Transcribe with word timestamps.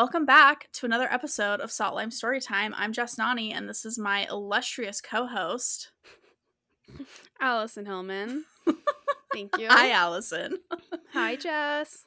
Welcome 0.00 0.24
back 0.24 0.70
to 0.72 0.86
another 0.86 1.12
episode 1.12 1.60
of 1.60 1.70
Salt 1.70 1.94
Lime 1.94 2.08
Storytime. 2.08 2.72
I'm 2.74 2.90
Jess 2.90 3.18
Nani, 3.18 3.52
and 3.52 3.68
this 3.68 3.84
is 3.84 3.98
my 3.98 4.26
illustrious 4.30 5.02
co-host, 5.02 5.90
Allison 7.38 7.84
Hillman. 7.84 8.46
Thank 9.30 9.58
you. 9.58 9.66
Hi, 9.70 9.90
Allison. 9.90 10.56
Hi, 11.12 11.36
Jess. 11.36 12.06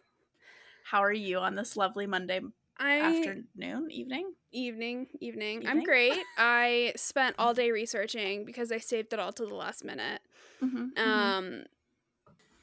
How 0.86 1.04
are 1.04 1.14
you 1.14 1.38
on 1.38 1.54
this 1.54 1.78
lovely 1.78 2.08
Monday 2.08 2.42
I 2.80 3.00
afternoon, 3.00 3.92
evening? 3.92 4.34
evening, 4.52 5.06
evening. 5.20 5.68
I'm 5.68 5.84
great. 5.84 6.18
I 6.40 6.94
spent 6.96 7.36
all 7.38 7.54
day 7.54 7.70
researching 7.70 8.44
because 8.44 8.72
I 8.72 8.80
saved 8.80 9.14
it 9.14 9.20
all 9.20 9.34
to 9.34 9.46
the 9.46 9.54
last 9.54 9.86
minute. 9.86 10.22
Mm-hmm, 10.64 10.98
Um, 11.00 11.66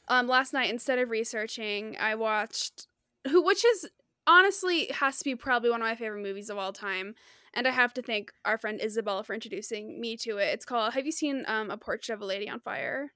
um, 0.08 0.26
last 0.26 0.52
night 0.52 0.70
instead 0.70 0.98
of 0.98 1.08
researching, 1.08 1.96
I 2.00 2.16
watched 2.16 2.88
who, 3.28 3.40
which 3.44 3.64
is 3.64 3.88
honestly 4.26 4.86
has 4.92 5.18
to 5.18 5.24
be 5.24 5.34
probably 5.34 5.70
one 5.70 5.82
of 5.82 5.86
my 5.86 5.94
favorite 5.94 6.22
movies 6.22 6.50
of 6.50 6.58
all 6.58 6.72
time. 6.72 7.14
And 7.52 7.66
I 7.66 7.70
have 7.70 7.92
to 7.94 8.02
thank 8.02 8.32
our 8.44 8.58
friend 8.58 8.80
Isabella 8.80 9.24
for 9.24 9.34
introducing 9.34 10.00
me 10.00 10.16
to 10.18 10.38
it. 10.38 10.54
It's 10.54 10.64
called. 10.64 10.94
Have 10.94 11.04
you 11.06 11.12
seen 11.12 11.44
um, 11.48 11.70
a 11.70 11.76
Portrait 11.76 12.14
of 12.14 12.20
a 12.20 12.24
Lady 12.24 12.48
on 12.48 12.60
Fire? 12.60 13.12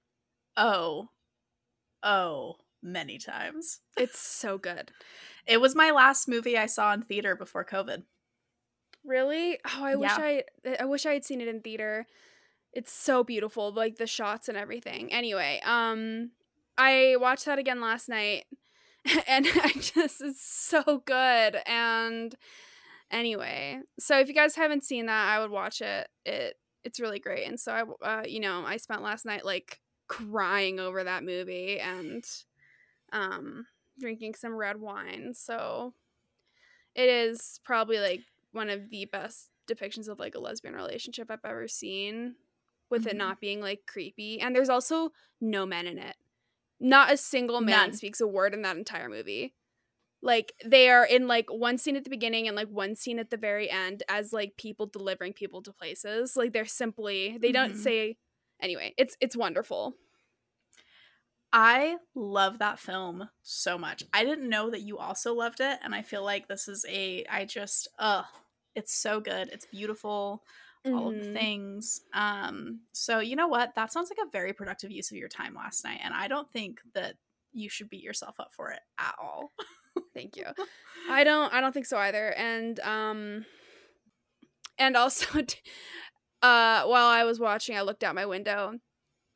Oh, 0.56 1.10
oh, 2.02 2.56
many 2.82 3.18
times. 3.18 3.80
It's 3.96 4.18
so 4.18 4.58
good. 4.58 4.90
It 5.46 5.60
was 5.60 5.76
my 5.76 5.90
last 5.90 6.28
movie 6.28 6.58
I 6.58 6.66
saw 6.66 6.92
in 6.92 7.02
theater 7.02 7.36
before 7.36 7.64
COVID. 7.64 8.02
Really? 9.04 9.58
Oh, 9.76 9.84
I 9.84 9.96
wish 9.96 10.10
I 10.12 10.44
I 10.80 10.84
wish 10.86 11.04
I 11.06 11.12
had 11.12 11.24
seen 11.24 11.40
it 11.40 11.48
in 11.48 11.60
theater. 11.60 12.06
It's 12.72 12.92
so 12.92 13.22
beautiful, 13.22 13.70
like 13.70 13.96
the 13.96 14.06
shots 14.06 14.48
and 14.48 14.56
everything. 14.56 15.12
Anyway, 15.12 15.60
um 15.64 16.30
I 16.78 17.16
watched 17.20 17.44
that 17.44 17.58
again 17.58 17.80
last 17.80 18.08
night 18.08 18.44
and 19.28 19.46
I 19.46 19.70
just 19.74 20.20
it's 20.20 20.42
so 20.42 21.02
good 21.04 21.58
and 21.66 22.34
anyway. 23.10 23.80
So 23.98 24.18
if 24.18 24.28
you 24.28 24.34
guys 24.34 24.56
haven't 24.56 24.84
seen 24.84 25.06
that, 25.06 25.28
I 25.28 25.40
would 25.40 25.50
watch 25.50 25.80
it. 25.82 26.08
It 26.24 26.56
it's 26.84 27.00
really 27.00 27.18
great. 27.20 27.46
And 27.48 27.58
so 27.60 27.72
I 28.02 28.18
uh 28.20 28.22
you 28.26 28.40
know, 28.40 28.64
I 28.66 28.76
spent 28.78 29.02
last 29.02 29.26
night 29.26 29.44
like 29.44 29.80
crying 30.08 30.80
over 30.80 31.04
that 31.04 31.24
movie 31.24 31.80
and 31.80 32.24
um 33.12 33.66
drinking 34.00 34.34
some 34.34 34.54
red 34.54 34.78
wine. 34.80 35.32
So 35.34 35.94
it 36.94 37.08
is 37.08 37.60
probably 37.64 37.98
like 37.98 38.20
one 38.52 38.70
of 38.70 38.90
the 38.90 39.04
best 39.06 39.50
depictions 39.68 40.08
of 40.08 40.18
like 40.18 40.34
a 40.34 40.38
lesbian 40.40 40.74
relationship 40.74 41.30
I've 41.30 41.44
ever 41.44 41.66
seen 41.68 42.36
with 42.90 43.06
it 43.06 43.14
Mhm. 43.14 43.18
not 43.18 43.40
being 43.40 43.60
like 43.60 43.86
creepy. 43.86 44.40
And 44.40 44.54
there's 44.54 44.68
also 44.68 45.12
no 45.40 45.66
men 45.66 45.86
in 45.86 45.98
it. 45.98 46.16
Not 46.84 47.12
a 47.12 47.16
single 47.16 47.60
man 47.62 47.88
None. 47.88 47.92
speaks 47.94 48.20
a 48.20 48.26
word 48.28 48.54
in 48.54 48.62
that 48.62 48.76
entire 48.76 49.08
movie. 49.08 49.54
Like 50.22 50.52
they 50.64 50.88
are 50.88 51.04
in 51.04 51.26
like 51.26 51.50
one 51.52 51.78
scene 51.78 51.96
at 51.96 52.04
the 52.04 52.10
beginning 52.10 52.46
and 52.46 52.56
like 52.56 52.68
one 52.68 52.94
scene 52.94 53.18
at 53.18 53.30
the 53.30 53.36
very 53.36 53.68
end 53.70 54.02
as 54.08 54.32
like 54.32 54.56
people 54.56 54.86
delivering 54.86 55.32
people 55.32 55.62
to 55.62 55.72
places. 55.72 56.36
Like 56.36 56.52
they're 56.52 56.64
simply 56.66 57.38
they 57.38 57.52
don't 57.52 57.72
Mhm. 57.72 57.78
say 57.82 58.18
anyway, 58.60 58.94
it's 58.96 59.16
it's 59.20 59.36
wonderful. 59.36 59.94
I 61.52 61.98
love 62.14 62.58
that 62.58 62.78
film 62.80 63.28
so 63.42 63.78
much. 63.78 64.02
I 64.12 64.24
didn't 64.24 64.48
know 64.48 64.70
that 64.70 64.80
you 64.82 64.98
also 64.98 65.34
loved 65.34 65.60
it, 65.60 65.78
and 65.82 65.94
I 65.94 66.02
feel 66.02 66.24
like 66.24 66.48
this 66.48 66.66
is 66.68 66.84
a 66.88 67.24
I 67.26 67.44
just 67.44 67.88
uh 67.98 68.24
it's 68.74 68.92
so 68.94 69.20
good. 69.20 69.48
It's 69.52 69.66
beautiful, 69.66 70.42
all 70.92 71.08
of 71.08 71.16
the 71.18 71.24
Mhm. 71.24 71.34
things. 71.34 72.00
Um 72.12 72.82
so 72.92 73.18
you 73.20 73.36
know 73.36 73.48
what? 73.48 73.74
That 73.74 73.92
sounds 73.92 74.10
like 74.10 74.26
a 74.26 74.30
very 74.30 74.52
productive 74.52 74.90
use 74.90 75.10
of 75.10 75.16
your 75.16 75.28
time 75.28 75.54
last 75.54 75.84
night, 75.84 76.00
and 76.02 76.14
I 76.14 76.28
don't 76.28 76.50
think 76.52 76.80
that 76.94 77.16
you 77.52 77.68
should 77.68 77.88
beat 77.90 78.02
yourself 78.02 78.40
up 78.40 78.52
for 78.52 78.70
it 78.70 78.80
at 78.98 79.14
all. 79.20 79.52
Thank 80.14 80.36
you. 80.36 80.46
I 81.08 81.24
don't 81.24 81.52
I 81.52 81.60
don't 81.60 81.72
think 81.72 81.86
so 81.86 81.98
either. 81.98 82.32
And 82.34 82.78
um 82.80 83.46
and 84.78 84.96
also 84.96 85.40
uh 86.42 86.84
while 86.84 87.06
I 87.06 87.24
was 87.24 87.40
watching 87.40 87.76
I 87.76 87.82
looked 87.82 88.04
out 88.04 88.14
my 88.14 88.26
window 88.26 88.78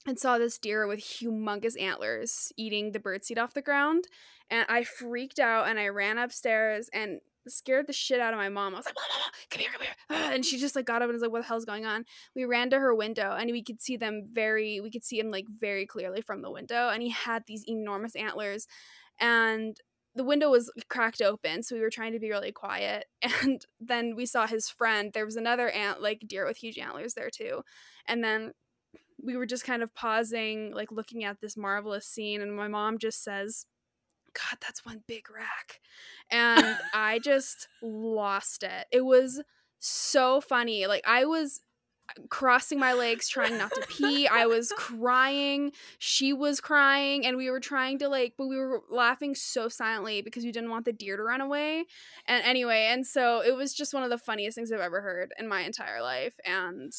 and 0.06 0.18
saw 0.18 0.38
this 0.38 0.58
deer 0.58 0.86
with 0.86 1.00
humongous 1.00 1.80
antlers 1.80 2.52
eating 2.56 2.92
the 2.92 3.00
birdseed 3.00 3.38
off 3.38 3.54
the 3.54 3.62
ground 3.62 4.06
and 4.50 4.66
I 4.68 4.84
freaked 4.84 5.38
out 5.40 5.68
and 5.68 5.78
I 5.80 5.88
ran 5.88 6.18
upstairs 6.18 6.88
and 6.92 7.20
scared 7.50 7.86
the 7.86 7.92
shit 7.92 8.20
out 8.20 8.32
of 8.32 8.38
my 8.38 8.48
mom. 8.48 8.74
I 8.74 8.78
was 8.78 8.86
like, 8.86 8.94
"Mom, 8.94 9.20
mom, 9.20 9.30
come 9.50 9.60
here, 9.60 9.70
come 9.72 9.82
here. 9.82 10.32
And 10.34 10.44
she 10.44 10.58
just 10.58 10.76
like 10.76 10.86
got 10.86 11.02
up 11.02 11.08
and 11.08 11.14
was 11.14 11.22
like, 11.22 11.32
what 11.32 11.42
the 11.42 11.48
hell's 11.48 11.64
going 11.64 11.86
on? 11.86 12.04
We 12.34 12.44
ran 12.44 12.70
to 12.70 12.78
her 12.78 12.94
window 12.94 13.36
and 13.38 13.50
we 13.50 13.62
could 13.62 13.80
see 13.80 13.96
them 13.96 14.24
very 14.30 14.80
we 14.80 14.90
could 14.90 15.04
see 15.04 15.18
him 15.18 15.30
like 15.30 15.46
very 15.48 15.86
clearly 15.86 16.20
from 16.20 16.42
the 16.42 16.50
window 16.50 16.88
and 16.88 17.02
he 17.02 17.10
had 17.10 17.44
these 17.46 17.64
enormous 17.66 18.14
antlers 18.14 18.66
and 19.20 19.76
the 20.14 20.24
window 20.24 20.50
was 20.50 20.70
cracked 20.88 21.22
open 21.22 21.62
so 21.62 21.74
we 21.74 21.80
were 21.80 21.90
trying 21.90 22.12
to 22.12 22.18
be 22.18 22.30
really 22.30 22.52
quiet 22.52 23.06
and 23.42 23.64
then 23.80 24.14
we 24.16 24.26
saw 24.26 24.46
his 24.46 24.68
friend 24.68 25.12
there 25.12 25.24
was 25.24 25.36
another 25.36 25.70
ant 25.70 26.02
like 26.02 26.24
deer 26.26 26.46
with 26.46 26.58
huge 26.58 26.78
antlers 26.78 27.14
there 27.14 27.30
too 27.30 27.62
and 28.06 28.22
then 28.22 28.52
we 29.22 29.36
were 29.36 29.46
just 29.46 29.64
kind 29.64 29.82
of 29.82 29.94
pausing 29.94 30.72
like 30.72 30.92
looking 30.92 31.24
at 31.24 31.40
this 31.40 31.56
marvelous 31.56 32.06
scene 32.06 32.40
and 32.40 32.54
my 32.54 32.68
mom 32.68 32.98
just 32.98 33.22
says 33.22 33.66
god 34.34 34.58
that's 34.60 34.84
one 34.84 35.02
big 35.06 35.30
rack. 35.30 35.80
And 36.30 36.76
i 36.94 37.18
just 37.18 37.68
lost 37.82 38.62
it. 38.62 38.86
It 38.92 39.04
was 39.04 39.42
so 39.78 40.40
funny 40.40 40.86
like 40.86 41.02
i 41.06 41.24
was 41.24 41.60
uh, 42.10 42.22
crossing 42.30 42.78
my 42.78 42.92
legs 42.92 43.28
trying 43.28 43.56
not 43.56 43.72
to 43.72 43.86
pee 43.88 44.26
i 44.26 44.44
was 44.44 44.72
crying 44.76 45.70
she 45.98 46.32
was 46.32 46.60
crying 46.60 47.24
and 47.24 47.36
we 47.36 47.50
were 47.50 47.60
trying 47.60 47.98
to 47.98 48.08
like 48.08 48.34
but 48.36 48.48
we 48.48 48.56
were 48.56 48.82
laughing 48.90 49.34
so 49.34 49.68
silently 49.68 50.20
because 50.20 50.44
we 50.44 50.50
didn't 50.50 50.70
want 50.70 50.84
the 50.84 50.92
deer 50.92 51.16
to 51.16 51.22
run 51.22 51.40
away. 51.40 51.84
And 52.26 52.44
anyway 52.44 52.88
and 52.90 53.06
so 53.06 53.40
it 53.40 53.54
was 53.54 53.72
just 53.72 53.94
one 53.94 54.02
of 54.02 54.10
the 54.10 54.18
funniest 54.18 54.56
things 54.56 54.72
i've 54.72 54.80
ever 54.80 55.00
heard 55.00 55.32
in 55.38 55.46
my 55.46 55.60
entire 55.60 56.02
life 56.02 56.34
and 56.44 56.92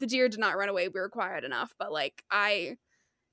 the 0.00 0.06
deer 0.06 0.28
did 0.28 0.40
not 0.40 0.56
run 0.56 0.68
away 0.68 0.88
we 0.88 1.00
were 1.00 1.08
quiet 1.08 1.44
enough 1.44 1.74
but 1.78 1.92
like 1.92 2.24
i 2.30 2.76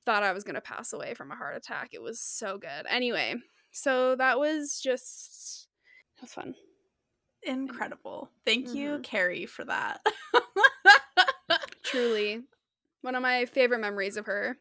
thought 0.05 0.23
i 0.23 0.31
was 0.33 0.43
going 0.43 0.55
to 0.55 0.61
pass 0.61 0.93
away 0.93 1.13
from 1.13 1.31
a 1.31 1.35
heart 1.35 1.55
attack 1.55 1.89
it 1.93 2.01
was 2.01 2.19
so 2.19 2.57
good 2.57 2.85
anyway 2.89 3.35
so 3.71 4.15
that 4.15 4.37
was 4.39 4.79
just 4.81 5.67
that 6.17 6.23
was 6.23 6.33
fun 6.33 6.55
Incredible. 7.45 8.29
Thank 8.45 8.73
you, 8.73 8.99
Mhm. 8.99 9.03
Carrie, 9.03 9.45
for 9.45 9.65
that. 9.65 9.99
truly 11.83 12.41
one 13.01 13.15
of 13.15 13.21
my 13.21 13.45
favorite 13.45 13.79
memories 13.81 14.15
of 14.15 14.25
her 14.27 14.57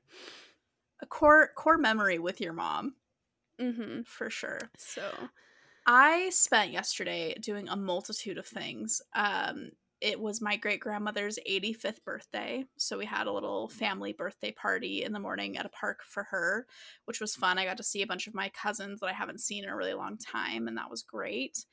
a 1.01 1.07
core 1.07 1.51
core 1.55 1.79
memory 1.79 2.19
with 2.19 2.41
your 2.41 2.53
mom, 2.53 2.95
mm-hmm 3.61 4.03
for 4.03 4.31
sure. 4.31 4.59
so 4.77 5.03
I 5.87 6.31
spent 6.31 6.73
yesterday 6.73 7.35
doing 7.41 7.69
a 7.69 7.77
multitude 7.77 8.39
of 8.39 8.47
things. 8.47 9.01
Um, 9.15 9.71
it 10.03 10.21
was 10.21 10.41
my 10.41 10.57
great 10.57 10.81
grandmother's 10.81 11.39
85th 11.49 12.05
birthday. 12.05 12.65
So 12.77 12.99
we 12.99 13.07
had 13.07 13.29
a 13.29 13.33
little 13.33 13.69
family 13.69 14.13
birthday 14.13 14.51
party 14.51 15.05
in 15.05 15.13
the 15.13 15.21
morning 15.21 15.57
at 15.57 15.65
a 15.65 15.71
park 15.71 16.01
for 16.05 16.25
her, 16.25 16.67
which 17.05 17.21
was 17.21 17.37
fun. 17.37 17.57
I 17.57 17.65
got 17.65 17.77
to 17.77 17.85
see 17.85 18.03
a 18.03 18.07
bunch 18.07 18.27
of 18.27 18.35
my 18.35 18.49
cousins 18.51 18.99
that 19.01 19.07
I 19.07 19.13
haven't 19.13 19.41
seen 19.41 19.63
in 19.63 19.71
a 19.71 19.77
really 19.77 19.95
long 19.95 20.19
time, 20.19 20.67
and 20.67 20.77
that 20.77 20.91
was 20.91 21.03
great. 21.03 21.65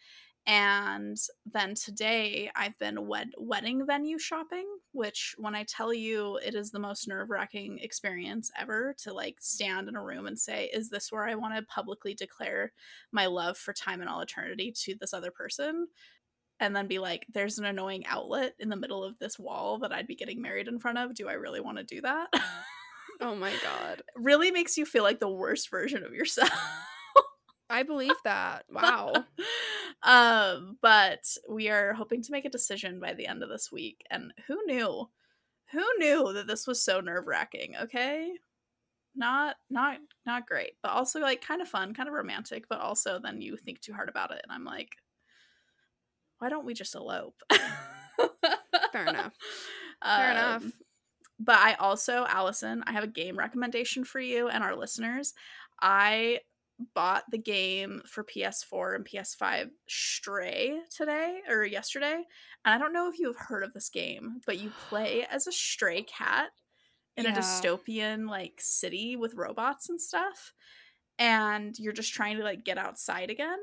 And 0.45 1.17
then 1.45 1.75
today 1.75 2.49
I've 2.55 2.77
been 2.79 3.07
wed- 3.07 3.33
wedding 3.37 3.85
venue 3.85 4.17
shopping, 4.17 4.65
which 4.93 5.35
when 5.37 5.53
I 5.53 5.63
tell 5.63 5.93
you 5.93 6.37
it 6.37 6.55
is 6.55 6.71
the 6.71 6.79
most 6.79 7.07
nerve-wracking 7.07 7.79
experience 7.79 8.51
ever 8.57 8.95
to 9.03 9.13
like 9.13 9.37
stand 9.41 9.89
in 9.89 9.95
a 9.95 10.03
room 10.03 10.27
and 10.27 10.39
say, 10.39 10.69
is 10.73 10.89
this 10.89 11.11
where 11.11 11.27
I 11.27 11.35
want 11.35 11.55
to 11.55 11.61
publicly 11.63 12.13
declare 12.13 12.73
my 13.11 13.25
love 13.25 13.57
for 13.57 13.73
time 13.73 14.01
and 14.01 14.09
all 14.09 14.21
eternity 14.21 14.71
to 14.85 14.95
this 14.95 15.13
other 15.13 15.31
person? 15.31 15.87
And 16.59 16.75
then 16.75 16.87
be 16.87 16.99
like, 16.99 17.25
there's 17.33 17.57
an 17.57 17.65
annoying 17.65 18.05
outlet 18.05 18.53
in 18.59 18.69
the 18.69 18.75
middle 18.75 19.03
of 19.03 19.17
this 19.19 19.39
wall 19.39 19.79
that 19.79 19.93
I'd 19.93 20.07
be 20.07 20.15
getting 20.15 20.41
married 20.41 20.67
in 20.67 20.79
front 20.79 20.97
of. 20.97 21.15
Do 21.15 21.29
I 21.29 21.33
really 21.33 21.61
want 21.61 21.77
to 21.77 21.83
do 21.83 22.01
that? 22.01 22.27
oh 23.21 23.35
my 23.35 23.51
god 23.61 24.01
really 24.15 24.49
makes 24.49 24.77
you 24.77 24.85
feel 24.85 25.03
like 25.03 25.19
the 25.19 25.27
worst 25.27 25.69
version 25.69 26.05
of 26.05 26.13
yourself. 26.13 26.49
i 27.69 27.83
believe 27.83 28.15
that 28.23 28.63
wow 28.71 29.11
um, 30.03 30.77
but 30.81 31.25
we 31.49 31.69
are 31.69 31.93
hoping 31.93 32.21
to 32.23 32.31
make 32.31 32.45
a 32.45 32.49
decision 32.49 32.99
by 32.99 33.13
the 33.13 33.27
end 33.27 33.43
of 33.43 33.49
this 33.49 33.71
week. 33.71 34.03
And 34.09 34.33
who 34.47 34.57
knew? 34.65 35.09
Who 35.71 35.85
knew 35.97 36.33
that 36.33 36.47
this 36.47 36.65
was 36.65 36.83
so 36.83 36.99
nerve 36.99 37.27
wracking? 37.27 37.75
Okay, 37.83 38.31
not 39.15 39.57
not 39.69 39.97
not 40.25 40.47
great, 40.47 40.73
but 40.81 40.91
also 40.91 41.19
like 41.19 41.41
kind 41.41 41.61
of 41.61 41.67
fun, 41.67 41.93
kind 41.93 42.09
of 42.09 42.15
romantic. 42.15 42.65
But 42.69 42.79
also 42.79 43.19
then 43.21 43.41
you 43.41 43.57
think 43.57 43.81
too 43.81 43.93
hard 43.93 44.09
about 44.09 44.31
it, 44.31 44.41
and 44.43 44.51
I'm 44.51 44.65
like, 44.65 44.95
why 46.39 46.49
don't 46.49 46.65
we 46.65 46.73
just 46.73 46.95
elope? 46.95 47.41
Fair 48.91 49.05
enough. 49.07 49.33
Fair 50.03 50.31
enough. 50.31 50.63
Um, 50.63 50.73
But 51.39 51.57
I 51.59 51.73
also, 51.75 52.25
Allison, 52.27 52.83
I 52.87 52.91
have 52.93 53.03
a 53.03 53.07
game 53.07 53.37
recommendation 53.39 54.03
for 54.03 54.19
you 54.19 54.49
and 54.49 54.63
our 54.63 54.75
listeners. 54.75 55.33
I 55.81 56.41
bought 56.95 57.23
the 57.31 57.37
game 57.37 58.01
for 58.05 58.23
PS4 58.23 58.95
and 58.95 59.05
PS5 59.05 59.69
Stray 59.87 60.79
today 60.95 61.39
or 61.49 61.65
yesterday. 61.65 62.23
And 62.65 62.73
I 62.75 62.77
don't 62.77 62.93
know 62.93 63.09
if 63.09 63.19
you 63.19 63.27
have 63.27 63.37
heard 63.47 63.63
of 63.63 63.73
this 63.73 63.89
game, 63.89 64.41
but 64.45 64.59
you 64.59 64.71
play 64.89 65.25
as 65.29 65.47
a 65.47 65.51
stray 65.51 66.03
cat 66.03 66.49
in 67.17 67.25
a 67.25 67.29
dystopian 67.31 68.29
like 68.29 68.53
city 68.59 69.15
with 69.17 69.33
robots 69.35 69.89
and 69.89 69.99
stuff. 70.01 70.53
And 71.17 71.77
you're 71.79 71.93
just 71.93 72.13
trying 72.13 72.37
to 72.37 72.43
like 72.43 72.63
get 72.63 72.77
outside 72.77 73.29
again. 73.29 73.59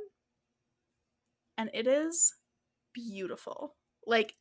and 1.59 1.71
it 1.75 1.87
is 1.87 2.35
beautiful. 2.97 3.75
Like 4.07 4.35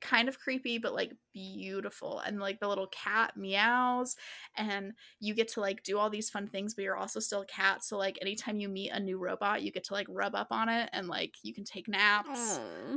kind 0.00 0.28
of 0.28 0.38
creepy 0.38 0.76
but 0.76 0.92
like 0.92 1.12
beautiful 1.32 2.18
and 2.26 2.38
like 2.38 2.60
the 2.60 2.68
little 2.68 2.88
cat 2.88 3.34
meows 3.38 4.16
and 4.54 4.92
you 5.18 5.34
get 5.34 5.48
to 5.48 5.60
like 5.60 5.82
do 5.82 5.98
all 5.98 6.10
these 6.10 6.28
fun 6.28 6.46
things 6.46 6.74
but 6.74 6.82
you're 6.84 6.96
also 6.96 7.18
still 7.18 7.40
a 7.40 7.46
cat 7.46 7.82
so 7.82 7.96
like 7.96 8.18
anytime 8.20 8.58
you 8.60 8.68
meet 8.68 8.90
a 8.90 9.00
new 9.00 9.16
robot 9.16 9.62
you 9.62 9.72
get 9.72 9.82
to 9.82 9.94
like 9.94 10.06
rub 10.10 10.34
up 10.34 10.48
on 10.50 10.68
it 10.68 10.90
and 10.92 11.08
like 11.08 11.32
you 11.42 11.54
can 11.54 11.64
take 11.64 11.88
naps 11.88 12.28
Aw. 12.58 12.96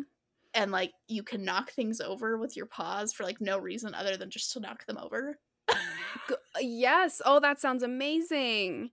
and 0.53 0.71
like 0.71 0.91
you 1.07 1.23
can 1.23 1.45
knock 1.45 1.71
things 1.71 2.01
over 2.01 2.37
with 2.37 2.57
your 2.57 2.65
paws 2.65 3.13
for 3.13 3.23
like 3.23 3.39
no 3.39 3.57
reason 3.57 3.95
other 3.95 4.17
than 4.17 4.29
just 4.29 4.51
to 4.51 4.59
knock 4.59 4.85
them 4.85 4.97
over 4.97 5.39
uh, 5.69 6.35
yes. 6.59 7.21
Oh, 7.25 7.39
that 7.39 7.61
sounds 7.61 7.83
amazing. 7.83 8.91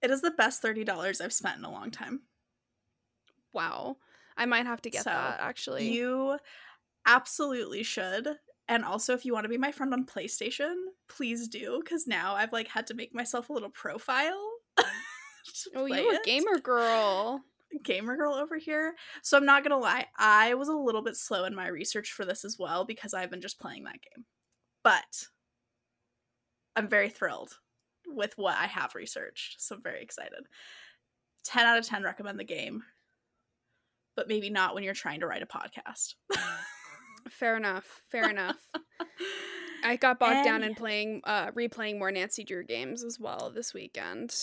it 0.00 0.10
is 0.10 0.22
the 0.22 0.30
best 0.30 0.62
$30 0.62 1.20
i've 1.20 1.32
spent 1.32 1.58
in 1.58 1.64
a 1.64 1.70
long 1.70 1.90
time 1.90 2.22
Wow. 3.52 3.98
I 4.36 4.46
might 4.46 4.66
have 4.66 4.82
to 4.82 4.90
get 4.90 5.04
So, 5.04 5.10
that 5.10 5.38
actually. 5.40 5.90
You 5.92 6.38
absolutely 7.06 7.82
should. 7.82 8.28
And 8.68 8.84
also, 8.84 9.12
if 9.12 9.24
you 9.24 9.32
want 9.34 9.44
to 9.44 9.50
be 9.50 9.58
my 9.58 9.72
friend 9.72 9.92
on 9.92 10.06
PlayStation, 10.06 10.74
please 11.08 11.48
do. 11.48 11.80
Because 11.82 12.06
now 12.06 12.34
I've 12.34 12.52
like 12.52 12.68
had 12.68 12.86
to 12.88 12.94
make 12.94 13.14
myself 13.14 13.50
a 13.50 13.52
little 13.52 13.70
profile. 13.70 14.50
oh, 15.76 15.86
you 15.86 16.10
a 16.10 16.24
gamer 16.24 16.58
girl. 16.58 17.42
gamer 17.82 18.16
girl 18.16 18.34
over 18.34 18.56
here. 18.56 18.94
So 19.22 19.36
I'm 19.36 19.44
not 19.44 19.62
gonna 19.62 19.78
lie, 19.78 20.06
I 20.16 20.54
was 20.54 20.68
a 20.68 20.76
little 20.76 21.02
bit 21.02 21.16
slow 21.16 21.44
in 21.44 21.54
my 21.54 21.68
research 21.68 22.12
for 22.12 22.24
this 22.24 22.44
as 22.44 22.56
well 22.58 22.84
because 22.84 23.14
I've 23.14 23.30
been 23.30 23.40
just 23.40 23.60
playing 23.60 23.84
that 23.84 24.00
game. 24.00 24.24
But 24.82 25.26
I'm 26.76 26.88
very 26.88 27.08
thrilled 27.08 27.58
with 28.06 28.34
what 28.36 28.56
I 28.56 28.66
have 28.66 28.94
researched. 28.94 29.60
So 29.60 29.76
I'm 29.76 29.82
very 29.82 30.02
excited. 30.02 30.46
10 31.44 31.66
out 31.66 31.78
of 31.78 31.86
10 31.86 32.02
recommend 32.02 32.38
the 32.38 32.44
game. 32.44 32.82
But 34.16 34.28
maybe 34.28 34.50
not 34.50 34.74
when 34.74 34.84
you're 34.84 34.94
trying 34.94 35.20
to 35.20 35.26
write 35.26 35.42
a 35.42 35.46
podcast. 35.46 36.14
Fair 37.30 37.56
enough. 37.56 38.02
Fair 38.10 38.28
enough. 38.30 38.56
I 39.84 39.96
got 39.96 40.18
bogged 40.18 40.44
down 40.44 40.56
And- 40.62 40.66
in 40.70 40.74
playing, 40.74 41.20
uh, 41.24 41.50
replaying 41.50 41.98
more 41.98 42.10
Nancy 42.10 42.44
Drew 42.44 42.64
games 42.64 43.04
as 43.04 43.18
well 43.20 43.52
this 43.54 43.74
weekend. 43.74 44.34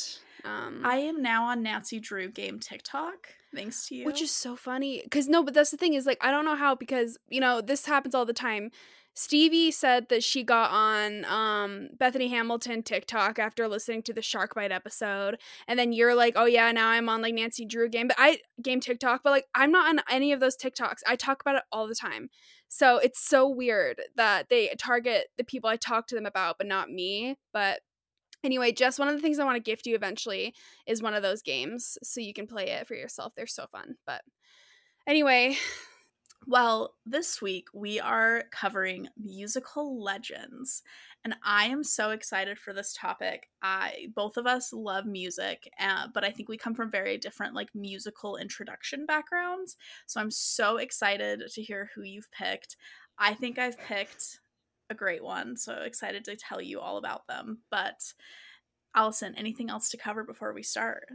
Um, 0.44 0.82
I 0.84 0.98
am 0.98 1.22
now 1.22 1.46
on 1.46 1.62
Nancy 1.64 2.00
Drew 2.00 2.30
game 2.30 2.60
TikTok, 2.60 3.28
thanks 3.56 3.88
to 3.88 3.96
you. 3.96 4.06
which 4.06 4.22
is 4.24 4.32
so 4.32 4.56
funny 4.56 5.02
because 5.04 5.28
no, 5.28 5.44
but 5.44 5.54
that's 5.54 5.70
the 5.70 5.78
thing 5.78 5.94
is 5.94 6.06
like 6.08 6.18
I 6.20 6.32
don't 6.32 6.46
know 6.46 6.56
how 6.56 6.74
because 6.74 7.20
you 7.30 7.40
know 7.40 7.62
this 7.62 7.86
happens 7.86 8.16
all 8.16 8.26
the 8.26 8.34
time. 8.34 8.72
Stevie 9.14 9.72
said 9.72 10.08
that 10.10 10.24
she 10.24 10.44
got 10.44 10.72
on 10.72 11.26
um, 11.26 11.90
Bethany 11.98 12.30
Hamilton 12.30 12.82
TikTok 12.82 13.40
after 13.40 13.68
listening 13.68 14.04
to 14.04 14.14
the 14.14 14.22
Shark 14.22 14.56
Bite 14.56 14.72
episode, 14.72 15.38
and 15.68 15.78
then 15.78 15.92
you're 15.92 16.16
like, 16.16 16.34
"Oh 16.38 16.46
yeah, 16.46 16.72
now 16.72 16.90
I'm 16.90 17.10
on 17.10 17.22
like 17.22 17.34
Nancy 17.34 17.66
Drew 17.66 17.90
game, 17.90 18.08
but 18.08 18.16
I 18.18 18.40
game 18.62 18.80
TikTok, 18.80 19.22
but 19.24 19.32
like 19.32 19.48
I'm 19.54 19.72
not 19.72 19.90
on 19.90 20.02
any 20.10 20.32
of 20.32 20.40
those 20.40 20.56
TikToks. 20.56 21.00
I 21.08 21.16
talk 21.18 21.42
about 21.42 21.56
it 21.58 21.64
all 21.72 21.88
the 21.88 21.96
time, 21.96 22.30
so 22.70 22.98
it's 22.98 23.20
so 23.20 23.48
weird 23.50 24.02
that 24.16 24.48
they 24.50 24.74
target 24.78 25.28
the 25.38 25.44
people 25.44 25.70
I 25.70 25.76
talk 25.76 26.08
to 26.08 26.16
them 26.16 26.26
about, 26.26 26.58
but 26.58 26.68
not 26.68 26.90
me. 26.90 27.38
But 27.52 27.82
anyway, 28.46 28.72
Jess, 28.72 28.98
one 28.98 29.10
of 29.10 29.16
the 29.16 29.22
things 29.22 29.40
I 29.40 29.46
want 29.46 29.58
to 29.58 29.72
gift 29.72 29.86
you 29.86 29.96
eventually 29.96 30.54
is 30.88 31.02
one 31.02 31.14
of 31.14 31.22
those 31.22 31.42
games, 31.42 31.98
so 32.02 32.22
you 32.22 32.34
can 32.34 32.48
play 32.48 32.70
it 32.70 32.88
for 32.88 32.96
yourself. 32.96 33.34
They're 33.36 33.46
so 33.46 33.68
fun. 33.68 33.96
But 34.06 34.22
anyway, 35.06 35.58
Well, 36.48 36.96
this 37.06 37.40
week 37.42 37.68
we 37.72 38.00
are 38.00 38.44
covering 38.52 39.08
musical 39.16 40.02
legends, 40.04 40.82
and 41.24 41.36
I 41.44 41.66
am 41.66 41.84
so 41.84 42.10
excited 42.10 42.58
for 42.58 42.74
this 42.74 42.94
topic. 42.94 43.50
I 43.62 44.08
both 44.16 44.38
of 44.38 44.48
us 44.48 44.74
love 44.74 45.06
music, 45.06 45.70
uh, 45.80 46.08
but 46.14 46.24
I 46.24 46.32
think 46.32 46.50
we 46.50 46.58
come 46.58 46.74
from 46.74 46.90
very 46.90 47.18
different 47.18 47.54
like 47.54 47.70
musical 47.76 48.38
introduction 48.38 49.06
backgrounds. 49.06 49.78
So 50.08 50.20
I'm 50.20 50.32
so 50.32 50.78
excited 50.78 51.44
to 51.48 51.62
hear 51.62 51.92
who 51.94 52.02
you've 52.02 52.32
picked. 52.32 52.76
I 53.20 53.36
think 53.36 53.60
I've 53.60 53.78
picked 53.78 54.40
a 54.90 54.96
great 54.96 55.24
one, 55.24 55.56
so 55.56 55.74
excited 55.84 56.26
to 56.26 56.36
tell 56.36 56.60
you 56.60 56.80
all 56.80 56.98
about 56.98 57.28
them. 57.28 57.60
But 57.70 58.14
Allison, 58.96 59.36
anything 59.36 59.70
else 59.70 59.90
to 59.90 59.98
cover 59.98 60.24
before 60.24 60.54
we 60.54 60.64
start? 60.64 61.08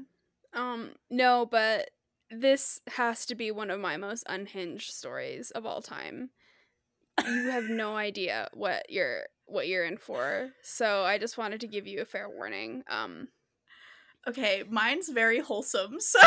Um, 0.54 0.92
no, 1.10 1.46
but 1.46 1.90
this 2.30 2.80
has 2.88 3.26
to 3.26 3.34
be 3.34 3.50
one 3.50 3.70
of 3.70 3.80
my 3.80 3.96
most 3.96 4.24
unhinged 4.28 4.92
stories 4.92 5.50
of 5.50 5.64
all 5.66 5.82
time. 5.82 6.30
You 7.24 7.50
have 7.50 7.64
no 7.64 7.96
idea 7.96 8.48
what 8.52 8.86
you're 8.90 9.24
what 9.46 9.68
you're 9.68 9.84
in 9.84 9.96
for. 9.96 10.50
So 10.62 11.04
I 11.04 11.18
just 11.18 11.38
wanted 11.38 11.60
to 11.60 11.68
give 11.68 11.86
you 11.86 12.00
a 12.00 12.04
fair 12.04 12.28
warning. 12.28 12.82
Um 12.88 13.28
Okay, 14.28 14.64
mine's 14.68 15.08
very 15.08 15.38
wholesome. 15.38 16.00
So, 16.00 16.18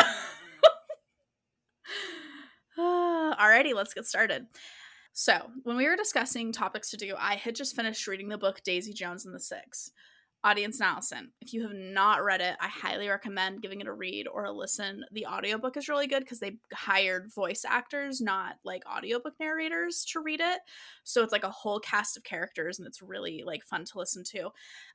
alrighty, 2.78 3.74
let's 3.74 3.92
get 3.92 4.06
started. 4.06 4.46
So, 5.12 5.50
when 5.64 5.76
we 5.76 5.86
were 5.86 5.96
discussing 5.96 6.50
topics 6.50 6.90
to 6.90 6.96
do, 6.96 7.14
I 7.18 7.34
had 7.34 7.54
just 7.54 7.76
finished 7.76 8.06
reading 8.06 8.28
the 8.28 8.38
book 8.38 8.62
Daisy 8.64 8.94
Jones 8.94 9.26
and 9.26 9.34
the 9.34 9.40
Six. 9.40 9.90
Audience 10.42 10.80
and 10.80 10.88
Allison, 10.88 11.32
if 11.42 11.52
you 11.52 11.62
have 11.62 11.74
not 11.74 12.24
read 12.24 12.40
it, 12.40 12.56
I 12.60 12.68
highly 12.68 13.08
recommend 13.08 13.60
giving 13.60 13.82
it 13.82 13.86
a 13.86 13.92
read 13.92 14.26
or 14.26 14.44
a 14.44 14.52
listen. 14.52 15.04
The 15.12 15.26
audiobook 15.26 15.76
is 15.76 15.86
really 15.86 16.06
good 16.06 16.20
because 16.20 16.40
they 16.40 16.56
hired 16.72 17.30
voice 17.34 17.62
actors, 17.68 18.22
not 18.22 18.54
like 18.64 18.82
audiobook 18.90 19.34
narrators, 19.38 20.02
to 20.12 20.20
read 20.20 20.40
it. 20.40 20.60
So 21.04 21.22
it's 21.22 21.32
like 21.32 21.44
a 21.44 21.50
whole 21.50 21.78
cast 21.78 22.16
of 22.16 22.24
characters 22.24 22.78
and 22.78 22.88
it's 22.88 23.02
really 23.02 23.42
like 23.44 23.64
fun 23.64 23.84
to 23.84 23.98
listen 23.98 24.24
to. 24.30 24.48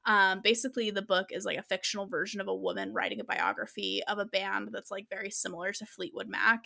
Um, 0.06 0.42
basically, 0.44 0.90
the 0.90 1.04
book 1.04 1.28
is 1.30 1.46
like 1.46 1.60
a 1.60 1.64
fictional 1.64 2.08
version 2.08 2.42
of 2.42 2.48
a 2.48 2.56
woman 2.56 2.92
writing 2.92 3.20
a 3.20 3.24
biography 3.24 4.02
of 4.08 4.18
a 4.18 4.26
band 4.26 4.70
that's 4.72 4.90
like 4.90 5.08
very 5.12 5.30
similar 5.30 5.72
to 5.74 5.86
Fleetwood 5.86 6.28
Mac. 6.28 6.66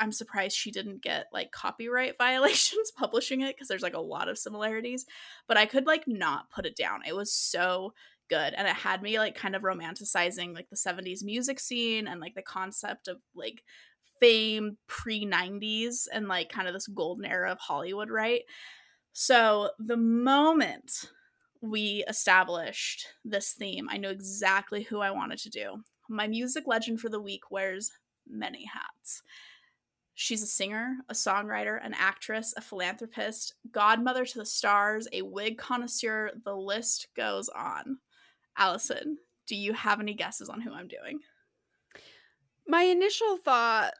I'm 0.00 0.12
surprised 0.12 0.56
she 0.56 0.70
didn't 0.72 1.02
get 1.02 1.26
like 1.32 1.52
copyright 1.52 2.18
violations 2.18 2.90
publishing 2.90 3.42
it 3.42 3.54
because 3.54 3.68
there's 3.68 3.82
like 3.82 3.94
a 3.94 4.00
lot 4.00 4.28
of 4.28 4.38
similarities, 4.38 5.06
but 5.46 5.56
I 5.56 5.66
could 5.66 5.86
like 5.86 6.04
not 6.08 6.50
put 6.50 6.66
it 6.66 6.76
down. 6.76 7.02
It 7.06 7.14
was 7.14 7.32
so 7.32 7.92
good 8.28 8.54
and 8.56 8.66
it 8.66 8.74
had 8.74 9.02
me 9.02 9.18
like 9.18 9.34
kind 9.34 9.56
of 9.56 9.62
romanticizing 9.62 10.54
like 10.54 10.70
the 10.70 10.76
70s 10.76 11.22
music 11.24 11.60
scene 11.60 12.06
and 12.06 12.20
like 12.20 12.34
the 12.34 12.42
concept 12.42 13.08
of 13.08 13.18
like 13.34 13.62
fame 14.20 14.78
pre 14.86 15.26
90s 15.26 16.06
and 16.12 16.28
like 16.28 16.48
kind 16.50 16.68
of 16.68 16.74
this 16.74 16.86
golden 16.86 17.24
era 17.24 17.50
of 17.50 17.58
Hollywood, 17.58 18.10
right? 18.10 18.42
So 19.12 19.70
the 19.78 19.96
moment 19.96 21.10
we 21.62 22.04
established 22.08 23.06
this 23.24 23.52
theme, 23.52 23.88
I 23.90 23.98
knew 23.98 24.08
exactly 24.08 24.82
who 24.82 25.00
I 25.00 25.10
wanted 25.10 25.38
to 25.40 25.50
do. 25.50 25.82
My 26.08 26.26
music 26.26 26.64
legend 26.66 27.00
for 27.00 27.08
the 27.08 27.20
week 27.20 27.50
wears 27.50 27.90
many 28.26 28.64
hats. 28.66 29.22
She's 30.22 30.42
a 30.42 30.46
singer, 30.46 30.96
a 31.08 31.14
songwriter, 31.14 31.78
an 31.82 31.94
actress, 31.98 32.52
a 32.54 32.60
philanthropist, 32.60 33.54
godmother 33.72 34.26
to 34.26 34.38
the 34.38 34.44
stars, 34.44 35.08
a 35.14 35.22
wig 35.22 35.56
connoisseur. 35.56 36.32
The 36.44 36.54
list 36.54 37.08
goes 37.16 37.48
on. 37.48 38.00
Allison, 38.54 39.16
do 39.46 39.56
you 39.56 39.72
have 39.72 39.98
any 39.98 40.12
guesses 40.12 40.50
on 40.50 40.60
who 40.60 40.74
I'm 40.74 40.88
doing? 40.88 41.20
my 42.68 42.82
initial 42.82 43.38
thought 43.38 43.94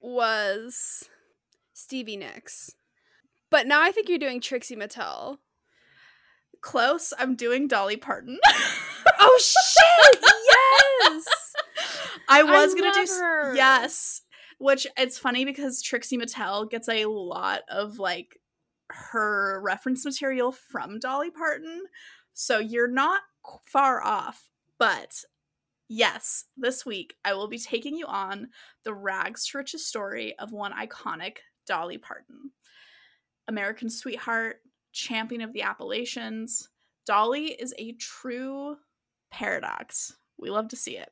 was 0.00 1.08
Stevie 1.72 2.18
Nicks. 2.18 2.74
But 3.48 3.66
now 3.66 3.80
I 3.80 3.90
think 3.90 4.10
you're 4.10 4.18
doing 4.18 4.42
Trixie 4.42 4.76
Mattel. 4.76 5.38
Close. 6.60 7.14
I'm 7.18 7.36
doing 7.36 7.68
Dolly 7.68 7.96
Parton. 7.96 8.38
Oh 9.18 9.38
shit! 9.40 10.20
yes. 11.00 11.24
I 12.28 12.42
was 12.42 12.74
gonna 12.74 12.92
do 12.92 13.06
her. 13.18 13.54
yes, 13.54 14.20
which 14.64 14.86
it's 14.96 15.18
funny 15.18 15.44
because 15.44 15.82
Trixie 15.82 16.16
Mattel 16.16 16.70
gets 16.70 16.88
a 16.88 17.04
lot 17.04 17.60
of 17.68 17.98
like 17.98 18.40
her 18.88 19.60
reference 19.62 20.06
material 20.06 20.52
from 20.52 20.98
Dolly 20.98 21.30
Parton, 21.30 21.82
so 22.32 22.60
you're 22.60 22.88
not 22.88 23.20
far 23.66 24.02
off. 24.02 24.48
But 24.78 25.16
yes, 25.86 26.46
this 26.56 26.86
week 26.86 27.14
I 27.26 27.34
will 27.34 27.46
be 27.46 27.58
taking 27.58 27.94
you 27.94 28.06
on 28.06 28.48
the 28.84 28.94
rags 28.94 29.46
to 29.48 29.58
riches 29.58 29.86
story 29.86 30.34
of 30.38 30.50
one 30.50 30.72
iconic 30.72 31.36
Dolly 31.66 31.98
Parton, 31.98 32.52
American 33.46 33.90
sweetheart, 33.90 34.60
champion 34.92 35.42
of 35.42 35.52
the 35.52 35.60
Appalachians. 35.60 36.70
Dolly 37.06 37.48
is 37.48 37.74
a 37.76 37.92
true 37.92 38.76
paradox. 39.30 40.16
We 40.38 40.48
love 40.48 40.68
to 40.68 40.76
see 40.76 40.96
it. 40.96 41.10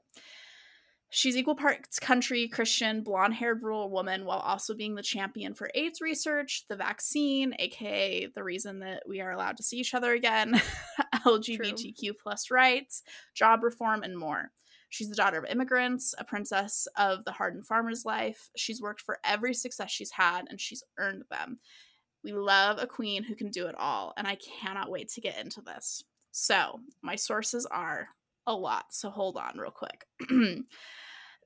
She's 1.14 1.36
equal 1.36 1.54
parts 1.54 1.98
country, 1.98 2.48
Christian, 2.48 3.02
blonde 3.02 3.34
haired 3.34 3.62
rural 3.62 3.90
woman, 3.90 4.24
while 4.24 4.38
also 4.38 4.72
being 4.74 4.94
the 4.94 5.02
champion 5.02 5.52
for 5.52 5.70
AIDS 5.74 6.00
research, 6.00 6.64
the 6.70 6.76
vaccine, 6.76 7.54
aka 7.58 8.28
the 8.34 8.42
reason 8.42 8.78
that 8.78 9.02
we 9.06 9.20
are 9.20 9.30
allowed 9.30 9.58
to 9.58 9.62
see 9.62 9.76
each 9.76 9.92
other 9.92 10.14
again, 10.14 10.58
LGBTQ 11.26 12.12
plus 12.18 12.50
rights, 12.50 13.02
job 13.34 13.62
reform, 13.62 14.02
and 14.02 14.16
more. 14.16 14.52
She's 14.88 15.10
the 15.10 15.14
daughter 15.14 15.36
of 15.36 15.44
immigrants, 15.44 16.14
a 16.16 16.24
princess 16.24 16.88
of 16.96 17.26
the 17.26 17.32
hardened 17.32 17.66
farmer's 17.66 18.06
life. 18.06 18.48
She's 18.56 18.80
worked 18.80 19.02
for 19.02 19.18
every 19.22 19.52
success 19.52 19.90
she's 19.90 20.12
had, 20.12 20.46
and 20.48 20.58
she's 20.58 20.82
earned 20.98 21.24
them. 21.30 21.58
We 22.24 22.32
love 22.32 22.78
a 22.80 22.86
queen 22.86 23.22
who 23.22 23.34
can 23.34 23.50
do 23.50 23.66
it 23.66 23.74
all, 23.78 24.14
and 24.16 24.26
I 24.26 24.36
cannot 24.36 24.90
wait 24.90 25.10
to 25.10 25.20
get 25.20 25.38
into 25.38 25.60
this. 25.60 26.04
So, 26.30 26.80
my 27.02 27.16
sources 27.16 27.66
are 27.66 28.08
a 28.46 28.54
lot, 28.54 28.86
so 28.90 29.10
hold 29.10 29.36
on 29.36 29.58
real 29.58 29.70
quick. 29.70 30.06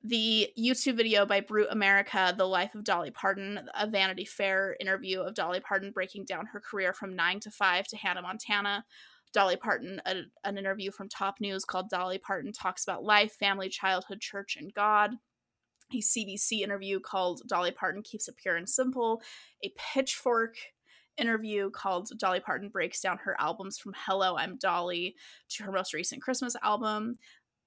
The 0.03 0.49
YouTube 0.57 0.95
video 0.95 1.25
by 1.25 1.41
Brut 1.41 1.67
America, 1.71 2.33
The 2.37 2.45
Life 2.45 2.75
of 2.75 2.83
Dolly 2.83 3.11
Parton, 3.11 3.67
a 3.73 3.87
Vanity 3.87 4.25
Fair 4.25 4.77
interview 4.79 5.21
of 5.21 5.33
Dolly 5.33 5.59
Parton 5.59 5.91
breaking 5.91 6.25
down 6.25 6.45
her 6.47 6.59
career 6.59 6.93
from 6.93 7.15
9 7.15 7.39
to 7.41 7.51
5 7.51 7.87
to 7.87 7.97
Hannah 7.97 8.21
Montana. 8.21 8.85
Dolly 9.33 9.55
Parton, 9.57 10.01
a, 10.05 10.21
an 10.43 10.57
interview 10.57 10.91
from 10.91 11.09
Top 11.09 11.41
News 11.41 11.65
called 11.65 11.89
Dolly 11.89 12.19
Parton 12.19 12.53
Talks 12.53 12.83
About 12.83 13.03
Life, 13.03 13.33
Family, 13.33 13.69
Childhood, 13.69 14.21
Church, 14.21 14.55
and 14.55 14.73
God. 14.73 15.15
A 15.91 15.97
CBC 15.97 16.61
interview 16.61 16.99
called 16.99 17.41
Dolly 17.47 17.71
Parton 17.71 18.03
Keeps 18.03 18.27
It 18.27 18.37
Pure 18.37 18.57
and 18.57 18.69
Simple. 18.69 19.21
A 19.63 19.73
Pitchfork 19.77 20.55
interview 21.17 21.69
called 21.71 22.09
Dolly 22.17 22.39
Parton 22.39 22.69
breaks 22.69 23.01
down 23.01 23.17
her 23.17 23.35
albums 23.39 23.77
from 23.77 23.93
Hello, 24.05 24.37
I'm 24.37 24.57
Dolly 24.57 25.15
to 25.49 25.63
her 25.63 25.71
most 25.71 25.93
recent 25.93 26.21
Christmas 26.21 26.55
album. 26.63 27.15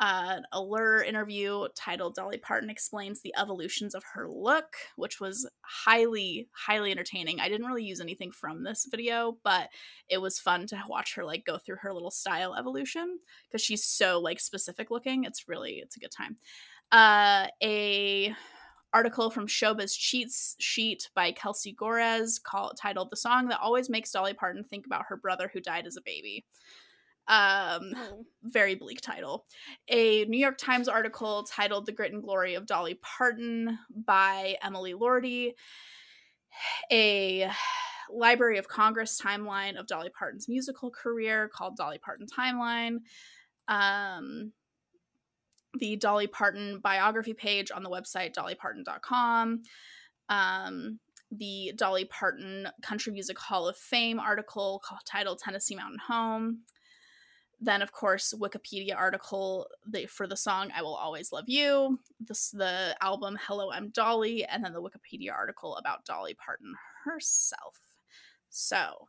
An 0.00 0.45
Allure 0.52 1.02
interview 1.02 1.66
titled 1.76 2.14
Dolly 2.14 2.38
Parton 2.38 2.71
explains 2.71 3.21
the 3.21 3.35
evolutions 3.38 3.95
of 3.95 4.02
her 4.14 4.30
look, 4.30 4.75
which 4.97 5.21
was 5.21 5.49
highly, 5.61 6.49
highly 6.52 6.90
entertaining. 6.90 7.38
I 7.38 7.50
didn't 7.50 7.66
really 7.66 7.85
use 7.85 8.00
anything 8.00 8.33
from 8.33 8.64
this 8.64 8.88
video, 8.90 9.37
but 9.45 9.69
it 10.09 10.19
was 10.19 10.40
fun 10.40 10.66
to 10.69 10.83
watch 10.88 11.14
her 11.16 11.25
like 11.25 11.45
go 11.45 11.59
through 11.59 11.76
her 11.83 11.92
little 11.92 12.11
style 12.11 12.54
evolution 12.54 13.19
because 13.47 13.62
she's 13.62 13.85
so 13.85 14.19
like 14.21 14.40
specific 14.40 14.90
looking. 14.90 15.25
It's 15.25 15.49
really, 15.49 15.75
it's 15.75 15.97
a 15.97 16.00
good 16.00 16.12
time. 16.12 16.38
Uh, 16.90 17.49
a 17.62 18.35
article 18.92 19.30
from 19.30 19.47
Showbiz 19.47 19.97
Cheats 19.97 20.57
Sheet 20.59 21.11
by 21.14 21.30
Kelsey 21.30 21.73
Gores 21.73 22.38
called 22.38 22.78
titled 22.80 23.11
"The 23.11 23.16
Song 23.16 23.49
That 23.49 23.61
Always 23.61 23.90
Makes 23.90 24.12
Dolly 24.12 24.33
Parton 24.33 24.64
Think 24.64 24.87
About 24.87 25.04
Her 25.09 25.16
Brother 25.16 25.50
Who 25.52 25.61
Died 25.61 25.87
as 25.87 25.97
a 25.97 26.02
Baby." 26.02 26.47
Um, 27.31 27.95
Oh. 27.97 28.27
very 28.43 28.75
bleak 28.75 29.01
title. 29.01 29.47
A 29.89 30.25
New 30.27 30.39
York 30.39 30.59
Times 30.59 30.89
article 30.89 31.45
titled 31.45 31.87
"The 31.87 31.93
Grit 31.93 32.13
and 32.13 32.23
Glory 32.23 32.55
of 32.55 32.67
Dolly 32.67 32.99
Parton" 33.01 33.79
by 33.95 34.57
Emily 34.63 34.95
Lordi. 34.95 35.53
A 36.91 37.51
Library 38.13 38.59
of 38.59 38.67
Congress 38.67 39.21
timeline 39.21 39.79
of 39.79 39.87
Dolly 39.87 40.11
Parton's 40.11 40.49
musical 40.49 40.91
career 40.91 41.49
called 41.49 41.77
Dolly 41.77 41.99
Parton 41.99 42.27
Timeline. 42.27 42.99
Um, 43.69 44.53
the 45.79 45.95
Dolly 45.97 46.27
Parton 46.27 46.81
biography 46.81 47.33
page 47.35 47.71
on 47.71 47.85
the 47.85 47.91
website 47.91 48.35
dollyparton.com. 48.35 49.63
Um, 50.29 50.99
the 51.31 51.73
Dolly 51.77 52.07
Parton 52.07 52.67
Country 52.83 53.13
Music 53.13 53.39
Hall 53.39 53.69
of 53.69 53.77
Fame 53.77 54.19
article 54.19 54.83
called, 54.85 55.03
titled 55.07 55.39
Tennessee 55.39 55.77
Mountain 55.77 56.01
Home. 56.09 56.63
Then, 57.61 57.83
of 57.83 57.93
course, 57.93 58.33
Wikipedia 58.33 58.97
article 58.97 59.69
for 60.09 60.26
the 60.26 60.37
song 60.37 60.71
"I 60.75 60.83
Will 60.83 60.95
Always 60.95 61.31
Love 61.33 61.49
You," 61.49 62.00
this 62.19 62.50
the 62.50 62.97
album 63.02 63.38
"Hello, 63.40 63.71
I'm 63.71 63.90
Dolly," 63.90 64.45
and 64.47 64.64
then 64.64 64.73
the 64.73 64.83
Wikipedia 64.83 65.33
article 65.33 65.76
about 65.76 66.05
Dolly 66.07 66.35
Parton 66.35 66.75
herself. 67.05 67.79
So, 68.50 69.09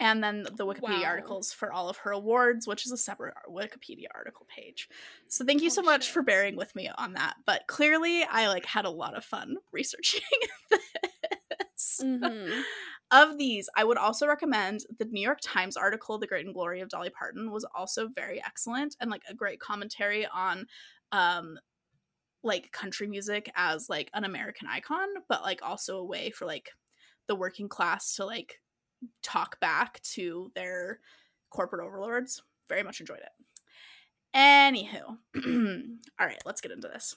and 0.00 0.22
then 0.24 0.42
the 0.42 0.66
Wikipedia 0.66 1.06
Wow. 1.06 1.06
articles 1.06 1.52
for 1.52 1.72
all 1.72 1.88
of 1.88 1.98
her 1.98 2.10
awards, 2.10 2.66
which 2.66 2.84
is 2.86 2.90
a 2.92 2.96
separate 2.96 3.34
Wikipedia 3.48 4.06
article 4.14 4.46
page. 4.48 4.88
So, 5.28 5.44
thank 5.44 5.62
you 5.62 5.70
so 5.70 5.80
Oh, 5.80 5.82
much 5.82 6.08
shit. 6.08 6.10
for 6.10 6.22
bearing 6.22 6.56
with 6.56 6.74
me 6.74 6.88
on 6.98 7.12
that. 7.12 7.36
But 7.46 7.66
clearly, 7.68 8.24
I 8.24 8.48
like 8.48 8.66
had 8.66 8.84
a 8.84 8.90
lot 8.90 9.16
of 9.16 9.24
fun 9.24 9.58
researching 9.70 10.22
this. 11.50 12.04
Mhm. 12.04 12.64
Of 13.12 13.36
these, 13.36 13.68
I 13.76 13.84
would 13.84 13.98
also 13.98 14.26
recommend 14.26 14.86
the 14.98 15.04
New 15.04 15.20
York 15.20 15.40
Times 15.42 15.76
article, 15.76 16.18
The 16.18 16.26
Great 16.26 16.46
and 16.46 16.54
Glory 16.54 16.80
of 16.80 16.88
Dolly 16.88 17.10
Parton, 17.10 17.50
was 17.50 17.66
also 17.74 18.08
very 18.08 18.42
excellent 18.42 18.96
and 19.00 19.10
like 19.10 19.22
a 19.28 19.34
great 19.34 19.60
commentary 19.60 20.26
on 20.26 20.66
um 21.12 21.58
like 22.42 22.72
country 22.72 23.06
music 23.06 23.50
as 23.54 23.88
like 23.88 24.10
an 24.14 24.24
American 24.24 24.68
icon, 24.68 25.08
but 25.28 25.42
like 25.42 25.60
also 25.62 25.98
a 25.98 26.04
way 26.04 26.30
for 26.30 26.46
like 26.46 26.70
the 27.28 27.34
working 27.36 27.68
class 27.68 28.16
to 28.16 28.24
like 28.24 28.60
talk 29.22 29.60
back 29.60 30.00
to 30.02 30.50
their 30.54 31.00
corporate 31.50 31.84
overlords. 31.86 32.42
Very 32.68 32.82
much 32.82 33.00
enjoyed 33.00 33.20
it. 33.20 33.32
Anywho, 34.34 35.18
all 36.18 36.26
right, 36.26 36.42
let's 36.46 36.60
get 36.60 36.72
into 36.72 36.88
this. 36.88 37.14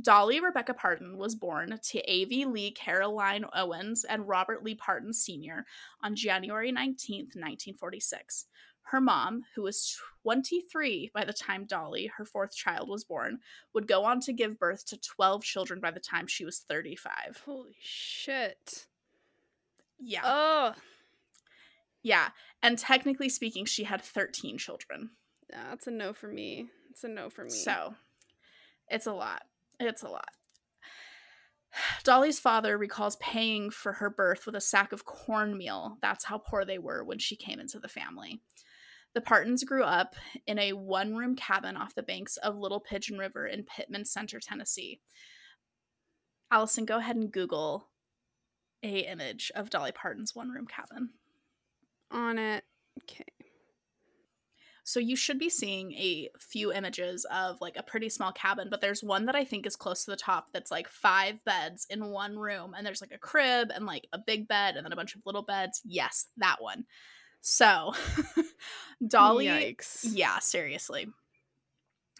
Dolly 0.00 0.40
Rebecca 0.40 0.74
Parton 0.74 1.16
was 1.16 1.34
born 1.34 1.78
to 1.82 2.00
Avie 2.10 2.44
Lee 2.44 2.70
Caroline 2.70 3.46
Owens 3.54 4.04
and 4.04 4.28
Robert 4.28 4.62
Lee 4.62 4.74
Parton 4.74 5.12
Sr. 5.12 5.64
on 6.02 6.14
January 6.14 6.70
19, 6.70 7.16
1946. 7.34 8.46
Her 8.90 9.00
mom, 9.00 9.42
who 9.54 9.62
was 9.62 9.98
23 10.22 11.10
by 11.12 11.24
the 11.24 11.32
time 11.32 11.64
Dolly, 11.64 12.10
her 12.18 12.24
fourth 12.24 12.54
child, 12.54 12.88
was 12.88 13.04
born, 13.04 13.40
would 13.72 13.88
go 13.88 14.04
on 14.04 14.20
to 14.20 14.32
give 14.32 14.58
birth 14.60 14.86
to 14.86 14.96
12 15.00 15.42
children 15.42 15.80
by 15.80 15.90
the 15.90 15.98
time 15.98 16.26
she 16.26 16.44
was 16.44 16.60
35. 16.60 17.42
Holy 17.44 17.74
shit. 17.80 18.86
Yeah. 19.98 20.20
Oh, 20.24 20.74
Yeah. 22.02 22.28
And 22.62 22.78
technically 22.78 23.28
speaking, 23.28 23.64
she 23.64 23.84
had 23.84 24.02
13 24.02 24.58
children. 24.58 25.10
that's 25.48 25.86
a 25.86 25.90
no 25.90 26.12
for 26.12 26.28
me. 26.28 26.68
It's 26.90 27.02
a 27.02 27.08
no 27.08 27.28
for 27.30 27.44
me. 27.44 27.50
So 27.50 27.94
it's 28.88 29.06
a 29.06 29.12
lot. 29.12 29.42
It's 29.78 30.02
a 30.02 30.08
lot. 30.08 30.30
Dolly's 32.04 32.38
father 32.38 32.78
recalls 32.78 33.16
paying 33.16 33.70
for 33.70 33.94
her 33.94 34.08
birth 34.08 34.46
with 34.46 34.54
a 34.54 34.60
sack 34.60 34.92
of 34.92 35.04
cornmeal. 35.04 35.98
That's 36.00 36.24
how 36.24 36.38
poor 36.38 36.64
they 36.64 36.78
were 36.78 37.04
when 37.04 37.18
she 37.18 37.36
came 37.36 37.60
into 37.60 37.78
the 37.78 37.88
family. 37.88 38.40
The 39.14 39.20
Partons 39.20 39.64
grew 39.64 39.82
up 39.82 40.14
in 40.46 40.58
a 40.58 40.72
one 40.72 41.16
room 41.16 41.36
cabin 41.36 41.76
off 41.76 41.94
the 41.94 42.02
banks 42.02 42.36
of 42.38 42.56
Little 42.56 42.80
Pigeon 42.80 43.18
River 43.18 43.46
in 43.46 43.64
Pittman 43.64 44.04
Center, 44.04 44.40
Tennessee. 44.40 45.00
Allison, 46.50 46.84
go 46.84 46.98
ahead 46.98 47.16
and 47.16 47.32
Google 47.32 47.88
a 48.82 48.98
image 49.00 49.50
of 49.54 49.70
Dolly 49.70 49.92
Parton's 49.92 50.34
one 50.34 50.50
room 50.50 50.66
cabin. 50.66 51.10
on 52.10 52.38
it. 52.38 52.64
Okay. 53.02 53.24
So 54.86 55.00
you 55.00 55.16
should 55.16 55.40
be 55.40 55.50
seeing 55.50 55.90
a 55.94 56.28
few 56.38 56.72
images 56.72 57.26
of 57.28 57.60
like 57.60 57.76
a 57.76 57.82
pretty 57.82 58.08
small 58.08 58.30
cabin, 58.30 58.68
but 58.70 58.80
there's 58.80 59.02
one 59.02 59.26
that 59.26 59.34
I 59.34 59.44
think 59.44 59.66
is 59.66 59.74
close 59.74 60.04
to 60.04 60.12
the 60.12 60.16
top 60.16 60.52
that's 60.52 60.70
like 60.70 60.86
five 60.86 61.44
beds 61.44 61.88
in 61.90 62.06
one 62.06 62.38
room 62.38 62.72
and 62.72 62.86
there's 62.86 63.00
like 63.00 63.10
a 63.10 63.18
crib 63.18 63.72
and 63.74 63.84
like 63.84 64.06
a 64.12 64.18
big 64.24 64.46
bed 64.46 64.76
and 64.76 64.84
then 64.84 64.92
a 64.92 64.96
bunch 64.96 65.16
of 65.16 65.22
little 65.26 65.42
beds. 65.42 65.82
Yes, 65.84 66.26
that 66.36 66.58
one. 66.62 66.84
So 67.40 67.94
Dolly 69.08 69.46
Yikes. 69.46 70.06
Yeah, 70.08 70.38
seriously. 70.38 71.08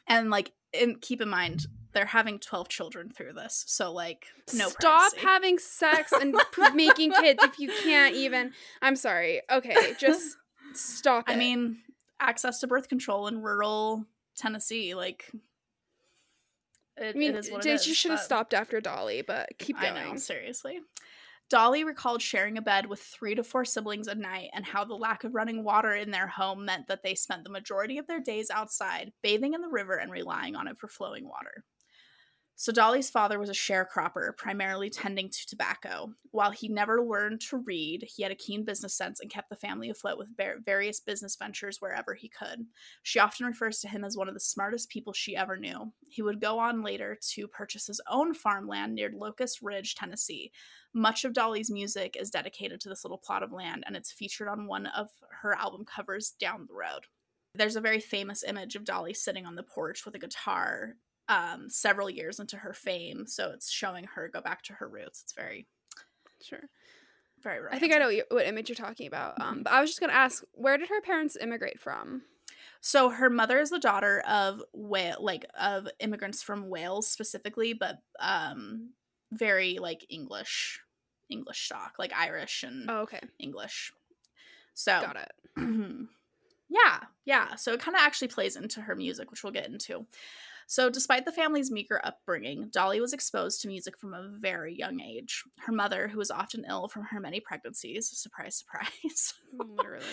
And 0.08 0.30
like 0.30 0.50
and 0.74 1.00
keep 1.00 1.20
in 1.20 1.28
mind 1.28 1.66
they're 1.92 2.04
having 2.04 2.40
12 2.40 2.68
children 2.68 3.10
through 3.10 3.34
this. 3.34 3.62
So 3.68 3.92
like 3.92 4.26
no 4.52 4.70
Stop 4.70 5.12
privacy. 5.12 5.24
having 5.24 5.58
sex 5.60 6.10
and 6.10 6.34
making 6.74 7.12
kids 7.12 7.44
if 7.44 7.60
you 7.60 7.70
can't 7.84 8.16
even. 8.16 8.54
I'm 8.82 8.96
sorry. 8.96 9.42
Okay, 9.52 9.94
just 10.00 10.36
stop 10.74 11.28
it. 11.28 11.32
I 11.32 11.36
mean, 11.36 11.78
access 12.20 12.60
to 12.60 12.66
birth 12.66 12.88
control 12.88 13.26
in 13.26 13.42
rural 13.42 14.06
Tennessee, 14.36 14.94
like 14.94 15.30
it, 16.96 17.14
I 17.14 17.18
mean, 17.18 17.34
it 17.34 17.38
is 17.38 17.50
what 17.50 17.66
it 17.66 17.70
is. 17.70 17.86
you 17.86 17.94
should 17.94 18.10
have 18.10 18.20
stopped 18.20 18.54
after 18.54 18.80
Dolly, 18.80 19.22
but 19.22 19.50
keep 19.58 19.80
going. 19.80 20.12
know, 20.12 20.16
seriously. 20.16 20.80
Dolly 21.48 21.84
recalled 21.84 22.22
sharing 22.22 22.58
a 22.58 22.62
bed 22.62 22.86
with 22.86 23.00
three 23.00 23.34
to 23.36 23.44
four 23.44 23.64
siblings 23.64 24.08
a 24.08 24.14
night 24.14 24.50
and 24.52 24.64
how 24.64 24.84
the 24.84 24.94
lack 24.94 25.22
of 25.22 25.34
running 25.34 25.62
water 25.62 25.94
in 25.94 26.10
their 26.10 26.26
home 26.26 26.64
meant 26.64 26.88
that 26.88 27.04
they 27.04 27.14
spent 27.14 27.44
the 27.44 27.50
majority 27.50 27.98
of 27.98 28.06
their 28.08 28.18
days 28.18 28.50
outside, 28.50 29.12
bathing 29.22 29.54
in 29.54 29.60
the 29.60 29.68
river 29.68 29.94
and 29.94 30.10
relying 30.10 30.56
on 30.56 30.66
it 30.66 30.76
for 30.76 30.88
flowing 30.88 31.28
water. 31.28 31.64
So 32.58 32.72
Dolly's 32.72 33.10
father 33.10 33.38
was 33.38 33.50
a 33.50 33.52
sharecropper, 33.52 34.34
primarily 34.34 34.88
tending 34.88 35.28
to 35.28 35.46
tobacco. 35.46 36.14
While 36.30 36.52
he 36.52 36.68
never 36.68 37.02
learned 37.02 37.42
to 37.42 37.58
read, 37.58 38.08
he 38.08 38.22
had 38.22 38.32
a 38.32 38.36
keen 38.36 38.64
business 38.64 38.94
sense 38.94 39.20
and 39.20 39.30
kept 39.30 39.50
the 39.50 39.56
family 39.56 39.90
afloat 39.90 40.16
with 40.16 40.34
various 40.64 40.98
business 40.98 41.36
ventures 41.36 41.82
wherever 41.82 42.14
he 42.14 42.30
could. 42.30 42.64
She 43.02 43.18
often 43.18 43.44
refers 43.44 43.80
to 43.80 43.88
him 43.88 44.04
as 44.04 44.16
one 44.16 44.26
of 44.26 44.32
the 44.32 44.40
smartest 44.40 44.88
people 44.88 45.12
she 45.12 45.36
ever 45.36 45.58
knew. 45.58 45.92
He 46.08 46.22
would 46.22 46.40
go 46.40 46.58
on 46.58 46.82
later 46.82 47.18
to 47.34 47.46
purchase 47.46 47.88
his 47.88 48.00
own 48.08 48.32
farmland 48.32 48.94
near 48.94 49.10
Locust 49.14 49.60
Ridge, 49.60 49.94
Tennessee. 49.94 50.50
Much 50.94 51.26
of 51.26 51.34
Dolly's 51.34 51.70
music 51.70 52.16
is 52.18 52.30
dedicated 52.30 52.80
to 52.80 52.88
this 52.88 53.04
little 53.04 53.18
plot 53.18 53.42
of 53.42 53.52
land, 53.52 53.84
and 53.86 53.94
it's 53.94 54.12
featured 54.12 54.48
on 54.48 54.66
one 54.66 54.86
of 54.86 55.10
her 55.42 55.54
album 55.58 55.84
covers 55.84 56.30
down 56.30 56.64
the 56.66 56.74
road. 56.74 57.04
There's 57.54 57.76
a 57.76 57.82
very 57.82 58.00
famous 58.00 58.42
image 58.42 58.76
of 58.76 58.84
Dolly 58.84 59.12
sitting 59.12 59.44
on 59.44 59.56
the 59.56 59.62
porch 59.62 60.06
with 60.06 60.14
a 60.14 60.18
guitar 60.18 60.96
um, 61.28 61.68
several 61.70 62.08
years 62.10 62.38
into 62.40 62.56
her 62.56 62.72
fame. 62.72 63.26
So 63.26 63.50
it's 63.50 63.70
showing 63.70 64.04
her 64.14 64.28
go 64.28 64.40
back 64.40 64.62
to 64.64 64.74
her 64.74 64.88
roots. 64.88 65.22
It's 65.22 65.32
very, 65.32 65.66
Sure. 66.42 66.62
very 67.42 67.58
romantic. 67.58 67.76
I 67.76 67.80
think 67.80 67.94
I 67.94 67.98
know 67.98 68.22
what- 68.30 68.46
image 68.46 68.68
you're 68.68 68.76
talking 68.76 69.06
about. 69.06 69.40
Um, 69.40 69.62
but 69.62 69.72
I 69.72 69.80
was 69.80 69.90
just 69.90 70.00
gonna 70.00 70.12
ask, 70.12 70.44
where 70.52 70.76
did 70.78 70.88
her 70.88 71.00
parents 71.00 71.36
immigrate 71.36 71.80
from? 71.80 72.22
So 72.80 73.08
her 73.10 73.28
mother 73.30 73.58
is 73.58 73.70
the 73.70 73.78
daughter 73.80 74.20
of 74.20 74.62
Wales, 74.72 75.16
like 75.20 75.44
of 75.58 75.88
immigrants 75.98 76.42
from 76.42 76.68
Wales 76.68 77.08
specifically, 77.08 77.72
but 77.72 77.98
um, 78.20 78.92
very 79.32 79.78
like 79.78 80.06
English, 80.08 80.80
English 81.28 81.64
stock, 81.66 81.94
like 81.98 82.12
Irish 82.12 82.62
and 82.62 82.88
Oh, 82.88 82.98
okay, 83.00 83.20
English. 83.40 83.92
So 84.74 85.00
got 85.00 85.16
it. 85.16 85.32
yeah, 86.68 87.00
yeah. 87.24 87.54
So 87.56 87.72
it 87.72 87.80
kind 87.80 87.96
of 87.96 88.02
actually 88.02 88.28
plays 88.28 88.56
into 88.56 88.80
her 88.82 88.94
music, 88.94 89.30
which 89.30 89.42
we'll 89.42 89.52
get 89.52 89.66
into. 89.68 90.06
So, 90.68 90.90
despite 90.90 91.24
the 91.24 91.32
family's 91.32 91.70
meager 91.70 92.00
upbringing, 92.04 92.70
Dolly 92.72 93.00
was 93.00 93.12
exposed 93.12 93.60
to 93.60 93.68
music 93.68 93.98
from 93.98 94.14
a 94.14 94.28
very 94.40 94.74
young 94.76 95.00
age. 95.00 95.44
Her 95.64 95.72
mother, 95.72 96.08
who 96.08 96.18
was 96.18 96.30
often 96.30 96.64
ill 96.68 96.88
from 96.88 97.04
her 97.04 97.20
many 97.20 97.38
pregnancies, 97.38 98.10
surprise, 98.12 98.58
surprise. 98.58 99.34
Mm, 99.56 99.76
literally. 99.78 100.04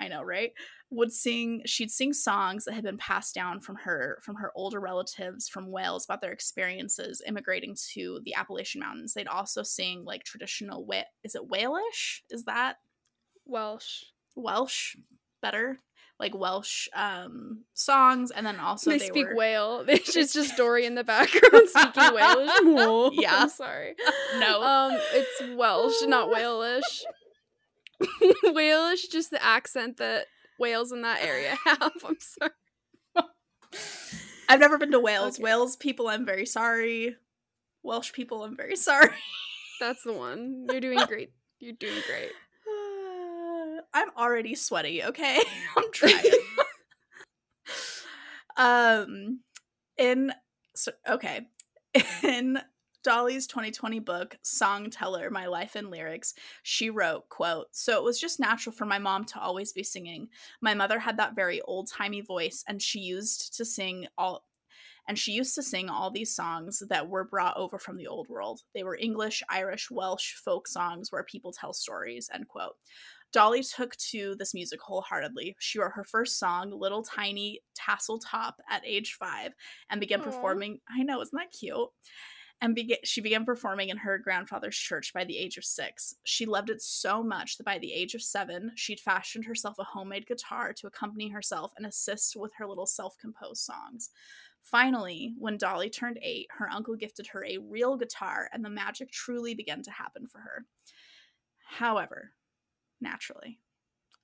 I 0.00 0.08
know, 0.08 0.22
right? 0.22 0.50
Would 0.90 1.12
sing 1.12 1.62
she'd 1.64 1.92
sing 1.92 2.12
songs 2.12 2.64
that 2.64 2.74
had 2.74 2.82
been 2.82 2.98
passed 2.98 3.34
down 3.34 3.60
from 3.60 3.76
her 3.76 4.18
from 4.22 4.34
her 4.36 4.50
older 4.56 4.80
relatives 4.80 5.48
from 5.48 5.70
Wales 5.70 6.04
about 6.04 6.20
their 6.20 6.32
experiences 6.32 7.22
immigrating 7.26 7.76
to 7.92 8.20
the 8.24 8.34
Appalachian 8.34 8.80
Mountains. 8.80 9.14
They'd 9.14 9.28
also 9.28 9.62
sing 9.62 10.04
like 10.04 10.24
traditional 10.24 10.84
Wa- 10.84 11.04
is 11.22 11.36
it 11.36 11.48
Walish? 11.48 12.20
Is 12.30 12.44
that 12.44 12.76
Welsh. 13.46 14.02
Welsh 14.36 14.96
better? 15.40 15.78
Like 16.20 16.34
Welsh 16.34 16.88
um 16.94 17.64
songs 17.74 18.30
and 18.30 18.46
then 18.46 18.60
also 18.60 18.90
they, 18.90 18.98
they, 18.98 19.06
speak 19.08 19.28
were, 19.28 19.34
whale. 19.34 19.84
It's 19.88 20.12
just 20.14 20.34
just 20.34 20.56
Dory 20.56 20.86
in 20.86 20.94
the 20.94 21.02
background 21.02 21.68
speaking 21.68 22.02
Walish. 22.02 23.10
Yeah. 23.20 23.38
I'm 23.38 23.48
sorry. 23.48 23.94
No. 24.38 24.62
Um, 24.62 24.98
it's 25.12 25.56
Welsh, 25.56 26.02
not 26.02 26.28
Walish. 26.28 27.02
Walish, 28.44 29.10
just 29.10 29.30
the 29.30 29.42
accent 29.44 29.96
that 29.96 30.26
whales 30.58 30.92
in 30.92 31.02
that 31.02 31.22
area 31.22 31.56
have. 31.64 31.92
I'm 32.04 32.16
sorry. 32.20 32.52
I've 34.48 34.60
never 34.60 34.78
been 34.78 34.90
to 34.90 35.00
Wales. 35.00 35.36
Okay. 35.36 35.44
Wales 35.44 35.76
people, 35.76 36.08
I'm 36.08 36.26
very 36.26 36.44
sorry. 36.44 37.16
Welsh 37.82 38.12
people, 38.12 38.42
I'm 38.44 38.56
very 38.56 38.76
sorry. 38.76 39.14
That's 39.80 40.02
the 40.02 40.12
one. 40.12 40.66
You're 40.70 40.80
doing 40.80 40.98
great. 41.06 41.32
You're 41.60 41.72
doing 41.72 42.02
great. 42.06 42.32
I'm 43.92 44.08
already 44.16 44.54
sweaty, 44.54 45.02
okay? 45.04 45.40
I'm 45.76 45.84
trying. 45.92 46.24
um 48.56 49.40
in 49.98 50.32
so, 50.74 50.92
okay. 51.08 51.46
In 52.22 52.60
Dolly's 53.02 53.46
2020 53.46 53.98
book, 54.00 54.36
Songteller 54.44 55.30
My 55.30 55.46
Life 55.46 55.74
in 55.74 55.90
Lyrics, 55.90 56.34
she 56.62 56.90
wrote, 56.90 57.28
quote, 57.28 57.66
So 57.72 57.96
it 57.96 58.04
was 58.04 58.20
just 58.20 58.38
natural 58.38 58.74
for 58.74 58.84
my 58.84 58.98
mom 58.98 59.24
to 59.26 59.40
always 59.40 59.72
be 59.72 59.82
singing. 59.82 60.28
My 60.60 60.74
mother 60.74 60.98
had 60.98 61.16
that 61.16 61.34
very 61.34 61.60
old-timey 61.62 62.20
voice 62.20 62.64
and 62.68 62.80
she 62.80 63.00
used 63.00 63.56
to 63.56 63.64
sing 63.64 64.06
all 64.16 64.44
and 65.08 65.18
she 65.18 65.32
used 65.32 65.56
to 65.56 65.62
sing 65.62 65.88
all 65.88 66.10
these 66.10 66.32
songs 66.34 66.82
that 66.88 67.08
were 67.08 67.24
brought 67.24 67.56
over 67.56 67.78
from 67.80 67.96
the 67.96 68.06
old 68.06 68.28
world. 68.28 68.60
They 68.74 68.84
were 68.84 68.96
English, 68.96 69.42
Irish, 69.48 69.90
Welsh 69.90 70.34
folk 70.34 70.68
songs 70.68 71.10
where 71.10 71.24
people 71.24 71.50
tell 71.50 71.72
stories, 71.72 72.30
end 72.32 72.46
quote. 72.46 72.76
Dolly 73.32 73.62
took 73.62 73.96
to 73.96 74.34
this 74.36 74.54
music 74.54 74.80
wholeheartedly. 74.80 75.56
She 75.60 75.78
wrote 75.78 75.92
her 75.94 76.04
first 76.04 76.38
song, 76.38 76.72
Little 76.72 77.02
Tiny 77.02 77.60
Tassel 77.74 78.18
Top, 78.18 78.56
at 78.68 78.86
age 78.86 79.16
five 79.18 79.52
and 79.90 80.00
began 80.00 80.20
Aw. 80.20 80.24
performing. 80.24 80.80
I 80.88 81.02
know, 81.02 81.20
isn't 81.20 81.36
that 81.36 81.52
cute? 81.52 81.88
And 82.62 82.74
began, 82.74 82.98
she 83.04 83.22
began 83.22 83.46
performing 83.46 83.88
in 83.88 83.96
her 83.96 84.18
grandfather's 84.18 84.76
church 84.76 85.14
by 85.14 85.24
the 85.24 85.38
age 85.38 85.56
of 85.56 85.64
six. 85.64 86.14
She 86.24 86.44
loved 86.44 86.68
it 86.68 86.82
so 86.82 87.22
much 87.22 87.56
that 87.56 87.64
by 87.64 87.78
the 87.78 87.92
age 87.92 88.14
of 88.14 88.20
seven, 88.20 88.72
she'd 88.74 89.00
fashioned 89.00 89.46
herself 89.46 89.76
a 89.78 89.84
homemade 89.84 90.26
guitar 90.26 90.74
to 90.74 90.86
accompany 90.86 91.30
herself 91.30 91.72
and 91.78 91.86
assist 91.86 92.36
with 92.36 92.52
her 92.58 92.66
little 92.66 92.86
self 92.86 93.16
composed 93.18 93.62
songs. 93.62 94.10
Finally, 94.62 95.34
when 95.38 95.56
Dolly 95.56 95.88
turned 95.88 96.18
eight, 96.20 96.48
her 96.50 96.68
uncle 96.70 96.96
gifted 96.96 97.26
her 97.28 97.44
a 97.46 97.56
real 97.58 97.96
guitar, 97.96 98.50
and 98.52 98.62
the 98.62 98.68
magic 98.68 99.10
truly 99.10 99.54
began 99.54 99.82
to 99.82 99.90
happen 99.90 100.26
for 100.26 100.40
her. 100.40 100.66
However, 101.66 102.32
naturally, 103.00 103.58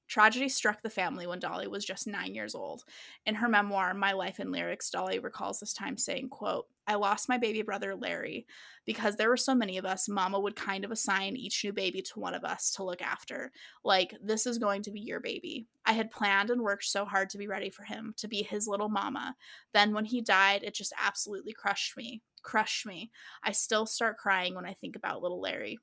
tragedy 0.08 0.48
struck 0.48 0.82
the 0.82 0.90
family 0.90 1.26
when 1.26 1.38
Dolly 1.38 1.66
was 1.66 1.84
just 1.84 2.06
nine 2.06 2.34
years 2.34 2.54
old. 2.54 2.84
In 3.24 3.34
her 3.36 3.48
memoir, 3.48 3.92
My 3.94 4.12
Life 4.12 4.38
in 4.38 4.52
Lyrics, 4.52 4.90
Dolly 4.90 5.18
recalls 5.18 5.60
this 5.60 5.72
time 5.72 5.96
saying, 5.96 6.28
quote, 6.28 6.66
I 6.86 6.94
lost 6.94 7.28
my 7.28 7.36
baby 7.36 7.62
brother 7.62 7.96
Larry. 7.96 8.46
Because 8.84 9.16
there 9.16 9.28
were 9.28 9.36
so 9.36 9.54
many 9.54 9.78
of 9.78 9.84
us, 9.84 10.08
Mama 10.08 10.38
would 10.38 10.54
kind 10.54 10.84
of 10.84 10.92
assign 10.92 11.36
each 11.36 11.64
new 11.64 11.72
baby 11.72 12.00
to 12.02 12.20
one 12.20 12.34
of 12.34 12.44
us 12.44 12.70
to 12.72 12.84
look 12.84 13.02
after. 13.02 13.50
Like, 13.84 14.14
this 14.22 14.46
is 14.46 14.58
going 14.58 14.82
to 14.82 14.92
be 14.92 15.00
your 15.00 15.18
baby. 15.18 15.66
I 15.84 15.94
had 15.94 16.12
planned 16.12 16.50
and 16.50 16.62
worked 16.62 16.84
so 16.84 17.04
hard 17.04 17.28
to 17.30 17.38
be 17.38 17.48
ready 17.48 17.70
for 17.70 17.82
him, 17.82 18.14
to 18.18 18.28
be 18.28 18.44
his 18.44 18.68
little 18.68 18.88
mama. 18.88 19.34
Then 19.74 19.92
when 19.92 20.04
he 20.04 20.20
died, 20.20 20.62
it 20.62 20.74
just 20.74 20.92
absolutely 21.04 21.52
crushed 21.52 21.96
me. 21.96 22.22
Crushed 22.42 22.86
me. 22.86 23.10
I 23.42 23.50
still 23.50 23.86
start 23.86 24.18
crying 24.18 24.54
when 24.54 24.66
I 24.66 24.74
think 24.74 24.94
about 24.94 25.20
little 25.20 25.40
Larry. 25.40 25.80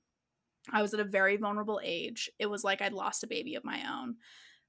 I 0.72 0.82
was 0.82 0.94
at 0.94 1.00
a 1.00 1.06
very 1.06 1.38
vulnerable 1.38 1.82
age. 1.84 2.30
It 2.40 2.46
was 2.46 2.64
like 2.64 2.82
I'd 2.82 2.94
lost 2.94 3.24
a 3.24 3.28
baby 3.28 3.56
of 3.56 3.66
my 3.66 3.84
own. 3.90 4.16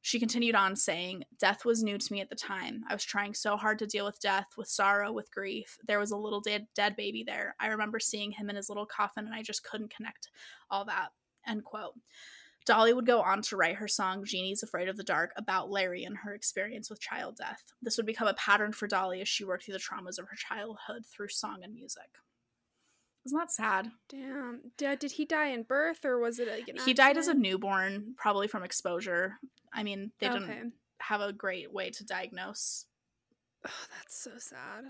She 0.02 0.20
continued 0.20 0.54
on 0.54 0.76
saying, 0.76 1.24
Death 1.38 1.64
was 1.64 1.82
new 1.82 1.96
to 1.96 2.12
me 2.12 2.20
at 2.20 2.28
the 2.28 2.36
time. 2.36 2.84
I 2.90 2.92
was 2.92 3.04
trying 3.04 3.32
so 3.32 3.56
hard 3.56 3.78
to 3.78 3.86
deal 3.86 4.04
with 4.04 4.20
death, 4.20 4.48
with 4.56 4.68
sorrow, 4.68 5.12
with 5.12 5.32
grief. 5.32 5.78
There 5.86 5.98
was 5.98 6.10
a 6.10 6.16
little 6.16 6.42
dead, 6.42 6.66
dead 6.74 6.94
baby 6.94 7.24
there. 7.26 7.56
I 7.58 7.68
remember 7.68 7.98
seeing 7.98 8.32
him 8.32 8.50
in 8.50 8.56
his 8.56 8.68
little 8.68 8.84
coffin 8.84 9.24
and 9.24 9.34
I 9.34 9.42
just 9.42 9.64
couldn't 9.64 9.94
connect 9.94 10.28
all 10.70 10.84
that. 10.84 11.08
End 11.46 11.64
quote. 11.64 11.94
Dolly 12.66 12.92
would 12.92 13.06
go 13.06 13.20
on 13.20 13.42
to 13.42 13.56
write 13.56 13.76
her 13.76 13.88
song 13.88 14.24
Jeannie's 14.24 14.62
Afraid 14.62 14.88
of 14.88 14.96
the 14.96 15.04
Dark 15.04 15.32
about 15.36 15.70
Larry 15.70 16.04
and 16.04 16.18
her 16.18 16.34
experience 16.34 16.88
with 16.88 17.00
child 17.00 17.36
death. 17.36 17.62
This 17.82 17.96
would 17.96 18.06
become 18.06 18.28
a 18.28 18.34
pattern 18.34 18.72
for 18.72 18.86
Dolly 18.86 19.20
as 19.20 19.28
she 19.28 19.44
worked 19.44 19.64
through 19.64 19.74
the 19.74 19.80
traumas 19.80 20.18
of 20.18 20.28
her 20.28 20.36
childhood 20.36 21.04
through 21.06 21.28
song 21.28 21.60
and 21.62 21.74
music. 21.74 22.08
Isn't 23.26 23.38
that 23.38 23.50
sad? 23.50 23.90
Damn. 24.08 24.60
Did, 24.76 24.98
did 24.98 25.12
he 25.12 25.24
die 25.24 25.48
in 25.48 25.62
birth 25.62 26.04
or 26.04 26.18
was 26.18 26.38
it 26.38 26.48
like 26.48 26.68
an 26.68 26.76
he 26.84 26.92
died 26.92 27.16
as 27.16 27.28
a 27.28 27.34
newborn, 27.34 28.14
probably 28.18 28.48
from 28.48 28.62
exposure. 28.62 29.38
I 29.72 29.82
mean, 29.82 30.12
they 30.20 30.28
didn't 30.28 30.74
have 30.98 31.20
a 31.20 31.32
great 31.32 31.72
way 31.72 31.90
to 31.90 32.04
diagnose. 32.04 32.86
Oh, 33.66 33.86
that's 33.96 34.22
so 34.22 34.32
sad. 34.36 34.84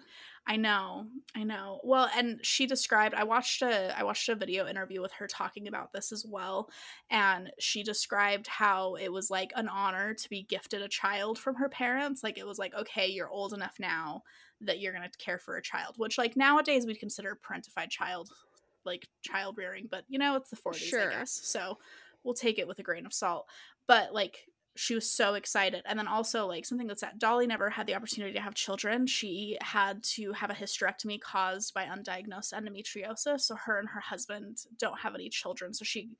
I 0.48 0.56
know, 0.56 1.06
I 1.34 1.44
know. 1.44 1.80
Well, 1.84 2.10
and 2.16 2.40
she 2.42 2.66
described. 2.66 3.14
I 3.14 3.22
watched 3.22 3.62
a 3.62 3.96
I 3.96 4.02
watched 4.02 4.28
a 4.28 4.34
video 4.34 4.66
interview 4.66 5.00
with 5.00 5.12
her 5.12 5.28
talking 5.28 5.68
about 5.68 5.92
this 5.92 6.10
as 6.10 6.26
well, 6.28 6.68
and 7.08 7.52
she 7.60 7.84
described 7.84 8.48
how 8.48 8.96
it 8.96 9.12
was 9.12 9.30
like 9.30 9.52
an 9.54 9.68
honor 9.68 10.12
to 10.12 10.28
be 10.28 10.42
gifted 10.42 10.82
a 10.82 10.88
child 10.88 11.38
from 11.38 11.54
her 11.54 11.68
parents. 11.68 12.24
Like 12.24 12.36
it 12.36 12.46
was 12.46 12.58
like, 12.58 12.74
okay, 12.74 13.06
you're 13.06 13.30
old 13.30 13.54
enough 13.54 13.76
now 13.78 14.24
that 14.66 14.80
you're 14.80 14.92
gonna 14.92 15.10
care 15.18 15.38
for 15.38 15.56
a 15.56 15.62
child, 15.62 15.94
which 15.96 16.18
like 16.18 16.36
nowadays 16.36 16.86
we'd 16.86 17.00
consider 17.00 17.38
parentified 17.48 17.90
child 17.90 18.30
like 18.84 19.08
child 19.22 19.56
rearing, 19.56 19.88
but 19.90 20.04
you 20.08 20.18
know 20.18 20.36
it's 20.36 20.50
the 20.50 20.56
40s, 20.56 20.76
Sure. 20.76 21.10
I 21.10 21.14
guess. 21.14 21.40
So 21.44 21.78
we'll 22.22 22.34
take 22.34 22.58
it 22.58 22.68
with 22.68 22.78
a 22.78 22.82
grain 22.82 23.06
of 23.06 23.12
salt. 23.12 23.46
But 23.86 24.12
like 24.12 24.46
she 24.76 24.94
was 24.94 25.08
so 25.08 25.34
excited. 25.34 25.82
And 25.86 25.98
then 25.98 26.08
also 26.08 26.46
like 26.46 26.64
something 26.64 26.86
that's 26.86 27.00
that 27.02 27.18
Dolly 27.18 27.46
never 27.46 27.70
had 27.70 27.86
the 27.86 27.94
opportunity 27.94 28.34
to 28.34 28.40
have 28.40 28.54
children. 28.54 29.06
She 29.06 29.56
had 29.60 30.02
to 30.14 30.32
have 30.32 30.50
a 30.50 30.54
hysterectomy 30.54 31.20
caused 31.20 31.72
by 31.74 31.84
undiagnosed 31.84 32.52
endometriosis. 32.52 33.42
So 33.42 33.54
her 33.54 33.78
and 33.78 33.88
her 33.88 34.00
husband 34.00 34.64
don't 34.78 34.98
have 35.00 35.14
any 35.14 35.28
children. 35.28 35.74
So 35.74 35.84
she 35.84 36.10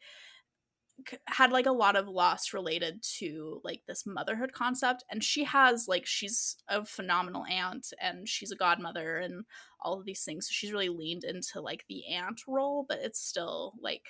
had 1.26 1.50
like 1.50 1.66
a 1.66 1.72
lot 1.72 1.96
of 1.96 2.06
loss 2.08 2.52
related 2.52 3.02
to 3.02 3.60
like 3.64 3.82
this 3.86 4.04
motherhood 4.06 4.52
concept 4.52 5.04
and 5.10 5.24
she 5.24 5.42
has 5.44 5.86
like 5.88 6.06
she's 6.06 6.56
a 6.68 6.84
phenomenal 6.84 7.44
aunt 7.50 7.92
and 8.00 8.28
she's 8.28 8.52
a 8.52 8.56
godmother 8.56 9.18
and 9.18 9.44
all 9.80 9.98
of 9.98 10.04
these 10.04 10.22
things 10.22 10.46
so 10.46 10.50
she's 10.52 10.72
really 10.72 10.88
leaned 10.88 11.24
into 11.24 11.60
like 11.60 11.84
the 11.88 12.06
aunt 12.06 12.40
role 12.46 12.86
but 12.88 12.98
it's 13.02 13.20
still 13.20 13.74
like 13.80 14.04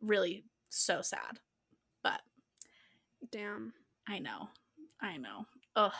really 0.00 0.44
so 0.68 1.00
sad 1.00 1.38
but 2.02 2.20
Damn. 3.32 3.72
i 4.06 4.18
know 4.18 4.48
i 5.00 5.16
know 5.16 5.46
ugh 5.74 5.92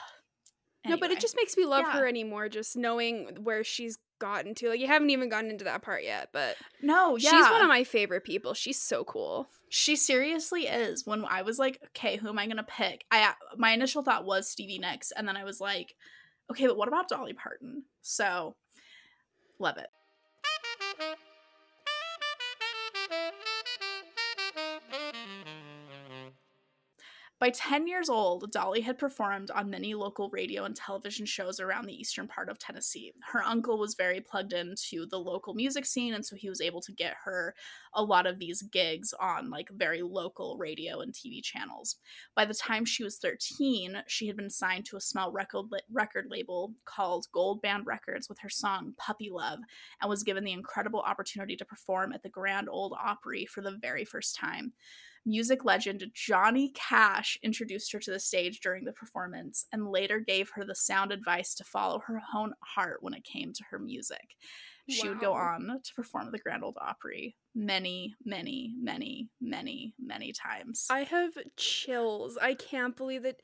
No, 0.87 0.97
but 0.99 1.11
it 1.11 1.19
just 1.21 1.35
makes 1.37 1.57
me 1.57 1.65
love 1.65 1.85
Yeah. 1.87 1.99
her 1.99 2.07
anymore 2.07 2.49
just 2.49 2.77
knowing 2.77 3.39
where 3.43 3.65
she's 3.65 3.99
gotten 4.19 4.55
to. 4.57 4.69
Like 4.69 4.81
you 4.81 4.87
haven't 4.87 5.11
even 5.11 5.29
gotten 5.29 5.51
into 5.51 5.65
that 5.65 5.83
part 5.83 6.05
yet, 6.05 6.29
but 6.33 6.57
no 6.83 7.17
yeah 7.17 7.31
she's 7.31 7.51
one 7.51 7.63
of 7.63 7.69
my 7.69 7.85
favorite 7.85 8.25
people. 8.25 8.55
She's 8.55 8.81
so 8.81 9.05
cool. 9.05 9.49
She 9.69 9.97
seriously 9.97 10.63
is. 10.63 11.07
When 11.07 11.25
I 11.25 11.43
was 11.43 11.59
like, 11.59 11.81
okay, 11.89 12.17
who 12.17 12.29
am 12.29 12.39
I 12.39 12.47
gonna 12.47 12.67
pick? 12.67 13.05
I 13.11 13.23
uh, 13.23 13.33
my 13.57 13.73
initial 13.73 14.03
thought 14.03 14.25
was 14.25 14.51
Stevie 14.51 14.79
Nicks, 14.79 15.13
and 15.13 15.27
then 15.29 15.37
I 15.37 15.45
was 15.45 15.61
like, 15.61 15.95
okay, 16.51 16.67
but 16.67 16.77
what 16.77 16.89
about 16.89 17.09
Dolly 17.09 17.33
Parton? 17.33 17.85
So, 18.03 18.57
love 19.59 19.77
it. 19.79 19.89
By 27.41 27.51
10 27.51 27.87
years 27.87 28.09
old, 28.09 28.51
Dolly 28.51 28.81
had 28.81 28.99
performed 28.99 29.53
on 29.53 29.71
many 29.71 29.95
local 29.95 30.29
radio 30.31 30.65
and 30.65 30.75
television 30.75 31.25
shows 31.25 31.61
around 31.61 31.87
the 31.87 31.95
eastern 31.95 32.27
part 32.27 32.49
of 32.49 32.59
Tennessee. 32.59 33.13
Her 33.33 33.45
uncle 33.45 33.79
was 33.79 33.95
very 33.95 34.21
plugged 34.21 34.53
into 34.53 35.07
the 35.07 35.21
local 35.21 35.55
music 35.55 35.87
scene, 35.87 36.15
and 36.15 36.27
so 36.27 36.35
he 36.35 36.49
was 36.49 36.61
able 36.61 36.81
to 36.81 36.91
get 36.91 37.15
her 37.25 37.55
a 37.95 38.03
lot 38.03 38.27
of 38.27 38.41
these 38.41 38.63
gigs 38.63 39.15
on 39.21 39.51
like 39.51 39.69
very 39.71 40.03
local 40.03 40.57
radio 40.59 40.99
and 40.99 41.13
TV 41.13 41.41
channels. 41.41 41.95
By 42.35 42.45
the 42.45 42.55
time 42.55 42.85
she 42.85 43.05
was 43.05 43.19
13, 43.19 44.03
she 44.09 44.27
had 44.27 44.37
been 44.37 44.51
signed 44.51 44.87
to 44.87 44.97
a 44.97 45.01
small 45.01 45.31
record, 45.31 45.67
record 45.93 46.27
label 46.29 46.75
called 46.87 47.29
Goldband 47.33 47.87
Records 47.87 48.29
with 48.29 48.41
her 48.41 48.51
song 48.51 48.95
Puppy 48.99 49.31
Love 49.31 49.61
and 50.01 50.11
was 50.11 50.25
given 50.25 50.43
the 50.43 50.53
incredible 50.53 51.03
opportunity 51.03 51.55
to 51.55 51.65
perform 51.65 52.13
at 52.13 52.25
the 52.25 52.29
Grand 52.29 52.69
Ole 52.69 52.99
Opry 53.01 53.47
for 53.47 53.61
the 53.61 53.79
very 53.81 54.05
first 54.05 54.35
time. 54.35 54.73
Music 55.27 55.65
legend 55.65 56.05
Johnny 56.15 56.71
Cash 56.75 57.39
introduced 57.43 57.93
her 57.93 57.99
to 57.99 58.11
the 58.11 58.21
stage 58.21 58.61
during 58.61 58.85
the 58.85 58.93
performance 58.93 59.67
and 59.73 59.91
later 59.91 60.21
gave 60.21 60.51
her 60.55 60.65
the 60.65 60.75
sound 60.75 61.13
advice 61.13 61.55
to 61.55 61.65
follow 61.65 62.01
her 62.07 62.21
own 62.35 62.55
heart 62.61 62.99
when 63.03 63.15
it 63.15 63.25
came 63.25 63.53
to 63.53 63.65
her 63.71 63.79
music. 63.79 64.37
She 64.89 65.07
would 65.07 65.21
go 65.21 65.35
on 65.35 65.81
to 65.85 65.95
perform 65.95 66.27
at 66.27 66.33
the 66.33 66.39
Grand 66.39 66.65
Ole 66.65 66.75
Opry 66.81 67.37
many, 67.55 68.15
many, 68.25 68.75
many, 68.81 69.29
many, 69.39 69.95
many 69.99 70.33
times. 70.33 70.87
I 70.91 71.01
have 71.01 71.33
chills. 71.57 72.39
I 72.41 72.55
can't 72.55 72.97
believe 72.97 73.23
that 73.25 73.43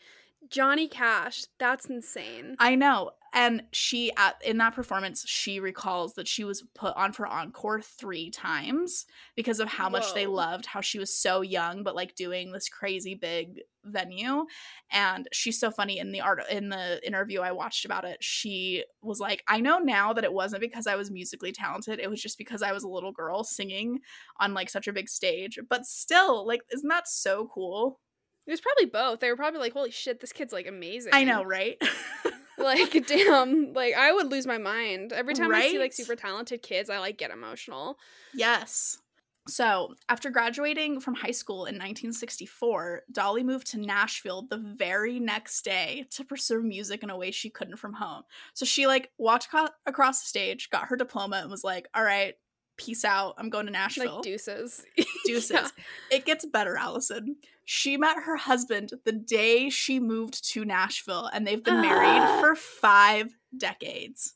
Johnny 0.49 0.89
Cash. 0.89 1.45
That's 1.59 1.87
insane. 1.87 2.57
I 2.59 2.75
know. 2.75 3.11
And 3.35 3.65
she 3.73 4.13
at 4.17 4.37
in 4.45 4.59
that 4.59 4.77
performance, 4.77 5.25
she 5.27 5.59
recalls 5.59 6.15
that 6.15 6.29
she 6.29 6.45
was 6.45 6.63
put 6.73 6.97
on 6.97 7.13
for 7.13 7.27
encore 7.27 7.81
three 7.81 8.31
times 8.31 9.07
because 9.35 9.59
of 9.59 9.69
how 9.69 9.89
much 9.89 10.15
they 10.15 10.27
loved 10.27 10.67
how 10.67 10.81
she 10.81 11.01
was 11.01 11.13
so 11.13 11.41
young, 11.41 11.83
but 11.83 11.97
like 11.97 12.15
doing 12.15 12.53
this 12.53 12.69
crazy 12.69 13.17
big 13.17 13.63
venue. 13.85 14.47
And 14.93 15.27
she's 15.33 15.59
so 15.59 15.73
funny 15.73 15.99
in 15.99 16.13
the 16.13 16.21
art 16.21 16.45
in 16.49 16.69
the 16.69 17.05
interview 17.05 17.41
I 17.41 17.51
watched 17.51 17.85
about 17.85 18.05
it. 18.05 18.19
She 18.23 18.85
was 19.03 19.19
like, 19.19 19.43
I 19.49 19.61
know 19.61 19.79
now 19.79 20.13
that 20.13 20.25
it 20.25 20.33
wasn't 20.33 20.63
because 20.63 20.87
I 20.87 20.95
was 20.95 21.11
musically 21.11 21.51
talented. 21.51 21.99
It 21.99 22.09
was 22.09 22.23
just 22.23 22.39
because 22.39 22.63
I 22.63 22.71
was 22.71 22.85
a 22.85 22.89
little 22.89 23.13
girl 23.13 23.43
singing 23.43 23.99
on 24.39 24.55
like 24.55 24.71
such 24.71 24.87
a 24.87 24.93
big 24.93 25.09
stage. 25.09 25.59
But 25.69 25.87
still, 25.87 26.47
like, 26.47 26.61
isn't 26.73 26.89
that 26.89 27.09
so 27.09 27.51
cool? 27.53 27.99
It 28.47 28.53
was 28.53 28.61
probably 28.61 28.87
both. 28.87 29.19
They 29.19 29.31
were 29.31 29.37
probably 29.37 29.59
like, 29.59 29.73
"Holy 29.73 29.91
shit, 29.91 30.21
this 30.21 30.33
kid's 30.33 30.53
like 30.53 30.69
amazing." 30.69 31.15
I 31.15 31.25
know, 31.25 31.43
right? 31.43 31.83
Like, 32.65 33.07
damn. 33.07 33.73
Like, 33.73 33.95
I 33.95 34.13
would 34.13 34.31
lose 34.31 34.47
my 34.47 34.59
mind 34.59 35.13
every 35.13 35.35
time 35.35 35.55
I 35.55 35.69
see 35.69 35.79
like 35.79 35.93
super 35.93 36.17
talented 36.17 36.63
kids. 36.63 36.91
I 36.91 36.99
like 36.99 37.19
get 37.19 37.31
emotional. 37.31 37.99
Yes. 38.35 38.99
So, 39.47 39.95
after 40.09 40.31
graduating 40.31 41.01
from 41.01 41.15
high 41.15 41.31
school 41.31 41.67
in 41.67 41.75
1964, 41.75 43.03
Dolly 43.13 43.43
moved 43.43 43.67
to 43.73 43.79
Nashville 43.79 44.47
the 44.49 44.57
very 44.57 45.21
next 45.21 45.63
day 45.63 46.07
to 46.13 46.25
pursue 46.25 46.63
music 46.63 47.03
in 47.03 47.11
a 47.11 47.17
way 47.17 47.31
she 47.31 47.51
couldn't 47.51 47.77
from 47.77 47.93
home. 47.93 48.23
So, 48.55 48.65
she 48.65 48.87
like 48.87 49.11
walked 49.19 49.49
across 49.85 50.23
the 50.23 50.27
stage, 50.29 50.71
got 50.71 50.89
her 50.89 50.97
diploma, 50.97 51.41
and 51.43 51.51
was 51.51 51.63
like, 51.63 51.89
"All 51.95 52.03
right, 52.03 52.35
peace 52.77 53.05
out. 53.05 53.35
I'm 53.39 53.51
going 53.51 53.67
to 53.67 53.73
Nashville." 53.73 54.17
Like 54.17 54.23
deuces. 54.23 54.85
Deuces. 55.25 55.51
Yeah. 55.51 55.69
It 56.11 56.25
gets 56.25 56.45
better, 56.45 56.77
Allison. 56.77 57.37
She 57.65 57.97
met 57.97 58.17
her 58.25 58.37
husband 58.37 58.93
the 59.05 59.13
day 59.13 59.71
she 59.71 59.99
moved 59.99 60.47
to 60.53 60.65
Nashville, 60.65 61.31
and 61.33 61.47
they've 61.47 61.63
been 61.63 61.81
married 61.81 62.23
for 62.41 62.55
five 62.55 63.35
decades. 63.57 64.35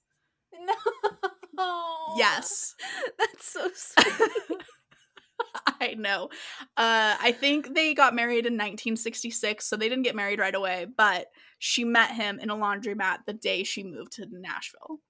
No. 0.53 0.75
Yes. 2.17 2.75
That's 3.19 3.53
so 3.53 3.69
sweet. 3.75 4.61
I 5.81 5.95
know. 5.95 6.31
Uh, 6.77 7.17
I 7.21 7.33
think 7.39 7.75
they 7.75 7.95
got 7.95 8.15
married 8.15 8.47
in 8.47 8.55
1966, 8.55 9.65
so 9.65 9.77
they 9.77 9.89
didn't 9.89 10.05
get 10.05 10.17
married 10.17 10.39
right 10.39 10.55
away, 10.55 10.87
but 10.97 11.27
she 11.59 11.85
met 11.85 12.13
him 12.13 12.39
in 12.39 12.51
a 12.51 12.57
laundromat 12.57 13.19
the 13.27 13.33
day 13.33 13.63
she 13.63 13.85
moved 13.85 14.13
to 14.13 14.27
Nashville. 14.31 15.01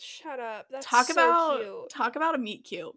Shut 0.00 0.40
up. 0.40 0.66
That's 0.70 0.86
talk 0.86 1.06
so 1.06 1.12
about 1.12 1.60
cute. 1.60 1.90
talk 1.90 2.16
about 2.16 2.34
a 2.34 2.38
meet 2.38 2.64
cute. 2.64 2.94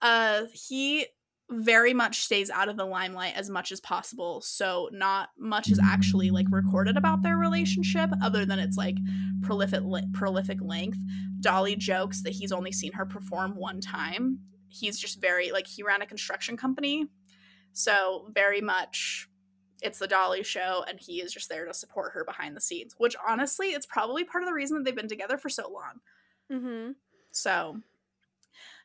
Uh, 0.00 0.44
he 0.52 1.06
very 1.50 1.92
much 1.92 2.22
stays 2.22 2.50
out 2.50 2.68
of 2.68 2.76
the 2.76 2.84
limelight 2.84 3.34
as 3.36 3.50
much 3.50 3.72
as 3.72 3.80
possible, 3.80 4.40
so 4.40 4.88
not 4.92 5.30
much 5.38 5.70
is 5.70 5.80
actually 5.82 6.30
like 6.30 6.46
recorded 6.50 6.96
about 6.96 7.22
their 7.22 7.36
relationship, 7.36 8.10
other 8.22 8.46
than 8.46 8.58
it's 8.58 8.76
like 8.76 8.96
prolific 9.42 9.82
li- 9.84 10.06
prolific 10.12 10.58
length. 10.62 10.98
Dolly 11.40 11.76
jokes 11.76 12.22
that 12.22 12.32
he's 12.32 12.52
only 12.52 12.72
seen 12.72 12.92
her 12.92 13.04
perform 13.04 13.56
one 13.56 13.80
time. 13.80 14.38
He's 14.68 14.98
just 14.98 15.20
very 15.20 15.52
like 15.52 15.66
he 15.66 15.82
ran 15.82 16.02
a 16.02 16.06
construction 16.06 16.56
company, 16.56 17.06
so 17.72 18.28
very 18.32 18.60
much 18.60 19.28
it's 19.82 19.98
the 19.98 20.06
Dolly 20.06 20.44
show, 20.44 20.84
and 20.88 20.98
he 20.98 21.20
is 21.20 21.32
just 21.32 21.48
there 21.48 21.66
to 21.66 21.74
support 21.74 22.12
her 22.14 22.24
behind 22.24 22.56
the 22.56 22.60
scenes. 22.60 22.94
Which 22.96 23.16
honestly, 23.28 23.68
it's 23.68 23.86
probably 23.86 24.24
part 24.24 24.44
of 24.44 24.48
the 24.48 24.54
reason 24.54 24.78
that 24.78 24.84
they've 24.84 24.96
been 24.96 25.08
together 25.08 25.36
for 25.36 25.48
so 25.48 25.68
long. 25.70 26.00
Mm-hmm. 26.52 26.92
So, 27.30 27.80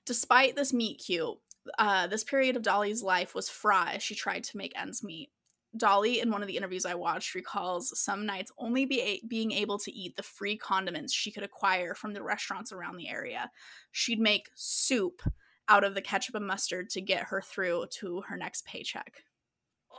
despite 0.06 0.56
this 0.56 0.74
meet 0.74 1.02
cute, 1.06 1.38
uh, 1.78 2.08
this 2.08 2.24
period 2.24 2.56
of 2.56 2.64
Dolly's 2.64 3.04
life 3.04 3.36
was 3.36 3.50
fraught 3.50 3.96
as 3.96 4.04
she 4.04 4.16
tried 4.16 4.44
to 4.46 4.58
make 4.58 4.80
ends 4.80 5.04
meet. 5.04 5.30
Dolly, 5.76 6.22
in 6.22 6.32
one 6.32 6.42
of 6.42 6.48
the 6.48 6.58
interviews 6.58 6.86
I 6.86 6.96
watched, 6.96 7.36
recalls 7.36 8.00
some 8.00 8.26
nights 8.26 8.52
only 8.58 8.86
be 8.86 9.02
a- 9.02 9.22
being 9.28 9.52
able 9.52 9.78
to 9.80 9.92
eat 9.92 10.16
the 10.16 10.24
free 10.24 10.58
condiments 10.58 11.14
she 11.14 11.32
could 11.32 11.44
acquire 11.44 11.94
from 11.94 12.14
the 12.14 12.24
restaurants 12.24 12.72
around 12.72 12.96
the 12.96 13.10
area. 13.10 13.52
She'd 13.92 14.20
make 14.20 14.50
soup 14.56 15.22
out 15.68 15.84
of 15.84 15.94
the 15.94 16.02
ketchup 16.02 16.36
and 16.36 16.48
mustard 16.48 16.90
to 16.92 17.02
get 17.02 17.26
her 17.26 17.42
through 17.42 17.88
to 18.00 18.22
her 18.22 18.38
next 18.38 18.66
paycheck. 18.66 19.24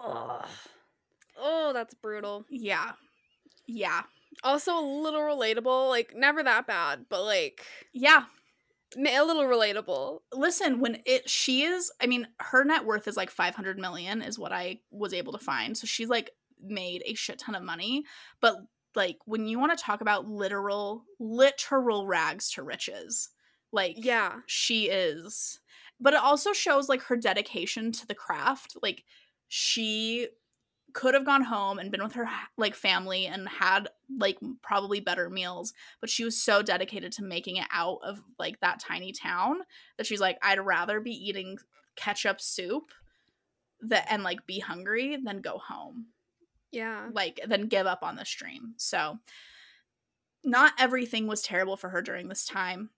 Ugh. 0.02 0.46
Oh, 1.36 1.72
that's 1.72 1.94
brutal. 1.94 2.44
Yeah. 2.48 2.92
Yeah. 3.66 4.02
Also, 4.44 4.78
a 4.78 4.80
little 4.80 5.20
relatable. 5.20 5.88
Like, 5.88 6.14
never 6.14 6.42
that 6.42 6.66
bad, 6.66 7.06
but 7.08 7.24
like 7.24 7.64
Yeah. 7.92 8.24
a 8.96 9.22
little 9.22 9.44
relatable. 9.44 10.20
listen 10.32 10.80
when 10.80 11.02
it 11.06 11.28
she 11.28 11.62
is 11.62 11.92
i 12.00 12.06
mean 12.06 12.26
her 12.40 12.64
net 12.64 12.84
worth 12.86 13.06
is 13.08 13.16
like 13.18 13.30
500 13.30 13.78
million 13.78 14.22
is 14.22 14.38
what 14.38 14.52
i 14.52 14.80
was 14.90 15.12
able 15.14 15.32
to 15.32 15.38
find 15.38 15.76
so 15.76 15.86
she's 15.86 16.08
like 16.08 16.30
made 16.62 17.02
a 17.06 17.14
shit 17.14 17.38
ton 17.38 17.54
of 17.54 17.62
money 17.62 18.04
but 18.40 18.56
like 18.96 19.18
when 19.26 19.46
you 19.46 19.58
want 19.58 19.76
to 19.76 19.84
talk 19.84 20.00
about 20.00 20.26
literal 20.28 21.04
literal 21.20 22.06
rags 22.06 22.50
to 22.52 22.62
riches 22.62 23.30
like 23.72 23.96
Yeah. 23.98 24.36
she 24.46 24.88
is 24.88 25.60
but 26.00 26.14
it 26.14 26.20
also 26.20 26.52
shows 26.54 26.88
like 26.88 27.02
her 27.02 27.16
dedication 27.16 27.92
to 27.92 28.06
the 28.06 28.14
craft 28.14 28.76
like 28.82 29.04
she 29.48 30.28
could 30.94 31.14
have 31.14 31.26
gone 31.26 31.42
home 31.42 31.78
and 31.78 31.90
been 31.90 32.02
with 32.02 32.14
her 32.14 32.28
like 32.56 32.74
family 32.74 33.26
and 33.26 33.48
had 33.48 33.88
like 34.18 34.38
probably 34.62 35.00
better 35.00 35.28
meals 35.28 35.74
but 36.00 36.08
she 36.08 36.24
was 36.24 36.40
so 36.40 36.62
dedicated 36.62 37.12
to 37.12 37.22
making 37.22 37.56
it 37.56 37.66
out 37.70 37.98
of 38.02 38.20
like 38.38 38.58
that 38.60 38.80
tiny 38.80 39.12
town 39.12 39.58
that 39.96 40.06
she's 40.06 40.20
like 40.20 40.38
i'd 40.42 40.58
rather 40.58 41.00
be 41.00 41.12
eating 41.12 41.58
ketchup 41.96 42.40
soup 42.40 42.92
that 43.82 44.06
and 44.10 44.22
like 44.22 44.46
be 44.46 44.58
hungry 44.58 45.16
than 45.22 45.40
go 45.40 45.58
home. 45.58 46.06
Yeah. 46.70 47.08
like 47.14 47.40
then 47.46 47.68
give 47.68 47.86
up 47.86 48.00
on 48.02 48.16
the 48.16 48.26
dream 48.28 48.74
so 48.76 49.18
not 50.44 50.74
everything 50.78 51.26
was 51.26 51.40
terrible 51.40 51.78
for 51.78 51.88
her 51.88 52.02
during 52.02 52.28
this 52.28 52.44
time 52.44 52.90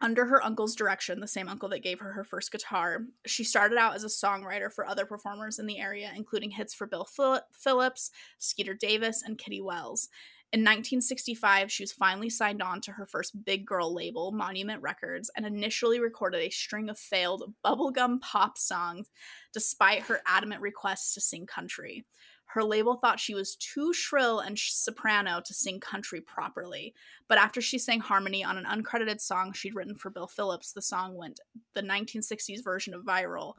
under 0.00 0.26
her 0.26 0.44
uncle's 0.44 0.74
direction 0.74 1.20
the 1.20 1.26
same 1.26 1.48
uncle 1.48 1.68
that 1.68 1.82
gave 1.82 1.98
her 1.98 2.12
her 2.12 2.24
first 2.24 2.52
guitar 2.52 3.00
she 3.26 3.42
started 3.44 3.78
out 3.78 3.94
as 3.94 4.04
a 4.04 4.08
songwriter 4.08 4.72
for 4.72 4.86
other 4.86 5.04
performers 5.04 5.58
in 5.58 5.66
the 5.66 5.78
area 5.78 6.10
including 6.16 6.50
hits 6.50 6.74
for 6.74 6.86
bill 6.86 7.04
Phil- 7.04 7.42
phillips 7.52 8.10
skeeter 8.38 8.74
davis 8.74 9.22
and 9.24 9.38
kitty 9.38 9.60
wells. 9.60 10.08
In 10.50 10.60
1965 10.60 11.70
she 11.70 11.82
was 11.82 11.92
finally 11.92 12.30
signed 12.30 12.62
on 12.62 12.80
to 12.82 12.92
her 12.92 13.06
first 13.06 13.44
big 13.44 13.66
girl 13.66 13.94
label 13.94 14.32
monument 14.32 14.80
records 14.80 15.30
and 15.36 15.44
initially 15.44 16.00
recorded 16.00 16.40
a 16.40 16.50
string 16.50 16.88
of 16.88 16.98
failed 16.98 17.52
bubblegum 17.64 18.20
pop 18.22 18.56
songs 18.56 19.10
despite 19.52 20.02
her 20.04 20.20
adamant 20.26 20.62
requests 20.62 21.12
to 21.14 21.20
sing 21.20 21.44
country 21.44 22.06
her 22.52 22.64
label 22.64 22.96
thought 22.96 23.20
she 23.20 23.34
was 23.34 23.56
too 23.56 23.92
shrill 23.92 24.40
and 24.40 24.58
soprano 24.58 25.42
to 25.44 25.52
sing 25.52 25.80
country 25.80 26.20
properly. 26.20 26.94
But 27.28 27.36
after 27.36 27.60
she 27.60 27.78
sang 27.78 28.00
harmony 28.00 28.42
on 28.42 28.56
an 28.56 28.64
uncredited 28.64 29.20
song 29.20 29.52
she'd 29.52 29.74
written 29.74 29.94
for 29.94 30.08
Bill 30.08 30.26
Phillips, 30.26 30.72
the 30.72 30.80
song 30.80 31.14
went 31.14 31.40
the 31.74 31.82
1960s 31.82 32.64
version 32.64 32.94
of 32.94 33.02
viral. 33.04 33.54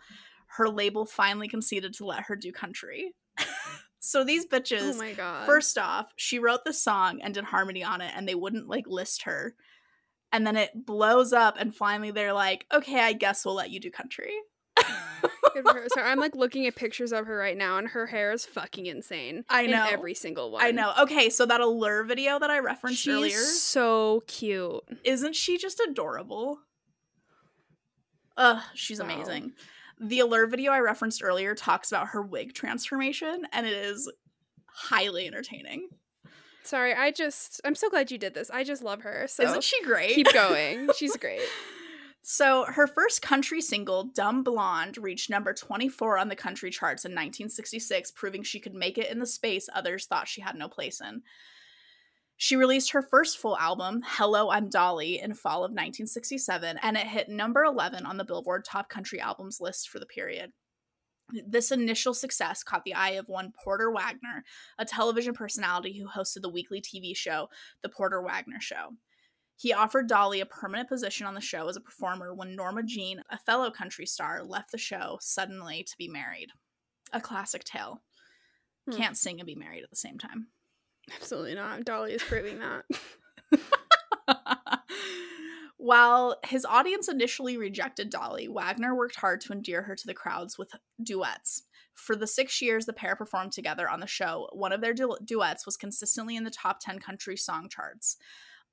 Her 0.58 0.68
label 0.68 1.06
finally 1.06 1.48
conceded 1.48 1.94
to 1.96 2.06
let 2.06 2.24
her 2.24 2.36
do 2.36 2.52
country. 2.52 3.14
so 4.00 4.24
these 4.24 4.48
bitches, 4.48 4.96
Oh 4.96 4.98
my 4.98 5.14
god. 5.14 5.46
first 5.46 5.78
off, 5.78 6.12
she 6.16 6.40
wrote 6.40 6.66
the 6.66 6.74
song 6.74 7.22
and 7.22 7.36
did 7.36 7.44
harmony 7.44 7.84
on 7.84 8.02
it, 8.02 8.12
and 8.16 8.28
they 8.28 8.36
wouldn't 8.36 8.68
like 8.68 8.88
list 8.88 9.24
her. 9.24 9.54
And 10.32 10.48
then 10.48 10.56
it 10.56 10.72
blows 10.86 11.32
up, 11.32 11.58
and 11.60 11.76
finally 11.76 12.10
they're 12.10 12.34
like, 12.34 12.66
okay, 12.74 13.02
I 13.02 13.14
guess 13.14 13.46
we'll 13.46 13.54
let 13.56 13.70
you 13.70 13.80
do 13.80 13.92
country. 13.92 14.32
Good 15.54 15.64
for 15.66 15.74
her. 15.74 15.86
So 15.96 16.02
I'm 16.02 16.20
like 16.20 16.36
looking 16.36 16.68
at 16.68 16.76
pictures 16.76 17.12
of 17.12 17.26
her 17.26 17.36
right 17.36 17.58
now, 17.58 17.78
and 17.78 17.88
her 17.90 18.06
hair 18.06 18.32
is 18.32 18.46
fucking 18.46 18.86
insane. 18.86 19.44
I 19.50 19.64
in 19.64 19.72
know. 19.72 19.88
every 19.90 20.14
single 20.14 20.52
one. 20.52 20.64
I 20.64 20.72
know. 20.72 20.94
Okay, 21.02 21.30
so 21.30 21.46
that 21.46 21.60
Allure 21.62 22.04
video 22.04 22.38
that 22.40 22.50
I 22.50 22.60
referenced 22.60 23.02
She's 23.02 23.14
earlier, 23.14 23.38
so 23.38 24.24
cute. 24.28 24.82
isn't 25.04 25.36
she 25.36 25.58
just 25.58 25.80
adorable? 25.80 26.60
Ugh, 28.38 28.62
she's 28.74 29.00
Wow. 29.00 29.06
amazing. 29.06 29.54
The 30.00 30.20
Allure 30.22 30.48
video 30.48 30.72
I 30.72 30.80
referenced 30.80 31.22
earlier 31.24 31.56
talks 31.56 31.92
about 31.92 32.10
her 32.10 32.22
wig 32.22 32.54
transformation, 32.54 33.46
and 33.52 33.66
it 33.68 33.74
is 33.74 34.10
highly 34.68 35.28
entertaining. 35.28 35.90
Sorry, 36.64 36.94
I 36.94 37.12
just 37.12 37.60
I'm 37.66 37.76
so 37.76 37.90
glad 37.90 38.12
you 38.12 38.18
did 38.18 38.34
this. 38.36 38.50
I 38.52 38.64
just 38.64 38.84
love 38.84 39.02
her. 39.02 39.26
So 39.28 39.44
Isn't 39.44 39.64
she 39.64 39.84
great? 39.84 40.14
keep 40.14 40.32
going. 40.32 40.90
She's 40.98 41.18
great. 41.18 41.42
So, 42.22 42.66
her 42.66 42.86
first 42.86 43.22
country 43.22 43.62
single, 43.62 44.04
Dumb 44.04 44.44
Blonde, 44.44 44.98
reached 44.98 45.30
number 45.30 45.54
24 45.54 46.18
on 46.18 46.28
the 46.28 46.36
country 46.36 46.70
charts 46.70 47.06
in 47.06 47.12
1966, 47.12 48.12
proving 48.12 48.44
she 48.44 48.60
could 48.60 48.74
make 48.74 48.98
it 48.98 49.10
in 49.10 49.20
the 49.20 49.26
space 49.26 49.70
others 49.74 50.06
thought 50.06 50.28
she 50.28 50.42
had 50.42 50.56
no 50.56 50.68
place 50.68 51.02
in. 51.02 51.22
She 52.36 52.56
released 52.56 52.92
her 52.92 53.02
first 53.02 53.38
full 53.38 53.58
album, 53.58 54.02
Hello, 54.06 54.50
I'm 54.50 54.70
Dolly, 54.70 55.20
in 55.20 55.34
fall 55.34 55.66
of 55.66 55.72
1967, 55.72 56.78
and 56.82 56.98
it 56.98 57.08
hit 57.08 57.30
number 57.30 57.64
11 57.64 58.06
on 58.06 58.18
the 58.18 58.24
Billboard 58.24 58.64
Top 58.64 58.90
Country 58.90 59.20
Albums 59.20 59.60
list 59.60 59.90
for 59.90 60.00
the 60.00 60.06
period. 60.06 60.52
This 61.48 61.72
initial 61.72 62.14
success 62.14 62.64
caught 62.64 62.84
the 62.84 62.94
eye 62.94 63.12
of 63.12 63.28
one 63.28 63.52
Porter 63.64 63.92
Wagoner, 63.92 64.44
a 64.78 64.86
television 64.86 65.34
personality 65.34 65.98
who 65.98 66.08
hosted 66.08 66.42
the 66.42 66.50
weekly 66.50 66.82
TV 66.82 67.16
show, 67.16 67.50
The 67.82 67.90
Porter 67.90 68.22
Wagoner 68.22 68.62
Show. 68.62 68.94
He 69.60 69.74
offered 69.74 70.08
Dolly 70.08 70.40
a 70.40 70.46
permanent 70.46 70.88
position 70.88 71.28
on 71.28 71.34
the 71.34 71.42
show 71.42 71.68
as 71.68 71.76
a 71.76 71.82
performer 71.82 72.34
when 72.34 72.56
Norma 72.56 72.82
Jean, 72.82 73.22
a 73.30 73.38
fellow 73.38 73.70
country 73.70 74.06
star, 74.06 74.42
left 74.42 74.72
the 74.72 74.78
show 74.78 75.18
suddenly 75.20 75.84
to 75.84 75.98
be 75.98 76.08
married. 76.08 76.48
A 77.12 77.20
classic 77.20 77.66
tale. 77.66 78.02
Hmm. 78.90 78.96
Can't 78.96 79.18
sing 79.18 79.42
and 79.42 79.46
be 79.46 79.56
married 79.56 79.84
at 79.84 79.90
the 79.90 79.98
same 79.98 80.18
time. 80.18 80.48
Absolutely 81.14 81.56
not. 81.56 81.84
Dolly 81.84 82.14
is 82.14 82.24
proving 82.24 82.60
that. 82.60 82.86
While 85.78 86.38
his 86.46 86.64
audience 86.64 87.10
initially 87.10 87.58
rejected 87.58 88.10
Dolly, 88.10 88.48
Wagoner 88.48 88.96
worked 88.96 89.18
hard 89.18 89.42
to 89.42 89.52
endear 89.52 89.82
her 89.82 89.96
to 89.96 90.08
the 90.08 90.14
crowds 90.14 90.58
with 90.58 90.72
duets. 91.04 91.64
For 91.94 92.16
the 92.16 92.28
six 92.28 92.62
years 92.62 92.86
the 92.86 92.94
pair 92.94 93.18
performed 93.18 93.52
together 93.52 93.90
on 93.90 94.00
the 94.00 94.08
show, 94.08 94.48
one 94.54 94.72
of 94.72 94.80
their 94.80 94.94
du- 94.94 95.18
duets 95.26 95.66
was 95.66 95.76
consistently 95.76 96.38
in 96.38 96.46
the 96.46 96.50
top 96.50 96.80
10 96.80 97.00
country 97.00 97.36
song 97.36 97.68
charts. 97.68 98.16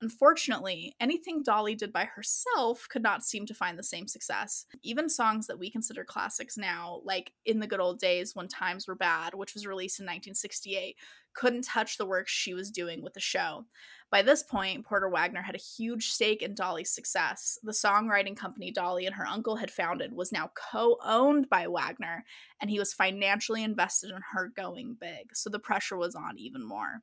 Unfortunately, 0.02 0.94
anything 1.00 1.42
Dolly 1.42 1.74
did 1.74 1.90
by 1.90 2.04
herself 2.04 2.86
could 2.90 3.02
not 3.02 3.24
seem 3.24 3.46
to 3.46 3.54
find 3.54 3.78
the 3.78 3.82
same 3.82 4.06
success. 4.06 4.66
Even 4.82 5.08
songs 5.08 5.46
that 5.46 5.58
we 5.58 5.70
consider 5.70 6.04
classics 6.04 6.58
now, 6.58 7.00
like 7.02 7.32
In 7.46 7.60
the 7.60 7.66
Good 7.66 7.80
Old 7.80 7.98
Days 7.98 8.36
When 8.36 8.46
Times 8.46 8.86
Were 8.86 8.94
Bad, 8.94 9.32
which 9.32 9.54
was 9.54 9.66
released 9.66 9.98
in 9.98 10.04
1968, 10.04 10.96
couldn't 11.32 11.64
touch 11.64 11.96
the 11.96 12.04
work 12.04 12.28
she 12.28 12.52
was 12.52 12.70
doing 12.70 13.02
with 13.02 13.14
the 13.14 13.20
show. 13.20 13.64
By 14.10 14.20
this 14.20 14.42
point, 14.42 14.84
Porter 14.84 15.08
Wagoner 15.08 15.42
had 15.42 15.54
a 15.54 15.58
huge 15.58 16.08
stake 16.10 16.42
in 16.42 16.54
Dolly's 16.54 16.90
success. 16.90 17.58
The 17.62 17.72
songwriting 17.72 18.36
company 18.36 18.70
Dolly 18.70 19.06
and 19.06 19.14
her 19.14 19.26
uncle 19.26 19.56
had 19.56 19.70
founded 19.70 20.12
was 20.12 20.30
now 20.30 20.50
co 20.54 20.98
owned 21.02 21.48
by 21.48 21.68
Wagoner, 21.68 22.24
and 22.60 22.68
he 22.68 22.78
was 22.78 22.92
financially 22.92 23.64
invested 23.64 24.10
in 24.10 24.20
her 24.32 24.52
going 24.54 24.96
big, 25.00 25.34
so 25.34 25.48
the 25.48 25.58
pressure 25.58 25.96
was 25.96 26.14
on 26.14 26.38
even 26.38 26.62
more. 26.62 27.02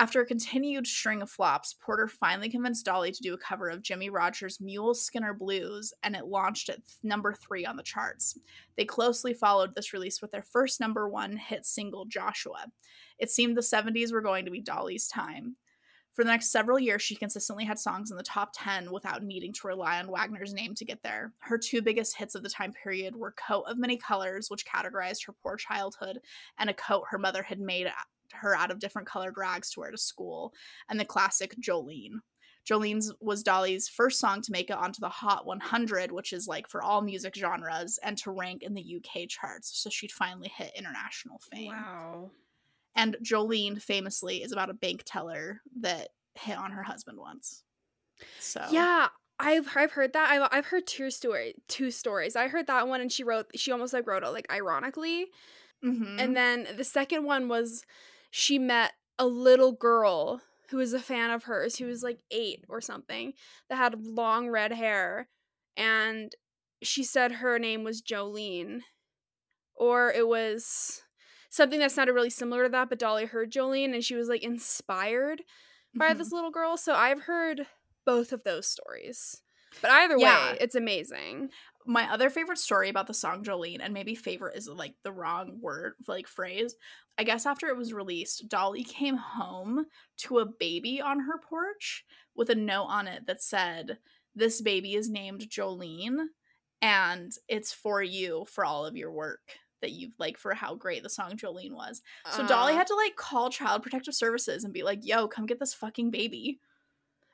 After 0.00 0.20
a 0.20 0.26
continued 0.26 0.86
string 0.86 1.22
of 1.22 1.30
flops, 1.30 1.74
Porter 1.74 2.06
finally 2.06 2.48
convinced 2.48 2.86
Dolly 2.86 3.10
to 3.10 3.20
do 3.20 3.34
a 3.34 3.38
cover 3.38 3.68
of 3.68 3.82
Jimmie 3.82 4.10
Rodgers' 4.10 4.60
Mule 4.60 4.94
Skinner 4.94 5.34
Blues, 5.34 5.92
and 6.04 6.14
it 6.14 6.26
launched 6.26 6.68
at 6.68 6.82
number 7.02 7.34
three 7.34 7.66
on 7.66 7.76
the 7.76 7.82
charts. 7.82 8.38
They 8.76 8.84
closely 8.84 9.34
followed 9.34 9.74
this 9.74 9.92
release 9.92 10.22
with 10.22 10.30
their 10.30 10.44
first 10.44 10.78
number 10.78 11.08
one 11.08 11.36
hit 11.36 11.66
single, 11.66 12.04
Joshua. 12.04 12.66
It 13.18 13.32
seemed 13.32 13.56
the 13.56 13.60
70s 13.60 14.12
were 14.12 14.20
going 14.20 14.44
to 14.44 14.52
be 14.52 14.60
Dolly's 14.60 15.08
time. 15.08 15.56
For 16.12 16.22
the 16.22 16.30
next 16.30 16.52
several 16.52 16.78
years, 16.78 17.02
she 17.02 17.16
consistently 17.16 17.64
had 17.64 17.80
songs 17.80 18.12
in 18.12 18.16
the 18.16 18.22
top 18.22 18.50
10 18.54 18.92
without 18.92 19.24
needing 19.24 19.52
to 19.54 19.66
rely 19.66 19.98
on 19.98 20.06
Wagoner's 20.06 20.54
name 20.54 20.76
to 20.76 20.84
get 20.84 21.02
there. 21.02 21.32
Her 21.40 21.58
two 21.58 21.82
biggest 21.82 22.16
hits 22.16 22.36
of 22.36 22.44
the 22.44 22.48
time 22.48 22.72
period 22.72 23.16
were 23.16 23.32
Coat 23.32 23.64
of 23.66 23.78
Many 23.78 23.96
Colors, 23.96 24.48
which 24.48 24.64
categorized 24.64 25.26
her 25.26 25.34
poor 25.42 25.56
childhood, 25.56 26.20
and 26.56 26.70
a 26.70 26.74
coat 26.74 27.04
her 27.10 27.18
mother 27.18 27.42
had 27.42 27.58
made 27.58 27.88
her 28.32 28.54
out 28.54 28.70
of 28.70 28.78
different 28.78 29.08
colored 29.08 29.36
rags 29.36 29.70
to 29.70 29.80
wear 29.80 29.90
to 29.90 29.98
school, 29.98 30.54
and 30.88 30.98
the 30.98 31.04
classic 31.04 31.54
Jolene. 31.60 32.20
Jolene's 32.68 33.14
was 33.20 33.42
Dolly's 33.42 33.88
first 33.88 34.20
song 34.20 34.42
to 34.42 34.52
make 34.52 34.68
it 34.68 34.76
onto 34.76 35.00
the 35.00 35.08
Hot 35.08 35.46
100, 35.46 36.12
which 36.12 36.32
is 36.34 36.46
like 36.46 36.68
for 36.68 36.82
all 36.82 37.00
music 37.00 37.34
genres, 37.34 37.98
and 38.02 38.18
to 38.18 38.30
rank 38.30 38.62
in 38.62 38.74
the 38.74 38.96
UK 38.96 39.26
charts. 39.28 39.78
So 39.78 39.88
she'd 39.88 40.12
finally 40.12 40.48
hit 40.48 40.72
international 40.76 41.40
fame. 41.50 41.72
Wow. 41.72 42.30
And 42.94 43.16
Jolene 43.22 43.80
famously 43.80 44.42
is 44.42 44.52
about 44.52 44.70
a 44.70 44.74
bank 44.74 45.02
teller 45.06 45.62
that 45.80 46.08
hit 46.34 46.58
on 46.58 46.72
her 46.72 46.82
husband 46.82 47.18
once. 47.18 47.62
So 48.40 48.64
Yeah, 48.70 49.08
I've 49.38 49.68
I've 49.76 49.92
heard 49.92 50.12
that. 50.14 50.30
I've 50.30 50.48
I've 50.52 50.66
heard 50.66 50.86
two 50.86 51.10
story 51.10 51.54
two 51.68 51.90
stories. 51.90 52.36
I 52.36 52.48
heard 52.48 52.66
that 52.66 52.88
one 52.88 53.00
and 53.00 53.10
she 53.10 53.24
wrote 53.24 53.46
she 53.54 53.70
almost 53.72 53.92
like 53.92 54.06
wrote 54.06 54.24
it 54.24 54.30
like 54.30 54.52
ironically. 54.52 55.26
Mhm. 55.84 56.20
And 56.20 56.36
then 56.36 56.66
the 56.76 56.84
second 56.84 57.24
one 57.24 57.48
was 57.48 57.84
she 58.30 58.58
met 58.58 58.92
a 59.18 59.26
little 59.26 59.72
girl 59.72 60.40
who 60.70 60.76
was 60.78 60.92
a 60.92 61.00
fan 61.00 61.30
of 61.30 61.44
hers 61.44 61.76
who 61.78 61.86
was 61.86 62.02
like 62.02 62.20
8 62.30 62.64
or 62.68 62.80
something 62.80 63.32
that 63.68 63.76
had 63.76 64.04
long 64.04 64.48
red 64.50 64.72
hair 64.72 65.28
and 65.76 66.34
she 66.82 67.02
said 67.04 67.32
her 67.32 67.58
name 67.58 67.84
was 67.84 68.02
Jolene 68.02 68.82
or 69.74 70.10
it 70.12 70.28
was 70.28 71.02
something 71.50 71.80
that 71.80 71.92
sounded 71.92 72.12
really 72.12 72.30
similar 72.30 72.64
to 72.64 72.68
that 72.70 72.88
but 72.88 72.98
Dolly 72.98 73.26
heard 73.26 73.50
Jolene 73.52 73.94
and 73.94 74.04
she 74.04 74.14
was 74.14 74.28
like 74.28 74.42
inspired 74.42 75.42
by 75.98 76.14
Mhm. 76.14 76.18
this 76.18 76.32
little 76.32 76.50
girl. 76.50 76.76
So 76.76 76.94
I've 76.94 77.22
heard 77.22 77.66
both 78.04 78.32
of 78.32 78.44
those 78.44 78.66
stories. 78.66 79.42
But 79.80 79.90
either 79.90 80.18
Yeah. 80.18 80.52
way, 80.52 80.58
it's 80.60 80.74
amazing. 80.74 81.50
My 81.88 82.12
other 82.12 82.28
favorite 82.28 82.58
story 82.58 82.90
about 82.90 83.06
the 83.06 83.14
song 83.14 83.42
Jolene, 83.42 83.80
and 83.80 83.94
maybe 83.94 84.14
favorite 84.14 84.56
is 84.56 84.68
like 84.68 84.94
the 85.02 85.12
wrong 85.12 85.58
word, 85.60 85.94
like 86.06 86.28
phrase. 86.28 86.74
I 87.16 87.24
guess 87.24 87.46
after 87.46 87.66
it 87.68 87.76
was 87.76 87.92
released, 87.94 88.46
Dolly 88.48 88.84
came 88.84 89.16
home 89.16 89.86
to 90.18 90.38
a 90.38 90.46
baby 90.46 91.00
on 91.00 91.20
her 91.20 91.40
porch 91.48 92.04
with 92.36 92.50
a 92.50 92.54
note 92.54 92.84
on 92.84 93.08
it 93.08 93.26
that 93.26 93.42
said, 93.42 93.98
This 94.34 94.60
baby 94.60 94.94
is 94.94 95.08
named 95.08 95.48
Jolene, 95.48 96.26
and 96.82 97.32
it's 97.48 97.72
for 97.72 98.02
you 98.02 98.44
for 98.48 98.64
all 98.64 98.84
of 98.84 98.96
your 98.96 99.10
work 99.10 99.40
that 99.80 99.92
you've 99.92 100.12
like 100.18 100.36
for 100.36 100.54
how 100.54 100.74
great 100.74 101.02
the 101.02 101.08
song 101.10 101.36
Jolene 101.36 101.72
was. 101.72 102.02
So 102.32 102.46
Dolly 102.46 102.74
Uh, 102.74 102.76
had 102.76 102.86
to 102.88 102.94
like 102.96 103.16
call 103.16 103.48
Child 103.48 103.82
Protective 103.82 104.14
Services 104.14 104.62
and 104.62 104.74
be 104.74 104.82
like, 104.82 105.00
Yo, 105.02 105.26
come 105.26 105.46
get 105.46 105.58
this 105.58 105.74
fucking 105.74 106.10
baby. 106.10 106.60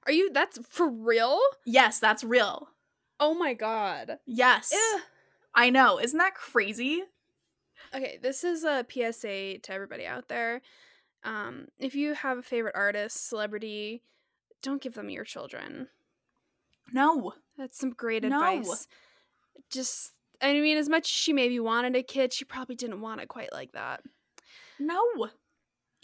Are 0.07 0.13
you 0.13 0.31
that's 0.33 0.59
for 0.69 0.89
real? 0.89 1.41
Yes, 1.67 1.99
that's 1.99 2.23
real. 2.23 2.69
Oh 3.21 3.35
my 3.35 3.55
god. 3.55 4.19
Yes. 4.27 4.73
Ugh. 4.75 5.01
I 5.55 5.71
know. 5.71 5.99
Isn't 6.01 6.19
that 6.19 6.35
crazy? 6.35 7.03
Okay, 7.95 8.19
this 8.23 8.43
is 8.45 8.65
a 8.65 8.85
PSA 8.89 9.59
to 9.59 9.73
everybody 9.73 10.05
out 10.07 10.29
there. 10.29 10.63
Um, 11.23 11.69
if 11.79 11.95
you 11.95 12.15
have 12.15 12.39
a 12.39 12.43
favorite 12.43 12.75
artist, 12.77 13.29
celebrity, 13.29 14.03
don't 14.63 14.83
give 14.83 14.95
them 14.95 15.11
your 15.11 15.25
children. 15.25 15.89
No. 16.93 17.35
That's 17.57 17.79
some 17.79 17.91
great 17.91 18.25
No. 18.25 18.59
advice. 18.59 18.89
Just 19.71 20.13
I 20.43 20.53
mean, 20.55 20.77
as 20.77 20.89
much 20.89 21.05
as 21.05 21.11
she 21.15 21.33
maybe 21.33 21.59
wanted 21.61 21.95
a 21.97 22.03
kid, 22.03 22.33
she 22.33 22.45
probably 22.45 22.75
didn't 22.75 23.01
want 23.01 23.21
it 23.21 23.29
quite 23.29 23.53
like 23.53 23.73
that. 23.73 24.03
No. 24.79 25.01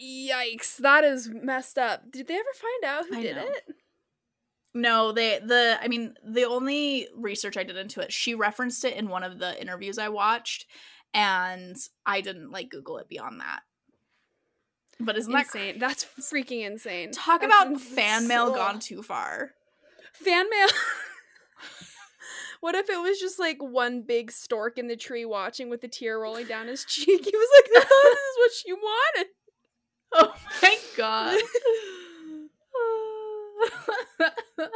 Yikes, 0.01 0.77
that 0.79 1.05
is 1.05 1.29
messed 1.29 1.77
up. 1.77 2.11
Did 2.11 2.29
they 2.29 2.35
ever 2.35 2.49
find 2.55 2.85
out 2.85 3.07
who 3.09 3.17
I 3.19 3.23
did 3.23 3.37
know. 3.37 3.45
it? 3.47 3.75
No, 4.73 5.13
they 5.13 5.41
the 5.45 5.79
I 5.81 5.89
mean, 5.89 6.15
the 6.25 6.45
only 6.45 7.09
research 7.17 7.57
I 7.57 7.65
did 7.65 7.77
into 7.77 8.01
it, 8.01 8.13
she 8.13 8.35
referenced 8.35 8.85
it 8.85 8.97
in 8.97 9.09
one 9.09 9.25
of 9.25 9.39
the 9.39 9.61
interviews 9.61 9.99
I 9.99 10.09
watched 10.09 10.67
and 11.13 11.77
I 12.07 12.21
didn't 12.21 12.51
like 12.51 12.71
Google 12.71 12.99
it 12.99 13.09
beyond 13.09 13.41
that. 13.41 13.61
But 15.01 15.17
isn't 15.17 15.33
that 15.33 15.47
insane? 15.47 15.79
That's 15.79 16.05
freaking 16.21 16.65
insane. 16.65 17.11
Talk 17.11 17.41
That's 17.41 17.53
about 17.53 17.73
ins- 17.73 17.83
fan 17.83 18.29
mail 18.29 18.55
gone 18.55 18.79
too 18.79 19.03
far. 19.03 19.53
Fan 20.13 20.49
mail. 20.51 20.69
what 22.61 22.75
if 22.75 22.91
it 22.91 23.01
was 23.01 23.19
just 23.19 23.39
like 23.39 23.57
one 23.61 24.03
big 24.03 24.31
stork 24.31 24.77
in 24.79 24.89
the 24.89 24.97
tree 24.97 25.25
watching 25.25 25.71
with 25.71 25.83
a 25.85 25.89
tear 25.89 26.21
rolling 26.21 26.47
down 26.47 26.69
his 26.69 26.85
cheek? 26.85 27.07
He 27.07 27.37
was 27.37 27.49
like, 27.57 27.83
thought 27.83 27.89
this 28.03 28.19
is 28.19 28.37
what 28.39 28.53
she 28.53 28.73
wanted. 28.73 29.27
Oh 30.13 30.35
my 30.61 30.77
god. 30.97 31.39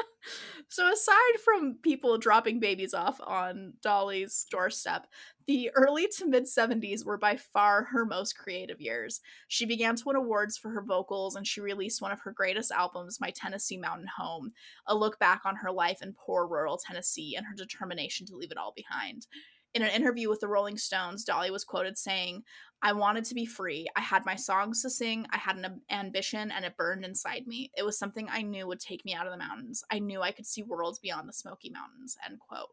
so 0.69 0.93
aside 0.93 1.41
from 1.45 1.79
people 1.83 2.19
dropping 2.19 2.61
babies 2.61 2.95
off 2.95 3.21
on 3.21 3.75
Dolly's 3.83 4.47
doorstep, 4.51 5.07
the 5.47 5.71
early 5.75 6.09
to 6.17 6.27
mid 6.27 6.45
70s 6.45 7.05
were 7.05 7.19
by 7.19 7.37
far 7.37 7.85
her 7.85 8.07
most 8.07 8.39
creative 8.39 8.81
years. 8.81 9.21
She 9.49 9.67
began 9.67 9.97
to 9.97 10.05
win 10.07 10.17
awards 10.17 10.57
for 10.57 10.71
her 10.71 10.83
vocals 10.83 11.37
and 11.37 11.47
she 11.47 11.61
released 11.61 12.01
one 12.01 12.13
of 12.13 12.21
her 12.21 12.33
greatest 12.33 12.73
albums, 12.73 13.21
My 13.21 13.31
Tennessee 13.31 13.77
Mountain 13.77 14.09
Home, 14.17 14.53
a 14.87 14.95
look 14.95 15.19
back 15.19 15.43
on 15.45 15.57
her 15.57 15.71
life 15.71 16.03
in 16.03 16.15
poor 16.15 16.47
rural 16.47 16.79
Tennessee 16.79 17.35
and 17.37 17.47
her 17.47 17.55
determination 17.55 18.27
to 18.27 18.37
leave 18.37 18.51
it 18.51 18.59
all 18.59 18.73
behind. 18.75 19.27
In 19.75 19.83
an 19.83 19.91
interview 19.91 20.29
with 20.29 20.39
the 20.39 20.49
Rolling 20.49 20.79
Stones, 20.79 21.25
Dolly 21.25 21.51
was 21.51 21.65
quoted 21.65 21.99
saying, 21.99 22.45
I 22.81 22.93
wanted 22.93 23.25
to 23.25 23.35
be 23.35 23.45
free. 23.45 23.89
I 23.97 24.01
had 24.01 24.25
my 24.25 24.37
songs 24.37 24.83
to 24.83 24.91
sing. 24.91 25.27
I 25.31 25.39
had 25.39 25.57
an 25.57 25.81
ambition 25.91 26.53
and 26.53 26.65
it 26.65 26.77
burned 26.77 27.05
inside 27.05 27.47
me. 27.47 27.71
It 27.77 27.85
was 27.85 27.99
something 27.99 28.29
I 28.31 28.43
knew 28.43 28.67
would 28.67 28.79
take 28.79 29.05
me 29.05 29.15
out 29.15 29.27
of 29.27 29.33
the 29.33 29.39
mountains. 29.39 29.83
I 29.91 29.99
knew 29.99 30.23
I 30.23 30.33
could 30.33 30.47
see 30.47 30.63
worlds 30.63 30.99
beyond 31.01 31.29
the 31.29 31.33
Smoky 31.33 31.71
Mountains. 31.71 32.17
End 32.25 32.39
quote. 32.39 32.69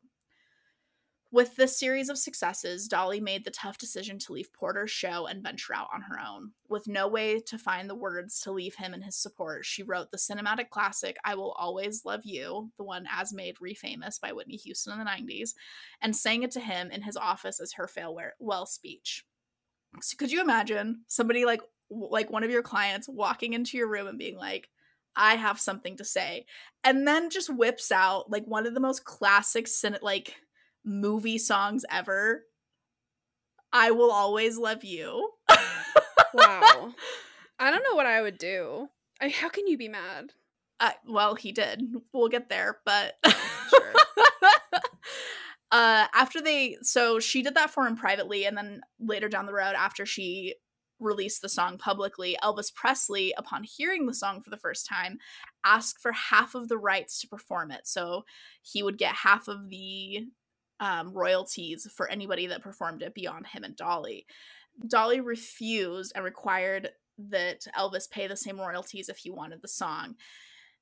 With 1.33 1.55
this 1.55 1.79
series 1.79 2.09
of 2.09 2.17
successes, 2.17 2.89
Dolly 2.89 3.21
made 3.21 3.45
the 3.45 3.51
tough 3.51 3.77
decision 3.77 4.19
to 4.19 4.33
leave 4.33 4.51
Porter's 4.51 4.91
show 4.91 5.27
and 5.27 5.41
venture 5.41 5.73
out 5.73 5.87
on 5.93 6.01
her 6.01 6.19
own. 6.19 6.51
With 6.67 6.89
no 6.89 7.07
way 7.07 7.39
to 7.39 7.57
find 7.57 7.89
the 7.89 7.95
words 7.95 8.41
to 8.41 8.51
leave 8.51 8.75
him 8.75 8.93
and 8.93 9.01
his 9.01 9.15
support, 9.15 9.65
she 9.65 9.81
wrote 9.81 10.11
the 10.11 10.17
cinematic 10.17 10.69
classic 10.69 11.15
I 11.23 11.35
Will 11.35 11.53
Always 11.53 12.03
Love 12.03 12.25
You, 12.25 12.71
the 12.77 12.83
one 12.83 13.07
as 13.09 13.31
made 13.31 13.55
refamous 13.59 14.19
by 14.19 14.33
Whitney 14.33 14.57
Houston 14.57 14.91
in 14.91 14.99
the 14.99 15.05
90s, 15.05 15.53
and 16.01 16.13
sang 16.13 16.43
it 16.43 16.51
to 16.51 16.59
him 16.59 16.91
in 16.91 17.03
his 17.03 17.15
office 17.15 17.61
as 17.61 17.73
her 17.73 17.87
farewell 17.87 18.65
speech. 18.65 19.23
So 20.01 20.17
could 20.17 20.33
you 20.33 20.41
imagine 20.41 21.05
somebody 21.07 21.45
like 21.45 21.61
like 21.89 22.29
one 22.29 22.43
of 22.43 22.51
your 22.51 22.63
clients 22.63 23.07
walking 23.07 23.53
into 23.53 23.77
your 23.77 23.87
room 23.87 24.07
and 24.07 24.17
being 24.17 24.35
like, 24.37 24.69
"I 25.15 25.35
have 25.35 25.59
something 25.61 25.95
to 25.97 26.05
say," 26.05 26.45
and 26.83 27.07
then 27.07 27.29
just 27.29 27.53
whips 27.53 27.91
out 27.91 28.29
like 28.29 28.45
one 28.45 28.65
of 28.65 28.73
the 28.73 28.79
most 28.79 29.05
classic 29.05 29.67
cin- 29.67 29.97
like 30.01 30.35
movie 30.83 31.37
songs 31.37 31.85
ever, 31.89 32.45
I 33.73 33.91
will 33.91 34.11
always 34.11 34.57
love 34.57 34.83
you. 34.83 35.31
wow. 36.33 36.93
I 37.59 37.69
don't 37.69 37.83
know 37.83 37.95
what 37.95 38.05
I 38.05 38.21
would 38.21 38.37
do. 38.37 38.89
I, 39.21 39.29
how 39.29 39.49
can 39.49 39.67
you 39.67 39.77
be 39.77 39.87
mad? 39.87 40.31
Uh, 40.79 40.91
well, 41.07 41.35
he 41.35 41.51
did. 41.51 41.83
We'll 42.11 42.27
get 42.27 42.49
there, 42.49 42.79
but 42.85 43.15
sure. 43.69 43.93
uh, 45.71 46.07
after 46.13 46.41
they, 46.41 46.77
so 46.81 47.19
she 47.19 47.43
did 47.43 47.53
that 47.53 47.69
for 47.69 47.85
him 47.85 47.95
privately, 47.95 48.45
and 48.45 48.57
then 48.57 48.81
later 48.99 49.29
down 49.29 49.45
the 49.45 49.53
road, 49.53 49.75
after 49.75 50.07
she 50.07 50.55
released 50.99 51.41
the 51.41 51.49
song 51.49 51.77
publicly, 51.77 52.35
Elvis 52.43 52.73
Presley, 52.73 53.33
upon 53.37 53.63
hearing 53.63 54.05
the 54.05 54.13
song 54.13 54.41
for 54.41 54.49
the 54.49 54.57
first 54.57 54.87
time, 54.87 55.19
asked 55.63 55.99
for 55.99 56.11
half 56.11 56.55
of 56.55 56.67
the 56.67 56.77
rights 56.77 57.19
to 57.21 57.27
perform 57.27 57.71
it. 57.71 57.81
So 57.85 58.25
he 58.63 58.81
would 58.81 58.97
get 58.97 59.13
half 59.15 59.47
of 59.47 59.69
the 59.69 60.27
um, 60.81 61.13
royalties 61.13 61.87
for 61.95 62.09
anybody 62.09 62.47
that 62.47 62.63
performed 62.63 63.03
it 63.03 63.13
beyond 63.13 63.47
him 63.47 63.63
and 63.63 63.75
Dolly. 63.75 64.25
Dolly 64.87 65.21
refused 65.21 66.11
and 66.15 66.25
required 66.25 66.89
that 67.29 67.67
Elvis 67.77 68.09
pay 68.09 68.27
the 68.27 68.35
same 68.35 68.59
royalties 68.59 69.07
if 69.07 69.17
he 69.17 69.29
wanted 69.29 69.61
the 69.61 69.67
song. 69.67 70.15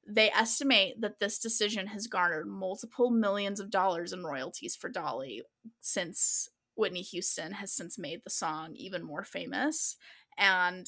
They 0.07 0.31
estimate 0.31 1.01
that 1.01 1.19
this 1.19 1.38
decision 1.38 1.88
has 1.88 2.07
garnered 2.07 2.47
multiple 2.47 3.12
millions 3.12 3.59
of 3.59 3.69
dollars 3.69 4.13
in 4.13 4.23
royalties 4.23 4.75
for 4.75 4.89
Dolly 4.89 5.43
since 5.81 6.49
Whitney 6.75 7.01
Houston 7.01 7.51
has 7.51 7.73
since 7.73 7.99
made 7.99 8.21
the 8.23 8.29
song 8.29 8.73
even 8.75 9.03
more 9.03 9.25
famous. 9.25 9.97
And 10.38 10.88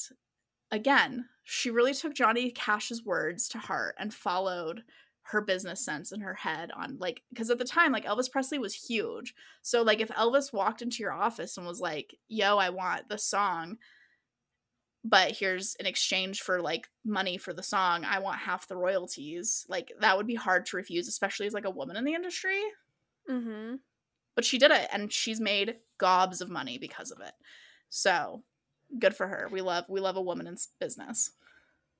again, 0.70 1.26
she 1.44 1.70
really 1.70 1.92
took 1.92 2.14
Johnny 2.14 2.50
Cash's 2.50 3.04
words 3.04 3.46
to 3.48 3.58
heart 3.58 3.94
and 3.98 4.14
followed 4.14 4.84
her 5.26 5.40
business 5.40 5.84
sense 5.84 6.12
in 6.12 6.20
her 6.20 6.34
head 6.34 6.70
on 6.72 6.96
like 6.98 7.22
because 7.30 7.50
at 7.50 7.58
the 7.58 7.64
time 7.64 7.92
like 7.92 8.04
Elvis 8.04 8.30
Presley 8.30 8.58
was 8.58 8.74
huge. 8.74 9.34
So 9.62 9.82
like 9.82 10.00
if 10.00 10.08
Elvis 10.10 10.52
walked 10.52 10.82
into 10.82 11.02
your 11.02 11.12
office 11.12 11.56
and 11.56 11.66
was 11.66 11.80
like, 11.80 12.16
"Yo, 12.28 12.58
I 12.58 12.70
want 12.70 13.08
the 13.08 13.18
song," 13.18 13.78
but 15.04 15.32
here's 15.36 15.74
an 15.76 15.86
exchange 15.86 16.42
for 16.42 16.60
like 16.62 16.88
money 17.04 17.36
for 17.36 17.52
the 17.52 17.62
song, 17.62 18.04
I 18.04 18.20
want 18.20 18.38
half 18.40 18.68
the 18.68 18.76
royalties. 18.76 19.66
Like 19.68 19.92
that 20.00 20.16
would 20.16 20.26
be 20.26 20.36
hard 20.36 20.66
to 20.66 20.76
refuse, 20.76 21.08
especially 21.08 21.46
as 21.46 21.54
like 21.54 21.64
a 21.64 21.70
woman 21.70 21.96
in 21.96 22.04
the 22.04 22.14
industry. 22.14 22.62
Mhm. 23.28 23.80
But 24.34 24.44
she 24.44 24.58
did 24.58 24.70
it 24.70 24.88
and 24.92 25.12
she's 25.12 25.40
made 25.40 25.80
gobs 25.98 26.40
of 26.40 26.50
money 26.50 26.78
because 26.78 27.10
of 27.10 27.20
it. 27.20 27.34
So, 27.88 28.44
good 28.98 29.16
for 29.16 29.28
her. 29.28 29.48
We 29.50 29.62
love 29.62 29.86
we 29.88 30.00
love 30.00 30.16
a 30.16 30.22
woman 30.22 30.46
in 30.46 30.56
business. 30.78 31.32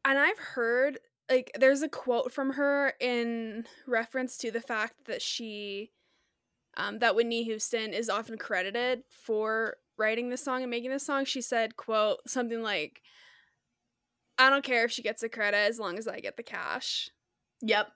And 0.04 0.18
I've 0.18 0.38
heard 0.38 0.98
like 1.32 1.50
there's 1.58 1.82
a 1.82 1.88
quote 1.88 2.32
from 2.32 2.52
her 2.52 2.92
in 3.00 3.64
reference 3.86 4.36
to 4.36 4.50
the 4.50 4.60
fact 4.60 5.06
that 5.06 5.22
she 5.22 5.90
um 6.76 6.98
that 6.98 7.14
Whitney 7.14 7.42
Houston 7.44 7.94
is 7.94 8.10
often 8.10 8.36
credited 8.36 9.04
for 9.08 9.76
writing 9.96 10.28
this 10.28 10.44
song 10.44 10.62
and 10.62 10.70
making 10.70 10.90
this 10.90 11.06
song. 11.06 11.24
She 11.24 11.40
said, 11.40 11.76
quote, 11.76 12.18
something 12.26 12.62
like 12.62 13.00
I 14.38 14.50
don't 14.50 14.64
care 14.64 14.84
if 14.84 14.90
she 14.90 15.02
gets 15.02 15.22
the 15.22 15.28
credit 15.28 15.56
as 15.56 15.78
long 15.78 15.98
as 15.98 16.08
I 16.08 16.20
get 16.20 16.36
the 16.36 16.42
cash. 16.42 17.10
Yep. 17.62 17.88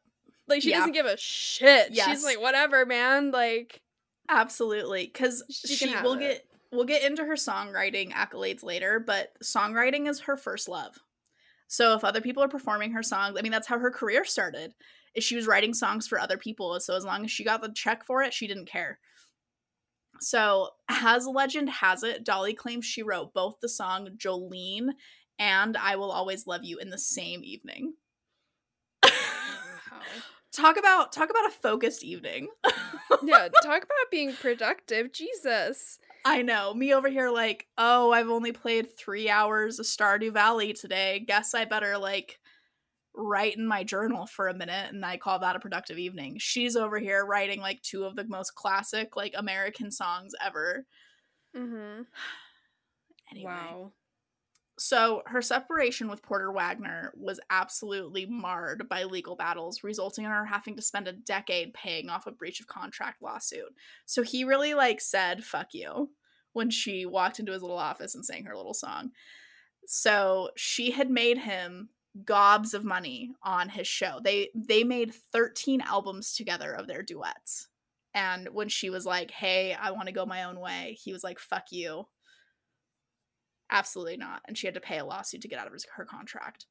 Like 0.49 0.62
she 0.62 0.70
doesn't 0.70 0.92
give 0.92 1.07
a 1.07 1.16
shit. 1.16 1.88
Yes. 1.92 2.09
She's 2.09 2.25
like, 2.25 2.40
whatever, 2.40 2.87
man. 2.87 3.33
Like 3.33 3.83
Absolutely. 4.29 5.09
Cause 5.09 5.42
she, 5.51 5.75
she 5.75 5.96
will 6.03 6.14
it. 6.14 6.20
get 6.20 6.44
we'll 6.72 6.85
get 6.85 7.05
into 7.05 7.25
her 7.25 7.35
songwriting 7.35 8.12
accolades 8.12 8.62
later, 8.62 8.99
but 8.99 9.33
songwriting 9.42 10.09
is 10.09 10.20
her 10.20 10.37
first 10.37 10.68
love. 10.68 11.01
So 11.68 11.94
if 11.94 12.05
other 12.05 12.20
people 12.20 12.42
are 12.42 12.48
performing 12.48 12.92
her 12.92 13.02
songs, 13.02 13.37
I 13.38 13.42
mean 13.42 13.52
that's 13.52 13.66
how 13.66 13.79
her 13.79 13.90
career 13.90 14.24
started. 14.24 14.74
Is 15.14 15.24
she 15.24 15.37
was 15.37 15.46
writing 15.46 15.74
songs 15.74 16.07
for 16.07 16.20
other 16.20 16.37
people. 16.37 16.79
So 16.81 16.94
as 16.94 17.05
long 17.05 17.24
as 17.24 17.31
she 17.31 17.44
got 17.44 17.62
the 17.62 17.72
check 17.74 18.05
for 18.05 18.22
it, 18.22 18.35
she 18.35 18.46
didn't 18.46 18.66
care. 18.68 18.98
So, 20.20 20.70
as 20.88 21.26
legend 21.26 21.68
has 21.68 22.02
it, 22.02 22.24
Dolly 22.24 22.55
claims 22.55 22.85
she 22.85 23.02
wrote 23.02 23.35
both 23.35 23.57
the 23.61 23.68
song 23.68 24.09
Jolene 24.16 24.90
and 25.38 25.76
I 25.76 25.96
Will 25.96 26.11
Always 26.11 26.46
Love 26.46 26.64
You 26.64 26.79
in 26.79 26.90
the 26.90 26.98
same 26.98 27.42
evening. 27.44 27.94
talk 30.52 30.79
about 30.79 31.12
talk 31.12 31.31
about 31.31 31.48
a 31.48 31.50
focused 31.50 32.02
evening. 32.02 32.48
yeah, 33.22 33.48
talk 33.62 33.83
about 33.83 34.11
being 34.11 34.33
productive. 34.35 35.12
Jesus. 35.12 35.98
I 36.29 36.43
know. 36.43 36.75
Me 36.75 36.93
over 36.93 37.09
here 37.09 37.31
like, 37.31 37.69
"Oh, 37.79 38.11
I've 38.12 38.29
only 38.29 38.51
played 38.53 38.91
3 38.99 39.31
hours 39.31 39.79
of 39.79 39.87
Stardew 39.87 40.33
Valley 40.33 40.73
today. 40.73 41.21
Guess 41.21 41.55
I 41.55 41.65
better 41.67 41.99
like 41.99 42.41
write 43.15 43.57
in 43.57 43.67
my 43.67 43.85
journal 43.85 44.27
for 44.27 44.49
a 44.49 44.55
minute 44.55 44.93
and 44.95 45.05
I 45.07 45.19
call 45.19 45.39
that 45.41 45.57
a 45.57 45.61
productive 45.61 45.99
evening. 45.99 46.39
She's 46.39 46.77
over 46.77 46.99
here 46.99 47.25
writing 47.27 47.61
like 47.61 47.83
two 47.83 48.05
of 48.05 48.17
the 48.17 48.25
most 48.25 48.55
classic 48.57 49.17
like 49.17 49.35
American 49.37 49.91
songs 49.93 50.35
ever. 50.43 50.87
Mm-hmm. 51.55 52.03
Anyway. 53.31 53.79
Wow. 53.83 53.93
So 54.79 55.23
her 55.27 55.41
separation 55.41 56.09
with 56.09 56.23
Porter 56.23 56.53
Wagoner 56.53 57.12
was 57.17 57.41
absolutely 57.49 58.27
marred 58.27 58.89
by 58.91 59.05
legal 59.05 59.35
battles, 59.37 59.83
resulting 59.83 60.25
in 60.27 60.31
her 60.31 60.45
having 60.45 60.77
to 60.77 60.83
spend 60.83 61.09
a 61.09 61.12
decade 61.15 61.73
paying 61.73 62.11
off 62.11 62.27
a 62.27 62.33
breach 62.33 62.61
of 62.61 62.67
contract 62.67 63.23
lawsuit. 63.23 63.75
So 64.05 64.23
he 64.23 64.45
really 64.45 64.75
like 64.75 65.01
said 65.01 65.45
"fuck 65.45 65.73
you" 65.73 66.11
when 66.57 66.71
she 66.71 67.05
walked 67.05 67.38
into 67.38 67.53
his 67.53 67.61
little 67.61 67.77
office 67.77 68.14
and 68.14 68.25
sang 68.25 68.45
her 68.45 68.57
little 68.57 68.73
song. 68.73 69.11
So 69.87 70.49
she 70.57 70.90
had 70.90 71.11
made 71.11 71.37
him 71.37 71.90
gobs 72.25 72.73
of 72.73 72.83
money 72.83 73.33
on 73.42 73.69
his 73.69 73.87
show. 73.87 74.21
They 74.25 74.49
they 74.55 74.83
made 74.83 75.12
13 75.35 75.83
albums 75.83 76.35
together 76.35 76.73
of 76.73 76.87
their 76.87 77.03
duets. 77.03 77.69
And 78.14 78.49
when 78.55 78.71
she 78.71 78.88
was 78.88 79.05
like, 79.05 79.31
"Hey, 79.31 79.75
I 79.75 79.90
want 79.90 80.07
to 80.07 80.14
go 80.14 80.25
my 80.25 80.45
own 80.45 80.59
way." 80.59 80.97
He 80.99 81.12
was 81.12 81.23
like, 81.23 81.38
"Fuck 81.38 81.64
you." 81.73 82.09
Absolutely 83.71 84.16
not. 84.16 84.40
And 84.49 84.57
she 84.57 84.66
had 84.66 84.75
to 84.75 84.81
pay 84.81 84.99
a 84.99 85.05
lawsuit 85.05 85.42
to 85.42 85.49
get 85.49 85.59
out 85.59 85.66
of 85.66 85.75
her 85.97 86.07
contract. 86.07 86.64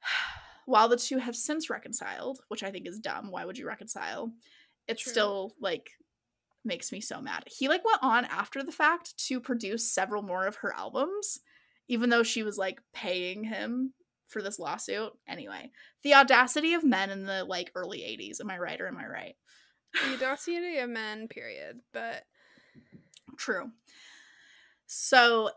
While 0.64 0.88
the 0.88 0.96
two 0.96 1.18
have 1.18 1.36
since 1.36 1.68
reconciled, 1.68 2.40
which 2.48 2.62
I 2.62 2.70
think 2.70 2.86
is 2.88 2.98
dumb, 2.98 3.30
why 3.30 3.44
would 3.44 3.58
you 3.58 3.66
reconcile? 3.66 4.32
It's 4.88 5.02
True. 5.02 5.12
still 5.12 5.54
like 5.60 5.90
makes 6.64 6.92
me 6.92 7.00
so 7.00 7.20
mad. 7.20 7.44
He 7.46 7.68
like 7.68 7.84
went 7.84 8.02
on 8.02 8.24
after 8.26 8.62
the 8.62 8.72
fact 8.72 9.16
to 9.26 9.40
produce 9.40 9.92
several 9.92 10.22
more 10.22 10.46
of 10.46 10.56
her 10.56 10.74
albums 10.74 11.40
even 11.90 12.08
though 12.08 12.22
she 12.22 12.44
was 12.44 12.56
like 12.56 12.80
paying 12.94 13.42
him 13.42 13.92
for 14.28 14.40
this 14.40 14.60
lawsuit. 14.60 15.10
Anyway, 15.28 15.72
the 16.04 16.14
audacity 16.14 16.72
of 16.72 16.84
men 16.84 17.10
in 17.10 17.24
the 17.24 17.42
like 17.42 17.72
early 17.74 17.98
80s. 17.98 18.40
Am 18.40 18.48
I 18.48 18.58
right 18.58 18.80
or 18.80 18.86
am 18.86 18.96
I 18.96 19.06
right? 19.06 19.34
The 19.92 20.14
audacity 20.14 20.78
of 20.78 20.88
men, 20.88 21.26
period. 21.26 21.80
But 21.92 22.22
true. 23.36 23.72
So 24.86 25.50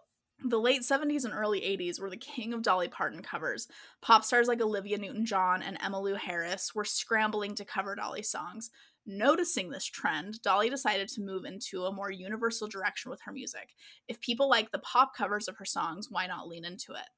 the 0.44 0.60
late 0.60 0.82
70s 0.82 1.24
and 1.24 1.36
early 1.36 1.62
80s 1.62 2.02
were 2.02 2.10
the 2.10 2.18
king 2.18 2.52
of 2.52 2.64
Dolly 2.64 2.88
Parton 2.88 3.22
covers. 3.22 3.68
Pop 4.02 4.24
stars 4.24 4.48
like 4.48 4.60
Olivia 4.60 4.98
Newton 4.98 5.28
John 5.28 5.62
and 5.62 5.80
Emmylou 5.80 6.18
Harris 6.18 6.74
were 6.74 6.84
scrambling 6.84 7.54
to 7.56 7.64
cover 7.64 7.94
Dolly 7.94 8.24
songs. 8.24 8.72
Noticing 9.06 9.70
this 9.70 9.84
trend, 9.84 10.42
Dolly 10.44 10.70
decided 10.70 11.10
to 11.10 11.22
move 11.22 11.44
into 11.44 11.84
a 11.84 11.92
more 11.92 12.10
universal 12.10 12.70
direction 12.70 13.12
with 13.12 13.20
her 13.24 13.34
music. 13.34 13.76
If 14.08 14.22
people 14.22 14.48
like 14.48 14.72
the 14.72 14.80
pop 14.80 15.14
covers 15.14 15.50
of 15.50 15.58
her 15.58 15.66
songs, 15.66 16.08
why 16.10 16.26
not 16.26 16.48
lean 16.48 16.64
into 16.64 16.94
it? 16.94 17.10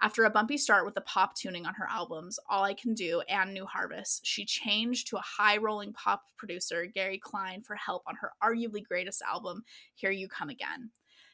After 0.00 0.22
a 0.22 0.30
bumpy 0.30 0.56
start 0.56 0.84
with 0.84 0.94
the 0.94 1.00
pop 1.00 1.34
tuning 1.34 1.66
on 1.66 1.74
her 1.74 1.88
albums, 1.90 2.38
All 2.48 2.62
I 2.62 2.74
Can 2.74 2.94
Do 2.94 3.22
and 3.28 3.52
New 3.52 3.66
Harvest, 3.66 4.24
she 4.24 4.44
changed 4.44 5.08
to 5.08 5.16
a 5.16 5.22
high 5.22 5.56
rolling 5.56 5.92
pop 5.92 6.22
producer, 6.36 6.86
Gary 6.86 7.18
Klein, 7.18 7.62
for 7.62 7.74
help 7.74 8.04
on 8.06 8.14
her 8.20 8.30
arguably 8.40 8.84
greatest 8.84 9.20
album, 9.22 9.64
Here 9.94 10.12
You 10.12 10.28
Come 10.28 10.48
Again. 10.48 10.90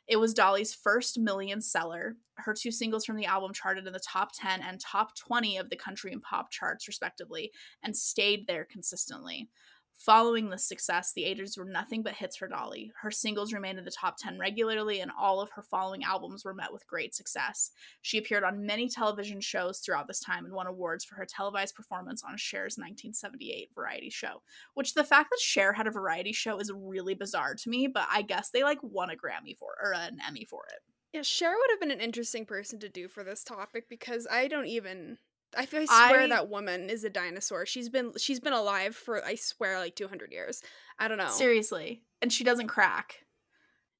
It 0.08 0.16
was 0.16 0.32
Dolly's 0.32 0.74
first 0.74 1.18
million 1.18 1.60
seller. 1.60 2.16
Her 2.36 2.54
two 2.54 2.70
singles 2.70 3.04
from 3.04 3.16
the 3.16 3.26
album 3.26 3.52
charted 3.52 3.86
in 3.86 3.92
the 3.92 4.00
top 4.00 4.30
10 4.34 4.62
and 4.62 4.80
top 4.80 5.14
20 5.16 5.58
of 5.58 5.68
the 5.68 5.76
country 5.76 6.12
and 6.12 6.22
pop 6.22 6.50
charts, 6.50 6.88
respectively, 6.88 7.52
and 7.82 7.94
stayed 7.94 8.46
there 8.46 8.64
consistently. 8.64 9.50
Following 9.98 10.48
this 10.48 10.64
success, 10.64 11.12
the 11.12 11.24
80s 11.24 11.58
were 11.58 11.64
nothing 11.64 12.04
but 12.04 12.14
hits 12.14 12.36
for 12.36 12.46
Dolly. 12.46 12.92
Her 13.02 13.10
singles 13.10 13.52
remained 13.52 13.80
in 13.80 13.84
the 13.84 13.90
top 13.90 14.16
10 14.16 14.38
regularly, 14.38 15.00
and 15.00 15.10
all 15.18 15.40
of 15.40 15.50
her 15.50 15.62
following 15.62 16.04
albums 16.04 16.44
were 16.44 16.54
met 16.54 16.72
with 16.72 16.86
great 16.86 17.16
success. 17.16 17.72
She 18.00 18.16
appeared 18.16 18.44
on 18.44 18.64
many 18.64 18.88
television 18.88 19.40
shows 19.40 19.80
throughout 19.80 20.06
this 20.06 20.20
time 20.20 20.44
and 20.44 20.54
won 20.54 20.68
awards 20.68 21.04
for 21.04 21.16
her 21.16 21.26
televised 21.26 21.74
performance 21.74 22.22
on 22.22 22.36
Cher's 22.36 22.78
1978 22.78 23.70
variety 23.74 24.08
show. 24.08 24.42
Which 24.74 24.94
the 24.94 25.02
fact 25.02 25.30
that 25.30 25.40
Cher 25.40 25.72
had 25.72 25.88
a 25.88 25.90
variety 25.90 26.32
show 26.32 26.58
is 26.58 26.70
really 26.72 27.14
bizarre 27.14 27.56
to 27.56 27.68
me, 27.68 27.88
but 27.88 28.06
I 28.08 28.22
guess 28.22 28.50
they 28.50 28.62
like 28.62 28.78
won 28.82 29.10
a 29.10 29.14
Grammy 29.14 29.58
for 29.58 29.74
or 29.82 29.94
an 29.94 30.18
Emmy 30.24 30.44
for 30.44 30.62
it. 30.72 30.78
Yeah, 31.12 31.22
Cher 31.22 31.56
would 31.56 31.70
have 31.70 31.80
been 31.80 31.90
an 31.90 32.00
interesting 32.00 32.46
person 32.46 32.78
to 32.78 32.88
do 32.88 33.08
for 33.08 33.24
this 33.24 33.42
topic 33.42 33.88
because 33.88 34.28
I 34.30 34.46
don't 34.46 34.66
even 34.66 35.18
I, 35.56 35.62
I 35.62 35.84
swear 35.86 36.20
I, 36.22 36.26
that 36.28 36.48
woman 36.48 36.90
is 36.90 37.04
a 37.04 37.10
dinosaur. 37.10 37.64
She's 37.66 37.88
been 37.88 38.12
she's 38.18 38.40
been 38.40 38.52
alive 38.52 38.94
for 38.94 39.24
I 39.24 39.34
swear 39.34 39.78
like 39.78 39.96
200 39.96 40.32
years. 40.32 40.62
I 40.98 41.08
don't 41.08 41.18
know. 41.18 41.28
Seriously. 41.28 42.02
And 42.20 42.32
she 42.32 42.44
doesn't 42.44 42.68
crack. 42.68 43.24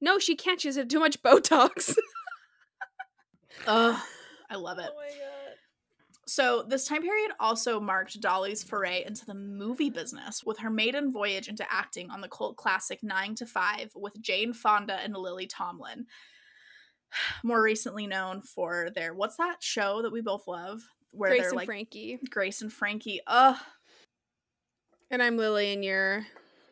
No, 0.01 0.19
she 0.19 0.37
can't. 0.37 0.61
She's 0.61 0.77
had 0.77 0.91
too 0.91 1.01
much 1.01 1.23
Botox. 1.23 1.97
Ugh, 3.67 4.01
I 4.51 4.57
love 4.57 4.79
it. 4.79 4.91
Oh 4.91 4.97
my 4.97 5.09
god. 5.09 5.39
So, 6.27 6.63
this 6.63 6.85
time 6.85 7.01
period 7.01 7.31
also 7.41 7.81
marked 7.81 8.21
Dolly's 8.21 8.63
foray 8.63 9.03
into 9.07 9.25
the 9.25 9.35
movie 9.35 9.89
business 9.89 10.45
with 10.45 10.59
her 10.59 10.69
maiden 10.69 11.11
voyage 11.11 11.49
into 11.49 11.65
acting 11.73 12.11
on 12.11 12.21
the 12.21 12.29
cult 12.29 12.57
classic 12.59 13.03
9 13.03 13.35
to 13.37 13.47
5 13.47 13.93
with 13.97 14.21
Jane 14.21 14.53
Fonda 14.53 15.01
and 15.03 15.17
Lily 15.17 15.47
Tomlin. 15.47 16.05
More 17.43 17.63
recently 17.63 18.07
known 18.07 18.43
for 18.43 18.91
their 18.95 19.15
what's 19.15 19.39
that 19.39 19.63
show 19.63 20.03
that 20.03 20.13
we 20.13 20.21
both 20.21 20.47
love 20.47 20.83
where 21.13 21.31
Grace 21.31 21.41
they're 21.41 21.49
and 21.51 21.57
like 21.57 21.67
Frankie. 21.67 22.19
Grace 22.31 22.61
and 22.63 22.73
Frankie. 22.73 23.21
Ugh, 23.27 23.57
And 25.11 25.23
I'm 25.23 25.37
Lily 25.37 25.73
and 25.73 25.85
you're 25.85 26.27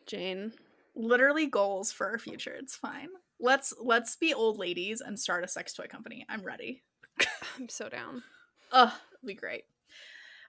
Jane. 0.05 0.53
literally 0.95 1.47
goals 1.47 1.91
for 1.91 2.07
our 2.07 2.17
future. 2.17 2.53
It's 2.53 2.75
fine. 2.75 3.09
Let's 3.39 3.73
let's 3.79 4.15
be 4.15 4.33
old 4.33 4.57
ladies 4.57 5.01
and 5.01 5.19
start 5.19 5.43
a 5.43 5.47
sex 5.47 5.73
toy 5.73 5.85
company. 5.87 6.25
I'm 6.29 6.43
ready. 6.43 6.83
I'm 7.57 7.69
so 7.69 7.89
down. 7.89 8.23
Ugh, 8.71 8.91
it'd 9.21 9.27
be 9.27 9.33
great. 9.35 9.63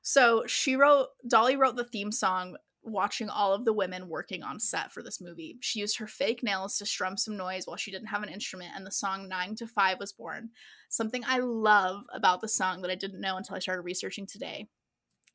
So 0.02 0.44
she 0.46 0.76
wrote 0.76 1.08
Dolly 1.26 1.56
wrote 1.56 1.76
the 1.76 1.84
theme 1.84 2.12
song 2.12 2.56
watching 2.92 3.28
all 3.28 3.52
of 3.52 3.64
the 3.64 3.72
women 3.72 4.08
working 4.08 4.42
on 4.42 4.58
set 4.60 4.92
for 4.92 5.02
this 5.02 5.20
movie. 5.20 5.56
She 5.60 5.80
used 5.80 5.98
her 5.98 6.06
fake 6.06 6.42
nails 6.42 6.78
to 6.78 6.86
strum 6.86 7.16
some 7.16 7.36
noise 7.36 7.66
while 7.66 7.76
she 7.76 7.90
didn't 7.90 8.08
have 8.08 8.22
an 8.22 8.28
instrument, 8.28 8.72
and 8.74 8.86
the 8.86 8.90
song 8.90 9.28
Nine 9.28 9.54
to 9.56 9.66
Five 9.66 9.98
was 9.98 10.12
born. 10.12 10.50
Something 10.88 11.22
I 11.26 11.38
love 11.38 12.02
about 12.12 12.40
the 12.40 12.48
song 12.48 12.82
that 12.82 12.90
I 12.90 12.94
didn't 12.94 13.20
know 13.20 13.36
until 13.36 13.56
I 13.56 13.60
started 13.60 13.82
researching 13.82 14.26
today 14.26 14.68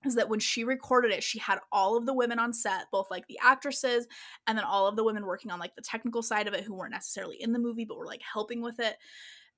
is 0.06 0.16
that 0.16 0.30
when 0.30 0.40
she 0.40 0.64
recorded 0.64 1.12
it, 1.12 1.24
she 1.24 1.40
had 1.40 1.60
all 1.72 1.98
of 1.98 2.06
the 2.06 2.14
women 2.14 2.40
on 2.40 2.54
set, 2.54 2.86
both 2.92 3.10
like 3.10 3.26
the 3.28 3.40
actresses 3.42 4.08
and 4.48 4.58
then 4.58 4.66
all 4.66 4.88
of 4.88 4.96
the 4.96 5.04
women 5.04 5.26
working 5.26 5.52
on 5.52 5.60
like 5.60 5.76
the 5.76 5.82
technical 5.82 6.22
side 6.22 6.48
of 6.48 6.54
it 6.54 6.64
who 6.64 6.74
weren't 6.74 6.92
necessarily 6.92 7.38
in 7.42 7.54
the 7.54 7.60
movie 7.60 7.86
but 7.86 7.98
were 7.98 8.06
like 8.06 8.22
helping 8.22 8.62
with 8.62 8.80
it 8.80 8.98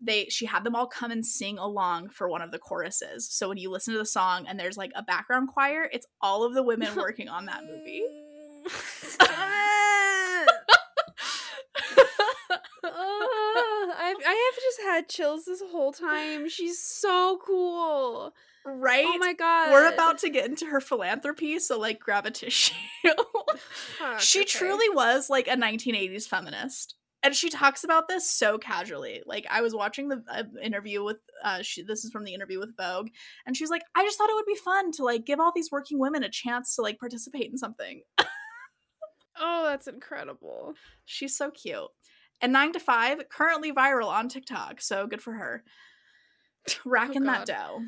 they 0.01 0.25
she 0.29 0.45
had 0.45 0.63
them 0.63 0.75
all 0.75 0.87
come 0.87 1.11
and 1.11 1.25
sing 1.25 1.57
along 1.57 2.09
for 2.09 2.29
one 2.29 2.41
of 2.41 2.51
the 2.51 2.59
choruses. 2.59 3.27
So 3.29 3.49
when 3.49 3.57
you 3.57 3.69
listen 3.69 3.93
to 3.93 3.99
the 3.99 4.05
song 4.05 4.45
and 4.47 4.59
there's 4.59 4.77
like 4.77 4.91
a 4.95 5.03
background 5.03 5.49
choir, 5.49 5.89
it's 5.91 6.07
all 6.21 6.43
of 6.43 6.53
the 6.53 6.63
women 6.63 6.89
working 6.95 7.29
on 7.29 7.45
that 7.45 7.63
movie. 7.63 8.03
I've, 13.97 14.17
I 14.25 14.51
have 14.53 14.61
just 14.61 14.81
had 14.83 15.09
chills 15.09 15.45
this 15.45 15.61
whole 15.71 15.91
time. 15.91 16.49
She's 16.49 16.79
so 16.79 17.39
cool. 17.45 18.33
Oh 18.33 18.33
right? 18.65 19.05
Oh 19.07 19.17
my 19.17 19.33
god. 19.33 19.71
We're 19.71 19.91
about 19.91 20.19
to 20.19 20.29
get 20.29 20.49
into 20.49 20.65
her 20.65 20.81
philanthropy, 20.81 21.59
so 21.59 21.79
like 21.79 21.99
grab 21.99 22.25
a 22.25 22.31
tissue. 22.31 22.73
Fuck, 23.97 24.19
she 24.19 24.41
okay. 24.41 24.47
truly 24.47 24.89
was 24.89 25.29
like 25.29 25.47
a 25.47 25.55
1980s 25.55 26.27
feminist. 26.27 26.95
And 27.25 27.35
she 27.35 27.49
talks 27.49 27.83
about 27.83 28.07
this 28.07 28.29
so 28.29 28.59
casually. 28.59 29.23
Like 29.25 29.47
I 29.49 29.61
was 29.61 29.73
watching 29.73 30.09
the 30.09 30.23
uh, 30.29 30.43
interview 30.61 31.03
with 31.03 31.17
uh 31.43 31.63
she 31.63 31.81
this 31.81 32.05
is 32.05 32.11
from 32.11 32.23
the 32.23 32.35
interview 32.35 32.59
with 32.59 32.77
Vogue 32.77 33.07
and 33.47 33.57
she 33.57 33.63
was 33.63 33.71
like 33.71 33.81
I 33.95 34.03
just 34.03 34.15
thought 34.19 34.29
it 34.29 34.35
would 34.35 34.45
be 34.45 34.53
fun 34.53 34.91
to 34.91 35.03
like 35.03 35.25
give 35.25 35.39
all 35.39 35.51
these 35.55 35.71
working 35.71 35.97
women 35.97 36.21
a 36.21 36.29
chance 36.29 36.75
to 36.75 36.83
like 36.83 36.99
participate 36.99 37.49
in 37.49 37.57
something. 37.57 38.03
Oh, 39.37 39.65
that's 39.65 39.87
incredible. 39.87 40.75
She's 41.05 41.35
so 41.35 41.51
cute. 41.51 41.89
And 42.41 42.53
9 42.53 42.73
to 42.73 42.79
5 42.79 43.29
currently 43.29 43.71
viral 43.71 44.07
on 44.07 44.29
TikTok, 44.29 44.81
so 44.81 45.07
good 45.07 45.21
for 45.21 45.33
her. 45.33 45.63
Racking 46.85 47.23
that 47.23 47.45
dough. 47.45 47.81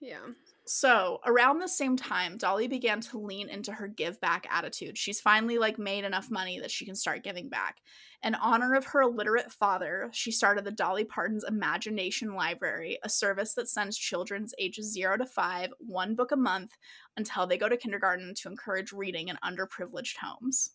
Yeah. 0.00 0.26
So, 0.70 1.20
around 1.24 1.60
the 1.60 1.66
same 1.66 1.96
time, 1.96 2.36
Dolly 2.36 2.68
began 2.68 3.00
to 3.00 3.18
lean 3.18 3.48
into 3.48 3.72
her 3.72 3.88
give 3.88 4.20
back 4.20 4.46
attitude. 4.50 4.98
She's 4.98 5.18
finally 5.18 5.56
like 5.56 5.78
made 5.78 6.04
enough 6.04 6.30
money 6.30 6.60
that 6.60 6.70
she 6.70 6.84
can 6.84 6.94
start 6.94 7.24
giving 7.24 7.48
back. 7.48 7.78
In 8.22 8.34
honor 8.34 8.74
of 8.74 8.84
her 8.84 9.00
illiterate 9.00 9.50
father, 9.50 10.10
she 10.12 10.30
started 10.30 10.66
the 10.66 10.70
Dolly 10.70 11.04
Parton's 11.04 11.44
Imagination 11.44 12.34
Library, 12.34 12.98
a 13.02 13.08
service 13.08 13.54
that 13.54 13.70
sends 13.70 13.96
children's 13.96 14.54
ages 14.58 14.92
0 14.92 15.16
to 15.16 15.24
5 15.24 15.72
one 15.78 16.14
book 16.14 16.32
a 16.32 16.36
month 16.36 16.76
until 17.16 17.46
they 17.46 17.56
go 17.56 17.70
to 17.70 17.76
kindergarten 17.78 18.34
to 18.34 18.48
encourage 18.48 18.92
reading 18.92 19.28
in 19.28 19.38
underprivileged 19.42 20.16
homes. 20.18 20.72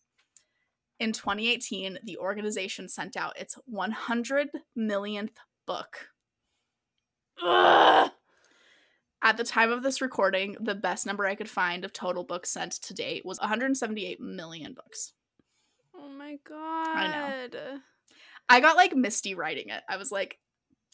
In 0.98 1.12
2018, 1.12 2.00
the 2.02 2.18
organization 2.18 2.88
sent 2.88 3.16
out 3.16 3.38
its 3.38 3.56
100 3.66 4.48
millionth 4.74 5.38
book. 5.66 6.08
Ugh. 7.40 8.10
At 9.24 9.38
the 9.38 9.44
time 9.44 9.72
of 9.72 9.82
this 9.82 10.02
recording, 10.02 10.54
the 10.60 10.74
best 10.74 11.06
number 11.06 11.24
I 11.24 11.34
could 11.34 11.48
find 11.48 11.82
of 11.82 11.94
total 11.94 12.24
books 12.24 12.50
sent 12.50 12.72
to 12.72 12.92
date 12.92 13.24
was 13.24 13.40
178 13.40 14.20
million 14.20 14.74
books. 14.74 15.14
Oh 15.96 16.10
my 16.10 16.38
god. 16.46 16.58
I 16.58 17.48
know. 17.50 17.78
I 18.50 18.60
got 18.60 18.76
like 18.76 18.94
misty 18.94 19.34
writing 19.34 19.70
it. 19.70 19.82
I 19.88 19.96
was 19.96 20.12
like, 20.12 20.38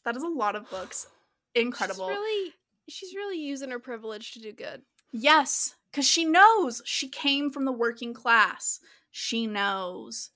that 0.05 0.17
is 0.17 0.23
a 0.23 0.29
lot 0.29 0.55
of 0.55 0.71
books. 0.71 1.09
Incredible. 1.57 2.07
She's 2.07 2.17
really 2.17 2.53
she's 2.89 3.15
really 3.17 3.39
using 3.39 3.71
her 3.71 3.81
privilege 3.81 4.33
to 4.33 4.39
do 4.39 4.53
good. 4.53 4.83
Yes, 5.11 5.75
because 5.91 6.07
she 6.07 6.25
knows 6.25 6.83
she 6.85 7.09
came 7.09 7.51
from 7.51 7.65
the 7.65 7.73
working 7.73 8.15
class. 8.15 8.79
She 9.11 9.49
knows. 9.49 10.31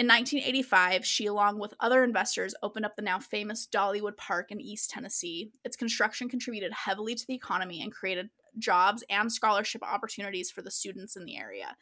In 0.00 0.06
1985, 0.06 1.04
she, 1.04 1.26
along 1.26 1.58
with 1.58 1.74
other 1.78 2.02
investors, 2.02 2.54
opened 2.62 2.86
up 2.86 2.96
the 2.96 3.02
now 3.02 3.18
famous 3.18 3.68
Dollywood 3.70 4.16
Park 4.16 4.50
in 4.50 4.58
East 4.58 4.88
Tennessee. 4.88 5.52
Its 5.62 5.76
construction 5.76 6.26
contributed 6.26 6.72
heavily 6.72 7.14
to 7.14 7.26
the 7.26 7.34
economy 7.34 7.82
and 7.82 7.92
created 7.92 8.30
jobs 8.56 9.04
and 9.10 9.30
scholarship 9.30 9.82
opportunities 9.82 10.50
for 10.50 10.62
the 10.62 10.70
students 10.70 11.16
in 11.16 11.26
the 11.26 11.36
area. 11.36 11.76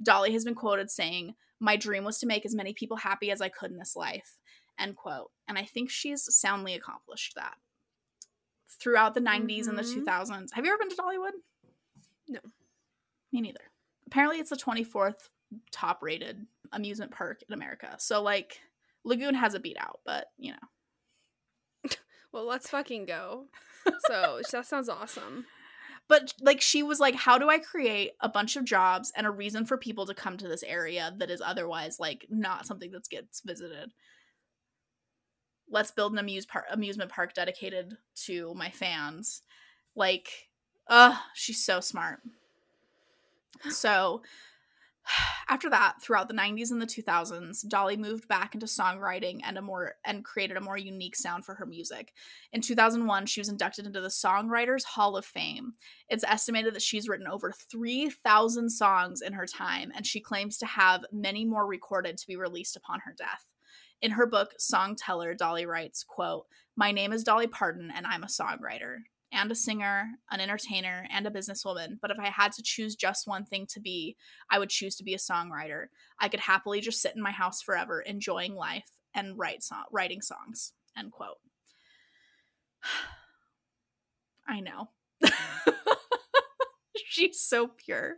Dolly 0.00 0.32
has 0.34 0.44
been 0.44 0.54
quoted 0.54 0.88
saying, 0.88 1.34
My 1.58 1.74
dream 1.74 2.04
was 2.04 2.20
to 2.20 2.28
make 2.28 2.46
as 2.46 2.54
many 2.54 2.74
people 2.74 2.96
happy 2.96 3.32
as 3.32 3.40
I 3.40 3.48
could 3.48 3.72
in 3.72 3.78
this 3.78 3.96
life. 3.96 4.38
End 4.78 4.94
quote. 4.94 5.32
And 5.48 5.58
I 5.58 5.64
think 5.64 5.90
she's 5.90 6.32
soundly 6.32 6.74
accomplished 6.74 7.34
that. 7.34 7.56
Throughout 8.68 9.14
the 9.14 9.20
90s 9.20 9.66
and 9.66 9.76
the 9.76 9.82
Mhm. 9.82 9.94
2000s. 9.94 10.52
Have 10.52 10.64
you 10.64 10.70
ever 10.70 10.78
been 10.78 10.90
to 10.90 10.96
Dollywood? 10.96 11.42
No. 12.28 12.40
Me 13.32 13.40
neither. 13.40 13.72
Apparently, 14.06 14.38
it's 14.38 14.50
the 14.50 14.56
24th 14.56 15.32
top 15.72 16.04
rated 16.04 16.46
amusement 16.74 17.12
park 17.12 17.42
in 17.48 17.54
America. 17.54 17.94
So, 17.98 18.22
like, 18.22 18.60
Lagoon 19.04 19.34
has 19.34 19.54
a 19.54 19.60
beat 19.60 19.76
out, 19.78 20.00
but 20.04 20.26
you 20.38 20.52
know. 20.52 21.90
Well, 22.32 22.46
let's 22.46 22.68
fucking 22.70 23.06
go. 23.06 23.46
So 24.08 24.40
that 24.50 24.66
sounds 24.66 24.88
awesome. 24.88 25.44
But, 26.08 26.34
like, 26.40 26.60
she 26.60 26.82
was 26.82 27.00
like, 27.00 27.14
how 27.14 27.38
do 27.38 27.48
I 27.48 27.58
create 27.58 28.12
a 28.20 28.28
bunch 28.28 28.56
of 28.56 28.64
jobs 28.64 29.12
and 29.16 29.26
a 29.26 29.30
reason 29.30 29.64
for 29.64 29.78
people 29.78 30.06
to 30.06 30.14
come 30.14 30.36
to 30.36 30.48
this 30.48 30.62
area 30.62 31.14
that 31.18 31.30
is 31.30 31.42
otherwise, 31.44 31.98
like, 32.00 32.26
not 32.28 32.66
something 32.66 32.90
that 32.92 33.08
gets 33.08 33.40
visited? 33.40 33.92
Let's 35.70 35.90
build 35.90 36.12
an 36.12 36.18
amuse 36.18 36.44
par- 36.44 36.66
amusement 36.70 37.10
park 37.10 37.34
dedicated 37.34 37.96
to 38.24 38.54
my 38.54 38.70
fans. 38.70 39.42
Like, 39.94 40.28
uh, 40.88 41.16
she's 41.34 41.64
so 41.64 41.80
smart. 41.80 42.20
So, 43.70 44.22
after 45.48 45.68
that, 45.70 46.00
throughout 46.00 46.28
the 46.28 46.34
90s 46.34 46.70
and 46.70 46.80
the 46.80 46.86
2000s, 46.86 47.66
Dolly 47.68 47.96
moved 47.96 48.28
back 48.28 48.54
into 48.54 48.66
songwriting 48.66 49.40
and 49.44 49.58
a 49.58 49.62
more 49.62 49.94
and 50.04 50.24
created 50.24 50.56
a 50.56 50.60
more 50.62 50.76
unique 50.76 51.16
sound 51.16 51.44
for 51.44 51.54
her 51.54 51.66
music. 51.66 52.12
In 52.52 52.60
2001, 52.60 53.26
she 53.26 53.40
was 53.40 53.48
inducted 53.48 53.86
into 53.86 54.00
the 54.00 54.08
Songwriters 54.08 54.84
Hall 54.84 55.16
of 55.16 55.24
Fame. 55.24 55.74
It's 56.08 56.24
estimated 56.24 56.74
that 56.74 56.82
she's 56.82 57.08
written 57.08 57.26
over 57.26 57.52
3,000 57.52 58.70
songs 58.70 59.20
in 59.20 59.32
her 59.34 59.46
time, 59.46 59.92
and 59.94 60.06
she 60.06 60.20
claims 60.20 60.58
to 60.58 60.66
have 60.66 61.04
many 61.12 61.44
more 61.44 61.66
recorded 61.66 62.18
to 62.18 62.26
be 62.26 62.36
released 62.36 62.76
upon 62.76 63.00
her 63.00 63.14
death. 63.16 63.44
In 64.02 64.12
her 64.12 64.26
book 64.26 64.54
Songteller, 64.58 65.36
Dolly 65.36 65.64
writes, 65.64 66.04
quote, 66.04 66.46
"My 66.76 66.92
name 66.92 67.12
is 67.12 67.24
Dolly 67.24 67.46
Parton 67.46 67.90
and 67.94 68.06
I'm 68.06 68.22
a 68.22 68.26
songwriter 68.26 69.04
and 69.34 69.50
a 69.50 69.54
singer, 69.54 70.06
an 70.30 70.40
entertainer, 70.40 71.06
and 71.10 71.26
a 71.26 71.30
businesswoman, 71.30 71.98
but 72.00 72.10
if 72.10 72.18
I 72.18 72.28
had 72.28 72.52
to 72.52 72.62
choose 72.62 72.94
just 72.94 73.26
one 73.26 73.44
thing 73.44 73.66
to 73.70 73.80
be, 73.80 74.16
I 74.50 74.58
would 74.58 74.70
choose 74.70 74.96
to 74.96 75.04
be 75.04 75.14
a 75.14 75.18
songwriter. 75.18 75.86
I 76.20 76.28
could 76.28 76.40
happily 76.40 76.80
just 76.80 77.02
sit 77.02 77.16
in 77.16 77.22
my 77.22 77.32
house 77.32 77.60
forever, 77.60 78.00
enjoying 78.00 78.54
life 78.54 78.90
and 79.14 79.38
write 79.38 79.62
so- 79.62 79.76
writing 79.92 80.22
songs." 80.22 80.72
End 80.96 81.12
quote. 81.12 81.38
I 84.46 84.60
know. 84.60 84.90
She's 86.96 87.40
so 87.40 87.68
pure. 87.68 88.16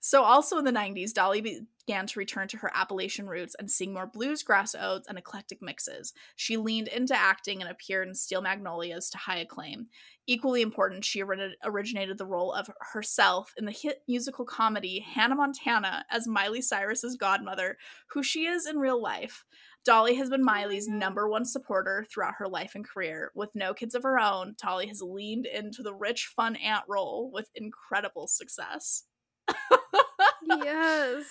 So, 0.00 0.22
also 0.22 0.58
in 0.58 0.64
the 0.64 0.72
90s, 0.72 1.12
Dolly 1.12 1.40
began 1.40 2.06
to 2.06 2.18
return 2.18 2.46
to 2.48 2.58
her 2.58 2.70
Appalachian 2.72 3.26
roots 3.26 3.56
and 3.58 3.68
sing 3.70 3.92
more 3.92 4.06
blues, 4.06 4.44
grass 4.44 4.74
odes, 4.78 5.08
and 5.08 5.18
eclectic 5.18 5.60
mixes. 5.60 6.12
She 6.36 6.56
leaned 6.56 6.86
into 6.88 7.14
acting 7.14 7.60
and 7.60 7.70
appeared 7.70 8.06
in 8.06 8.14
Steel 8.14 8.40
Magnolias 8.40 9.10
to 9.10 9.18
high 9.18 9.38
acclaim. 9.38 9.88
Equally 10.26 10.62
important, 10.62 11.04
she 11.04 11.22
originated 11.22 12.18
the 12.18 12.26
role 12.26 12.52
of 12.52 12.70
herself 12.92 13.52
in 13.56 13.64
the 13.64 13.72
hit 13.72 14.02
musical 14.06 14.44
comedy 14.44 15.00
Hannah 15.00 15.34
Montana 15.34 16.04
as 16.10 16.28
Miley 16.28 16.60
Cyrus's 16.60 17.16
godmother, 17.16 17.76
who 18.10 18.22
she 18.22 18.44
is 18.44 18.66
in 18.66 18.78
real 18.78 19.02
life. 19.02 19.44
Dolly 19.84 20.14
has 20.16 20.28
been 20.28 20.42
oh 20.42 20.44
Miley's 20.44 20.86
number 20.86 21.28
one 21.28 21.46
supporter 21.46 22.04
throughout 22.12 22.34
her 22.36 22.46
life 22.46 22.72
and 22.74 22.86
career. 22.86 23.32
With 23.34 23.54
no 23.54 23.72
kids 23.72 23.94
of 23.94 24.02
her 24.02 24.18
own, 24.18 24.54
Dolly 24.62 24.86
has 24.88 25.00
leaned 25.00 25.46
into 25.46 25.82
the 25.82 25.94
rich, 25.94 26.26
fun 26.26 26.56
aunt 26.56 26.84
role 26.86 27.30
with 27.32 27.48
incredible 27.54 28.28
success. 28.28 29.04
yes. 30.42 31.24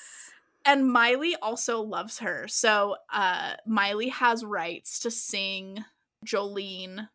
And 0.66 0.92
Miley 0.92 1.36
also 1.42 1.82
loves 1.82 2.20
her. 2.20 2.48
So 2.48 2.98
uh 3.12 3.54
Miley 3.66 4.10
has 4.10 4.44
rights 4.44 5.00
to 5.00 5.12
sing 5.12 5.84
Jolene 6.26 7.08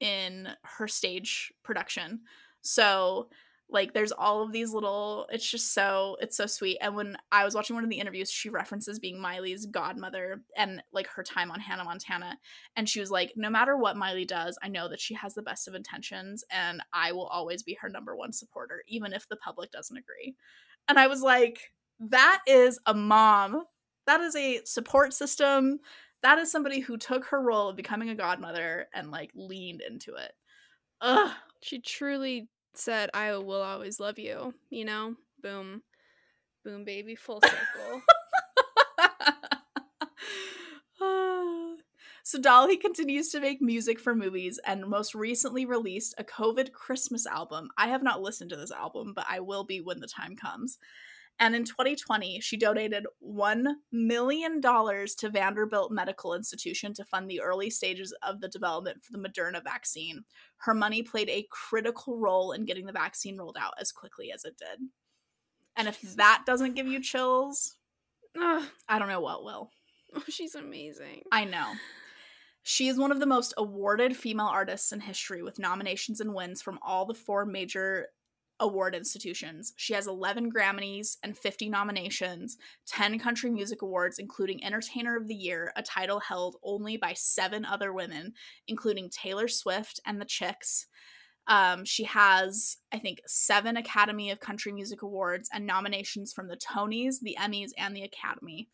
in 0.00 0.48
her 0.62 0.88
stage 0.88 1.52
production. 1.62 2.20
So 2.62 3.28
like 3.72 3.92
there's 3.92 4.12
all 4.12 4.42
of 4.42 4.52
these 4.52 4.72
little 4.72 5.26
it's 5.30 5.48
just 5.48 5.72
so 5.72 6.16
it's 6.20 6.36
so 6.36 6.46
sweet. 6.46 6.78
And 6.80 6.94
when 6.94 7.16
i 7.32 7.44
was 7.44 7.54
watching 7.54 7.74
one 7.74 7.84
of 7.84 7.90
the 7.90 7.98
interviews 7.98 8.30
she 8.30 8.50
references 8.50 8.98
being 8.98 9.20
miley's 9.20 9.66
godmother 9.66 10.42
and 10.56 10.82
like 10.92 11.06
her 11.08 11.22
time 11.22 11.50
on 11.50 11.60
hannah 11.60 11.84
montana. 11.84 12.38
And 12.76 12.88
she 12.88 13.00
was 13.00 13.10
like 13.10 13.32
no 13.36 13.50
matter 13.50 13.76
what 13.76 13.96
miley 13.96 14.24
does 14.24 14.58
i 14.62 14.68
know 14.68 14.88
that 14.88 15.00
she 15.00 15.14
has 15.14 15.34
the 15.34 15.42
best 15.42 15.68
of 15.68 15.74
intentions 15.74 16.44
and 16.50 16.82
i 16.92 17.12
will 17.12 17.26
always 17.26 17.62
be 17.62 17.76
her 17.80 17.88
number 17.88 18.16
one 18.16 18.32
supporter 18.32 18.82
even 18.88 19.12
if 19.12 19.28
the 19.28 19.36
public 19.36 19.70
doesn't 19.70 19.96
agree. 19.96 20.34
And 20.88 20.98
i 20.98 21.06
was 21.06 21.22
like 21.22 21.72
that 22.00 22.40
is 22.46 22.80
a 22.86 22.94
mom. 22.94 23.64
That 24.06 24.20
is 24.20 24.34
a 24.34 24.64
support 24.64 25.12
system. 25.12 25.78
That 26.22 26.38
is 26.38 26.50
somebody 26.50 26.80
who 26.80 26.96
took 26.96 27.26
her 27.26 27.40
role 27.40 27.68
of 27.68 27.76
becoming 27.76 28.08
a 28.08 28.14
godmother 28.14 28.88
and 28.94 29.10
like 29.10 29.30
leaned 29.34 29.82
into 29.82 30.14
it. 30.14 30.32
Ugh. 31.02 31.30
She 31.62 31.80
truly 31.80 32.48
said, 32.74 33.10
I 33.14 33.32
will 33.36 33.62
always 33.62 34.00
love 34.00 34.18
you, 34.18 34.54
you 34.70 34.84
know? 34.84 35.16
Boom. 35.42 35.82
Boom, 36.64 36.84
baby, 36.84 37.14
full 37.14 37.40
circle. 37.40 38.02
so 42.22 42.40
Dolly 42.40 42.76
continues 42.76 43.30
to 43.30 43.40
make 43.40 43.62
music 43.62 43.98
for 43.98 44.14
movies 44.14 44.60
and 44.66 44.86
most 44.86 45.14
recently 45.14 45.64
released 45.64 46.14
a 46.18 46.24
COVID 46.24 46.72
Christmas 46.72 47.26
album. 47.26 47.70
I 47.78 47.88
have 47.88 48.02
not 48.02 48.20
listened 48.20 48.50
to 48.50 48.56
this 48.56 48.70
album, 48.72 49.14
but 49.14 49.26
I 49.28 49.40
will 49.40 49.64
be 49.64 49.80
when 49.80 50.00
the 50.00 50.06
time 50.06 50.36
comes. 50.36 50.78
And 51.40 51.56
in 51.56 51.64
2020, 51.64 52.40
she 52.40 52.58
donated 52.58 53.06
$1 53.26 53.64
million 53.90 54.60
to 54.60 55.30
Vanderbilt 55.32 55.90
Medical 55.90 56.34
Institution 56.34 56.92
to 56.94 57.04
fund 57.04 57.30
the 57.30 57.40
early 57.40 57.70
stages 57.70 58.14
of 58.22 58.42
the 58.42 58.48
development 58.48 59.02
for 59.02 59.12
the 59.12 59.18
Moderna 59.18 59.64
vaccine. 59.64 60.24
Her 60.58 60.74
money 60.74 61.02
played 61.02 61.30
a 61.30 61.48
critical 61.50 62.18
role 62.18 62.52
in 62.52 62.66
getting 62.66 62.84
the 62.84 62.92
vaccine 62.92 63.38
rolled 63.38 63.56
out 63.58 63.72
as 63.80 63.90
quickly 63.90 64.30
as 64.30 64.44
it 64.44 64.58
did. 64.58 64.86
And 65.76 65.88
if 65.88 66.02
that 66.16 66.42
doesn't 66.44 66.74
give 66.74 66.86
you 66.86 67.00
chills, 67.00 67.76
uh, 68.38 68.62
I 68.86 68.98
don't 68.98 69.08
know 69.08 69.20
what 69.20 69.42
will. 69.42 69.70
Oh, 70.14 70.22
she's 70.28 70.54
amazing. 70.54 71.22
I 71.32 71.46
know. 71.46 71.72
She 72.62 72.88
is 72.88 72.98
one 72.98 73.12
of 73.12 73.20
the 73.20 73.26
most 73.26 73.54
awarded 73.56 74.14
female 74.14 74.46
artists 74.46 74.92
in 74.92 75.00
history 75.00 75.42
with 75.42 75.58
nominations 75.58 76.20
and 76.20 76.34
wins 76.34 76.60
from 76.60 76.78
all 76.82 77.06
the 77.06 77.14
four 77.14 77.46
major 77.46 78.08
award 78.60 78.94
institutions. 78.94 79.72
She 79.76 79.94
has 79.94 80.06
11 80.06 80.52
Grammys 80.52 81.16
and 81.22 81.36
50 81.36 81.68
nominations, 81.68 82.56
10 82.86 83.18
country 83.18 83.50
music 83.50 83.82
awards, 83.82 84.18
including 84.18 84.62
Entertainer 84.62 85.16
of 85.16 85.26
the 85.26 85.34
Year, 85.34 85.72
a 85.76 85.82
title 85.82 86.20
held 86.20 86.56
only 86.62 86.96
by 86.96 87.14
seven 87.14 87.64
other 87.64 87.92
women, 87.92 88.34
including 88.68 89.08
Taylor 89.10 89.48
Swift 89.48 90.00
and 90.06 90.20
the 90.20 90.26
Chicks. 90.26 90.86
Um, 91.46 91.84
she 91.84 92.04
has, 92.04 92.76
I 92.92 92.98
think, 92.98 93.20
seven 93.26 93.76
Academy 93.76 94.30
of 94.30 94.38
Country 94.38 94.72
Music 94.72 95.02
Awards 95.02 95.48
and 95.52 95.66
nominations 95.66 96.32
from 96.32 96.48
the 96.48 96.58
Tonys, 96.58 97.16
the 97.20 97.36
Emmys, 97.40 97.70
and 97.76 97.96
the 97.96 98.02
Academy. 98.02 98.68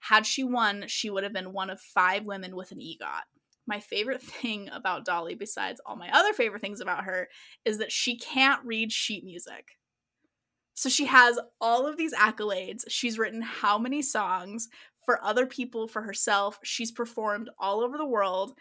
Had 0.00 0.26
she 0.26 0.44
won, 0.44 0.84
she 0.86 1.10
would 1.10 1.24
have 1.24 1.32
been 1.32 1.52
one 1.52 1.70
of 1.70 1.80
five 1.80 2.24
women 2.24 2.54
with 2.54 2.70
an 2.72 2.78
EGOT 2.78 3.22
my 3.70 3.80
favorite 3.80 4.20
thing 4.42 4.68
about 4.70 5.06
Dolly, 5.06 5.34
besides 5.34 5.80
all 5.86 5.96
my 5.96 6.10
other 6.12 6.34
favorite 6.34 6.60
things 6.60 6.82
about 6.82 7.04
her, 7.04 7.28
is 7.64 7.78
that 7.78 7.90
she 7.90 8.18
can't 8.18 8.62
read 8.66 8.92
sheet 8.92 9.24
music. 9.24 9.78
So 10.74 10.88
she 10.88 11.06
has 11.06 11.38
all 11.60 11.86
of 11.86 11.96
these 11.96 12.14
accolades. 12.14 12.84
She's 12.88 13.18
written 13.18 13.42
how 13.42 13.78
many 13.78 14.02
songs 14.02 14.68
for 15.04 15.22
other 15.24 15.46
people, 15.46 15.86
for 15.86 16.02
herself. 16.02 16.58
She's 16.62 16.92
performed 16.92 17.50
all 17.58 17.80
over 17.80 17.96
the 17.96 18.06
world. 18.06 18.52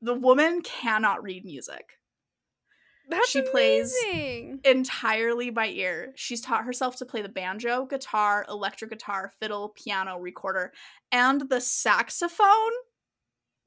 The 0.00 0.14
woman 0.14 0.62
cannot 0.62 1.22
read 1.22 1.44
music. 1.44 1.84
That's 3.08 3.30
she 3.30 3.40
amazing. 3.40 3.50
plays 3.52 3.94
entirely 4.64 5.50
by 5.50 5.68
ear. 5.68 6.12
She's 6.16 6.40
taught 6.40 6.64
herself 6.64 6.96
to 6.96 7.04
play 7.04 7.22
the 7.22 7.28
banjo, 7.28 7.86
guitar, 7.86 8.46
electric 8.48 8.90
guitar, 8.90 9.32
fiddle, 9.40 9.70
piano, 9.70 10.18
recorder, 10.18 10.72
and 11.10 11.48
the 11.48 11.60
saxophone 11.60 12.72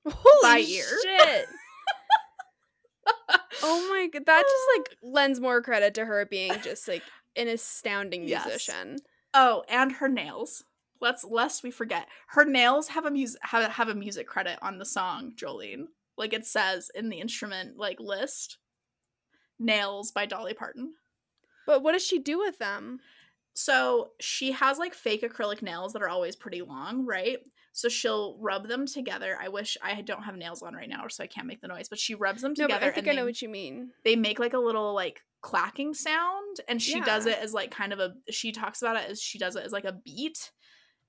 Holy. 0.08 0.66
Shit. 0.66 1.46
oh 3.64 3.88
my 3.90 4.08
god, 4.12 4.26
that 4.26 4.44
just 4.44 4.54
oh. 4.54 4.78
like 4.78 4.98
lends 5.02 5.40
more 5.40 5.62
credit 5.62 5.94
to 5.96 6.06
her 6.06 6.26
being 6.26 6.54
just 6.62 6.88
like 6.88 7.04
an 7.36 7.48
astounding 7.48 8.26
musician. 8.26 8.92
Yes. 8.92 9.00
Oh, 9.34 9.64
and 9.68 9.92
her 9.94 10.08
nails. 10.08 10.64
Let's 11.02 11.26
lest 11.26 11.64
we 11.64 11.72
forget. 11.72 12.08
Her 12.28 12.46
nails 12.46 12.90
have 12.90 13.06
a 13.06 13.12
music 13.12 13.42
have, 13.44 13.72
have 13.72 13.90
a 13.90 13.96
music 13.96 14.28
credit 14.28 14.58
on 14.62 14.78
the 14.78 14.86
song, 14.86 15.34
Jolene. 15.36 15.88
Like 16.18 16.34
it 16.34 16.46
says 16.46 16.90
in 16.96 17.10
the 17.10 17.20
instrument 17.20 17.78
like 17.78 18.00
list. 18.00 18.58
Nails 19.60 20.12
by 20.12 20.26
Dolly 20.26 20.54
Parton. 20.54 20.94
But 21.66 21.82
what 21.82 21.94
does 21.94 22.06
she 22.06 22.20
do 22.20 22.40
with 22.40 22.60
them? 22.60 23.00
So 23.54 24.12
she 24.20 24.52
has 24.52 24.78
like 24.78 24.94
fake 24.94 25.22
acrylic 25.22 25.62
nails 25.62 25.94
that 25.94 26.02
are 26.02 26.10
always 26.10 26.36
pretty 26.36 26.62
long, 26.62 27.06
right? 27.06 27.40
So 27.76 27.90
she'll 27.90 28.38
rub 28.40 28.70
them 28.70 28.86
together. 28.86 29.38
I 29.38 29.50
wish 29.50 29.78
I 29.84 30.02
don't 30.02 30.24
have 30.24 30.38
nails 30.38 30.64
on 30.64 30.76
right 30.76 30.88
now, 30.88 31.10
so 31.10 31.26
I 31.26 31.28
can't 31.28 31.46
make 31.46 31.60
the 31.60 31.68
noise. 31.68 31.90
But 31.90 32.00
she 32.00 32.16
rubs 32.16 32.42
them 32.42 32.56
together. 32.56 32.80
No, 32.80 32.88
I 32.88 32.92
think 32.92 33.06
I 33.06 33.12
they, 33.12 33.18
know 33.18 33.26
what 33.26 33.42
you 33.42 33.50
mean. 33.50 33.90
They 34.06 34.16
make 34.16 34.40
like 34.40 34.54
a 34.54 34.60
little 34.60 34.94
like 34.94 35.20
clacking 35.42 35.94
sound, 35.94 36.62
and 36.70 36.82
she 36.82 37.00
yeah. 37.00 37.04
does 37.04 37.26
it 37.26 37.38
as 37.38 37.54
like 37.54 37.72
kind 37.72 37.92
of 37.92 38.00
a. 38.00 38.14
She 38.32 38.54
talks 38.54 38.82
about 38.82 38.96
it 38.96 39.10
as 39.10 39.22
she 39.22 39.38
does 39.38 39.58
it 39.58 39.66
as 39.66 39.74
like 39.74 39.84
a 39.84 39.92
beat, 39.92 40.52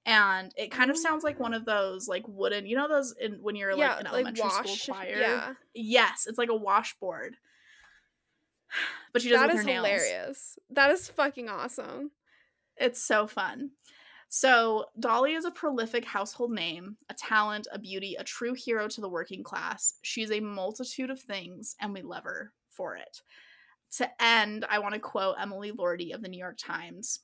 and 0.04 0.52
it 0.56 0.72
kind 0.72 0.90
of 0.90 0.98
sounds 0.98 1.22
like 1.22 1.38
one 1.38 1.54
of 1.54 1.66
those 1.66 2.08
like 2.08 2.24
wooden. 2.26 2.66
You 2.66 2.76
know 2.76 2.88
those 2.88 3.14
in 3.20 3.38
when 3.42 3.54
you're 3.54 3.70
yeah, 3.70 3.90
like 3.90 4.00
in 4.00 4.06
elementary 4.08 4.42
like 4.42 4.52
wash, 4.52 4.80
school 4.80 4.94
choir. 4.96 5.18
Yeah. 5.20 5.52
Yes, 5.72 6.26
it's 6.26 6.38
like 6.38 6.50
a 6.50 6.56
washboard. 6.56 7.36
But 9.12 9.22
she 9.22 9.30
does 9.30 9.38
that 9.40 9.50
it 9.50 9.54
with 9.54 9.62
her 9.62 9.66
nails. 9.66 9.84
That 9.84 9.94
is 9.94 10.02
hilarious. 10.02 10.58
That 10.70 10.90
is 10.90 11.08
fucking 11.08 11.48
awesome. 11.48 12.10
It's 12.76 13.00
so 13.00 13.26
fun. 13.26 13.70
So, 14.28 14.86
Dolly 14.98 15.34
is 15.34 15.44
a 15.44 15.50
prolific 15.50 16.04
household 16.04 16.50
name, 16.50 16.96
a 17.08 17.14
talent, 17.14 17.68
a 17.72 17.78
beauty, 17.78 18.16
a 18.18 18.24
true 18.24 18.54
hero 18.54 18.88
to 18.88 19.00
the 19.00 19.08
working 19.08 19.42
class. 19.42 19.94
She's 20.02 20.32
a 20.32 20.40
multitude 20.40 21.10
of 21.10 21.20
things, 21.20 21.76
and 21.80 21.92
we 21.92 22.02
love 22.02 22.24
her 22.24 22.52
for 22.70 22.96
it. 22.96 23.22
To 23.98 24.22
end, 24.22 24.66
I 24.68 24.80
want 24.80 24.94
to 24.94 25.00
quote 25.00 25.36
Emily 25.40 25.70
Lordi 25.70 26.12
of 26.12 26.22
the 26.22 26.28
New 26.28 26.38
York 26.38 26.58
Times. 26.58 27.20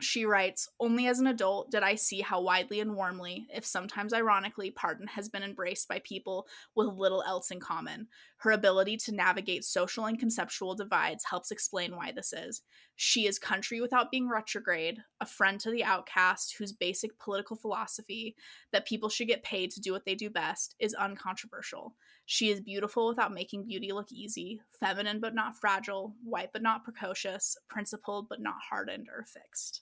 She 0.00 0.24
writes, 0.24 0.68
Only 0.78 1.06
as 1.06 1.20
an 1.20 1.26
adult 1.26 1.70
did 1.70 1.82
I 1.82 1.94
see 1.94 2.20
how 2.20 2.40
widely 2.40 2.80
and 2.80 2.94
warmly, 2.94 3.46
if 3.54 3.66
sometimes 3.66 4.14
ironically, 4.14 4.70
Parton 4.70 5.06
has 5.08 5.28
been 5.28 5.42
embraced 5.42 5.88
by 5.88 6.00
people 6.04 6.46
with 6.74 6.88
little 6.88 7.22
else 7.22 7.50
in 7.50 7.60
common. 7.60 8.08
Her 8.38 8.52
ability 8.52 8.96
to 8.98 9.14
navigate 9.14 9.64
social 9.64 10.06
and 10.06 10.18
conceptual 10.18 10.74
divides 10.74 11.24
helps 11.24 11.50
explain 11.50 11.94
why 11.94 12.12
this 12.12 12.32
is. 12.32 12.62
She 13.02 13.26
is 13.26 13.38
country 13.38 13.80
without 13.80 14.10
being 14.10 14.28
retrograde, 14.28 14.98
a 15.22 15.24
friend 15.24 15.58
to 15.60 15.70
the 15.70 15.82
outcast 15.82 16.56
whose 16.58 16.70
basic 16.70 17.18
political 17.18 17.56
philosophy, 17.56 18.36
that 18.72 18.86
people 18.86 19.08
should 19.08 19.26
get 19.26 19.42
paid 19.42 19.70
to 19.70 19.80
do 19.80 19.90
what 19.90 20.04
they 20.04 20.14
do 20.14 20.28
best, 20.28 20.74
is 20.78 20.92
uncontroversial. 20.92 21.94
She 22.26 22.50
is 22.50 22.60
beautiful 22.60 23.08
without 23.08 23.32
making 23.32 23.64
beauty 23.64 23.92
look 23.92 24.12
easy, 24.12 24.60
feminine 24.78 25.18
but 25.18 25.34
not 25.34 25.56
fragile, 25.56 26.14
white 26.22 26.50
but 26.52 26.60
not 26.60 26.84
precocious, 26.84 27.56
principled 27.70 28.28
but 28.28 28.42
not 28.42 28.56
hardened 28.68 29.08
or 29.08 29.24
fixed. 29.24 29.80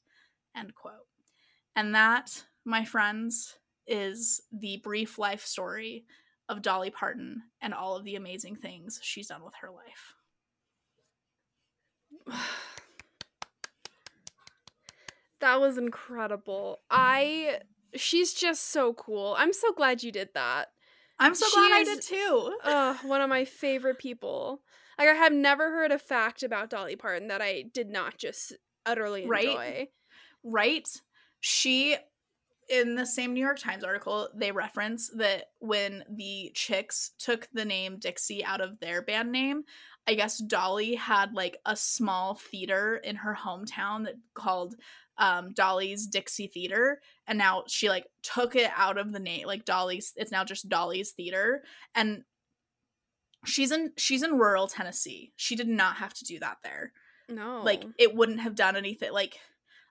End 0.56 0.76
quote. 0.76 1.08
And 1.74 1.92
that, 1.96 2.44
my 2.64 2.84
friends, 2.84 3.56
is 3.88 4.42
the 4.52 4.80
brief 4.84 5.18
life 5.18 5.44
story 5.44 6.04
of 6.48 6.62
Dolly 6.62 6.90
Parton 6.90 7.42
and 7.60 7.74
all 7.74 7.96
of 7.96 8.04
the 8.04 8.14
amazing 8.14 8.54
things 8.54 9.00
she's 9.02 9.26
done 9.26 9.44
with 9.44 9.54
her 9.60 9.70
life. 9.72 10.14
That 15.40 15.60
was 15.60 15.78
incredible. 15.78 16.80
I 16.90 17.60
she's 17.94 18.34
just 18.34 18.70
so 18.70 18.92
cool. 18.94 19.34
I'm 19.38 19.52
so 19.52 19.72
glad 19.72 20.02
you 20.02 20.12
did 20.12 20.30
that. 20.34 20.68
I'm 21.18 21.34
so 21.34 21.46
she 21.46 21.54
glad 21.54 21.80
is, 21.80 21.88
I 21.88 21.94
did 21.94 22.02
too. 22.02 22.58
uh, 22.64 22.94
one 23.04 23.20
of 23.20 23.28
my 23.28 23.44
favorite 23.44 23.98
people. 23.98 24.62
Like 24.98 25.08
I 25.08 25.14
have 25.14 25.32
never 25.32 25.70
heard 25.70 25.92
a 25.92 25.98
fact 25.98 26.42
about 26.42 26.70
Dolly 26.70 26.96
Parton 26.96 27.28
that 27.28 27.40
I 27.40 27.64
did 27.72 27.88
not 27.88 28.18
just 28.18 28.52
utterly 28.84 29.22
enjoy. 29.22 29.56
Right? 29.56 29.88
right? 30.42 30.88
She 31.40 31.96
in 32.68 32.96
the 32.96 33.06
same 33.06 33.32
New 33.32 33.40
York 33.40 33.58
Times 33.58 33.82
article, 33.82 34.28
they 34.34 34.52
reference 34.52 35.10
that 35.16 35.46
when 35.58 36.04
the 36.10 36.50
Chicks 36.54 37.12
took 37.18 37.48
the 37.52 37.64
name 37.64 37.98
Dixie 37.98 38.44
out 38.44 38.60
of 38.60 38.78
their 38.78 39.00
band 39.00 39.32
name, 39.32 39.64
I 40.06 40.14
guess 40.14 40.38
Dolly 40.38 40.94
had 40.94 41.32
like 41.32 41.58
a 41.64 41.76
small 41.76 42.34
theater 42.34 42.96
in 42.96 43.16
her 43.16 43.36
hometown 43.38 44.04
that 44.04 44.14
called 44.34 44.74
um, 45.18 45.52
Dolly's 45.52 46.06
Dixie 46.06 46.46
Theater, 46.46 47.00
and 47.26 47.38
now 47.38 47.64
she 47.66 47.88
like 47.88 48.06
took 48.22 48.56
it 48.56 48.70
out 48.76 48.98
of 48.98 49.12
the 49.12 49.18
name, 49.18 49.46
like 49.46 49.64
Dolly's. 49.64 50.12
It's 50.16 50.32
now 50.32 50.44
just 50.44 50.68
Dolly's 50.68 51.10
Theater, 51.12 51.62
and 51.94 52.24
she's 53.44 53.70
in 53.72 53.92
she's 53.96 54.22
in 54.22 54.38
rural 54.38 54.66
Tennessee. 54.68 55.32
She 55.36 55.56
did 55.56 55.68
not 55.68 55.96
have 55.96 56.14
to 56.14 56.24
do 56.24 56.38
that 56.40 56.58
there. 56.62 56.92
No, 57.28 57.62
like 57.62 57.84
it 57.98 58.14
wouldn't 58.14 58.40
have 58.40 58.54
done 58.54 58.76
anything. 58.76 59.12
Like 59.12 59.38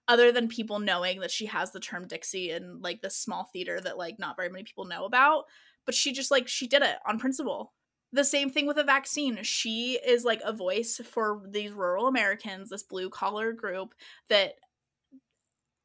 other 0.08 0.32
than 0.32 0.48
people 0.48 0.80
knowing 0.80 1.20
that 1.20 1.32
she 1.32 1.48
has 1.48 1.72
the 1.72 1.80
term 1.82 2.08
Dixie 2.08 2.52
in 2.52 2.82
like 2.82 3.02
this 3.02 3.18
small 3.18 3.50
theater 3.52 3.82
that 3.82 3.98
like 3.98 4.18
not 4.20 4.38
very 4.38 4.50
many 4.50 4.64
people 4.64 4.86
know 4.86 5.06
about. 5.06 5.44
But 5.86 5.96
she 5.96 6.14
just 6.14 6.32
like 6.32 6.48
she 6.48 6.68
did 6.68 6.82
it 6.82 6.96
on 7.06 7.20
principle. 7.20 7.74
the 8.14 8.24
same 8.24 8.50
thing 8.50 8.66
with 8.66 8.78
a 8.78 8.84
vaccine. 8.84 9.38
She 9.44 10.00
is 10.06 10.24
like 10.24 10.42
a 10.44 10.54
voice 10.54 11.00
for 11.04 11.42
these 11.50 11.72
rural 11.72 12.08
Americans, 12.08 12.70
this 12.70 12.84
blue 12.84 13.10
collar 13.10 13.52
group 13.52 13.94
that 14.30 14.54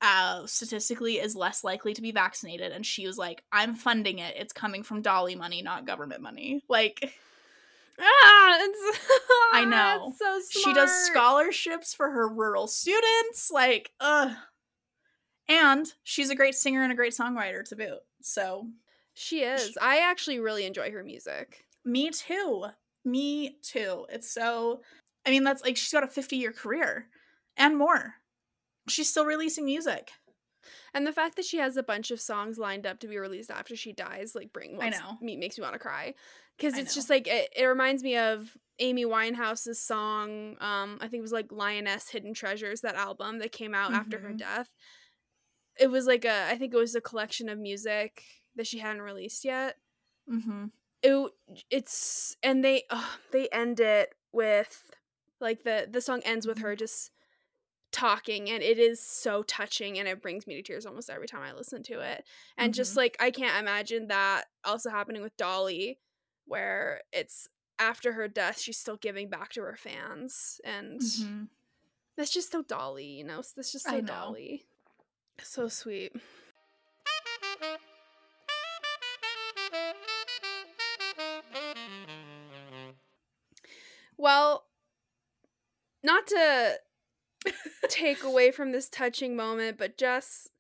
uh, 0.03 0.44
statistically 0.46 1.14
is 1.18 1.34
less 1.36 1.62
likely 1.64 1.94
to 1.94 2.03
be 2.03 2.11
vaccinated. 2.12 2.72
And 2.72 2.84
she 2.84 3.07
was 3.07 3.16
like, 3.16 3.42
I'm 3.53 3.74
funding 3.74 4.18
it. 4.18 4.34
It's 4.36 4.53
coming 4.53 4.82
from 4.82 5.00
Dolly 5.00 5.34
money, 5.36 5.62
not 5.62 5.86
government 5.86 6.20
money. 6.20 6.62
Like, 6.68 7.14
Ah, 8.00 8.57
it's, 8.61 8.98
I 9.53 9.64
know. 9.64 10.09
It's 10.09 10.18
so 10.18 10.40
smart. 10.40 10.64
she 10.64 10.74
does 10.74 10.90
scholarships 11.07 11.94
for 11.94 12.11
her 12.11 12.28
rural 12.28 12.66
students. 12.66 13.50
Like, 13.50 13.92
ugh. 14.00 14.32
And 15.48 15.86
she's 16.03 16.30
a 16.30 16.34
great 16.34 16.55
singer 16.55 16.82
and 16.82 16.92
a 16.92 16.96
great 16.96 17.12
songwriter 17.12 17.62
to 17.68 17.76
boot. 17.76 17.98
So, 18.22 18.68
She 19.14 19.40
is. 19.42 19.76
I 19.80 19.98
actually 19.98 20.40
really 20.40 20.64
enjoy 20.66 20.90
her 20.90 21.05
music. 21.05 21.64
me 21.84 22.11
too. 22.11 22.66
Me 23.05 23.57
too. 23.62 24.07
It's 24.09 24.30
so, 24.32 24.80
I 25.26 25.30
mean, 25.30 25.42
that's 25.44 25.62
like 25.62 25.76
she's 25.76 25.92
got 25.92 26.05
a 26.05 26.09
50 26.09 26.36
year 26.36 26.53
career 26.53 27.07
and 27.57 27.76
more. 27.76 28.14
She's 28.89 29.09
still 29.11 29.24
releasing 29.26 29.64
music. 29.64 30.11
And 30.95 31.07
the 31.07 31.12
fact 31.12 31.37
that 31.37 31.45
she 31.45 31.59
has 31.59 31.76
a 31.76 31.83
bunch 31.83 32.11
of 32.11 32.20
songs 32.20 32.59
lined 32.59 32.87
up 32.87 33.01
to 33.01 33.09
be 33.09 33.18
released 33.18 33.51
after 33.51 33.74
she 33.74 33.93
dies, 33.93 34.35
like, 34.35 34.53
bring 34.53 34.78
I 34.80 34.91
know. 34.91 35.18
me 35.20 35.37
makes 35.37 35.59
me 35.59 35.62
want 35.62 35.74
to 35.74 35.78
cry. 35.78 36.14
Because 36.57 36.76
it's 36.78 36.95
just 36.95 37.09
like 37.11 37.26
it, 37.26 37.49
it 37.57 37.64
reminds 37.64 38.03
me 38.03 38.16
of 38.16 38.57
Amy 38.78 39.05
Winehouse's 39.05 39.80
song. 39.80 40.57
Um, 40.61 40.99
I 41.01 41.09
think 41.09 41.18
it 41.20 41.22
was 41.22 41.33
like 41.33 41.51
Lioness 41.51 42.11
Hidden 42.11 42.35
Treasures, 42.35 42.83
that 42.83 42.95
album 42.95 43.39
that 43.39 43.53
came 43.53 43.74
out 43.74 43.93
after 43.93 44.18
her 44.20 44.30
Mhm. 44.30 44.39
death. 44.39 44.70
It 45.80 45.91
was 45.91 46.07
like 46.07 46.24
a, 46.24 46.47
I 46.49 46.57
think 46.59 46.74
it 46.74 46.76
was 46.76 46.95
a 46.95 47.01
collection 47.01 47.49
of 47.49 47.59
music 47.59 48.22
that 48.55 48.66
she 48.66 48.78
hadn't 48.78 49.03
released 49.03 49.45
yet. 49.45 49.78
Mm-hmm. 50.30 50.66
it 51.03 51.33
it's 51.70 52.37
and 52.45 52.62
they 52.64 52.85
oh, 52.91 53.16
they 53.33 53.49
end 53.49 53.80
it 53.80 54.14
with 54.30 54.85
like 55.41 55.64
the 55.64 55.89
the 55.91 56.01
song 56.01 56.20
ends 56.24 56.47
with 56.47 56.59
her 56.59 56.76
just 56.76 57.11
talking 57.93 58.51
and 58.51 58.62
it 58.62 58.78
is 58.78 59.01
so 59.01 59.43
touching 59.43 59.99
and 59.99 60.09
it 60.09 60.20
brings 60.22 60.47
me 60.47 60.55
to 60.57 60.62
tears 60.62 60.86
almost 60.86 61.11
every 61.11 61.26
time 61.26 61.43
I 61.43 61.53
listen 61.53 61.82
to 61.84 62.01
it. 62.01 62.24
And 62.57 62.72
just 62.74 62.95
Mhm. 62.95 62.97
like 62.97 63.16
I 63.20 63.30
can't 63.30 63.61
imagine 63.61 64.09
that 64.09 64.47
also 64.64 64.90
happening 64.90 65.22
with 65.22 65.36
Dolly 65.36 65.99
where 66.47 67.03
it's 67.12 67.49
after 67.78 68.12
her 68.14 68.28
death 68.28 68.59
she's 68.59 68.78
still 68.78 68.97
giving 68.97 69.28
back 69.28 69.51
to 69.53 69.62
her 69.62 69.76
fans 69.76 70.61
and 70.64 71.01
Mhm. 71.01 71.49
that's 72.16 72.30
just 72.30 72.51
so 72.51 72.62
Dolly, 72.62 73.07
you 73.07 73.24
know. 73.24 73.43
That's 73.57 73.72
just 73.72 73.86
so. 73.86 74.01
Dolly. 74.01 74.64
So 75.43 75.68
sweet. 75.68 76.12
Well, 84.16 84.66
not 86.03 86.26
to 86.28 86.74
take 87.88 88.22
away 88.24 88.51
from 88.51 88.72
this 88.72 88.88
touching 88.88 89.36
moment, 89.36 89.78
but 89.78 89.97
just 89.99 90.51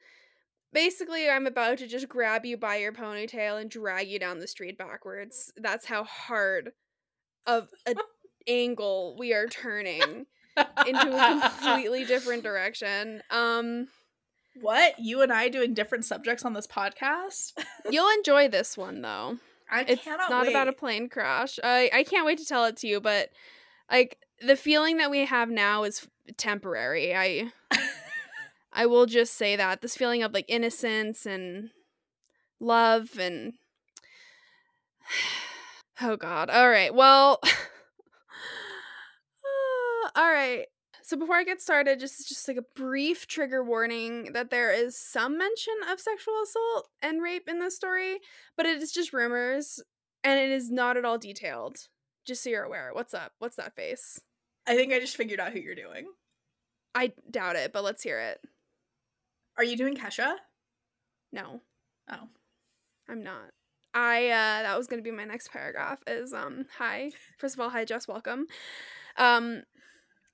basically, 0.72 1.28
I'm 1.28 1.46
about 1.46 1.78
to 1.78 1.86
just 1.86 2.08
grab 2.08 2.44
you 2.44 2.56
by 2.56 2.76
your 2.76 2.92
ponytail 2.92 3.60
and 3.60 3.70
drag 3.70 4.08
you 4.08 4.18
down 4.18 4.38
the 4.38 4.46
street 4.46 4.78
backwards. 4.78 5.52
That's 5.56 5.86
how 5.86 6.04
hard 6.04 6.72
of 7.46 7.68
an 7.86 7.96
angle 8.48 9.16
we 9.18 9.32
are 9.32 9.46
turning 9.46 10.26
into 10.86 11.16
a 11.16 11.52
completely 11.60 12.04
different 12.04 12.42
direction. 12.42 13.22
Um, 13.30 13.88
What? 14.60 14.98
You 14.98 15.22
and 15.22 15.32
I 15.32 15.48
doing 15.48 15.74
different 15.74 16.04
subjects 16.04 16.44
on 16.44 16.52
this 16.52 16.66
podcast? 16.66 17.52
you'll 17.90 18.10
enjoy 18.18 18.48
this 18.48 18.76
one 18.76 19.00
though. 19.02 19.38
I 19.70 19.82
It's 19.88 20.04
cannot 20.04 20.28
not 20.28 20.42
wait. 20.46 20.50
about 20.52 20.68
a 20.68 20.72
plane 20.72 21.08
crash. 21.08 21.58
I 21.64 21.88
I 21.92 22.02
can't 22.04 22.26
wait 22.26 22.38
to 22.38 22.44
tell 22.44 22.64
it 22.66 22.76
to 22.78 22.86
you, 22.86 23.00
but 23.00 23.30
like 23.90 24.18
the 24.46 24.56
feeling 24.56 24.98
that 24.98 25.10
we 25.10 25.24
have 25.24 25.48
now 25.48 25.84
is 25.84 26.06
temporary. 26.36 27.14
I 27.14 27.52
I 28.72 28.86
will 28.86 29.06
just 29.06 29.34
say 29.34 29.56
that 29.56 29.82
this 29.82 29.96
feeling 29.96 30.22
of 30.22 30.32
like 30.32 30.46
innocence 30.48 31.26
and 31.26 31.70
love 32.60 33.18
and 33.18 33.54
oh 36.00 36.16
god. 36.16 36.50
All 36.50 36.68
right. 36.68 36.94
Well, 36.94 37.38
all 40.14 40.30
right. 40.30 40.66
So 41.02 41.16
before 41.16 41.36
I 41.36 41.44
get 41.44 41.60
started, 41.60 42.00
just 42.00 42.28
just 42.28 42.48
like 42.48 42.56
a 42.56 42.64
brief 42.74 43.26
trigger 43.26 43.62
warning 43.62 44.32
that 44.32 44.50
there 44.50 44.72
is 44.72 44.96
some 44.96 45.36
mention 45.36 45.74
of 45.90 46.00
sexual 46.00 46.34
assault 46.42 46.88
and 47.02 47.22
rape 47.22 47.48
in 47.48 47.58
this 47.58 47.76
story, 47.76 48.18
but 48.56 48.64
it 48.64 48.80
is 48.80 48.92
just 48.92 49.12
rumors 49.12 49.80
and 50.24 50.38
it 50.38 50.50
is 50.50 50.70
not 50.70 50.96
at 50.96 51.04
all 51.04 51.18
detailed. 51.18 51.88
Just 52.24 52.44
so 52.44 52.50
you're 52.50 52.62
aware. 52.62 52.90
What's 52.92 53.14
up? 53.14 53.32
What's 53.40 53.56
that 53.56 53.74
face? 53.74 54.20
I 54.66 54.76
think 54.76 54.92
I 54.92 55.00
just 55.00 55.16
figured 55.16 55.40
out 55.40 55.52
who 55.52 55.60
you're 55.60 55.74
doing. 55.74 56.06
I 56.94 57.12
doubt 57.30 57.56
it, 57.56 57.72
but 57.72 57.84
let's 57.84 58.02
hear 58.02 58.20
it. 58.20 58.40
Are 59.56 59.64
you 59.64 59.76
doing 59.76 59.96
Kesha? 59.96 60.34
No. 61.32 61.60
Oh. 62.10 62.28
I'm 63.08 63.22
not. 63.22 63.50
I 63.94 64.26
uh 64.28 64.62
that 64.62 64.78
was 64.78 64.86
gonna 64.86 65.02
be 65.02 65.10
my 65.10 65.24
next 65.24 65.50
paragraph 65.50 66.00
is 66.06 66.32
um 66.32 66.66
hi. 66.78 67.10
First 67.38 67.54
of 67.54 67.60
all, 67.60 67.70
hi 67.70 67.84
Jess, 67.84 68.08
welcome. 68.08 68.46
Um 69.18 69.62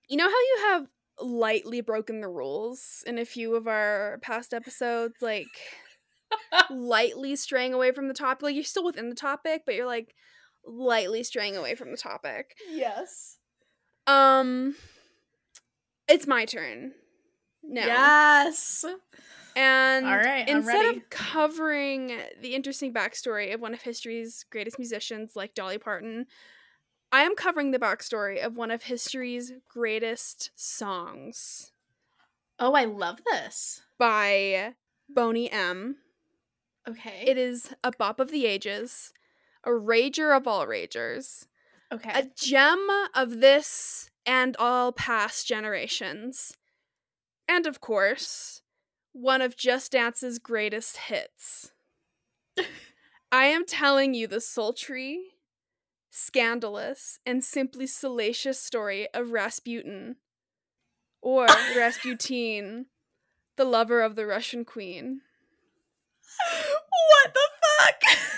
you 0.08 0.16
know 0.16 0.28
how 0.28 0.30
you 0.30 0.58
have 0.68 0.86
lightly 1.20 1.80
broken 1.80 2.20
the 2.20 2.28
rules 2.28 3.02
in 3.06 3.18
a 3.18 3.24
few 3.24 3.56
of 3.56 3.66
our 3.66 4.18
past 4.22 4.54
episodes, 4.54 5.16
like 5.20 5.48
lightly 6.70 7.34
straying 7.34 7.74
away 7.74 7.90
from 7.90 8.06
the 8.08 8.14
topic. 8.14 8.42
Like 8.42 8.54
you're 8.54 8.64
still 8.64 8.84
within 8.84 9.08
the 9.08 9.16
topic, 9.16 9.62
but 9.66 9.74
you're 9.74 9.86
like 9.86 10.14
lightly 10.64 11.24
straying 11.24 11.56
away 11.56 11.74
from 11.74 11.90
the 11.90 11.96
topic. 11.96 12.54
Yes. 12.70 13.37
Um 14.08 14.74
it's 16.08 16.26
my 16.26 16.44
turn. 16.46 16.92
now. 17.62 17.84
Yes. 17.86 18.84
And 19.54 20.06
All 20.06 20.16
right, 20.16 20.48
instead 20.48 20.94
of 20.96 21.10
covering 21.10 22.18
the 22.40 22.54
interesting 22.54 22.94
backstory 22.94 23.52
of 23.52 23.60
one 23.60 23.74
of 23.74 23.82
history's 23.82 24.44
greatest 24.50 24.78
musicians 24.78 25.34
like 25.36 25.54
Dolly 25.54 25.78
Parton, 25.78 26.26
I 27.10 27.22
am 27.24 27.34
covering 27.34 27.72
the 27.72 27.78
backstory 27.78 28.42
of 28.44 28.56
one 28.56 28.70
of 28.70 28.84
history's 28.84 29.52
greatest 29.68 30.50
songs 30.54 31.72
Oh, 32.60 32.72
I 32.74 32.84
love 32.84 33.20
this. 33.30 33.82
by 33.98 34.74
Boney 35.08 35.50
M. 35.50 35.96
Okay. 36.88 37.24
It 37.26 37.36
is 37.36 37.74
a 37.84 37.90
bop 37.92 38.18
of 38.20 38.30
the 38.30 38.46
ages, 38.46 39.12
a 39.64 39.70
rager 39.70 40.36
of 40.36 40.46
all 40.46 40.66
ragers, 40.66 41.46
okay. 41.92 42.10
a 42.14 42.30
gem 42.36 42.86
of 43.14 43.40
this 43.40 44.10
and 44.26 44.56
all 44.58 44.92
past 44.92 45.46
generations, 45.46 46.56
and 47.48 47.66
of 47.66 47.80
course, 47.80 48.62
one 49.12 49.40
of 49.42 49.56
Just 49.56 49.92
Dance's 49.92 50.38
greatest 50.38 50.96
hits. 50.96 51.72
I 53.32 53.44
am 53.46 53.64
telling 53.66 54.14
you 54.14 54.26
the 54.26 54.40
sultry, 54.40 55.34
scandalous, 56.10 57.18
and 57.26 57.44
simply 57.44 57.86
salacious 57.86 58.60
story 58.60 59.08
of 59.12 59.32
Rasputin, 59.32 60.16
or 61.20 61.46
Rasputin, 61.76 62.86
the 63.56 63.64
lover 63.64 64.02
of 64.02 64.14
the 64.14 64.26
Russian 64.26 64.64
queen. 64.64 65.22
what 67.10 67.34
the 67.34 67.48
fuck? 67.62 68.02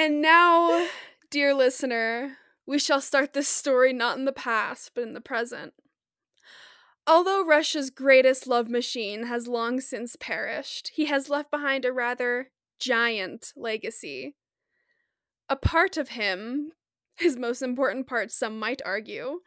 And 0.00 0.22
now, 0.22 0.86
dear 1.30 1.54
listener, 1.54 2.38
we 2.66 2.78
shall 2.78 3.00
start 3.00 3.32
this 3.32 3.48
story 3.48 3.92
not 3.92 4.18
in 4.18 4.24
the 4.24 4.32
past, 4.32 4.92
but 4.94 5.04
in 5.04 5.14
the 5.14 5.20
present. 5.20 5.72
Although 7.06 7.44
Russia's 7.44 7.90
greatest 7.90 8.46
love 8.46 8.68
machine 8.68 9.24
has 9.24 9.48
long 9.48 9.80
since 9.80 10.16
perished, 10.16 10.92
he 10.94 11.06
has 11.06 11.30
left 11.30 11.50
behind 11.50 11.84
a 11.84 11.92
rather 11.92 12.50
giant 12.78 13.52
legacy. 13.56 14.34
A 15.48 15.56
part 15.56 15.96
of 15.96 16.10
him, 16.10 16.72
his 17.16 17.36
most 17.36 17.62
important 17.62 18.06
part, 18.06 18.30
some 18.30 18.58
might 18.58 18.82
argue, 18.84 19.40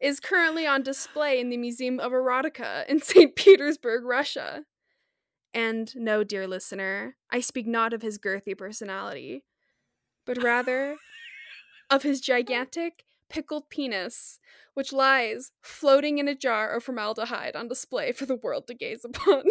is 0.00 0.20
currently 0.20 0.66
on 0.66 0.82
display 0.82 1.40
in 1.40 1.50
the 1.50 1.56
Museum 1.56 2.00
of 2.00 2.12
Erotica 2.12 2.86
in 2.88 3.00
St. 3.02 3.36
Petersburg, 3.36 4.04
Russia. 4.04 4.64
And 5.52 5.94
no, 5.94 6.24
dear 6.24 6.48
listener, 6.48 7.16
I 7.30 7.40
speak 7.40 7.66
not 7.66 7.92
of 7.92 8.02
his 8.02 8.18
girthy 8.18 8.58
personality, 8.58 9.44
but 10.26 10.42
rather 10.42 10.96
of 11.90 12.02
his 12.02 12.20
gigantic 12.20 13.04
pickled 13.28 13.68
penis, 13.70 14.38
which 14.74 14.92
lies 14.92 15.52
floating 15.62 16.18
in 16.18 16.28
a 16.28 16.34
jar 16.34 16.70
of 16.70 16.84
formaldehyde 16.84 17.56
on 17.56 17.68
display 17.68 18.12
for 18.12 18.26
the 18.26 18.36
world 18.36 18.66
to 18.66 18.74
gaze 18.74 19.04
upon. 19.04 19.44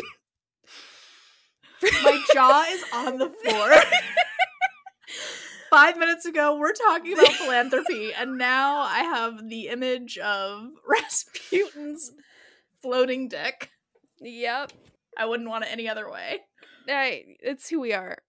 My 2.03 2.23
jaw 2.33 2.65
is 2.69 2.83
on 2.93 3.17
the 3.17 3.29
floor. 3.29 3.73
Five 5.69 5.97
minutes 5.97 6.25
ago, 6.25 6.57
we're 6.57 6.73
talking 6.73 7.13
about 7.13 7.31
philanthropy, 7.33 8.13
and 8.13 8.37
now 8.37 8.77
I 8.81 8.99
have 8.99 9.49
the 9.49 9.69
image 9.69 10.17
of 10.19 10.67
Rasputin's 10.87 12.11
floating 12.81 13.27
dick. 13.27 13.71
yep. 14.21 14.71
I 15.17 15.25
wouldn't 15.25 15.49
want 15.49 15.65
it 15.65 15.71
any 15.71 15.89
other 15.89 16.09
way. 16.09 16.41
Right, 16.87 17.25
it's 17.39 17.69
who 17.69 17.79
we 17.79 17.93
are. 17.93 18.19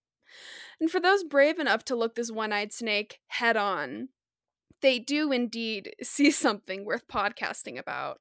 And 0.80 0.90
for 0.90 1.00
those 1.00 1.24
brave 1.24 1.58
enough 1.58 1.84
to 1.86 1.96
look 1.96 2.14
this 2.14 2.30
one 2.30 2.52
eyed 2.52 2.72
snake 2.72 3.20
head 3.28 3.56
on, 3.56 4.08
they 4.80 4.98
do 4.98 5.32
indeed 5.32 5.94
see 6.02 6.30
something 6.30 6.84
worth 6.84 7.08
podcasting 7.08 7.78
about. 7.78 8.20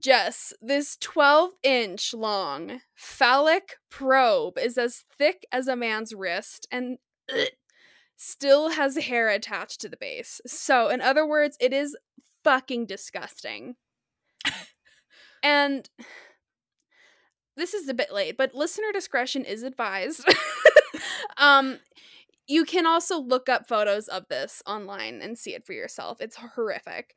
Jess, 0.00 0.52
this 0.60 0.96
12 1.00 1.52
inch 1.62 2.12
long 2.12 2.80
phallic 2.94 3.76
probe 3.88 4.58
is 4.58 4.76
as 4.76 5.04
thick 5.16 5.46
as 5.52 5.68
a 5.68 5.76
man's 5.76 6.12
wrist 6.12 6.66
and 6.72 6.98
still 8.16 8.70
has 8.70 8.96
hair 8.96 9.28
attached 9.28 9.80
to 9.80 9.88
the 9.88 9.96
base. 9.96 10.40
So, 10.44 10.88
in 10.88 11.00
other 11.00 11.26
words, 11.26 11.56
it 11.60 11.72
is 11.72 11.96
fucking 12.42 12.86
disgusting. 12.86 13.76
and 15.42 15.88
this 17.56 17.72
is 17.72 17.88
a 17.88 17.94
bit 17.94 18.12
late, 18.12 18.36
but 18.36 18.54
listener 18.54 18.90
discretion 18.92 19.44
is 19.44 19.62
advised. 19.62 20.24
um, 21.36 21.78
you 22.46 22.64
can 22.64 22.86
also 22.86 23.18
look 23.18 23.48
up 23.48 23.66
photos 23.66 24.08
of 24.08 24.28
this 24.28 24.62
online 24.66 25.20
and 25.22 25.38
see 25.38 25.54
it 25.54 25.66
for 25.66 25.72
yourself. 25.72 26.20
It's 26.20 26.36
horrific. 26.36 27.14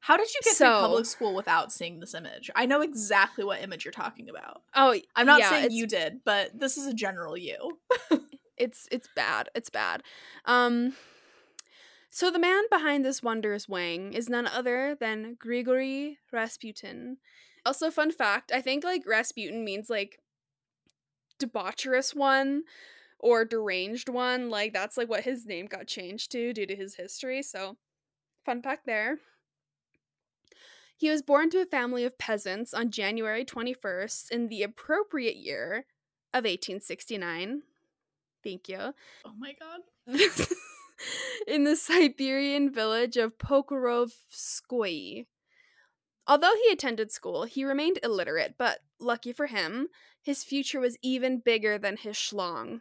How 0.00 0.18
did 0.18 0.28
you 0.34 0.40
get 0.44 0.54
so, 0.54 0.66
to 0.66 0.80
public 0.80 1.06
school 1.06 1.34
without 1.34 1.72
seeing 1.72 1.98
this 1.98 2.14
image? 2.14 2.50
I 2.54 2.66
know 2.66 2.82
exactly 2.82 3.42
what 3.42 3.62
image 3.62 3.86
you're 3.86 3.92
talking 3.92 4.28
about. 4.28 4.60
Oh, 4.74 4.94
I'm 5.16 5.26
not 5.26 5.40
yeah, 5.40 5.48
saying 5.48 5.70
you 5.70 5.86
did, 5.86 6.20
but 6.26 6.50
this 6.58 6.76
is 6.76 6.86
a 6.86 6.92
general 6.92 7.38
you. 7.38 7.78
it's 8.58 8.86
it's 8.92 9.08
bad. 9.16 9.48
It's 9.54 9.70
bad. 9.70 10.02
Um 10.44 10.94
so 12.10 12.30
the 12.30 12.38
man 12.38 12.64
behind 12.70 13.02
this 13.02 13.22
wondrous 13.22 13.66
wang 13.66 14.12
is 14.12 14.28
none 14.28 14.46
other 14.46 14.94
than 14.94 15.36
Grigory 15.38 16.18
Rasputin. 16.30 17.16
Also 17.64 17.90
fun 17.90 18.12
fact, 18.12 18.52
I 18.52 18.60
think 18.60 18.84
like 18.84 19.06
Rasputin 19.06 19.64
means 19.64 19.88
like 19.88 20.18
debaucherous 21.40 22.14
one 22.14 22.64
or 23.24 23.46
deranged 23.46 24.10
one. 24.10 24.50
Like 24.50 24.74
that's 24.74 24.98
like 24.98 25.08
what 25.08 25.24
his 25.24 25.46
name 25.46 25.66
got 25.66 25.86
changed 25.86 26.30
to 26.32 26.52
due 26.52 26.66
to 26.66 26.76
his 26.76 26.96
history. 26.96 27.42
So, 27.42 27.78
fun 28.44 28.62
fact 28.62 28.84
there. 28.84 29.18
He 30.96 31.10
was 31.10 31.22
born 31.22 31.50
to 31.50 31.60
a 31.60 31.66
family 31.66 32.04
of 32.04 32.18
peasants 32.18 32.72
on 32.72 32.90
January 32.90 33.44
21st 33.44 34.30
in 34.30 34.48
the 34.48 34.62
appropriate 34.62 35.36
year 35.36 35.86
of 36.32 36.44
1869. 36.44 37.62
Thank 38.44 38.68
you. 38.68 38.94
Oh 39.24 39.32
my 39.38 39.54
god. 39.58 39.80
in 41.48 41.64
the 41.64 41.76
Siberian 41.76 42.70
village 42.70 43.16
of 43.16 43.38
Pokrovskoye. 43.38 45.26
Although 46.26 46.54
he 46.62 46.72
attended 46.72 47.10
school, 47.10 47.44
he 47.44 47.64
remained 47.64 47.98
illiterate, 48.02 48.54
but 48.58 48.80
lucky 49.00 49.32
for 49.32 49.46
him, 49.46 49.88
his 50.22 50.44
future 50.44 50.80
was 50.80 50.96
even 51.02 51.38
bigger 51.38 51.76
than 51.78 51.96
his 51.96 52.16
schlong. 52.16 52.80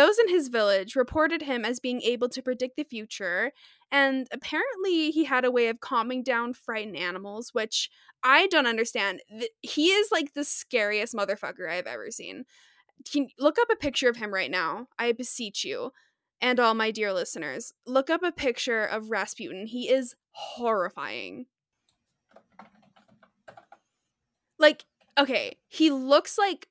Those 0.00 0.18
in 0.18 0.30
his 0.30 0.48
village 0.48 0.96
reported 0.96 1.42
him 1.42 1.62
as 1.62 1.78
being 1.78 2.00
able 2.00 2.30
to 2.30 2.40
predict 2.40 2.76
the 2.78 2.84
future, 2.84 3.52
and 3.92 4.26
apparently 4.32 5.10
he 5.10 5.26
had 5.26 5.44
a 5.44 5.50
way 5.50 5.68
of 5.68 5.80
calming 5.80 6.22
down 6.22 6.54
frightened 6.54 6.96
animals, 6.96 7.50
which 7.52 7.90
I 8.22 8.46
don't 8.46 8.66
understand. 8.66 9.20
He 9.60 9.88
is 9.88 10.10
like 10.10 10.32
the 10.32 10.42
scariest 10.42 11.14
motherfucker 11.14 11.68
I've 11.68 11.86
ever 11.86 12.10
seen. 12.10 12.46
Can 13.12 13.28
look 13.38 13.58
up 13.58 13.68
a 13.70 13.76
picture 13.76 14.08
of 14.08 14.16
him 14.16 14.32
right 14.32 14.50
now. 14.50 14.86
I 14.98 15.12
beseech 15.12 15.66
you. 15.66 15.90
And 16.40 16.58
all 16.58 16.72
my 16.72 16.90
dear 16.90 17.12
listeners, 17.12 17.74
look 17.84 18.08
up 18.08 18.22
a 18.22 18.32
picture 18.32 18.82
of 18.82 19.10
Rasputin. 19.10 19.66
He 19.66 19.90
is 19.90 20.16
horrifying. 20.30 21.44
Like, 24.58 24.86
okay, 25.18 25.58
he 25.68 25.90
looks 25.90 26.38
like 26.38 26.68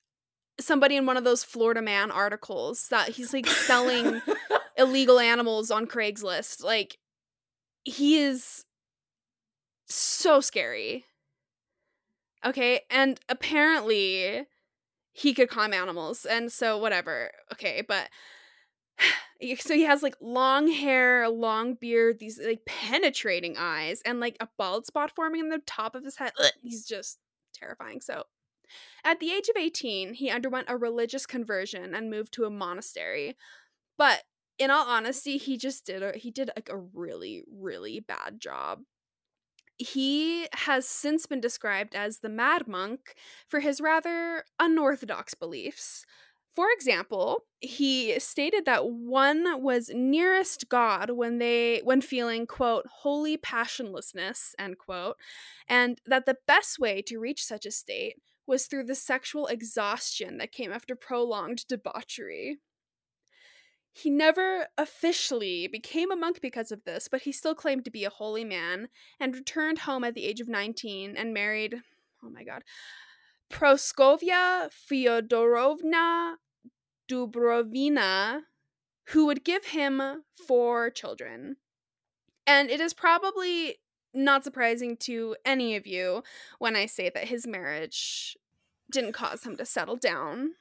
somebody 0.60 0.96
in 0.96 1.06
one 1.06 1.18
of 1.18 1.24
those 1.24 1.44
Florida 1.44 1.82
Man 1.82 2.12
articles 2.12 2.88
that 2.90 3.10
he's 3.10 3.34
like 3.34 3.48
selling 3.48 4.22
illegal 4.78 5.20
animals 5.20 5.72
on 5.72 5.88
Craigslist. 5.88 6.64
Like 6.64 6.98
he 7.84 8.20
is 8.20 8.66
so 9.86 10.42
scary. 10.42 11.06
Okay, 12.46 12.82
and 12.90 13.20
apparently 13.28 14.46
he 15.12 15.34
could 15.34 15.50
calm 15.50 15.74
animals, 15.74 16.26
and 16.26 16.52
so 16.52 16.78
whatever. 16.78 17.32
Okay, 17.52 17.84
but 17.86 18.10
so 19.60 19.74
he 19.74 19.84
has 19.84 20.02
like 20.02 20.16
long 20.22 20.70
hair, 20.70 21.28
long 21.28 21.74
beard, 21.74 22.20
these 22.20 22.40
like 22.40 22.66
penetrating 22.66 23.56
eyes, 23.58 24.02
and 24.06 24.20
like 24.20 24.38
a 24.40 24.48
bald 24.58 24.86
spot 24.86 25.12
forming 25.14 25.42
in 25.42 25.50
the 25.50 25.62
top 25.66 25.96
of 25.96 26.06
his 26.06 26.18
head. 26.18 26.32
Ugh, 26.40 26.52
he's 26.62 26.86
just 26.86 27.20
terrifying. 27.54 28.00
So 28.00 28.24
at 29.04 29.20
the 29.20 29.32
age 29.32 29.50
of 29.50 29.58
18, 29.58 30.14
he 30.16 30.30
underwent 30.30 30.68
a 30.70 30.78
religious 30.78 31.26
conversion 31.26 31.94
and 31.96 32.10
moved 32.10 32.34
to 32.34 32.46
a 32.46 32.50
monastery. 32.50 33.36
But 33.98 34.24
in 34.58 34.70
all 34.70 34.86
honesty, 34.86 35.38
he 35.38 35.58
just 35.58 35.86
did 35.86 36.04
a, 36.04 36.18
he 36.18 36.32
did 36.32 36.52
like 36.56 36.70
a 36.70 36.78
really 36.78 37.44
really 37.50 38.00
bad 38.00 38.40
job. 38.40 38.82
He 39.78 40.48
has 40.54 40.88
since 40.88 41.26
been 41.26 41.40
described 41.40 41.96
as 41.96 42.20
the 42.20 42.30
mad 42.30 42.68
monk 42.68 43.16
for 43.48 43.62
his 43.62 43.80
rather 43.80 44.44
unorthodox 44.60 45.34
beliefs. 45.34 46.06
For 46.54 46.68
example, 46.72 47.46
he 47.62 48.20
stated 48.20 48.66
that 48.66 48.90
one 48.90 49.64
was 49.64 49.92
nearest 49.94 50.68
God 50.68 51.12
when 51.12 51.38
they 51.38 51.80
when 51.86 52.02
feeling 52.02 52.46
quote 52.46 52.86
holy 52.88 53.38
passionlessness 53.38 54.56
end 54.60 54.78
quote, 54.78 55.16
and 55.70 56.02
that 56.06 56.26
the 56.26 56.38
best 56.48 56.80
way 56.80 57.02
to 57.04 57.20
reach 57.20 57.46
such 57.46 57.66
a 57.66 57.72
state 57.72 58.18
was 58.50 58.66
through 58.66 58.84
the 58.84 58.96
sexual 58.96 59.48
exhaustion 59.48 60.40
that 60.40 60.52
came 60.52 60.74
after 60.74 60.96
prolonged 60.96 61.66
debauchery. 61.70 62.58
He 63.94 64.10
never 64.10 64.68
officially 64.78 65.68
became 65.68 66.12
a 66.12 66.16
monk 66.16 66.42
because 66.42 66.72
of 66.72 66.84
this, 66.84 67.08
but 67.08 67.22
he 67.22 67.32
still 67.32 67.56
claimed 67.56 67.86
to 67.86 67.92
be 67.92 68.04
a 68.04 68.10
holy 68.10 68.44
man 68.44 68.90
and 69.20 69.36
returned 69.36 69.80
home 69.80 70.04
at 70.04 70.16
the 70.16 70.26
age 70.26 70.40
of 70.40 70.48
19 70.48 71.16
and 71.16 71.34
married, 71.34 71.76
oh 72.24 72.30
my 72.30 72.44
god, 72.44 72.64
Proskovia 73.52 74.70
Fyodorovna 74.70 76.36
Dubrovina, 77.10 78.42
who 79.10 79.26
would 79.26 79.44
give 79.44 79.66
him 79.66 80.24
four 80.48 80.90
children. 80.90 81.58
And 82.46 82.70
it 82.70 82.80
is 82.80 82.94
probably 82.94 83.78
not 84.14 84.44
surprising 84.44 84.98
to 84.98 85.36
any 85.46 85.76
of 85.76 85.86
you 85.86 86.24
when 86.58 86.76
I 86.76 86.86
say 86.86 87.10
that 87.14 87.28
his 87.28 87.46
marriage 87.46 88.38
didn't 88.92 89.14
cause 89.14 89.44
him 89.44 89.56
to 89.58 89.66
settle 89.66 89.96
down. 89.96 90.52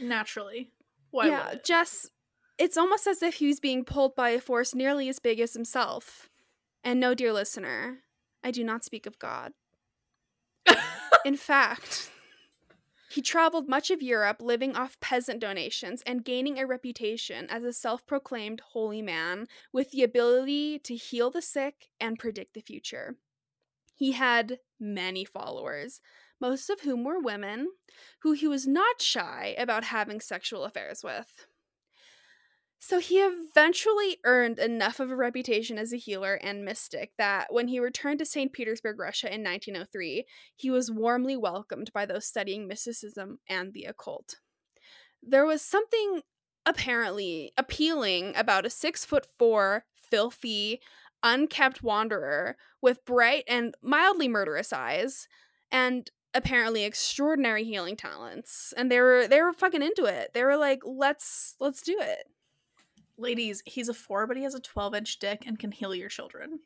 Naturally. 0.00 0.70
Why 1.10 1.28
yeah, 1.28 1.54
Jess, 1.64 2.10
it's 2.58 2.76
almost 2.76 3.06
as 3.06 3.22
if 3.22 3.34
he 3.34 3.46
was 3.46 3.60
being 3.60 3.84
pulled 3.84 4.14
by 4.14 4.30
a 4.30 4.40
force 4.40 4.74
nearly 4.74 5.08
as 5.08 5.18
big 5.18 5.40
as 5.40 5.54
himself. 5.54 6.28
And 6.84 7.00
no, 7.00 7.14
dear 7.14 7.32
listener, 7.32 7.98
I 8.44 8.50
do 8.50 8.62
not 8.64 8.84
speak 8.84 9.06
of 9.06 9.18
God. 9.18 9.52
In 11.24 11.36
fact, 11.36 12.10
he 13.16 13.22
traveled 13.22 13.66
much 13.66 13.90
of 13.90 14.02
Europe 14.02 14.42
living 14.42 14.76
off 14.76 15.00
peasant 15.00 15.40
donations 15.40 16.02
and 16.04 16.22
gaining 16.22 16.58
a 16.58 16.66
reputation 16.66 17.46
as 17.48 17.64
a 17.64 17.72
self 17.72 18.04
proclaimed 18.04 18.60
holy 18.72 19.00
man 19.00 19.46
with 19.72 19.90
the 19.90 20.02
ability 20.02 20.78
to 20.78 20.94
heal 20.94 21.30
the 21.30 21.40
sick 21.40 21.88
and 21.98 22.18
predict 22.18 22.52
the 22.52 22.60
future. 22.60 23.16
He 23.94 24.12
had 24.12 24.58
many 24.78 25.24
followers, 25.24 26.02
most 26.42 26.68
of 26.68 26.80
whom 26.80 27.04
were 27.04 27.18
women, 27.18 27.68
who 28.20 28.32
he 28.32 28.46
was 28.46 28.66
not 28.66 29.00
shy 29.00 29.54
about 29.56 29.84
having 29.84 30.20
sexual 30.20 30.64
affairs 30.64 31.02
with. 31.02 31.46
So 32.88 33.00
he 33.00 33.16
eventually 33.16 34.18
earned 34.22 34.60
enough 34.60 35.00
of 35.00 35.10
a 35.10 35.16
reputation 35.16 35.76
as 35.76 35.92
a 35.92 35.96
healer 35.96 36.34
and 36.34 36.64
mystic 36.64 37.10
that 37.18 37.52
when 37.52 37.66
he 37.66 37.80
returned 37.80 38.20
to 38.20 38.24
St. 38.24 38.52
Petersburg, 38.52 39.00
Russia 39.00 39.26
in 39.26 39.42
1903, 39.42 40.24
he 40.54 40.70
was 40.70 40.88
warmly 40.88 41.36
welcomed 41.36 41.90
by 41.92 42.06
those 42.06 42.26
studying 42.26 42.68
mysticism 42.68 43.40
and 43.48 43.72
the 43.72 43.86
occult. 43.86 44.36
There 45.20 45.44
was 45.44 45.62
something 45.62 46.20
apparently 46.64 47.50
appealing 47.58 48.36
about 48.36 48.64
a 48.64 48.70
six 48.70 49.04
foot 49.04 49.26
four, 49.36 49.84
filthy, 49.96 50.80
unkept 51.24 51.82
wanderer 51.82 52.56
with 52.80 53.04
bright 53.04 53.42
and 53.48 53.74
mildly 53.82 54.28
murderous 54.28 54.72
eyes 54.72 55.26
and 55.72 56.08
apparently 56.34 56.84
extraordinary 56.84 57.64
healing 57.64 57.96
talents 57.96 58.72
and 58.76 58.92
they 58.92 59.00
were 59.00 59.26
they 59.26 59.42
were 59.42 59.54
fucking 59.54 59.82
into 59.82 60.04
it 60.04 60.30
they 60.34 60.44
were 60.44 60.56
like 60.56 60.80
let's 60.84 61.56
let's 61.58 61.82
do 61.82 61.96
it 61.98 62.26
ladies, 63.18 63.62
he's 63.66 63.88
a 63.88 63.94
four, 63.94 64.26
but 64.26 64.36
he 64.36 64.42
has 64.42 64.54
a 64.54 64.60
12 64.60 64.94
inch 64.94 65.18
dick 65.18 65.44
and 65.46 65.58
can 65.58 65.72
heal 65.72 65.94
your 65.94 66.08
children. 66.08 66.60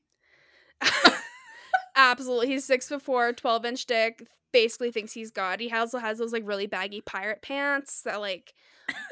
Absolutely. 1.97 2.49
He's 2.49 2.65
six 2.65 2.89
foot 2.89 3.03
four, 3.03 3.33
12 3.33 3.65
inch 3.65 3.87
dick, 3.87 4.27
basically 4.53 4.91
thinks 4.91 5.13
he's 5.13 5.31
God. 5.31 5.61
He 5.61 5.73
also 5.73 5.99
has 5.99 6.19
those 6.19 6.33
like 6.33 6.47
really 6.47 6.67
baggy 6.67 7.01
pirate 7.01 7.43
pants 7.43 8.03
that 8.03 8.21
like 8.21 8.55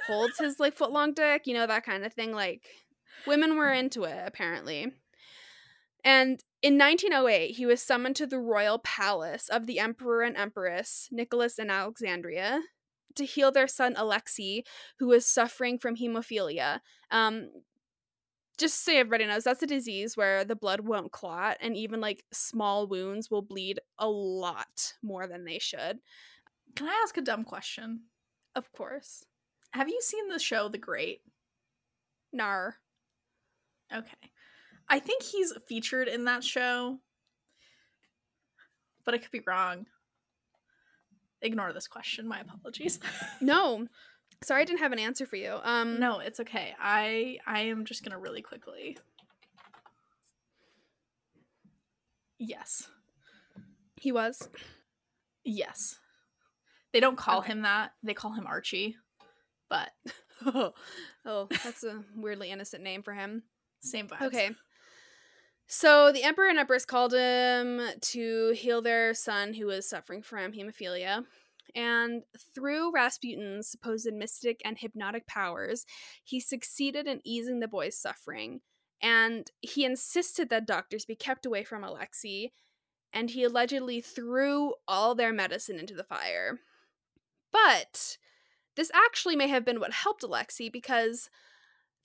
holds 0.07 0.39
his 0.39 0.59
like 0.59 0.74
foot 0.76 0.93
long 0.93 1.12
dick, 1.12 1.47
you 1.47 1.55
know, 1.55 1.66
that 1.66 1.84
kind 1.84 2.05
of 2.05 2.12
thing. 2.12 2.32
Like 2.32 2.62
women 3.26 3.57
were 3.57 3.72
into 3.72 4.05
it, 4.05 4.22
apparently. 4.24 4.93
And 6.05 6.41
in 6.62 6.78
1908, 6.78 7.57
he 7.57 7.66
was 7.66 7.82
summoned 7.82 8.16
to 8.16 8.26
the 8.26 8.39
royal 8.39 8.78
palace 8.78 9.49
of 9.49 9.66
the 9.66 9.78
emperor 9.78 10.22
and 10.22 10.36
empress, 10.36 11.09
Nicholas 11.11 11.59
and 11.59 11.70
Alexandria, 11.70 12.62
to 13.18 13.24
heal 13.24 13.52
their 13.52 13.68
son 13.68 13.94
Alexei, 13.96 14.64
who 14.98 15.08
was 15.08 15.26
suffering 15.26 15.78
from 15.78 15.96
hemophilia. 15.96 16.80
Um, 17.10 17.50
just 18.58 18.84
so 18.84 18.92
everybody 18.92 19.24
knows, 19.24 19.44
that's 19.44 19.62
a 19.62 19.66
disease 19.66 20.16
where 20.16 20.44
the 20.44 20.56
blood 20.56 20.80
won't 20.80 21.12
clot, 21.12 21.58
and 21.60 21.76
even 21.76 22.00
like 22.00 22.24
small 22.32 22.88
wounds 22.88 23.30
will 23.30 23.42
bleed 23.42 23.78
a 23.98 24.08
lot 24.08 24.94
more 25.02 25.28
than 25.28 25.44
they 25.44 25.60
should. 25.60 26.00
Can 26.74 26.88
I 26.88 27.00
ask 27.04 27.16
a 27.16 27.22
dumb 27.22 27.44
question? 27.44 28.00
Of 28.56 28.72
course. 28.72 29.24
Have 29.72 29.88
you 29.88 30.00
seen 30.00 30.28
the 30.28 30.38
show 30.38 30.68
The 30.68 30.78
Great? 30.78 31.20
Nar. 32.32 32.76
Okay. 33.94 34.32
I 34.88 34.98
think 34.98 35.22
he's 35.22 35.52
featured 35.66 36.08
in 36.08 36.24
that 36.24 36.42
show, 36.42 36.98
but 39.04 39.14
I 39.14 39.18
could 39.18 39.30
be 39.30 39.42
wrong. 39.46 39.86
Ignore 41.43 41.72
this 41.72 41.86
question. 41.89 42.26
My 42.26 42.41
apologies. 42.41 42.99
No. 43.41 43.86
Sorry 44.45 44.62
I 44.62 44.64
didn't 44.64 44.80
have 44.80 44.93
an 44.93 44.99
answer 44.99 45.26
for 45.26 45.36
you. 45.36 45.57
Um 45.62 45.99
no, 45.99 46.18
it's 46.20 46.41
okay. 46.41 46.74
I 46.80 47.39
I 47.47 47.62
am 47.62 47.84
just 47.84 48.05
gonna 48.05 48.18
really 48.18 48.43
quickly. 48.43 48.97
Yes. 52.39 52.89
he 53.97 54.12
was. 54.12 54.49
Yes. 55.45 55.97
They 56.93 57.01
don't 57.01 57.16
call 57.16 57.39
Okay. 57.41 57.53
him 57.53 57.62
that. 57.62 57.93
They 58.03 58.14
call 58.14 58.32
him 58.32 58.47
Archie. 58.47 58.97
But 59.68 59.91
oh, 61.24 61.49
that's 61.64 61.82
a 61.84 62.05
weirdly 62.16 62.51
innocent 62.51 62.82
name 62.82 63.03
for 63.03 63.12
him. 63.12 63.43
same 63.80 64.07
vibes. 64.09 64.22
Okay. 64.28 64.51
So 65.70 66.10
the 66.10 66.22
emperor 66.22 66.48
and 66.48 66.58
empress 66.58 66.86
called 66.86 67.12
him 67.12 67.80
to 68.00 68.50
heal 68.56 68.80
their 68.80 69.12
son 69.12 69.52
who 69.52 69.66
was 69.66 69.88
suffering 69.88 70.22
from 70.22 70.52
hemophilia. 70.52 71.24
And 71.74 72.22
through 72.54 72.90
Rasputin's 72.90 73.68
supposed 73.68 74.10
mystic 74.10 74.62
and 74.64 74.78
hypnotic 74.78 75.26
powers, 75.26 75.84
he 76.24 76.40
succeeded 76.40 77.06
in 77.06 77.20
easing 77.22 77.60
the 77.60 77.68
boy's 77.68 77.98
suffering. 77.98 78.60
And 79.02 79.50
he 79.60 79.84
insisted 79.84 80.48
that 80.48 80.66
doctors 80.66 81.04
be 81.04 81.14
kept 81.14 81.44
away 81.44 81.64
from 81.64 81.84
Alexei, 81.84 82.52
and 83.12 83.30
he 83.30 83.44
allegedly 83.44 84.00
threw 84.00 84.72
all 84.88 85.14
their 85.14 85.34
medicine 85.34 85.78
into 85.78 85.94
the 85.94 86.02
fire. 86.02 86.60
But 87.52 88.16
this 88.74 88.90
actually 88.94 89.36
may 89.36 89.48
have 89.48 89.66
been 89.66 89.80
what 89.80 89.92
helped 89.92 90.22
Alexei 90.22 90.70
because 90.70 91.28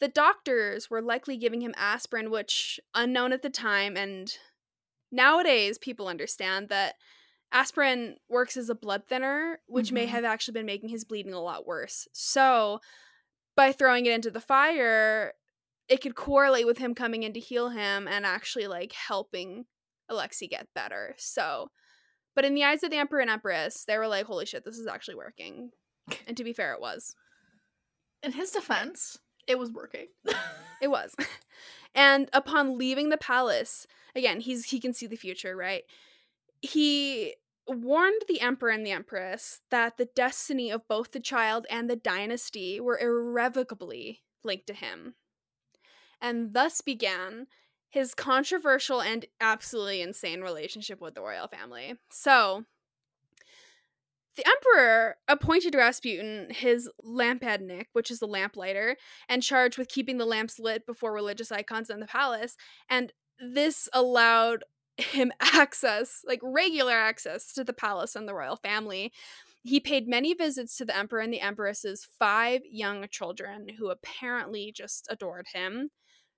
the 0.04 0.10
doctors 0.10 0.90
were 0.90 1.02
likely 1.02 1.38
giving 1.38 1.62
him 1.62 1.74
aspirin, 1.78 2.30
which, 2.30 2.78
unknown 2.94 3.32
at 3.32 3.42
the 3.42 3.50
time, 3.50 3.96
and 3.96 4.38
nowadays 5.14 5.78
people 5.78 6.10
understand 6.10 6.68
that 6.68 6.96
aspirin 7.54 8.18
works 8.28 8.58
as 8.58 8.70
a 8.70 8.76
blood 8.76 9.06
thinner, 9.08 9.62
which 9.66 9.94
may 9.94 10.06
Mhm. 10.06 10.10
have 10.10 10.26
actually 10.26 10.52
been 10.52 10.66
making 10.66 10.90
his 10.90 11.06
bleeding 11.06 11.34
a 11.34 11.40
lot 11.40 11.66
worse. 11.66 12.06
So, 12.12 12.82
by 13.56 13.72
throwing 13.72 14.06
it 14.06 14.12
into 14.12 14.30
the 14.30 14.42
fire, 14.42 15.36
it 15.88 16.02
could 16.02 16.16
correlate 16.16 16.66
with 16.66 16.80
him 16.80 16.94
coming 16.94 17.24
in 17.24 17.32
to 17.32 17.40
heal 17.40 17.70
him 17.70 18.06
and 18.06 18.26
actually 18.26 18.68
like 18.68 18.92
helping 18.92 19.68
Alexei 20.10 20.48
get 20.48 20.74
better. 20.74 21.16
So, 21.18 21.72
but 22.36 22.44
in 22.44 22.56
the 22.56 22.66
eyes 22.66 22.84
of 22.84 22.92
the 22.92 22.98
Emperor 22.98 23.22
and 23.22 23.30
Empress, 23.30 23.86
they 23.86 23.98
were 23.98 24.10
like, 24.10 24.26
holy 24.26 24.46
shit, 24.46 24.66
this 24.66 24.78
is 24.78 24.88
actually 24.88 25.16
working. 25.16 25.72
And 26.28 26.36
to 26.36 26.44
be 26.44 26.52
fair, 26.52 26.74
it 26.74 26.82
was. 26.82 27.16
In 28.22 28.34
his 28.34 28.52
defense, 28.52 29.20
it 29.48 29.60
was 29.60 29.72
working. 29.72 30.08
It 30.82 30.92
was. 30.92 31.16
And 31.96 32.28
upon 32.34 32.78
leaving 32.78 33.10
the 33.10 33.18
palace, 33.18 33.86
again, 34.16 34.40
he's 34.40 34.66
he 34.66 34.80
can 34.80 34.94
see 34.94 35.06
the 35.06 35.16
future, 35.16 35.56
right? 35.56 35.84
He 36.60 37.36
warned 37.68 38.24
the 38.28 38.42
emperor 38.42 38.72
and 38.72 38.86
the 38.86 38.92
empress 38.92 39.62
that 39.70 39.98
the 39.98 40.10
destiny 40.16 40.72
of 40.72 40.88
both 40.88 41.12
the 41.12 41.20
child 41.20 41.68
and 41.70 41.88
the 41.88 41.96
dynasty 41.96 42.80
were 42.80 42.98
irrevocably 42.98 44.24
linked 44.44 44.68
to 44.68 44.74
him. 44.74 45.14
And 46.20 46.54
thus 46.54 46.82
began 46.82 47.48
his 47.90 48.16
controversial 48.16 49.02
and 49.02 49.26
absolutely 49.40 50.02
insane 50.02 50.42
relationship 50.42 51.00
with 51.00 51.14
the 51.14 51.22
royal 51.22 51.48
family. 51.48 52.00
So, 52.10 52.66
the 54.36 54.46
emperor 54.48 55.18
appointed 55.28 55.76
Rasputin 55.76 56.48
his 56.50 56.90
lampadnik, 57.06 57.86
which 57.94 58.10
is 58.10 58.20
the 58.20 58.28
lamplighter, 58.28 58.98
and 59.30 59.44
charged 59.44 59.78
with 59.78 59.90
keeping 59.90 60.18
the 60.18 60.26
lamps 60.26 60.60
lit 60.60 60.86
before 60.86 61.14
religious 61.14 61.52
icons 61.52 61.90
in 61.90 62.00
the 62.00 62.08
palace. 62.08 62.56
And 62.90 63.14
this 63.40 63.88
allowed 63.94 64.64
him 64.98 65.32
access, 65.40 66.22
like 66.26 66.40
regular 66.42 66.94
access 66.94 67.54
to 67.54 67.64
the 67.64 67.74
palace 67.74 68.16
and 68.16 68.28
the 68.28 68.34
royal 68.36 68.56
family. 68.56 69.12
He 69.64 69.80
paid 69.80 70.08
many 70.08 70.34
visits 70.34 70.76
to 70.78 70.86
the 70.86 70.98
emperor 70.98 71.20
and 71.20 71.34
the 71.34 71.42
empress's 71.42 72.08
five 72.20 72.62
young 72.70 73.08
children 73.10 73.68
who 73.78 73.90
apparently 73.90 74.74
just 74.76 75.08
adored 75.10 75.48
him. 75.54 75.90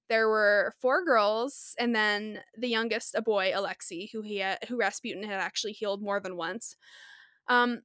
There 0.08 0.30
were 0.30 0.76
four 0.80 1.04
girls, 1.04 1.74
and 1.80 1.96
then 1.96 2.42
the 2.56 2.68
youngest, 2.68 3.16
a 3.16 3.24
boy, 3.24 3.52
Alexei, 3.56 4.10
who 4.14 4.22
he 4.22 4.38
had, 4.38 4.60
who 4.68 4.78
Rasputin 4.78 5.24
had 5.24 5.40
actually 5.40 5.72
healed 5.72 6.04
more 6.04 6.20
than 6.20 6.38
once. 6.38 6.76
Um, 7.48 7.82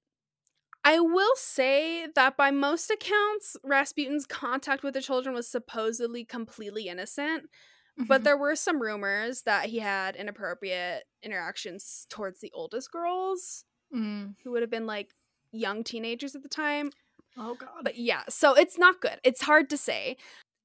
I 0.84 1.00
will 1.00 1.36
say 1.36 2.06
that 2.14 2.36
by 2.36 2.50
most 2.50 2.90
accounts, 2.90 3.56
Rasputin's 3.64 4.26
contact 4.26 4.82
with 4.82 4.94
the 4.94 5.02
children 5.02 5.34
was 5.34 5.48
supposedly 5.48 6.24
completely 6.24 6.88
innocent, 6.88 7.50
but 7.98 8.22
Mhm. 8.22 8.24
there 8.24 8.36
were 8.38 8.56
some 8.56 8.80
rumors 8.80 9.42
that 9.42 9.66
he 9.66 9.80
had 9.80 10.16
inappropriate 10.16 11.04
interactions 11.22 12.06
towards 12.10 12.40
the 12.40 12.52
oldest 12.52 12.90
girls, 12.92 13.64
Mm. 13.94 14.36
who 14.44 14.52
would 14.52 14.62
have 14.62 14.70
been 14.70 14.86
like 14.86 15.14
young 15.52 15.84
teenagers 15.84 16.34
at 16.36 16.42
the 16.42 16.48
time. 16.48 16.92
Oh 17.36 17.54
god. 17.54 17.84
But 17.84 17.96
yeah, 17.96 18.24
so 18.28 18.54
it's 18.54 18.78
not 18.78 19.00
good. 19.00 19.20
It's 19.24 19.42
hard 19.42 19.70
to 19.70 19.76
say. 19.76 20.16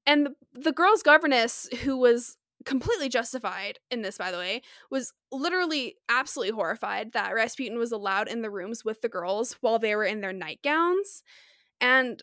And 0.06 0.26
the, 0.26 0.36
the 0.54 0.72
girl's 0.72 1.02
governess, 1.02 1.68
who 1.82 1.96
was 1.96 2.38
completely 2.66 3.08
justified 3.08 3.78
in 3.90 4.02
this, 4.02 4.18
by 4.18 4.30
the 4.30 4.36
way, 4.36 4.60
was 4.90 5.14
literally 5.32 5.94
absolutely 6.08 6.54
horrified 6.54 7.12
that 7.12 7.34
Rasputin 7.34 7.78
was 7.78 7.92
allowed 7.92 8.28
in 8.28 8.42
the 8.42 8.50
rooms 8.50 8.84
with 8.84 9.00
the 9.00 9.08
girls 9.08 9.56
while 9.60 9.78
they 9.78 9.94
were 9.94 10.04
in 10.04 10.20
their 10.20 10.32
nightgowns. 10.32 11.22
And 11.80 12.22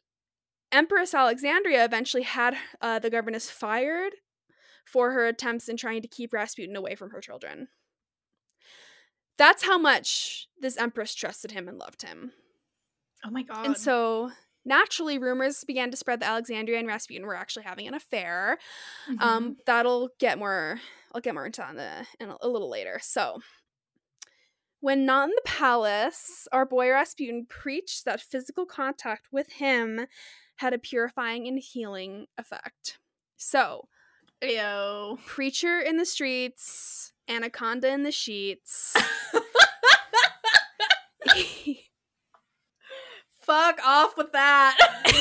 Empress 0.71 1.13
Alexandria 1.13 1.85
eventually 1.85 2.23
had 2.23 2.55
uh, 2.81 2.99
the 2.99 3.09
governess 3.09 3.49
fired 3.49 4.13
for 4.85 5.11
her 5.11 5.25
attempts 5.25 5.69
in 5.69 5.77
trying 5.77 6.01
to 6.01 6.07
keep 6.07 6.33
Rasputin 6.33 6.75
away 6.75 6.95
from 6.95 7.11
her 7.11 7.21
children. 7.21 7.69
That's 9.37 9.63
how 9.63 9.77
much 9.77 10.47
this 10.59 10.77
empress 10.77 11.15
trusted 11.15 11.51
him 11.51 11.67
and 11.67 11.79
loved 11.79 12.01
him. 12.03 12.33
oh 13.25 13.31
my 13.31 13.43
god. 13.43 13.65
And 13.65 13.77
so 13.77 14.31
naturally, 14.65 15.17
rumors 15.17 15.63
began 15.63 15.91
to 15.91 15.97
spread 15.97 16.19
that 16.21 16.29
Alexandria 16.29 16.79
and 16.79 16.87
Rasputin 16.87 17.25
were 17.25 17.35
actually 17.35 17.63
having 17.63 17.87
an 17.87 17.93
affair. 17.93 18.57
Mhm. 19.07 19.21
Um, 19.21 19.57
that'll 19.65 20.09
get 20.19 20.37
more. 20.37 20.79
I'll 21.13 21.21
get 21.21 21.33
more 21.33 21.45
into 21.45 21.61
that 21.61 21.71
in, 21.71 21.77
the, 21.77 22.05
in 22.19 22.29
a, 22.29 22.37
a 22.41 22.47
little 22.47 22.69
later. 22.69 22.99
So, 23.01 23.39
when 24.79 25.05
not 25.05 25.29
in 25.29 25.35
the 25.35 25.41
palace, 25.45 26.47
our 26.51 26.65
boy 26.65 26.89
Rasputin 26.89 27.45
preached 27.47 28.03
that 28.05 28.19
physical 28.21 28.65
contact 28.65 29.27
with 29.31 29.53
him 29.53 30.07
had 30.57 30.73
a 30.73 30.77
purifying 30.77 31.47
and 31.47 31.57
healing 31.59 32.27
effect. 32.37 32.99
So, 33.37 33.87
Ayo. 34.41 35.17
preacher 35.25 35.79
in 35.79 35.97
the 35.97 36.05
streets, 36.05 37.13
anaconda 37.27 37.89
in 37.89 38.03
the 38.03 38.11
sheets. 38.11 38.95
Fuck 43.43 43.79
off 43.85 44.17
with 44.17 44.31
that. 44.31 44.77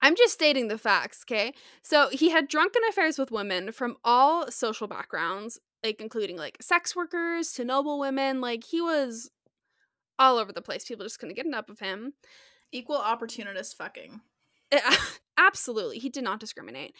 I'm 0.00 0.16
just 0.16 0.34
stating 0.34 0.68
the 0.68 0.78
facts, 0.78 1.24
okay? 1.24 1.52
So 1.82 2.08
he 2.10 2.30
had 2.30 2.48
drunken 2.48 2.82
affairs 2.88 3.18
with 3.18 3.30
women 3.30 3.70
from 3.72 3.96
all 4.04 4.50
social 4.50 4.86
backgrounds, 4.86 5.58
like 5.84 6.00
including 6.00 6.36
like 6.36 6.58
sex 6.60 6.96
workers 6.96 7.52
to 7.52 7.64
noble 7.64 7.98
women. 8.00 8.40
Like 8.40 8.64
he 8.64 8.80
was 8.80 9.30
all 10.18 10.38
over 10.38 10.52
the 10.52 10.62
place. 10.62 10.84
People 10.84 11.04
just 11.04 11.18
couldn't 11.18 11.36
get 11.36 11.46
enough 11.46 11.68
of 11.68 11.78
him. 11.80 12.14
Equal 12.72 12.96
opportunist 12.96 13.76
fucking. 13.76 14.20
Eh, 14.70 14.96
Absolutely, 15.38 15.98
he 15.98 16.08
did 16.08 16.24
not 16.24 16.40
discriminate. 16.40 16.94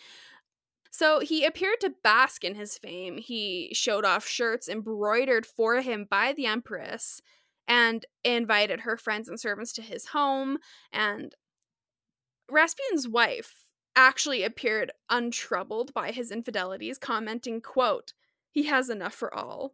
So 0.91 1.21
he 1.21 1.45
appeared 1.45 1.81
to 1.81 1.95
bask 2.03 2.45
in 2.45 2.55
his 2.55 2.77
fame. 2.77 3.19
He 3.19 3.71
showed 3.73 4.05
off 4.05 4.27
shirts 4.27 4.69
embroidered 4.69 5.47
for 5.47 5.81
him 5.81 6.07
by 6.09 6.33
the 6.33 6.47
empress 6.47 7.23
and 7.73 8.05
invited 8.23 8.81
her 8.81 8.99
friends 8.99 9.31
and 9.31 9.41
servants 9.41 9.73
to 9.73 9.81
his 9.81 10.09
home. 10.09 10.59
And 10.93 11.35
Rasputin's 12.51 13.09
wife 13.09 13.55
actually 13.97 14.43
appeared 14.43 14.93
untroubled 15.09 15.95
by 15.95 16.11
his 16.11 16.31
infidelities, 16.31 16.99
commenting, 16.99 17.63
quote, 17.63 18.13
he 18.51 18.65
has 18.65 18.91
enough 18.91 19.15
for 19.15 19.35
all. 19.35 19.73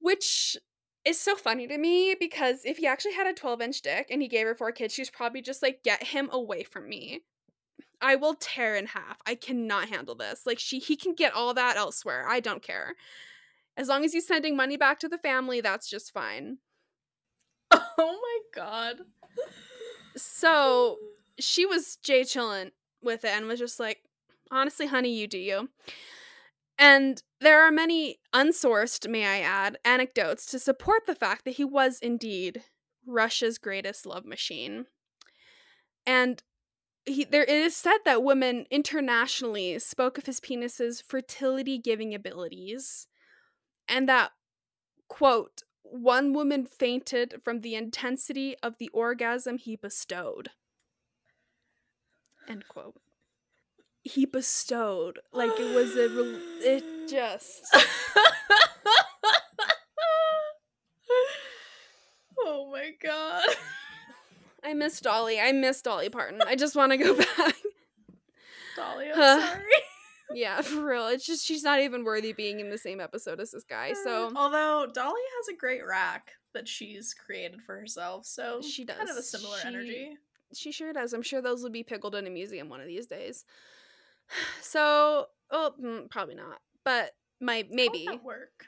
Which 0.00 0.58
is 1.02 1.18
so 1.18 1.34
funny 1.34 1.66
to 1.66 1.78
me 1.78 2.14
because 2.20 2.66
if 2.66 2.76
he 2.76 2.86
actually 2.86 3.14
had 3.14 3.26
a 3.26 3.32
12 3.32 3.62
inch 3.62 3.80
dick 3.80 4.08
and 4.10 4.20
he 4.20 4.28
gave 4.28 4.46
her 4.46 4.54
four 4.54 4.70
kids, 4.70 4.92
she's 4.92 5.08
probably 5.08 5.40
just 5.40 5.62
like, 5.62 5.82
get 5.82 6.08
him 6.08 6.28
away 6.30 6.62
from 6.62 6.90
me. 6.90 7.22
I 8.02 8.16
will 8.16 8.34
tear 8.34 8.76
in 8.76 8.84
half. 8.88 9.16
I 9.26 9.34
cannot 9.34 9.88
handle 9.88 10.14
this. 10.14 10.42
Like 10.44 10.58
she 10.58 10.78
he 10.78 10.94
can 10.94 11.14
get 11.14 11.32
all 11.32 11.54
that 11.54 11.78
elsewhere. 11.78 12.26
I 12.28 12.40
don't 12.40 12.62
care. 12.62 12.96
As 13.78 13.86
long 13.86 14.04
as 14.04 14.12
he's 14.12 14.26
sending 14.26 14.56
money 14.56 14.76
back 14.76 14.98
to 14.98 15.08
the 15.08 15.16
family, 15.16 15.60
that's 15.60 15.88
just 15.88 16.12
fine. 16.12 16.58
Oh 18.00 18.18
my 18.22 18.38
god. 18.54 18.98
So 20.16 20.98
she 21.38 21.66
was 21.66 21.96
Jay 21.96 22.22
chilling 22.24 22.70
with 23.02 23.24
it 23.24 23.32
and 23.32 23.46
was 23.46 23.58
just 23.58 23.80
like, 23.80 24.02
honestly, 24.52 24.86
honey, 24.86 25.12
you 25.12 25.26
do 25.26 25.38
you. 25.38 25.68
And 26.78 27.20
there 27.40 27.60
are 27.62 27.72
many 27.72 28.20
unsourced, 28.32 29.10
may 29.10 29.26
I 29.26 29.40
add, 29.40 29.78
anecdotes 29.84 30.46
to 30.46 30.60
support 30.60 31.06
the 31.06 31.14
fact 31.14 31.44
that 31.44 31.56
he 31.56 31.64
was 31.64 31.98
indeed 31.98 32.62
Russia's 33.04 33.58
greatest 33.58 34.06
love 34.06 34.24
machine. 34.24 34.86
And 36.06 36.40
he, 37.04 37.24
there 37.24 37.42
it 37.42 37.48
is 37.48 37.76
said 37.76 37.98
that 38.04 38.22
women 38.22 38.66
internationally 38.70 39.78
spoke 39.80 40.18
of 40.18 40.26
his 40.26 40.38
penis's 40.40 41.00
fertility 41.00 41.78
giving 41.78 42.14
abilities 42.14 43.08
and 43.88 44.08
that 44.08 44.32
quote 45.08 45.62
one 45.82 46.32
woman 46.34 46.66
fainted 46.66 47.40
from 47.42 47.60
the 47.62 47.74
intensity 47.74 48.54
of 48.62 48.76
the 48.78 48.88
orgasm 48.90 49.56
he 49.58 49.74
bestowed. 49.76 50.50
End 52.48 52.68
quote. 52.68 52.94
He 54.02 54.24
bestowed. 54.26 55.18
Like 55.32 55.52
it 55.58 55.74
was 55.74 55.96
a 55.96 56.08
re- 56.08 56.40
it 56.60 57.08
just 57.08 57.62
oh 62.38 62.70
my 62.72 62.90
god. 63.02 63.44
i 64.64 64.74
miss 64.74 65.00
dolly. 65.00 65.40
I 65.40 65.52
miss 65.52 65.82
dolly 65.82 66.10
parton. 66.10 66.42
I 66.46 66.54
just 66.56 66.76
want 66.76 66.92
to 66.92 66.98
go 66.98 67.14
back. 67.36 67.54
Dolly, 68.76 69.06
I'm 69.12 69.20
Uh, 69.20 69.40
sorry. 69.40 69.62
Yeah 70.34 70.60
for 70.62 70.84
real 70.84 71.06
it's 71.08 71.24
just 71.26 71.44
she's 71.44 71.62
not 71.62 71.80
even 71.80 72.04
worthy 72.04 72.32
being 72.32 72.60
in 72.60 72.70
the 72.70 72.78
same 72.78 73.00
episode 73.00 73.40
as 73.40 73.50
this 73.50 73.64
guy 73.64 73.92
so 74.04 74.30
although 74.36 74.86
Dolly 74.92 75.20
has 75.38 75.48
a 75.54 75.56
great 75.56 75.86
rack 75.86 76.32
that 76.54 76.66
she's 76.66 77.14
created 77.14 77.60
for 77.62 77.78
herself, 77.78 78.24
so 78.26 78.60
She 78.62 78.84
does 78.84 78.96
kind 78.96 79.10
of 79.10 79.16
a 79.16 79.22
similar 79.22 79.58
She- 79.58 79.68
energy. 79.68 80.18
She 80.54 80.72
sure 80.72 80.94
does. 80.94 81.12
I'm 81.12 81.20
sure 81.22 81.42
those 81.42 81.62
will 81.62 81.70
be 81.70 81.82
pickled 81.82 82.14
in 82.14 82.26
a 82.26 82.30
museum 82.30 82.70
one 82.70 82.80
of 82.80 82.86
these 82.86 83.06
days. 83.06 83.44
So, 84.62 85.26
oh, 85.50 85.72
mm, 85.80 86.10
probably 86.10 86.34
not. 86.34 86.60
But 86.84 87.12
my 87.40 87.66
maybe 87.70 88.06
that 88.06 88.24
work. 88.24 88.66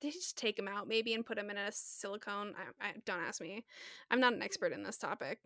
they 0.00 0.10
just 0.10 0.36
take 0.38 0.56
them 0.56 0.68
out 0.68 0.88
maybe 0.88 1.12
and 1.12 1.26
put 1.26 1.36
them 1.36 1.50
in 1.50 1.56
a 1.56 1.70
silicone. 1.72 2.54
I, 2.80 2.88
I 2.88 2.92
don't 3.04 3.20
ask 3.20 3.40
me. 3.40 3.64
I'm 4.10 4.20
not 4.20 4.32
an 4.32 4.42
expert 4.42 4.72
in 4.72 4.82
this 4.84 4.96
topic. 4.96 5.40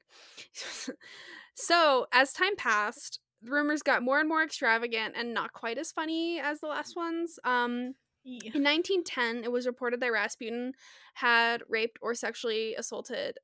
so, 1.55 2.07
as 2.13 2.33
time 2.33 2.57
passed, 2.57 3.21
the 3.43 3.51
rumors 3.51 3.83
got 3.83 4.03
more 4.03 4.19
and 4.21 4.29
more 4.29 4.43
extravagant 4.43 5.15
and 5.17 5.33
not 5.35 5.53
quite 5.53 5.79
as 5.79 5.93
funny 5.93 6.41
as 6.41 6.61
the 6.61 6.67
last 6.67 6.97
ones. 6.97 7.39
Um, 7.45 7.95
Yeah. 8.25 8.51
in 8.55 8.63
1910, 8.63 9.45
it 9.45 9.53
was 9.53 9.67
reported 9.67 10.01
that 10.01 10.13
Rasputin 10.13 10.75
had 11.15 11.63
raped 11.69 11.99
or 12.03 12.15
sexually 12.15 12.75
assaulted 12.75 13.39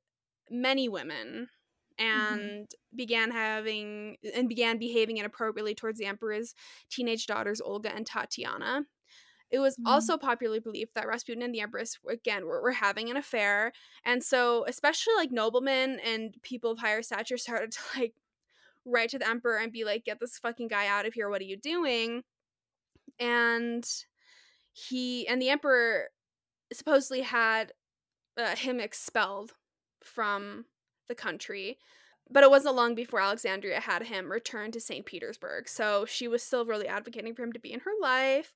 many 0.49 0.89
women 0.89 1.49
and 1.97 2.69
began 2.95 3.31
having 3.31 4.17
and 4.33 4.49
began 4.49 4.77
behaving 4.77 5.17
inappropriately 5.17 5.75
towards 5.75 5.97
the 5.99 6.05
emperor's 6.05 6.53
teenage 6.89 7.25
daughters 7.25 7.61
Olga 7.61 7.93
and 7.95 8.05
Tatiana. 8.05 8.85
It 9.51 9.59
was 9.59 9.77
Mhm. 9.77 9.85
also 9.85 10.17
popularly 10.17 10.59
believed 10.59 10.95
that 10.95 11.07
Rasputin 11.07 11.43
and 11.43 11.53
the 11.53 11.61
empress 11.61 11.97
again 12.09 12.45
were, 12.45 12.61
were 12.61 12.71
having 12.73 13.09
an 13.09 13.17
affair, 13.17 13.71
and 14.03 14.23
so 14.23 14.65
especially 14.67 15.13
like 15.15 15.31
noblemen 15.31 15.99
and 15.99 16.35
people 16.41 16.71
of 16.71 16.79
higher 16.79 17.01
stature 17.03 17.37
started 17.37 17.71
to 17.73 17.79
like 17.97 18.15
write 18.85 19.09
to 19.09 19.19
the 19.19 19.27
emperor 19.27 19.57
and 19.57 19.71
be 19.71 19.83
like, 19.83 20.05
"Get 20.05 20.19
this 20.19 20.37
fucking 20.37 20.67
guy 20.67 20.87
out 20.87 21.05
of 21.05 21.13
here! 21.13 21.29
What 21.29 21.41
are 21.41 21.45
you 21.45 21.57
doing?" 21.57 22.23
And 23.19 23.85
he 24.73 25.27
and 25.27 25.41
the 25.41 25.49
emperor 25.49 26.09
supposedly 26.73 27.21
had 27.21 27.71
uh, 28.37 28.55
him 28.55 28.79
expelled 28.79 29.53
from 30.03 30.65
the 31.07 31.15
country 31.15 31.77
but 32.29 32.43
it 32.43 32.49
wasn't 32.49 32.75
long 32.75 32.95
before 32.95 33.21
alexandria 33.21 33.79
had 33.79 34.03
him 34.03 34.31
return 34.31 34.71
to 34.71 34.79
st 34.79 35.05
petersburg 35.05 35.69
so 35.69 36.05
she 36.05 36.27
was 36.27 36.43
still 36.43 36.65
really 36.65 36.87
advocating 36.87 37.33
for 37.33 37.43
him 37.43 37.53
to 37.53 37.59
be 37.59 37.71
in 37.71 37.81
her 37.81 37.93
life 38.01 38.55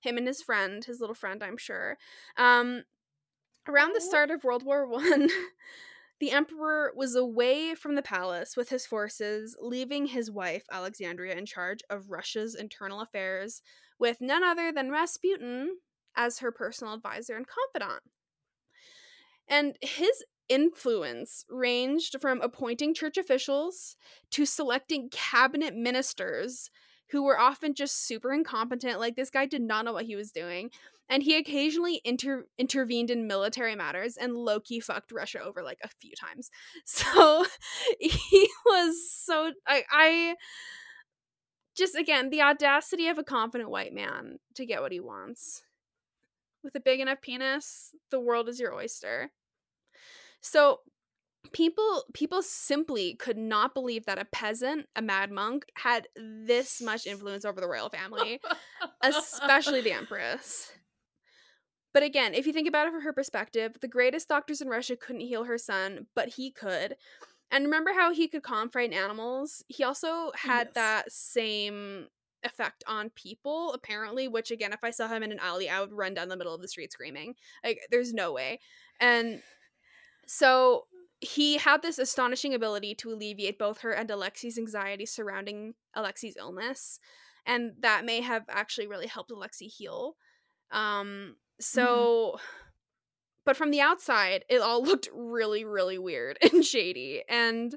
him 0.00 0.16
and 0.16 0.26
his 0.26 0.42
friend 0.42 0.84
his 0.84 1.00
little 1.00 1.14
friend 1.14 1.42
i'm 1.42 1.58
sure 1.58 1.98
um, 2.36 2.84
around 3.68 3.94
the 3.94 4.00
start 4.00 4.30
of 4.30 4.44
world 4.44 4.64
war 4.64 4.86
one 4.86 5.28
the 6.20 6.30
emperor 6.30 6.92
was 6.94 7.16
away 7.16 7.74
from 7.74 7.94
the 7.94 8.02
palace 8.02 8.56
with 8.56 8.68
his 8.68 8.86
forces 8.86 9.56
leaving 9.60 10.06
his 10.06 10.30
wife 10.30 10.64
alexandria 10.70 11.34
in 11.34 11.46
charge 11.46 11.80
of 11.90 12.10
russia's 12.10 12.54
internal 12.54 13.00
affairs 13.00 13.62
with 13.98 14.18
none 14.20 14.44
other 14.44 14.70
than 14.70 14.90
rasputin 14.90 15.76
as 16.16 16.38
her 16.40 16.52
personal 16.52 16.94
advisor 16.94 17.36
and 17.36 17.46
confidant. 17.46 18.02
And 19.48 19.76
his 19.80 20.24
influence 20.48 21.44
ranged 21.48 22.16
from 22.20 22.40
appointing 22.40 22.94
church 22.94 23.16
officials 23.16 23.96
to 24.32 24.46
selecting 24.46 25.08
cabinet 25.10 25.74
ministers 25.74 26.70
who 27.10 27.24
were 27.24 27.38
often 27.38 27.74
just 27.74 28.06
super 28.06 28.32
incompetent. 28.32 29.00
Like, 29.00 29.16
this 29.16 29.30
guy 29.30 29.46
did 29.46 29.62
not 29.62 29.84
know 29.84 29.92
what 29.92 30.04
he 30.04 30.16
was 30.16 30.30
doing. 30.30 30.70
And 31.08 31.24
he 31.24 31.36
occasionally 31.36 32.00
inter- 32.04 32.46
intervened 32.56 33.10
in 33.10 33.26
military 33.26 33.74
matters 33.74 34.16
and 34.16 34.36
Loki 34.36 34.78
fucked 34.78 35.10
Russia 35.10 35.40
over 35.42 35.60
like 35.60 35.78
a 35.82 35.88
few 35.88 36.12
times. 36.14 36.50
So 36.84 37.46
he 37.98 38.48
was 38.64 39.10
so. 39.12 39.52
I, 39.66 39.82
I 39.90 40.34
just, 41.76 41.96
again, 41.96 42.30
the 42.30 42.42
audacity 42.42 43.08
of 43.08 43.18
a 43.18 43.24
confident 43.24 43.70
white 43.70 43.92
man 43.92 44.38
to 44.54 44.66
get 44.66 44.82
what 44.82 44.92
he 44.92 45.00
wants. 45.00 45.62
With 46.62 46.74
a 46.74 46.80
big 46.80 47.00
enough 47.00 47.22
penis, 47.22 47.94
the 48.10 48.20
world 48.20 48.48
is 48.48 48.60
your 48.60 48.74
oyster. 48.74 49.30
So 50.40 50.80
people 51.52 52.04
people 52.12 52.42
simply 52.42 53.14
could 53.14 53.36
not 53.36 53.74
believe 53.74 54.06
that 54.06 54.18
a 54.18 54.24
peasant, 54.24 54.86
a 54.94 55.02
mad 55.02 55.30
monk, 55.30 55.64
had 55.76 56.08
this 56.16 56.80
much 56.80 57.06
influence 57.06 57.44
over 57.44 57.60
the 57.60 57.68
royal 57.68 57.88
family, 57.88 58.40
especially 59.02 59.80
the 59.80 59.92
empress. 59.92 60.72
But 61.92 62.02
again, 62.04 62.34
if 62.34 62.46
you 62.46 62.52
think 62.52 62.68
about 62.68 62.86
it 62.86 62.92
from 62.92 63.02
her 63.02 63.12
perspective, 63.12 63.76
the 63.80 63.88
greatest 63.88 64.28
doctors 64.28 64.60
in 64.60 64.68
Russia 64.68 64.96
couldn't 64.96 65.22
heal 65.22 65.44
her 65.44 65.58
son, 65.58 66.06
but 66.14 66.28
he 66.28 66.50
could. 66.52 66.96
And 67.50 67.64
remember 67.64 67.92
how 67.92 68.12
he 68.12 68.28
could 68.28 68.44
calm 68.44 68.70
frightened 68.70 68.94
animals? 68.94 69.64
He 69.66 69.82
also 69.82 70.30
had 70.36 70.68
Yes. 70.68 70.74
that 70.74 71.12
same 71.12 72.08
effect 72.44 72.84
on 72.86 73.10
people, 73.10 73.72
apparently, 73.72 74.28
which 74.28 74.52
again, 74.52 74.72
if 74.72 74.84
I 74.84 74.90
saw 74.90 75.08
him 75.08 75.24
in 75.24 75.32
an 75.32 75.40
alley, 75.40 75.68
I 75.68 75.80
would 75.80 75.92
run 75.92 76.14
down 76.14 76.28
the 76.28 76.36
middle 76.36 76.54
of 76.54 76.62
the 76.62 76.68
street 76.68 76.92
screaming. 76.92 77.34
Like, 77.64 77.80
there's 77.90 78.14
no 78.14 78.32
way. 78.32 78.60
And 79.00 79.42
so 80.26 80.86
he 81.20 81.58
had 81.58 81.82
this 81.82 81.98
astonishing 81.98 82.54
ability 82.54 82.94
to 82.96 83.12
alleviate 83.12 83.58
both 83.58 83.80
her 83.80 83.90
and 83.90 84.08
Alexi's 84.08 84.58
anxiety 84.58 85.06
surrounding 85.06 85.74
Alexi's 85.96 86.36
illness. 86.38 86.98
And 87.46 87.72
that 87.80 88.04
may 88.04 88.20
have 88.20 88.44
actually 88.48 88.86
really 88.86 89.06
helped 89.06 89.30
Alexi 89.30 89.66
heal. 89.66 90.16
Um, 90.70 91.36
so 91.60 92.38
but 93.44 93.56
from 93.56 93.70
the 93.70 93.80
outside, 93.80 94.44
it 94.48 94.60
all 94.60 94.82
looked 94.84 95.08
really, 95.12 95.64
really 95.64 95.98
weird 95.98 96.38
and 96.52 96.64
shady. 96.64 97.22
And 97.28 97.74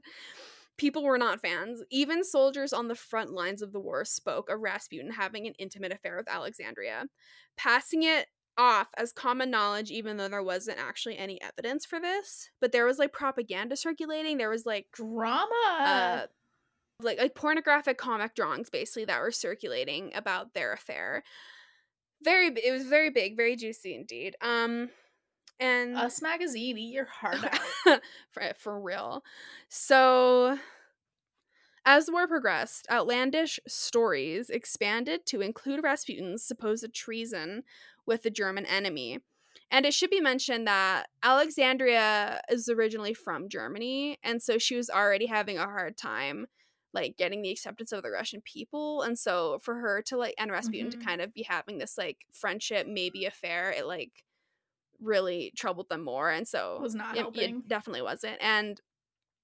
people 0.78 1.04
were 1.04 1.18
not 1.18 1.42
fans. 1.42 1.82
Even 1.90 2.24
soldiers 2.24 2.74
on 2.74 2.88
the 2.88 2.96
front 2.96 3.32
lines 3.32 3.62
of 3.62 3.72
the 3.72 3.80
war 3.80 4.06
spoke 4.06 4.50
of 4.50 4.60
Rasputin 4.60 5.12
having 5.12 5.48
an 5.48 5.54
intimate 5.60 5.92
affair 5.92 6.16
with 6.18 6.30
Alexandria, 6.30 7.06
passing 7.58 8.04
it 8.04 8.28
off 8.58 8.90
as 8.98 9.12
common 9.12 9.50
knowledge, 9.50 9.92
even 9.92 10.18
though 10.18 10.28
there 10.28 10.44
wasn't 10.44 10.80
actually 10.80 11.18
any 11.18 11.42
evidence 11.42 11.86
for 11.86 12.00
this. 12.00 12.50
But 12.60 12.72
there 12.72 12.86
was 12.86 13.00
like 13.00 13.12
propaganda 13.14 13.76
circulating. 13.76 14.38
There 14.38 14.50
was 14.50 14.66
like 14.66 14.88
Drama. 14.94 15.48
uh, 15.80 16.26
like 17.02 17.20
like 17.20 17.36
pornographic 17.36 17.98
comic 17.98 18.36
drawings 18.36 18.70
basically 18.70 19.06
that 19.06 19.20
were 19.22 19.32
circulating 19.32 20.12
about 20.16 20.54
their 20.54 20.74
affair. 20.74 21.24
Very, 22.24 22.48
it 22.48 22.72
was 22.72 22.86
very 22.86 23.10
big, 23.10 23.36
very 23.36 23.56
juicy 23.58 23.96
indeed. 23.96 24.36
Um, 24.42 24.90
and 25.60 25.98
Us 25.98 26.22
magazine, 26.22 26.78
eat 26.78 26.94
your 26.94 27.06
heart 27.06 27.44
out. 27.88 28.00
for, 28.32 28.44
for 28.58 28.80
real. 28.80 29.24
So, 29.68 30.58
as 31.86 32.06
the 32.06 32.14
war 32.14 32.28
progressed, 32.28 32.88
outlandish 32.90 33.60
stories 33.68 34.50
expanded 34.50 35.26
to 35.28 35.42
include 35.42 35.84
Rasputin's 35.84 36.44
supposed 36.44 36.94
treason 36.94 37.64
with 38.06 38.24
the 38.24 38.30
German 38.30 38.66
enemy. 38.66 39.20
And 39.72 39.86
it 39.86 39.94
should 39.94 40.10
be 40.12 40.20
mentioned 40.22 40.68
that 40.68 41.08
Alexandria 41.24 42.42
is 42.50 42.70
originally 42.70 43.14
from 43.14 43.50
Germany, 43.50 44.18
and 44.24 44.42
so 44.42 44.58
she 44.58 44.76
was 44.76 44.90
already 44.90 45.26
having 45.28 45.58
a 45.58 45.64
hard 45.64 45.98
time 45.98 46.48
like 46.96 47.18
getting 47.18 47.42
the 47.42 47.50
acceptance 47.50 47.92
of 47.92 48.04
the 48.04 48.12
Russian 48.12 48.40
people. 48.42 49.02
And 49.02 49.18
so 49.18 49.58
for 49.64 49.74
her 49.80 50.04
to 50.04 50.16
like 50.18 50.36
and 50.38 50.52
Rasputin 50.52 50.90
Mhm. 50.90 50.92
to 50.92 50.98
kind 50.98 51.22
of 51.22 51.34
be 51.34 51.42
having 51.42 51.80
this 51.80 51.98
like 51.98 52.18
friendship, 52.32 52.86
maybe 52.86 53.26
affair, 53.26 53.72
it 53.72 53.88
like 53.88 54.24
really 55.00 55.52
troubled 55.58 55.90
them 55.90 56.04
more. 56.04 56.30
And 56.30 56.48
so 56.48 56.78
Was 56.80 56.94
not 56.94 57.16
it- 57.18 57.22
helping. 57.22 57.58
It 57.62 57.68
definitely 57.68 58.04
wasn't. 58.04 58.38
And 58.40 58.80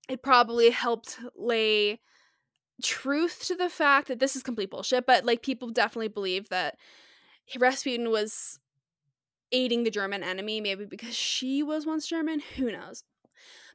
it 0.07 0.21
probably 0.21 0.69
helped 0.69 1.17
lay 1.35 2.01
truth 2.83 3.43
to 3.47 3.55
the 3.55 3.69
fact 3.69 4.07
that 4.09 4.19
this 4.19 4.35
is 4.35 4.43
complete 4.43 4.69
bullshit, 4.69 5.07
but 5.07 5.25
like 5.25 5.41
people 5.41 5.69
definitely 5.71 6.07
believe 6.07 6.49
that 6.49 6.77
Rasputin 7.57 8.09
was 8.09 8.59
aiding 9.51 9.83
the 9.83 9.91
German 9.91 10.23
enemy, 10.23 10.61
maybe 10.61 10.85
because 10.85 11.15
she 11.15 11.63
was 11.63 11.85
once 11.85 12.07
German, 12.07 12.41
who 12.57 12.71
knows. 12.71 13.03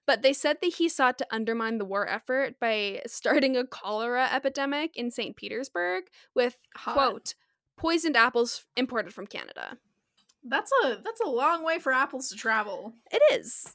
But 0.06 0.22
they 0.22 0.32
said 0.32 0.58
that 0.60 0.74
he 0.74 0.88
sought 0.88 1.16
to 1.18 1.26
undermine 1.30 1.78
the 1.78 1.84
war 1.84 2.08
effort 2.08 2.60
by 2.60 3.00
starting 3.06 3.56
a 3.56 3.66
cholera 3.66 4.28
epidemic 4.30 4.96
in 4.96 5.10
St. 5.10 5.34
Petersburg 5.34 6.04
with 6.34 6.56
Hot. 6.76 6.94
quote 6.94 7.34
poisoned 7.76 8.16
apples 8.16 8.66
imported 8.76 9.12
from 9.14 9.26
Canada. 9.26 9.78
That's 10.46 10.70
a 10.84 10.98
that's 11.02 11.20
a 11.20 11.28
long 11.28 11.64
way 11.64 11.78
for 11.78 11.92
apples 11.92 12.28
to 12.28 12.36
travel. 12.36 12.92
It 13.10 13.22
is. 13.32 13.74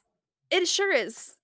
It 0.50 0.68
sure 0.68 0.92
is. 0.92 1.34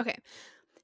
Okay. 0.00 0.16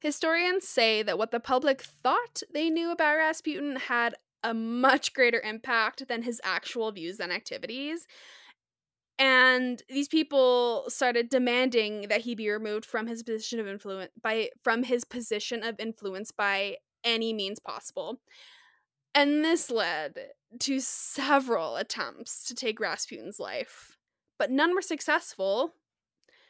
Historians 0.00 0.66
say 0.66 1.02
that 1.02 1.18
what 1.18 1.30
the 1.30 1.40
public 1.40 1.82
thought 1.82 2.42
they 2.52 2.70
knew 2.70 2.90
about 2.90 3.16
Rasputin 3.16 3.76
had 3.76 4.14
a 4.42 4.54
much 4.54 5.12
greater 5.12 5.40
impact 5.40 6.08
than 6.08 6.22
his 6.22 6.40
actual 6.42 6.90
views 6.90 7.20
and 7.20 7.30
activities. 7.30 8.06
And 9.18 9.82
these 9.90 10.08
people 10.08 10.84
started 10.88 11.28
demanding 11.28 12.08
that 12.08 12.22
he 12.22 12.34
be 12.34 12.48
removed 12.48 12.86
from 12.86 13.06
his 13.06 13.22
position 13.22 13.60
of 13.60 13.68
influence 13.68 14.10
by 14.22 14.48
from 14.62 14.84
his 14.84 15.04
position 15.04 15.62
of 15.62 15.78
influence 15.78 16.30
by 16.32 16.76
any 17.04 17.34
means 17.34 17.58
possible. 17.60 18.20
And 19.14 19.44
this 19.44 19.70
led 19.70 20.30
to 20.60 20.80
several 20.80 21.76
attempts 21.76 22.44
to 22.44 22.54
take 22.54 22.80
Rasputin's 22.80 23.38
life, 23.38 23.98
but 24.38 24.50
none 24.50 24.74
were 24.74 24.80
successful 24.80 25.74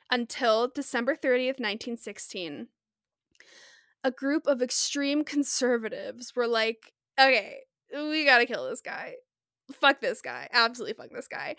until 0.08 0.68
December 0.68 1.16
30th, 1.16 1.58
1916. 1.58 2.68
A 4.02 4.10
group 4.10 4.46
of 4.46 4.62
extreme 4.62 5.24
conservatives 5.24 6.32
were 6.34 6.46
like, 6.46 6.92
okay, 7.18 7.58
we 7.92 8.24
gotta 8.24 8.46
kill 8.46 8.68
this 8.68 8.80
guy. 8.80 9.14
Fuck 9.72 10.00
this 10.00 10.20
guy. 10.20 10.48
Absolutely 10.52 10.94
fuck 10.94 11.10
this 11.12 11.28
guy. 11.28 11.56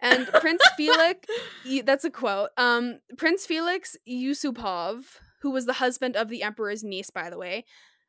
And 0.00 0.26
Prince 0.26 0.62
Felix, 0.76 1.28
that's 1.84 2.04
a 2.04 2.10
quote. 2.10 2.50
Um, 2.56 2.98
Prince 3.16 3.46
Felix 3.46 3.96
Yusupov, 4.08 5.04
who 5.42 5.50
was 5.50 5.66
the 5.66 5.74
husband 5.74 6.16
of 6.16 6.28
the 6.28 6.42
emperor's 6.42 6.82
niece, 6.82 7.10
by 7.10 7.30
the 7.30 7.38
way, 7.38 7.64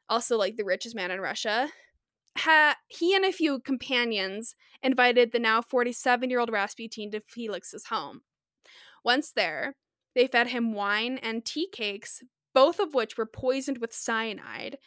also 0.10 0.38
like 0.38 0.56
the 0.56 0.66
richest 0.66 0.96
man 0.96 1.12
in 1.12 1.22
Russia, 1.22 1.70
ha- 2.38 2.78
he 2.88 3.16
and 3.16 3.26
a 3.26 3.32
few 3.32 3.60
companions 3.60 4.56
invited 4.82 5.32
the 5.32 5.40
now 5.40 5.62
47 5.62 6.30
year 6.30 6.40
old 6.40 6.52
Rasputin 6.52 7.12
to 7.12 7.20
Felix's 7.20 7.86
home. 7.86 8.22
Once 9.04 9.32
there, 9.32 9.76
they 10.16 10.28
fed 10.28 10.48
him 10.48 10.74
wine 10.74 11.18
and 11.18 11.44
tea 11.44 11.68
cakes, 11.72 12.22
both 12.54 12.80
of 12.80 12.94
which 12.94 13.18
were 13.18 13.26
poisoned 13.26 13.80
with 13.80 13.94
cyanide, 13.94 14.78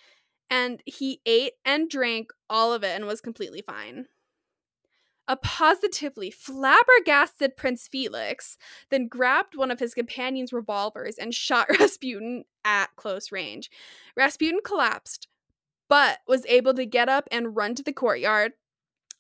and 0.49 0.83
he 0.85 1.21
ate 1.27 1.55
and 1.65 1.91
drank 1.91 2.33
all 2.49 2.73
of 2.73 2.85
it 2.85 2.95
and 2.95 3.07
was 3.07 3.21
completely 3.21 3.63
fine. 3.63 4.07
A 5.29 5.37
positively 5.37 6.31
flabbergasted 6.31 7.57
Prince 7.57 7.89
Felix 7.89 8.57
then 8.91 9.09
grabbed 9.09 9.57
one 9.57 9.73
of 9.73 9.81
his 9.81 9.93
companion's 9.93 10.53
revolvers 10.53 11.17
and 11.17 11.35
shot 11.35 11.67
Rasputin 11.81 12.45
at 12.65 12.95
close 12.95 13.33
range. 13.33 13.69
Rasputin 14.17 14.61
collapsed, 14.65 15.27
but 15.89 16.19
was 16.29 16.47
able 16.47 16.75
to 16.75 16.87
get 16.87 17.09
up 17.09 17.29
and 17.33 17.57
run 17.57 17.75
to 17.75 17.83
the 17.83 17.93
courtyard. 17.93 18.53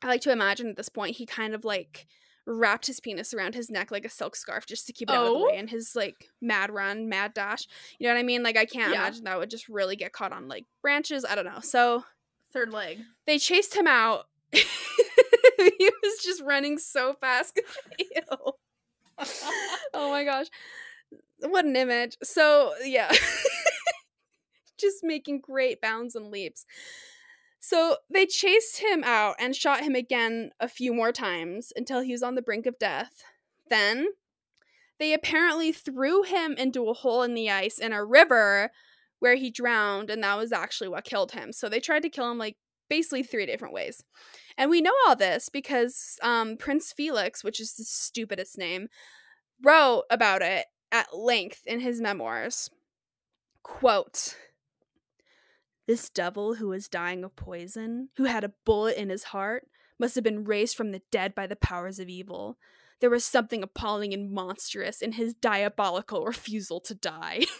I 0.01 0.07
like 0.07 0.21
to 0.23 0.33
imagine 0.33 0.69
at 0.69 0.77
this 0.77 0.89
point 0.89 1.17
he 1.17 1.27
kind 1.27 1.55
of 1.55 1.65
like 1.65 2.07
wrapped 2.47 2.87
his 2.87 3.01
penis 3.01 3.35
around 3.35 3.55
his 3.55 3.71
neck 3.71 3.91
like 3.91 4.05
a 4.05 4.09
silk 4.09 4.37
scarf 4.37 4.67
just 4.67 4.87
to 4.87 4.93
keep 4.93 5.11
it 5.11 5.15
out 5.15 5.27
of 5.27 5.33
the 5.33 5.39
Oh. 5.39 5.47
way 5.49 5.59
in 5.59 5.67
his 5.69 5.97
like 5.97 6.29
mad 6.41 6.71
run, 6.71 7.09
mad 7.09 7.35
dash. 7.35 7.67
You 7.99 8.07
know 8.07 8.15
what 8.15 8.21
I 8.21 8.25
mean? 8.25 8.43
Like 8.43 8.57
I 8.57 8.65
can't 8.67 8.93
Yeah. 8.93 9.01
imagine 9.01 9.25
that 9.25 9.39
would 9.39 9.51
just 9.51 9.69
really 9.69 9.97
get 9.97 10.13
caught 10.13 10.33
on 10.33 10.47
like 10.49 10.65
branches. 10.83 11.25
I 11.29 11.35
don't 11.35 11.45
know. 11.45 11.61
So 11.61 12.05
Third 12.53 12.71
leg. 12.73 13.01
they 13.27 13.39
chased 13.39 13.75
him 13.77 13.87
out. 13.87 14.27
he 14.53 15.91
was 16.03 16.23
just 16.25 16.41
running 16.43 16.79
so 16.79 17.13
fast. 17.15 17.61
Oh 19.95 20.11
my 20.11 20.25
gosh. 20.25 20.47
What 21.41 21.65
an 21.65 21.75
image. 21.77 22.17
So, 22.23 22.73
yeah. 22.85 23.11
just 24.79 25.03
making 25.03 25.41
great 25.41 25.81
bounds 25.81 26.15
and 26.15 26.31
leaps. 26.31 26.67
So, 27.69 27.97
they 28.09 28.27
chased 28.27 28.79
him 28.79 29.03
out 29.03 29.35
and 29.41 29.57
shot 29.57 29.83
him 29.83 29.97
again 29.97 30.51
a 30.61 30.69
few 30.69 30.95
more 30.95 31.11
times 31.11 31.73
until 31.75 32.01
he 32.01 32.13
was 32.13 32.23
on 32.23 32.37
the 32.37 32.43
brink 32.43 32.65
of 32.65 32.79
death. 32.79 33.25
Then, 33.69 34.11
they 35.01 35.13
apparently 35.13 35.73
threw 35.73 36.23
him 36.23 36.53
into 36.53 36.89
a 36.89 36.95
hole 36.95 37.25
in 37.25 37.35
the 37.35 37.51
ice 37.51 37.81
in 37.81 37.93
a 37.93 38.05
river 38.05 38.71
where 39.19 39.35
he 39.35 39.51
drowned, 39.51 40.11
and 40.11 40.23
that 40.23 40.39
was 40.39 40.53
actually 40.53 40.91
what 40.91 41.03
killed 41.03 41.33
him. 41.33 41.53
So, 41.53 41.69
they 41.69 41.81
tried 41.81 42.03
to 42.03 42.09
kill 42.09 42.31
him 42.31 42.39
like 42.39 42.57
basically 42.89 43.25
three 43.25 43.47
different 43.47 43.75
ways. 43.75 44.01
And 44.57 44.71
we 44.71 44.81
know 44.81 44.95
all 45.09 45.17
this 45.17 45.49
because 45.49 46.21
um, 46.23 46.57
Prince 46.57 46.93
Felix, 46.93 47.43
which 47.43 47.59
is 47.59 47.75
the 47.75 47.83
stupidest 47.83 48.57
name, 48.57 48.87
wrote 49.61 50.05
about 50.09 50.41
it 50.41 50.67
at 50.93 51.19
length 51.19 51.63
in 51.67 51.81
his 51.81 52.01
memoirs. 52.01 52.71
Quote 53.65 54.37
This 55.87 56.11
devil 56.11 56.55
who 56.55 56.69
was 56.69 56.89
dying 56.89 57.23
of 57.23 57.37
poison, 57.37 58.09
who 58.17 58.25
had 58.25 58.43
a 58.45 58.53
bullet 58.65 58.97
in 58.97 59.09
his 59.09 59.25
heart, 59.25 59.69
must 59.99 60.15
have 60.17 60.25
been 60.25 60.45
raised 60.45 60.77
from 60.77 60.91
the 60.91 61.03
dead 61.11 61.35
by 61.35 61.47
the 61.47 61.57
powers 61.57 61.99
of 61.99 62.09
evil. 62.09 62.59
There 63.01 63.11
was 63.11 63.25
something 63.25 63.63
appalling 63.63 64.13
and 64.13 64.33
monstrous 64.33 65.01
in 65.01 65.13
his 65.13 65.35
diabolical 65.35 66.25
refusal 66.27 66.81
to 66.81 66.95
die. 66.95 67.45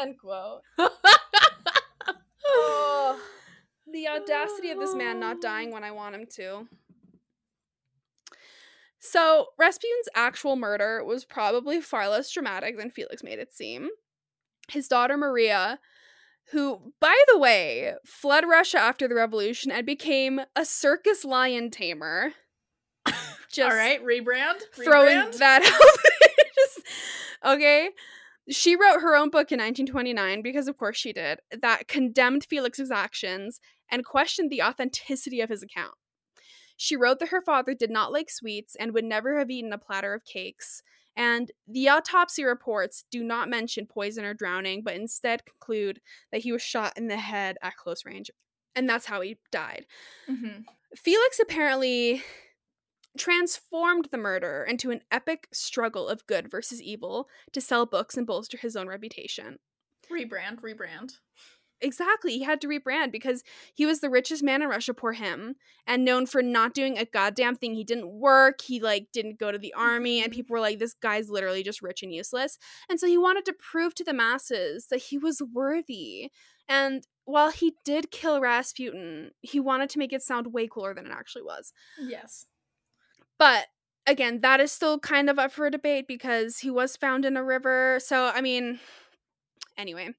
End 0.00 0.18
quote. 0.18 0.62
Oh, 2.46 3.20
the 3.92 4.08
audacity 4.08 4.70
of 4.70 4.78
this 4.78 4.94
man 4.94 5.18
not 5.18 5.40
dying 5.40 5.72
when 5.72 5.84
I 5.84 5.90
want 5.90 6.14
him 6.14 6.26
to. 6.36 6.68
So, 9.00 9.48
Rasputin's 9.58 10.08
actual 10.14 10.56
murder 10.56 11.04
was 11.04 11.24
probably 11.24 11.80
far 11.80 12.08
less 12.08 12.30
dramatic 12.30 12.76
than 12.76 12.90
Felix 12.90 13.22
made 13.22 13.38
it 13.38 13.52
seem. 13.54 13.88
His 14.70 14.88
daughter 14.88 15.16
Maria, 15.16 15.78
who, 16.52 16.92
by 17.00 17.16
the 17.32 17.38
way, 17.38 17.94
fled 18.04 18.44
Russia 18.48 18.78
after 18.78 19.08
the 19.08 19.14
revolution 19.14 19.70
and 19.70 19.84
became 19.86 20.40
a 20.56 20.64
circus 20.64 21.24
lion 21.24 21.70
tamer. 21.70 22.32
Just 23.50 23.70
All 23.70 23.76
right, 23.76 24.02
rebrand. 24.04 24.60
throwing 24.74 25.16
rebrand. 25.16 25.38
that 25.38 25.62
out. 25.64 26.44
Just- 26.54 26.86
okay. 27.44 27.90
She 28.50 28.76
wrote 28.76 29.00
her 29.00 29.14
own 29.14 29.28
book 29.28 29.52
in 29.52 29.58
1929, 29.58 30.40
because 30.42 30.68
of 30.68 30.78
course 30.78 30.96
she 30.96 31.12
did, 31.12 31.40
that 31.60 31.86
condemned 31.86 32.44
Felix's 32.44 32.90
actions 32.90 33.60
and 33.90 34.04
questioned 34.04 34.50
the 34.50 34.62
authenticity 34.62 35.40
of 35.42 35.50
his 35.50 35.62
account. 35.62 35.94
She 36.76 36.96
wrote 36.96 37.18
that 37.18 37.28
her 37.28 37.42
father 37.42 37.74
did 37.74 37.90
not 37.90 38.12
like 38.12 38.30
sweets 38.30 38.74
and 38.78 38.94
would 38.94 39.04
never 39.04 39.38
have 39.38 39.50
eaten 39.50 39.72
a 39.72 39.78
platter 39.78 40.14
of 40.14 40.24
cakes. 40.24 40.82
And 41.18 41.50
the 41.66 41.88
autopsy 41.88 42.44
reports 42.44 43.04
do 43.10 43.24
not 43.24 43.50
mention 43.50 43.86
poison 43.86 44.24
or 44.24 44.34
drowning, 44.34 44.82
but 44.84 44.94
instead 44.94 45.44
conclude 45.44 46.00
that 46.30 46.42
he 46.42 46.52
was 46.52 46.62
shot 46.62 46.96
in 46.96 47.08
the 47.08 47.16
head 47.16 47.58
at 47.60 47.76
close 47.76 48.06
range. 48.06 48.30
And 48.76 48.88
that's 48.88 49.06
how 49.06 49.20
he 49.20 49.38
died. 49.50 49.86
Mhm. 50.28 50.64
Felix 50.94 51.40
apparently 51.40 52.22
transformed 53.18 54.08
the 54.12 54.16
murder 54.18 54.64
into 54.68 54.92
an 54.92 55.02
epic 55.10 55.48
struggle 55.52 56.08
of 56.08 56.24
good 56.26 56.48
versus 56.48 56.80
evil 56.80 57.28
to 57.52 57.60
sell 57.60 57.84
books 57.84 58.16
and 58.16 58.26
bolster 58.26 58.56
his 58.56 58.76
own 58.76 58.86
reputation. 58.86 59.58
Rebrand. 60.08 60.60
Rebrand. 60.60 61.18
Exactly, 61.80 62.32
he 62.32 62.42
had 62.42 62.60
to 62.62 62.66
rebrand 62.66 63.12
because 63.12 63.44
he 63.72 63.86
was 63.86 64.00
the 64.00 64.10
richest 64.10 64.42
man 64.42 64.62
in 64.62 64.68
Russia, 64.68 64.92
poor 64.92 65.12
him, 65.12 65.54
and 65.86 66.04
known 66.04 66.26
for 66.26 66.42
not 66.42 66.74
doing 66.74 66.98
a 66.98 67.04
goddamn 67.04 67.54
thing. 67.54 67.74
He 67.74 67.84
didn't 67.84 68.10
work, 68.10 68.62
he 68.62 68.80
like 68.80 69.08
didn't 69.12 69.38
go 69.38 69.52
to 69.52 69.58
the 69.58 69.72
army, 69.74 70.20
and 70.20 70.30
Mhm. 70.30 70.34
people 70.34 70.54
were 70.54 70.60
like, 70.60 70.80
this 70.80 70.94
guy's 70.94 71.30
literally 71.30 71.62
just 71.62 71.80
rich 71.80 72.02
and 72.02 72.12
useless. 72.12 72.58
And 72.88 72.98
so 72.98 73.06
he 73.06 73.16
wanted 73.16 73.44
to 73.44 73.52
prove 73.52 73.94
to 73.94 74.04
the 74.04 74.12
masses 74.12 74.88
that 74.88 75.02
he 75.02 75.18
was 75.18 75.40
worthy. 75.40 76.30
And 76.68 77.06
while 77.24 77.50
he 77.52 77.74
did 77.84 78.10
kill 78.10 78.40
Rasputin, 78.40 79.30
he 79.40 79.60
wanted 79.60 79.88
to 79.90 79.98
make 80.00 80.12
it 80.12 80.22
sound 80.22 80.52
way 80.52 80.66
cooler 80.66 80.94
than 80.94 81.06
it 81.06 81.12
actually 81.12 81.42
was. 81.42 81.72
Yes. 81.98 82.46
But 83.38 83.68
again, 84.06 84.40
that 84.40 84.60
is 84.60 84.72
still 84.72 84.98
kind 84.98 85.30
of 85.30 85.38
up 85.38 85.52
for 85.52 85.68
debate 85.70 86.06
because 86.08 86.58
he 86.58 86.70
was 86.70 86.96
found 86.96 87.24
in 87.24 87.36
a 87.36 87.44
river. 87.44 87.98
So, 88.02 88.26
I 88.26 88.40
mean, 88.40 88.80
anyway. 89.78 90.14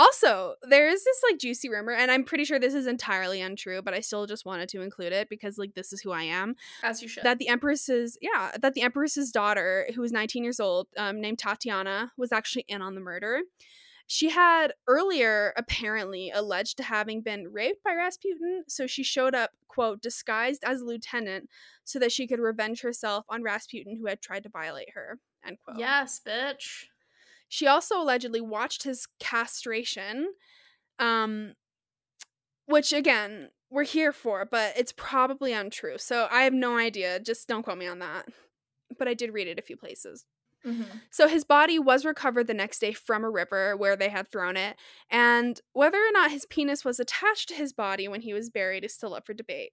Also, 0.00 0.54
there 0.62 0.88
is 0.88 1.04
this 1.04 1.22
like 1.28 1.38
juicy 1.38 1.68
rumor, 1.68 1.92
and 1.92 2.10
I'm 2.10 2.24
pretty 2.24 2.44
sure 2.44 2.58
this 2.58 2.72
is 2.72 2.86
entirely 2.86 3.42
untrue, 3.42 3.82
but 3.82 3.92
I 3.92 4.00
still 4.00 4.26
just 4.26 4.46
wanted 4.46 4.70
to 4.70 4.80
include 4.80 5.12
it 5.12 5.28
because 5.28 5.58
like 5.58 5.74
this 5.74 5.92
is 5.92 6.00
who 6.00 6.10
I 6.10 6.22
am. 6.22 6.56
As 6.82 7.02
you 7.02 7.08
should. 7.08 7.22
That 7.22 7.36
the 7.36 7.48
empress's 7.48 8.16
yeah, 8.22 8.52
that 8.62 8.72
the 8.72 8.80
empress's 8.80 9.30
daughter, 9.30 9.86
who 9.94 10.00
was 10.00 10.10
19 10.10 10.42
years 10.42 10.58
old, 10.58 10.86
um, 10.96 11.20
named 11.20 11.38
Tatiana, 11.38 12.12
was 12.16 12.32
actually 12.32 12.64
in 12.66 12.80
on 12.80 12.94
the 12.94 13.02
murder. 13.02 13.40
She 14.06 14.30
had 14.30 14.72
earlier 14.88 15.52
apparently 15.54 16.30
alleged 16.34 16.78
to 16.78 16.82
having 16.82 17.20
been 17.20 17.52
raped 17.52 17.84
by 17.84 17.92
Rasputin, 17.92 18.64
so 18.68 18.86
she 18.86 19.04
showed 19.04 19.34
up, 19.34 19.50
quote, 19.68 20.00
disguised 20.00 20.64
as 20.64 20.80
a 20.80 20.84
lieutenant 20.84 21.50
so 21.84 21.98
that 21.98 22.10
she 22.10 22.26
could 22.26 22.40
revenge 22.40 22.80
herself 22.80 23.26
on 23.28 23.42
Rasputin 23.42 23.98
who 24.00 24.06
had 24.06 24.22
tried 24.22 24.44
to 24.44 24.48
violate 24.48 24.94
her, 24.94 25.18
end 25.46 25.58
quote. 25.62 25.78
yes, 25.78 26.20
bitch. 26.26 26.86
She 27.50 27.66
also 27.66 28.00
allegedly 28.00 28.40
watched 28.40 28.84
his 28.84 29.08
castration, 29.18 30.34
um, 31.00 31.54
which 32.66 32.92
again, 32.92 33.48
we're 33.70 33.82
here 33.82 34.12
for, 34.12 34.44
but 34.44 34.72
it's 34.76 34.92
probably 34.92 35.52
untrue. 35.52 35.98
So 35.98 36.28
I 36.30 36.42
have 36.42 36.52
no 36.52 36.78
idea. 36.78 37.18
Just 37.18 37.48
don't 37.48 37.64
quote 37.64 37.76
me 37.76 37.88
on 37.88 37.98
that. 37.98 38.28
But 38.96 39.08
I 39.08 39.14
did 39.14 39.34
read 39.34 39.48
it 39.48 39.58
a 39.58 39.62
few 39.62 39.76
places. 39.76 40.24
Mm-hmm. 40.64 40.98
So 41.10 41.26
his 41.26 41.44
body 41.44 41.76
was 41.78 42.04
recovered 42.04 42.46
the 42.46 42.54
next 42.54 42.78
day 42.78 42.92
from 42.92 43.24
a 43.24 43.30
river 43.30 43.76
where 43.76 43.96
they 43.96 44.10
had 44.10 44.28
thrown 44.28 44.56
it, 44.56 44.76
and 45.10 45.60
whether 45.72 45.98
or 45.98 46.12
not 46.12 46.30
his 46.30 46.46
penis 46.46 46.84
was 46.84 47.00
attached 47.00 47.48
to 47.48 47.54
his 47.54 47.72
body 47.72 48.06
when 48.06 48.20
he 48.20 48.32
was 48.32 48.50
buried 48.50 48.84
is 48.84 48.94
still 48.94 49.14
up 49.14 49.26
for 49.26 49.34
debate. 49.34 49.72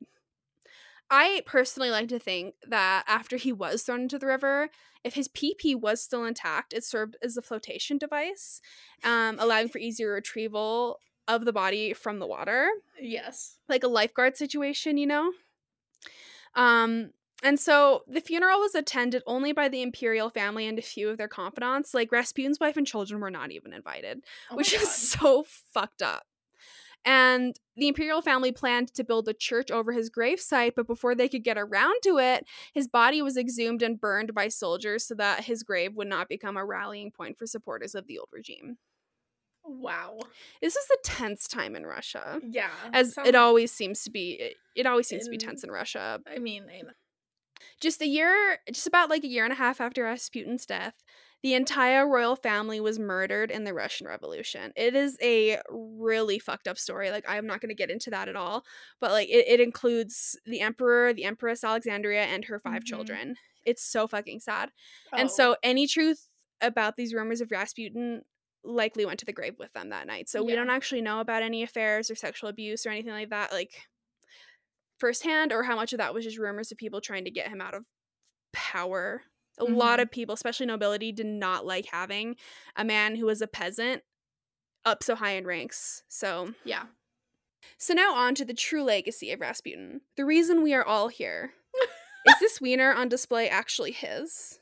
I 1.09 1.41
personally 1.45 1.89
like 1.89 2.09
to 2.09 2.19
think 2.19 2.55
that 2.67 3.03
after 3.07 3.37
he 3.37 3.53
was 3.53 3.83
thrown 3.83 4.01
into 4.01 4.19
the 4.19 4.27
river, 4.27 4.69
if 5.03 5.13
his 5.13 5.27
PP 5.29 5.79
was 5.79 6.01
still 6.01 6.25
intact, 6.25 6.73
it 6.73 6.83
served 6.83 7.15
as 7.21 7.37
a 7.37 7.41
flotation 7.41 7.97
device, 7.97 8.59
um, 9.03 9.37
allowing 9.39 9.69
for 9.69 9.77
easier 9.77 10.11
retrieval 10.11 10.99
of 11.27 11.45
the 11.45 11.53
body 11.53 11.93
from 11.93 12.19
the 12.19 12.27
water, 12.27 12.67
Yes. 12.99 13.57
like 13.69 13.83
a 13.83 13.87
lifeguard 13.87 14.35
situation, 14.37 14.97
you 14.97 15.07
know. 15.07 15.31
Um, 16.55 17.11
and 17.43 17.59
so 17.59 18.03
the 18.07 18.21
funeral 18.21 18.59
was 18.59 18.73
attended 18.75 19.21
only 19.27 19.53
by 19.53 19.69
the 19.69 19.81
imperial 19.81 20.29
family 20.29 20.67
and 20.67 20.79
a 20.79 20.81
few 20.81 21.09
of 21.09 21.17
their 21.17 21.27
confidants. 21.27 21.93
Like 21.93 22.11
Rasputin's 22.11 22.59
wife 22.59 22.77
and 22.77 22.87
children 22.87 23.21
were 23.21 23.29
not 23.31 23.51
even 23.51 23.73
invited 23.73 24.23
Oh 24.49 24.55
which 24.55 24.71
God. 24.73 24.81
is 24.81 24.91
so 24.91 25.45
fucked 25.73 26.01
up. 26.01 26.23
And 27.07 27.57
the 27.77 27.87
imperial 27.87 28.21
family 28.21 28.51
planned 28.51 28.93
to 28.95 29.03
build 29.05 29.29
a 29.29 29.33
church 29.33 29.71
over 29.71 29.93
his 29.93 30.09
gravesite, 30.09 30.73
but 30.75 30.87
before 30.87 31.15
they 31.15 31.29
could 31.29 31.43
get 31.43 31.57
around 31.57 32.01
to 32.03 32.17
it, 32.19 32.45
his 32.73 32.89
body 32.89 33.21
was 33.21 33.37
exhumed 33.37 33.81
and 33.81 33.99
burned 33.99 34.33
by 34.33 34.49
soldiers 34.49 35.07
so 35.07 35.15
that 35.15 35.45
his 35.45 35.63
grave 35.63 35.95
would 35.95 36.09
not 36.09 36.27
become 36.27 36.57
a 36.57 36.65
rallying 36.65 37.11
point 37.11 37.37
for 37.37 37.47
supporters 37.47 37.95
of 37.95 38.07
the 38.07 38.19
old 38.19 38.27
regime. 38.33 38.77
wow. 39.63 40.17
This 40.61 40.75
is 40.75 40.85
a 40.89 40.97
tense 41.03 41.47
time 41.47 41.77
in 41.77 41.85
Russia. 41.85 42.41
Yeah. 42.45 42.69
As 42.91 43.13
sounds- 43.13 43.29
it 43.29 43.35
always 43.35 43.71
seems 43.71 44.03
to 44.03 44.11
be 44.11 44.31
it, 44.33 44.55
it 44.75 44.85
always 44.85 45.07
seems 45.07 45.23
to 45.25 45.31
be 45.31 45.37
tense 45.37 45.63
in 45.63 45.71
Russia. 45.71 46.19
I 46.29 46.39
mean, 46.39 46.65
I. 46.69 46.81
Just 47.79 48.01
a 48.01 48.07
year 48.07 48.59
just 48.71 48.87
about 48.87 49.09
like 49.09 49.23
a 49.23 49.27
year 49.27 49.43
and 49.43 49.53
a 49.53 49.55
half 49.55 49.79
after 49.81 50.03
Rasputin's 50.03 50.65
death, 50.65 50.95
the 51.47 51.53
entire 51.53 52.05
royal 52.05 52.35
family 52.35 52.81
was 52.81 52.99
murdered 52.99 53.49
in 53.51 53.63
the 53.63 53.73
Russian 53.73 54.05
Revolution. 54.05 54.73
It 54.75 54.95
is 54.95 55.17
a 55.21 55.61
really 55.69 56.39
fucked 56.39 56.67
up 56.67 56.77
story. 56.77 57.09
Like, 57.09 57.23
I'm 57.25 57.47
not 57.47 57.61
going 57.61 57.69
to 57.69 57.73
get 57.73 57.89
into 57.89 58.09
that 58.09 58.27
at 58.27 58.35
all. 58.35 58.65
But, 58.99 59.11
like, 59.11 59.29
it, 59.29 59.47
it 59.47 59.61
includes 59.61 60.37
the 60.45 60.59
emperor, 60.59 61.13
the 61.13 61.23
empress 61.23 61.63
Alexandria, 61.63 62.23
and 62.23 62.43
her 62.43 62.59
5 62.59 62.81
Mhm. 62.81 62.85
children. 62.85 63.35
It's 63.65 63.81
so 63.81 64.07
fucking 64.07 64.41
sad. 64.41 64.71
Oh. 65.13 65.17
And 65.19 65.31
so, 65.31 65.55
any 65.63 65.87
truth 65.87 66.27
about 66.59 66.97
these 66.97 67.13
rumors 67.13 67.39
of 67.39 67.49
Rasputin 67.49 68.23
likely 68.65 69.05
went 69.05 69.19
to 69.19 69.25
the 69.25 69.31
grave 69.31 69.55
with 69.57 69.71
them 69.71 69.87
that 69.91 70.05
night. 70.05 70.27
So, 70.27 70.43
we 70.43 70.53
don't 70.53 70.69
actually 70.69 71.01
know 71.01 71.21
about 71.21 71.43
any 71.43 71.63
affairs 71.63 72.11
or 72.11 72.15
sexual 72.15 72.49
abuse 72.49 72.85
or 72.85 72.89
anything 72.89 73.13
like 73.13 73.29
that, 73.29 73.53
like, 73.53 73.83
firsthand, 74.99 75.53
or 75.53 75.63
how 75.63 75.77
much 75.77 75.93
of 75.93 75.99
that 75.99 76.13
was 76.13 76.25
just 76.25 76.37
rumors 76.37 76.73
of 76.73 76.77
people 76.77 76.99
trying 76.99 77.23
to 77.23 77.31
get 77.31 77.47
him 77.47 77.61
out 77.61 77.73
of 77.73 77.85
power. 78.51 79.23
A 79.59 79.65
lot 79.65 79.99
Mhm. 79.99 80.03
of 80.03 80.11
people, 80.11 80.33
especially 80.33 80.65
nobility, 80.65 81.11
did 81.11 81.25
not 81.25 81.65
like 81.65 81.87
having 81.87 82.35
a 82.75 82.83
man 82.85 83.15
who 83.15 83.25
was 83.25 83.41
a 83.41 83.47
peasant 83.47 84.03
up 84.85 85.03
so 85.03 85.15
high 85.15 85.31
in 85.31 85.45
ranks. 85.45 86.03
So, 86.07 86.53
yeah. 86.63 86.85
so 87.77 87.93
now 87.93 88.13
on 88.13 88.35
to 88.35 88.45
the 88.45 88.53
true 88.53 88.83
legacy 88.83 89.31
of 89.31 89.41
Rasputin. 89.41 90.01
The 90.15 90.25
reason 90.25 90.61
we 90.61 90.73
are 90.73 90.83
all 90.85 91.07
here. 91.09 91.53
Is 92.25 92.35
this 92.39 92.61
wiener 92.61 92.93
on 92.93 93.09
display 93.09 93.49
actually 93.49 93.91
his? 93.91 94.59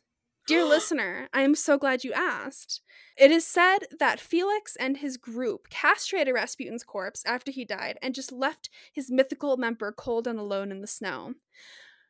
Dear 0.47 0.63
listener, 0.65 1.27
I 1.33 1.41
am 1.41 1.55
so 1.55 1.77
glad 1.77 2.03
you 2.03 2.13
asked. 2.13 2.81
It 3.17 3.31
is 3.31 3.45
said 3.45 3.79
that 3.99 4.19
Felix 4.19 4.75
and 4.75 4.97
his 4.97 5.17
group 5.17 5.69
castrated 5.69 6.33
Rasputin's 6.33 6.83
corpse 6.83 7.23
after 7.25 7.51
he 7.51 7.65
died 7.65 7.97
and 8.01 8.13
just 8.15 8.31
left 8.31 8.69
his 8.93 9.09
mythical 9.11 9.57
member 9.57 9.91
cold 9.91 10.27
and 10.27 10.37
alone 10.39 10.71
in 10.71 10.81
the 10.81 10.87
snow. 10.87 11.33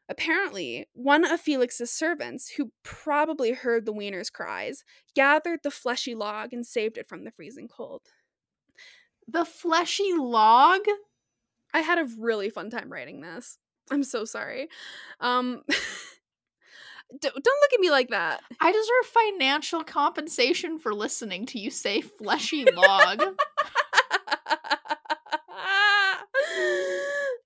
Apparently, 0.08 0.88
one 0.94 1.26
of 1.26 1.42
Felix's 1.42 1.92
servants, 1.92 2.50
who 2.50 2.72
probably 2.84 3.54
heard 3.54 3.86
the 3.86 3.94
wiener's 3.94 4.30
cries, 4.30 4.84
gathered 5.16 5.62
the 5.64 5.72
fleshy 5.72 6.14
log 6.14 6.54
and 6.54 6.66
saved 6.66 6.98
it 6.98 7.08
from 7.08 7.24
the 7.24 7.32
freezing 7.32 7.68
cold. 7.68 8.02
The 9.28 9.46
fleshy 9.46 10.14
log? 10.16 10.82
I 11.74 11.80
had 11.82 11.98
a 11.98 12.08
really 12.20 12.50
fun 12.50 12.70
time 12.70 12.92
writing 12.92 13.22
this. 13.22 13.58
I'm 13.90 14.04
so 14.04 14.26
sorry. 14.26 14.70
Um 15.20 15.64
don't 17.22 17.36
look 17.36 17.74
at 17.74 17.80
me 17.80 17.92
like 17.92 18.10
that. 18.10 18.42
I 18.60 18.72
deserve 18.72 19.06
financial 19.40 19.84
compensation 19.84 20.80
for 20.80 20.94
listening 20.94 21.46
to 21.48 21.60
you 21.60 21.70
say 21.70 22.02
fleshy 22.20 22.66
log. 22.66 23.22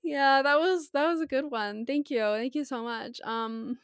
yeah, 0.09 0.41
that 0.41 0.59
was 0.59 0.89
that 0.93 1.07
was 1.07 1.21
a 1.21 1.27
good 1.27 1.51
one. 1.51 1.85
Thank 1.85 2.09
you. 2.09 2.19
Thank 2.19 2.55
you 2.55 2.65
so 2.65 2.83
much. 2.83 3.19
Um 3.23 3.77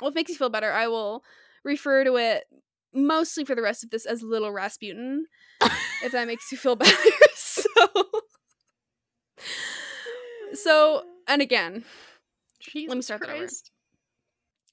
well, 0.00 0.08
if 0.08 0.14
it 0.14 0.16
makes 0.16 0.30
you 0.30 0.36
feel 0.36 0.50
better, 0.50 0.72
I 0.72 0.88
will 0.88 1.22
refer 1.64 2.04
to 2.04 2.16
it 2.16 2.44
mostly 2.92 3.44
for 3.44 3.54
the 3.54 3.62
rest 3.62 3.84
of 3.84 3.90
this 3.90 4.06
as 4.06 4.22
Little 4.22 4.50
Rasputin, 4.50 5.26
if 6.02 6.12
that 6.12 6.26
makes 6.26 6.50
you 6.50 6.58
feel 6.58 6.76
better. 6.76 6.96
so 7.34 7.64
So, 10.54 11.02
and 11.26 11.42
again, 11.42 11.84
Jesus 12.60 12.94
me 12.94 13.02
start 13.02 13.20
that 13.22 13.30
over. 13.30 13.46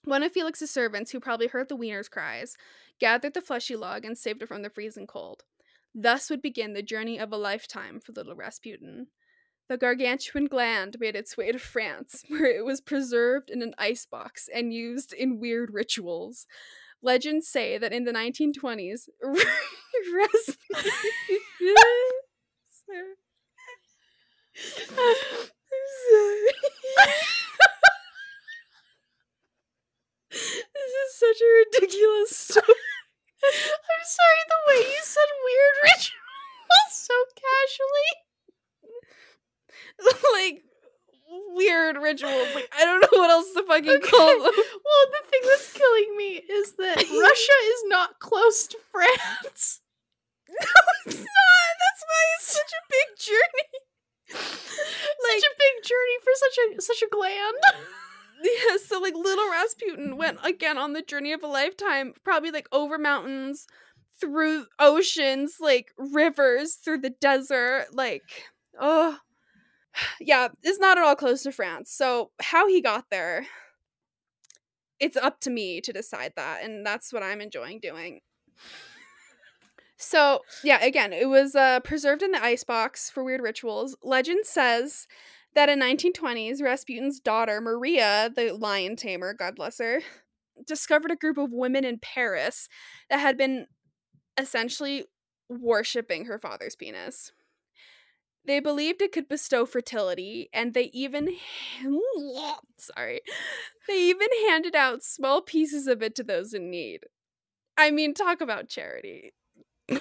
One 0.05 0.23
of 0.23 0.31
Felix's 0.31 0.71
servants, 0.71 1.11
who 1.11 1.19
probably 1.19 1.47
heard 1.47 1.69
the 1.69 1.75
wiener's 1.75 2.09
cries, 2.09 2.55
gathered 2.99 3.33
the 3.33 3.41
fleshy 3.41 3.75
log 3.75 4.05
and 4.05 4.17
saved 4.17 4.41
it 4.41 4.47
from 4.47 4.61
the 4.61 4.69
freezing 4.69 5.07
cold. 5.07 5.43
Thus 5.93 6.29
would 6.29 6.41
begin 6.41 6.73
the 6.73 6.81
journey 6.81 7.19
of 7.19 7.31
a 7.31 7.37
lifetime 7.37 7.99
for 7.99 8.13
little 8.13 8.35
Rasputin. 8.35 9.07
The 9.71 9.77
gargantuan 9.77 10.47
gland 10.47 10.97
made 10.99 11.15
its 11.15 11.37
way 11.37 11.49
to 11.53 11.57
France, 11.57 12.25
where 12.27 12.43
it 12.43 12.65
was 12.65 12.81
preserved 12.81 13.49
in 13.49 13.61
an 13.61 13.73
icebox 13.77 14.49
and 14.53 14.73
used 14.73 15.13
in 15.13 15.39
weird 15.39 15.73
rituals. 15.73 16.45
Legends 17.01 17.47
say 17.47 17.77
that 17.77 17.93
in 17.93 18.03
the 18.03 18.11
1920s, 18.11 19.07
Rasputin. 19.23 19.47
Sorry. 22.67 23.15
I'm 24.89 25.15
sorry. 26.03 26.51
this 30.33 30.91
is 30.99 31.15
such 31.15 31.39
a 31.39 31.47
ridiculous 31.63 32.35
story. 32.35 32.65
I'm 33.45 34.03
sorry 34.03 34.43
the 34.49 34.59
way 34.67 34.79
you 34.91 34.99
said 35.01 35.29
weird 35.45 35.77
rituals 35.81 36.91
so 36.91 37.13
casually. 37.37 38.30
like 40.33 40.63
weird 41.55 41.97
rituals. 41.97 42.47
Like 42.55 42.71
I 42.77 42.85
don't 42.85 43.01
know 43.01 43.19
what 43.19 43.29
else 43.29 43.53
to 43.53 43.63
fucking 43.63 44.01
call 44.01 44.43
them. 44.43 44.53
Well, 44.53 45.05
the 45.11 45.29
thing 45.29 45.41
that's 45.45 45.73
killing 45.73 46.17
me 46.17 46.41
is 46.49 46.73
that 46.73 46.97
Russia 47.21 47.57
is 47.65 47.83
not 47.87 48.19
close 48.19 48.67
to 48.67 48.77
France. 48.91 49.81
No, 50.51 50.67
it's 51.05 51.15
not. 51.15 51.71
That's 51.79 52.03
why 52.03 52.23
it's 52.35 52.47
such 52.51 52.73
a 52.73 52.83
big 52.91 53.17
journey. 53.17 53.69
such 54.27 55.43
a 55.43 55.55
big 55.57 55.83
journey 55.85 56.17
for 56.21 56.33
such 56.35 56.57
a 56.57 56.81
such 56.81 57.01
a 57.01 57.09
gland. 57.09 57.55
Yeah, 58.43 58.75
so 58.85 58.99
like 58.99 59.15
little 59.15 59.49
Rasputin 59.49 60.17
went 60.17 60.39
again 60.43 60.77
on 60.77 60.91
the 60.91 61.01
journey 61.01 61.31
of 61.31 61.41
a 61.41 61.47
lifetime, 61.47 62.13
probably 62.25 62.51
like 62.51 62.67
over 62.73 62.97
mountains, 62.97 63.65
through 64.19 64.65
oceans, 64.77 65.55
like 65.61 65.93
rivers, 65.97 66.75
through 66.75 66.99
the 66.99 67.11
desert, 67.11 67.87
like 67.93 68.23
oh 68.79 69.19
yeah, 70.19 70.49
it's 70.61 70.79
not 70.79 70.97
at 70.97 71.03
all 71.03 71.15
close 71.15 71.43
to 71.43 71.51
France. 71.51 71.91
So 71.91 72.31
how 72.41 72.67
he 72.67 72.81
got 72.81 73.05
there, 73.09 73.45
it's 74.99 75.17
up 75.17 75.39
to 75.41 75.49
me 75.49 75.81
to 75.81 75.91
decide 75.91 76.33
that, 76.35 76.63
and 76.63 76.85
that's 76.85 77.11
what 77.11 77.23
I'm 77.23 77.41
enjoying 77.41 77.79
doing. 77.79 78.21
So 79.97 80.41
yeah, 80.63 80.83
again, 80.83 81.13
it 81.13 81.29
was 81.29 81.55
uh, 81.55 81.79
preserved 81.81 82.23
in 82.23 82.31
the 82.31 82.43
icebox 82.43 83.09
for 83.11 83.23
weird 83.23 83.41
rituals. 83.41 83.95
Legend 84.03 84.45
says 84.45 85.07
that 85.53 85.69
in 85.69 85.79
1920s, 85.79 86.61
Rasputin's 86.61 87.19
daughter 87.19 87.61
Maria, 87.61 88.31
the 88.35 88.51
lion 88.51 88.95
tamer, 88.95 89.33
God 89.33 89.55
bless 89.55 89.77
her, 89.77 90.01
discovered 90.65 91.11
a 91.11 91.15
group 91.15 91.37
of 91.37 91.53
women 91.53 91.85
in 91.85 91.99
Paris 91.99 92.67
that 93.09 93.19
had 93.19 93.37
been 93.37 93.67
essentially 94.39 95.05
worshipping 95.49 96.25
her 96.25 96.39
father's 96.39 96.75
penis. 96.75 97.31
They 98.45 98.59
believed 98.59 99.01
it 99.01 99.11
could 99.11 99.29
bestow 99.29 99.65
fertility, 99.65 100.49
and 100.53 100.73
they 100.73 100.89
even 100.93 101.35
sorry, 102.77 103.21
they 103.87 104.01
even 104.09 104.27
handed 104.49 104.75
out 104.75 105.03
small 105.03 105.41
pieces 105.41 105.87
of 105.87 106.01
it 106.01 106.15
to 106.15 106.23
those 106.23 106.53
in 106.53 106.69
need. 106.69 107.01
I 107.77 107.91
mean, 107.91 108.13
talk 108.13 108.41
about 108.41 108.69
charity. 108.69 109.33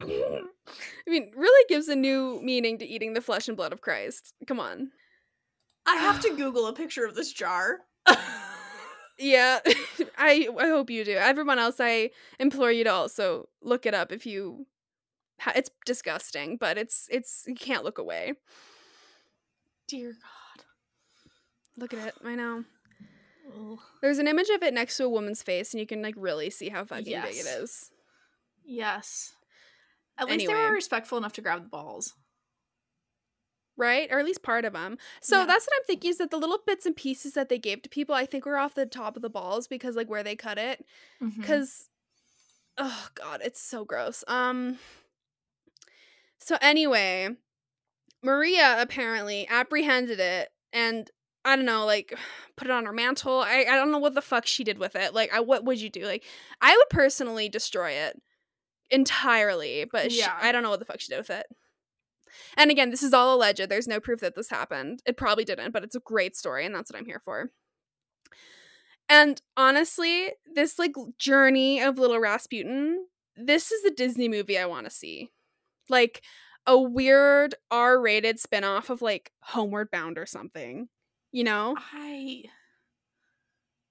I 0.00 0.42
mean, 1.06 1.30
really 1.36 1.64
gives 1.68 1.88
a 1.88 1.96
new 1.96 2.40
meaning 2.42 2.78
to 2.78 2.86
eating 2.86 3.14
the 3.14 3.20
flesh 3.20 3.48
and 3.48 3.56
blood 3.56 3.72
of 3.72 3.80
Christ. 3.80 4.34
Come 4.46 4.58
on. 4.58 4.90
I 5.86 5.96
have 5.96 6.20
to 6.22 6.30
Google 6.36 6.66
a 6.66 6.72
picture 6.72 7.04
of 7.04 7.14
this 7.14 7.32
jar. 7.32 7.80
Yeah, 9.18 9.60
I 10.18 10.48
I 10.58 10.68
hope 10.68 10.90
you 10.90 11.04
do. 11.04 11.12
Everyone 11.12 11.58
else, 11.58 11.76
I 11.78 12.10
implore 12.40 12.72
you 12.72 12.82
to 12.84 12.92
also 12.92 13.48
look 13.62 13.86
it 13.86 13.94
up 13.94 14.10
if 14.10 14.26
you. 14.26 14.66
It's 15.56 15.70
disgusting, 15.86 16.56
but 16.56 16.78
it's 16.78 17.08
it's 17.10 17.44
you 17.46 17.54
can't 17.54 17.84
look 17.84 17.98
away. 17.98 18.34
Dear 19.88 20.12
God. 20.12 20.64
Look 21.76 21.94
at 21.94 22.08
it. 22.08 22.14
I 22.24 22.34
know. 22.34 22.64
There's 24.00 24.18
an 24.18 24.28
image 24.28 24.48
of 24.50 24.62
it 24.62 24.72
next 24.72 24.96
to 24.98 25.04
a 25.04 25.08
woman's 25.08 25.42
face, 25.42 25.72
and 25.74 25.80
you 25.80 25.86
can 25.86 26.00
like 26.02 26.14
really 26.16 26.48
see 26.50 26.68
how 26.68 26.84
fucking 26.84 27.04
big 27.04 27.14
it 27.14 27.46
is. 27.46 27.46
Yes. 27.46 27.90
Yes. 28.64 29.32
At 30.18 30.28
least 30.28 30.46
they 30.46 30.54
were 30.54 30.72
respectful 30.72 31.18
enough 31.18 31.32
to 31.34 31.40
grab 31.42 31.62
the 31.64 31.68
balls. 31.68 32.14
right? 33.76 34.12
Or 34.12 34.18
at 34.20 34.24
least 34.26 34.42
part 34.42 34.64
of 34.66 34.74
them. 34.74 34.98
So 35.22 35.40
Yeah. 35.40 35.46
that's 35.46 35.66
what 35.66 35.74
I'm 35.78 35.84
thinking 35.86 36.10
is 36.10 36.18
that 36.18 36.30
the 36.30 36.36
little 36.38 36.58
bits 36.66 36.84
and 36.86 36.94
pieces 36.94 37.32
that 37.32 37.48
they 37.48 37.58
gave 37.58 37.80
to 37.82 37.88
people, 37.88 38.14
I 38.14 38.26
think 38.26 38.44
were 38.44 38.58
off 38.58 38.74
the 38.74 38.84
top 38.86 39.16
of 39.16 39.22
the 39.22 39.30
balls 39.30 39.66
because 39.66 39.96
like 39.96 40.08
where 40.10 40.22
they 40.22 40.36
cut 40.36 40.58
it. 40.58 40.84
Because, 41.38 41.88
oh 42.78 43.08
god, 43.14 43.40
it's 43.42 43.60
so 43.60 43.84
gross. 43.84 44.22
Um. 44.28 44.78
So 46.42 46.58
anyway, 46.60 47.30
Maria 48.22 48.76
apparently 48.80 49.46
apprehended 49.48 50.20
it 50.20 50.50
and. 50.72 51.10
I 51.44 51.56
don't 51.56 51.64
know, 51.64 51.84
like 51.84 52.16
put 52.56 52.68
it 52.68 52.70
on 52.70 52.86
her 52.86 52.92
mantle. 52.92 53.40
I, 53.40 53.66
I 53.68 53.74
don't 53.74 53.90
know 53.90 53.98
what 53.98 54.14
the 54.14 54.22
fuck 54.22 54.46
she 54.46 54.62
did 54.62 54.78
with 54.78 54.94
it. 54.94 55.12
Like, 55.12 55.32
I 55.34 55.40
what 55.40 55.64
would 55.64 55.80
you 55.80 55.90
do? 55.90 56.06
Like, 56.06 56.22
I 56.60 56.76
would 56.76 56.88
personally 56.88 57.48
destroy 57.48 57.90
it 57.90 58.22
entirely, 58.92 59.84
but 59.90 60.12
she, 60.12 60.20
Yeah. 60.20 60.38
I 60.40 60.52
don't 60.52 60.62
know 60.62 60.70
what 60.70 60.78
the 60.78 60.84
fuck 60.84 61.00
she 61.00 61.08
did 61.12 61.18
with 61.18 61.30
it. 61.30 61.46
And 62.56 62.70
again, 62.70 62.90
this 62.90 63.02
is 63.02 63.12
all 63.12 63.34
alleged. 63.34 63.68
There's 63.68 63.88
no 63.88 63.98
proof 63.98 64.20
that 64.20 64.36
this 64.36 64.50
happened. 64.50 65.02
It 65.04 65.16
probably 65.16 65.44
didn't, 65.44 65.72
but 65.72 65.82
it's 65.82 65.96
a 65.96 66.00
great 66.00 66.36
story, 66.36 66.64
and 66.64 66.72
that's 66.72 66.92
what 66.92 66.98
I'm 66.98 67.06
here 67.06 67.20
for. 67.24 67.50
And 69.08 69.42
honestly, 69.56 70.28
this 70.54 70.78
like 70.78 70.94
journey 71.18 71.80
of 71.80 71.98
little 71.98 72.20
Rasputin, 72.20 73.06
this 73.36 73.72
is 73.72 73.84
a 73.84 73.90
Disney 73.90 74.28
movie 74.28 74.58
I 74.58 74.66
want 74.66 74.86
to 74.86 74.90
see. 74.90 75.30
Like 75.88 76.22
a 76.66 76.78
weird 76.78 77.54
R-rated 77.70 78.38
spin-off 78.38 78.90
of 78.90 79.02
like 79.02 79.32
Homeward 79.40 79.90
Bound 79.90 80.18
or 80.18 80.26
something. 80.26 80.88
You 81.32 81.44
know? 81.44 81.76
I 81.92 82.44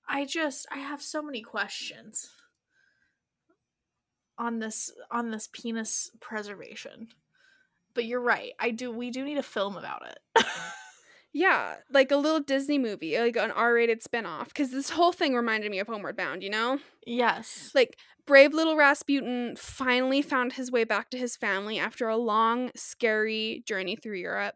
I 0.07 0.25
just 0.25 0.67
I 0.71 0.77
have 0.79 1.01
so 1.01 1.21
many 1.21 1.41
questions 1.41 2.29
on 4.37 4.59
this 4.59 4.91
on 5.09 5.31
this 5.31 5.49
penis 5.51 6.11
preservation. 6.19 7.09
But 7.93 8.05
you're 8.05 8.21
right. 8.21 8.53
I 8.59 8.71
do 8.71 8.91
we 8.91 9.11
do 9.11 9.23
need 9.25 9.37
a 9.37 9.43
film 9.43 9.75
about 9.77 10.03
it. 10.07 10.45
Yeah, 11.33 11.75
like 11.89 12.11
a 12.11 12.17
little 12.17 12.41
Disney 12.41 12.77
movie, 12.77 13.17
like 13.17 13.37
an 13.37 13.51
R-rated 13.51 14.03
spin-off 14.03 14.53
cuz 14.53 14.71
this 14.71 14.89
whole 14.89 15.13
thing 15.13 15.33
reminded 15.33 15.71
me 15.71 15.79
of 15.79 15.87
Homeward 15.87 16.17
Bound, 16.17 16.43
you 16.43 16.49
know? 16.49 16.79
yes. 17.05 17.71
Like 17.73 17.97
brave 18.25 18.53
little 18.53 18.75
Rasputin 18.75 19.55
finally 19.57 20.21
found 20.21 20.53
his 20.53 20.71
way 20.71 20.83
back 20.83 21.09
to 21.11 21.17
his 21.17 21.35
family 21.35 21.79
after 21.79 22.07
a 22.07 22.17
long, 22.17 22.71
scary 22.75 23.63
journey 23.65 23.95
through 23.95 24.17
Europe. 24.17 24.55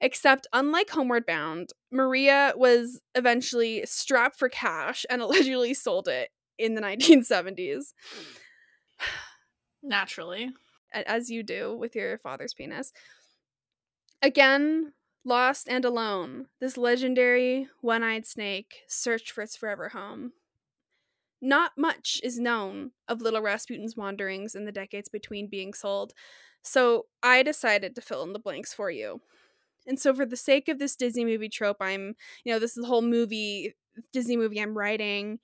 Except, 0.00 0.48
unlike 0.52 0.90
Homeward 0.90 1.24
Bound, 1.26 1.70
Maria 1.92 2.52
was 2.56 3.00
eventually 3.14 3.84
strapped 3.86 4.36
for 4.36 4.48
cash 4.48 5.06
and 5.08 5.22
allegedly 5.22 5.74
sold 5.74 6.08
it 6.08 6.30
in 6.58 6.74
the 6.74 6.82
1970s, 6.82 7.92
Naturally. 9.82 10.50
as 10.92 11.30
you 11.30 11.42
do 11.42 11.74
with 11.76 11.94
your 11.96 12.18
father's 12.18 12.54
penis. 12.54 12.92
Again, 14.20 14.92
lost 15.24 15.68
and 15.68 15.84
alone, 15.84 16.46
this 16.60 16.76
legendary 16.76 17.68
one 17.80 18.02
eyed 18.02 18.26
snake 18.26 18.82
searched 18.88 19.30
for 19.30 19.42
its 19.42 19.56
forever 19.56 19.90
home. 19.90 20.32
Not 21.44 21.72
much 21.76 22.20
is 22.22 22.38
known 22.38 22.92
of 23.08 23.20
little 23.20 23.40
Rasputin's 23.40 23.96
wanderings 23.96 24.54
in 24.54 24.64
the 24.64 24.72
decades 24.72 25.08
between 25.08 25.48
being 25.48 25.74
sold, 25.74 26.12
so 26.62 27.06
I 27.20 27.42
decided 27.42 27.96
to 27.96 28.00
fill 28.00 28.22
in 28.22 28.32
the 28.32 28.38
blanks 28.38 28.72
for 28.72 28.92
you. 28.92 29.20
And 29.84 29.98
so, 29.98 30.14
for 30.14 30.24
the 30.24 30.36
sake 30.36 30.68
of 30.68 30.78
this 30.78 30.94
Disney 30.94 31.24
movie 31.24 31.48
trope, 31.48 31.78
I'm, 31.80 32.14
you 32.44 32.52
know, 32.52 32.60
this 32.60 32.76
is 32.76 32.82
the 32.82 32.88
whole 32.88 33.02
movie, 33.02 33.74
Disney 34.12 34.36
movie 34.36 34.62
I'm 34.62 34.78
writing. 34.78 35.40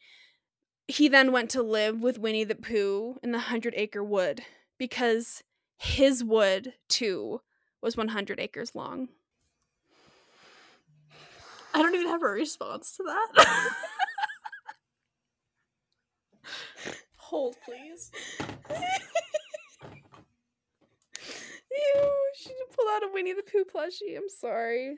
He 0.87 1.09
then 1.09 1.33
went 1.33 1.51
to 1.51 1.62
live 1.62 2.01
with 2.01 2.20
Winnie 2.20 2.45
the 2.45 2.55
Pooh 2.55 3.19
in 3.23 3.33
the 3.33 3.41
Hundred 3.41 3.75
Acre 3.77 4.05
Wood 4.05 4.43
because 4.79 5.43
his 5.77 6.23
wood, 6.23 6.75
too, 6.89 7.41
was 7.83 7.97
100 7.97 8.39
acres 8.39 8.77
long. 8.77 9.09
I 11.75 11.83
don't 11.83 11.95
even 11.95 12.09
have 12.09 12.23
a 12.23 12.27
response 12.27 12.97
to 12.97 13.03
that. 13.03 13.75
Hold 17.28 17.56
please. 17.62 18.10
Ew, 21.70 22.10
she 22.34 22.50
pulled 22.74 22.88
out 22.90 23.02
a 23.02 23.12
Winnie 23.12 23.34
the 23.34 23.42
Pooh 23.42 23.66
plushie. 23.66 24.16
I'm 24.16 24.30
sorry. 24.30 24.96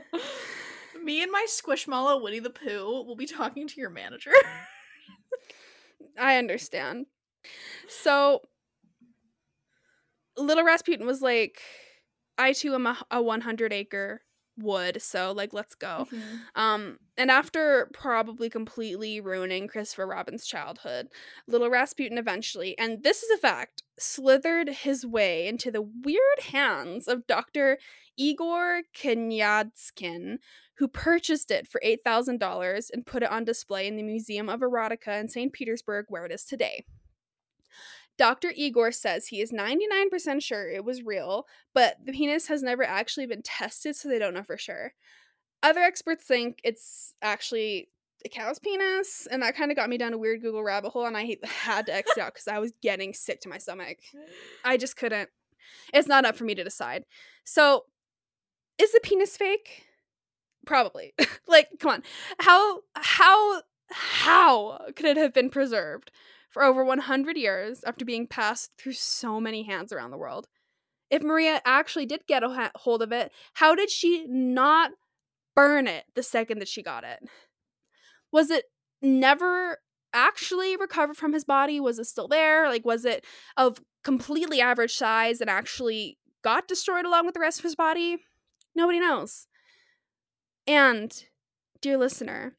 Me 1.04 1.22
and 1.22 1.30
my 1.30 1.44
Squishmallow 1.46 2.22
Winnie 2.22 2.38
the 2.38 2.48
Pooh 2.48 3.04
will 3.06 3.16
be 3.16 3.26
talking 3.26 3.68
to 3.68 3.78
your 3.78 3.90
manager. 3.90 4.32
I 6.18 6.38
understand. 6.38 7.04
So, 7.86 8.40
Little 10.38 10.64
Rasputin 10.64 11.06
was 11.06 11.20
like, 11.20 11.60
I 12.38 12.54
too 12.54 12.72
am 12.74 12.86
a, 12.86 12.96
a 13.10 13.20
100 13.20 13.74
acre 13.74 14.22
wood, 14.58 15.00
so 15.02 15.32
like, 15.32 15.52
let's 15.52 15.74
go. 15.74 16.06
Um, 16.54 16.98
and 17.18 17.30
after 17.30 17.88
probably 17.92 18.48
completely 18.50 19.20
ruining 19.20 19.68
Christopher 19.68 20.06
Robin's 20.06 20.46
childhood, 20.46 21.08
little 21.46 21.70
Rasputin 21.70 22.18
eventually, 22.18 22.76
and 22.78 23.02
this 23.02 23.22
is 23.22 23.30
a 23.30 23.38
fact, 23.40 23.82
slithered 23.98 24.68
his 24.68 25.06
way 25.06 25.46
into 25.46 25.70
the 25.70 25.82
weird 25.82 26.40
hands 26.50 27.08
of 27.08 27.26
Dr. 27.26 27.78
Igor 28.16 28.82
Knyazkin, 28.94 30.38
who 30.78 30.88
purchased 30.88 31.50
it 31.50 31.66
for 31.66 31.80
$8,000 31.84 32.90
and 32.92 33.06
put 33.06 33.22
it 33.22 33.30
on 33.30 33.44
display 33.44 33.86
in 33.86 33.96
the 33.96 34.02
Museum 34.02 34.48
of 34.48 34.60
Erotica 34.60 35.18
in 35.20 35.28
St. 35.28 35.52
Petersburg, 35.52 36.06
where 36.08 36.26
it 36.26 36.32
is 36.32 36.44
today. 36.44 36.84
Dr. 38.18 38.52
Igor 38.54 38.92
says 38.92 39.28
he 39.28 39.40
is 39.40 39.52
99% 39.52 40.42
sure 40.42 40.68
it 40.68 40.84
was 40.84 41.02
real, 41.02 41.46
but 41.74 41.96
the 42.04 42.12
penis 42.12 42.48
has 42.48 42.62
never 42.62 42.82
actually 42.82 43.26
been 43.26 43.42
tested, 43.42 43.94
so 43.94 44.08
they 44.08 44.18
don't 44.18 44.34
know 44.34 44.42
for 44.42 44.56
sure. 44.56 44.94
Other 45.62 45.80
experts 45.80 46.24
think 46.24 46.60
it's 46.64 47.14
actually 47.20 47.88
a 48.24 48.28
cow's 48.28 48.58
penis, 48.58 49.26
and 49.30 49.42
that 49.42 49.56
kind 49.56 49.70
of 49.70 49.76
got 49.76 49.90
me 49.90 49.98
down 49.98 50.14
a 50.14 50.18
weird 50.18 50.40
Google 50.40 50.62
rabbit 50.62 50.90
hole, 50.90 51.06
and 51.06 51.16
I 51.16 51.36
had 51.44 51.86
to 51.86 51.94
exit 51.94 52.18
out 52.18 52.34
because 52.34 52.48
I 52.48 52.58
was 52.58 52.72
getting 52.82 53.12
sick 53.12 53.40
to 53.42 53.48
my 53.48 53.58
stomach. 53.58 53.98
I 54.64 54.76
just 54.76 54.96
couldn't. 54.96 55.28
It's 55.92 56.08
not 56.08 56.24
up 56.24 56.36
for 56.36 56.44
me 56.44 56.54
to 56.54 56.64
decide. 56.64 57.04
So, 57.44 57.84
is 58.78 58.92
the 58.92 59.00
penis 59.02 59.36
fake? 59.36 59.84
Probably. 60.64 61.14
like, 61.46 61.68
come 61.78 61.90
on. 61.90 62.02
How 62.40 62.80
how 62.94 63.62
how 63.90 64.78
could 64.94 65.06
it 65.06 65.16
have 65.16 65.34
been 65.34 65.50
preserved 65.50 66.10
for 66.56 66.64
over 66.64 66.82
100 66.82 67.36
years 67.36 67.84
after 67.84 68.02
being 68.02 68.26
passed 68.26 68.70
through 68.78 68.94
so 68.94 69.38
many 69.38 69.64
hands 69.64 69.92
around 69.92 70.10
the 70.10 70.16
world? 70.16 70.48
If 71.10 71.22
Maria 71.22 71.60
actually 71.66 72.06
did 72.06 72.26
get 72.26 72.42
a 72.42 72.70
hold 72.76 73.02
of 73.02 73.12
it, 73.12 73.30
how 73.52 73.74
did 73.74 73.90
she 73.90 74.24
not 74.26 74.92
burn 75.54 75.86
it 75.86 76.04
the 76.14 76.22
second 76.22 76.60
that 76.60 76.68
she 76.68 76.82
got 76.82 77.04
it? 77.04 77.18
Was 78.32 78.50
it 78.50 78.64
never 79.02 79.80
actually 80.14 80.78
recovered 80.78 81.18
from 81.18 81.34
his 81.34 81.44
body? 81.44 81.78
Was 81.78 81.98
it 81.98 82.06
still 82.06 82.26
there? 82.26 82.70
Like, 82.70 82.86
was 82.86 83.04
it 83.04 83.26
of 83.58 83.78
completely 84.02 84.58
average 84.58 84.94
size 84.94 85.42
and 85.42 85.50
actually 85.50 86.16
got 86.40 86.66
destroyed 86.66 87.04
along 87.04 87.26
with 87.26 87.34
the 87.34 87.40
rest 87.40 87.58
of 87.58 87.64
his 87.64 87.76
body? 87.76 88.16
Nobody 88.74 88.98
knows. 88.98 89.46
And, 90.66 91.22
dear 91.82 91.98
listener, 91.98 92.56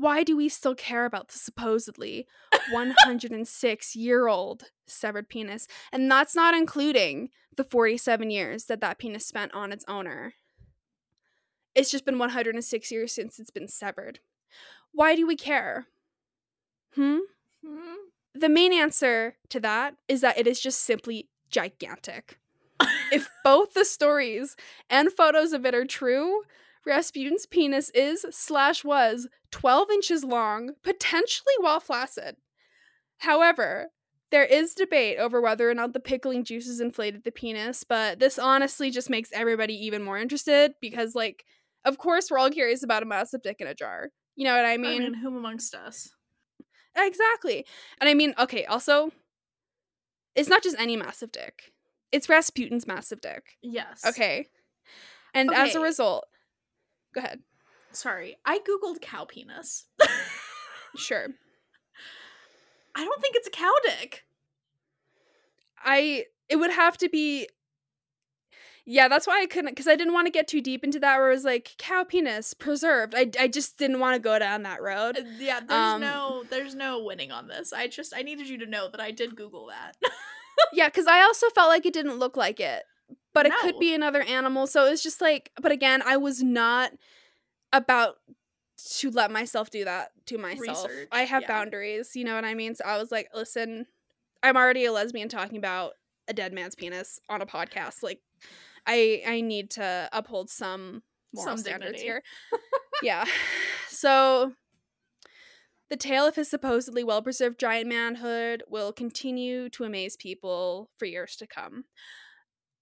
why 0.00 0.22
do 0.22 0.34
we 0.36 0.48
still 0.48 0.74
care 0.74 1.04
about 1.04 1.28
the 1.28 1.38
supposedly 1.38 2.26
106 2.72 3.96
year 3.96 4.28
old 4.28 4.64
severed 4.86 5.28
penis? 5.28 5.68
And 5.92 6.10
that's 6.10 6.34
not 6.34 6.54
including 6.54 7.28
the 7.56 7.64
47 7.64 8.30
years 8.30 8.64
that 8.64 8.80
that 8.80 8.98
penis 8.98 9.26
spent 9.26 9.52
on 9.54 9.72
its 9.72 9.84
owner. 9.86 10.34
It's 11.74 11.90
just 11.90 12.04
been 12.06 12.18
106 12.18 12.90
years 12.90 13.12
since 13.12 13.38
it's 13.38 13.50
been 13.50 13.68
severed. 13.68 14.20
Why 14.92 15.14
do 15.14 15.26
we 15.26 15.36
care? 15.36 15.86
Hmm? 16.94 17.18
Mhm. 17.64 17.96
The 18.34 18.48
main 18.48 18.72
answer 18.72 19.36
to 19.50 19.60
that 19.60 19.96
is 20.08 20.22
that 20.22 20.38
it 20.38 20.46
is 20.46 20.60
just 20.60 20.80
simply 20.82 21.28
gigantic. 21.50 22.38
if 23.12 23.28
both 23.44 23.74
the 23.74 23.84
stories 23.84 24.56
and 24.88 25.12
photos 25.12 25.52
of 25.52 25.66
it 25.66 25.74
are 25.74 25.84
true, 25.84 26.42
Rasputin's 26.86 27.46
penis 27.46 27.90
is 27.90 28.24
slash 28.30 28.84
was 28.84 29.28
12 29.50 29.90
inches 29.90 30.24
long, 30.24 30.72
potentially 30.82 31.54
while 31.60 31.80
flaccid. 31.80 32.36
However, 33.18 33.88
there 34.30 34.44
is 34.44 34.74
debate 34.74 35.18
over 35.18 35.40
whether 35.40 35.68
or 35.68 35.74
not 35.74 35.92
the 35.92 36.00
pickling 36.00 36.44
juices 36.44 36.80
inflated 36.80 37.24
the 37.24 37.32
penis, 37.32 37.84
but 37.84 38.18
this 38.18 38.38
honestly 38.38 38.90
just 38.90 39.10
makes 39.10 39.30
everybody 39.32 39.74
even 39.74 40.02
more 40.02 40.18
interested 40.18 40.74
because, 40.80 41.14
like, 41.14 41.44
of 41.84 41.98
course, 41.98 42.30
we're 42.30 42.38
all 42.38 42.50
curious 42.50 42.82
about 42.82 43.02
a 43.02 43.06
massive 43.06 43.42
dick 43.42 43.60
in 43.60 43.66
a 43.66 43.74
jar. 43.74 44.10
You 44.36 44.44
know 44.44 44.54
what 44.54 44.64
I 44.64 44.74
I 44.74 44.76
mean? 44.76 45.02
mean, 45.02 45.14
whom 45.14 45.36
amongst 45.36 45.74
us? 45.74 46.10
Exactly. 46.96 47.66
And 48.00 48.08
I 48.08 48.14
mean, 48.14 48.34
okay, 48.38 48.64
also, 48.64 49.10
it's 50.34 50.48
not 50.48 50.62
just 50.62 50.78
any 50.78 50.96
massive 50.96 51.32
dick. 51.32 51.72
It's 52.12 52.28
Rasputin's 52.28 52.86
massive 52.86 53.20
dick. 53.20 53.56
Yes. 53.62 54.04
Okay. 54.06 54.48
And 55.34 55.50
as 55.52 55.74
a 55.74 55.80
result, 55.80 56.26
go 57.14 57.20
ahead. 57.20 57.40
Sorry, 57.92 58.36
I 58.44 58.58
googled 58.60 59.00
cow 59.00 59.24
penis. 59.24 59.86
Sure. 60.96 61.28
I 62.94 63.04
don't 63.04 63.20
think 63.22 63.36
it's 63.36 63.48
a 63.48 63.50
cow 63.52 63.72
dick. 63.84 64.24
I 65.82 66.24
it 66.48 66.56
would 66.56 66.70
have 66.72 66.98
to 66.98 67.08
be 67.08 67.48
Yeah, 68.84 69.08
that's 69.08 69.26
why 69.26 69.40
I 69.42 69.46
couldn't 69.46 69.76
cuz 69.76 69.86
I 69.86 69.96
didn't 69.96 70.12
want 70.14 70.26
to 70.26 70.32
get 70.32 70.48
too 70.48 70.60
deep 70.60 70.82
into 70.84 70.98
that 71.00 71.18
where 71.18 71.30
it 71.30 71.34
was 71.34 71.44
like 71.44 71.74
cow 71.78 72.04
penis 72.04 72.54
preserved. 72.54 73.14
I 73.16 73.30
I 73.38 73.48
just 73.48 73.78
didn't 73.78 74.00
want 74.00 74.14
to 74.16 74.20
go 74.20 74.38
down 74.38 74.62
that 74.64 74.82
road. 74.82 75.18
Uh, 75.18 75.22
Yeah, 75.38 75.60
there's 75.60 75.94
Um, 75.94 76.00
no 76.00 76.44
there's 76.50 76.74
no 76.74 77.02
winning 77.02 77.30
on 77.32 77.46
this. 77.48 77.72
I 77.72 77.86
just 77.86 78.12
I 78.14 78.22
needed 78.22 78.48
you 78.48 78.58
to 78.58 78.66
know 78.66 78.88
that 78.88 79.00
I 79.00 79.10
did 79.10 79.36
Google 79.36 79.66
that. 79.66 79.96
yeah, 80.72 80.88
cuz 80.90 81.06
I 81.06 81.22
also 81.22 81.48
felt 81.50 81.68
like 81.68 81.86
it 81.86 81.92
didn't 81.94 82.18
look 82.18 82.36
like 82.36 82.58
it. 82.60 82.84
But 83.32 83.46
it 83.46 83.52
could 83.60 83.78
be 83.78 83.94
another 83.94 84.22
animal. 84.22 84.66
So 84.66 84.86
it 84.86 84.90
was 84.90 85.02
just 85.02 85.20
like 85.20 85.50
but 85.60 85.72
again, 85.72 86.02
I 86.04 86.16
was 86.16 86.42
not 86.42 86.92
about 87.72 88.16
to 88.98 89.10
let 89.10 89.30
myself 89.30 89.70
do 89.70 89.84
that 89.84 90.10
to 90.26 90.38
myself. 90.38 90.88
Research, 90.88 91.08
I 91.12 91.22
have 91.22 91.42
yeah. 91.42 91.48
boundaries, 91.48 92.16
you 92.16 92.24
know 92.24 92.34
what 92.34 92.44
I 92.44 92.54
mean? 92.54 92.74
So 92.74 92.84
I 92.84 92.98
was 92.98 93.12
like, 93.12 93.28
listen, 93.34 93.86
I'm 94.42 94.56
already 94.56 94.84
a 94.84 94.92
lesbian 94.92 95.28
talking 95.28 95.58
about 95.58 95.92
a 96.28 96.32
dead 96.32 96.52
man's 96.52 96.74
penis 96.74 97.20
on 97.28 97.42
a 97.42 97.46
podcast. 97.46 98.02
Like 98.02 98.20
I 98.86 99.22
I 99.26 99.40
need 99.40 99.70
to 99.72 100.08
uphold 100.12 100.50
some 100.50 101.02
moral 101.34 101.56
Some 101.56 101.58
standards 101.58 102.00
here. 102.00 102.22
yeah. 103.02 103.24
So 103.88 104.54
the 105.88 105.96
tale 105.96 106.26
of 106.26 106.36
his 106.36 106.48
supposedly 106.48 107.04
well 107.04 107.22
preserved 107.22 107.58
giant 107.58 107.88
manhood 107.88 108.62
will 108.68 108.92
continue 108.92 109.68
to 109.70 109.84
amaze 109.84 110.16
people 110.16 110.90
for 110.96 111.04
years 111.04 111.36
to 111.36 111.46
come. 111.46 111.84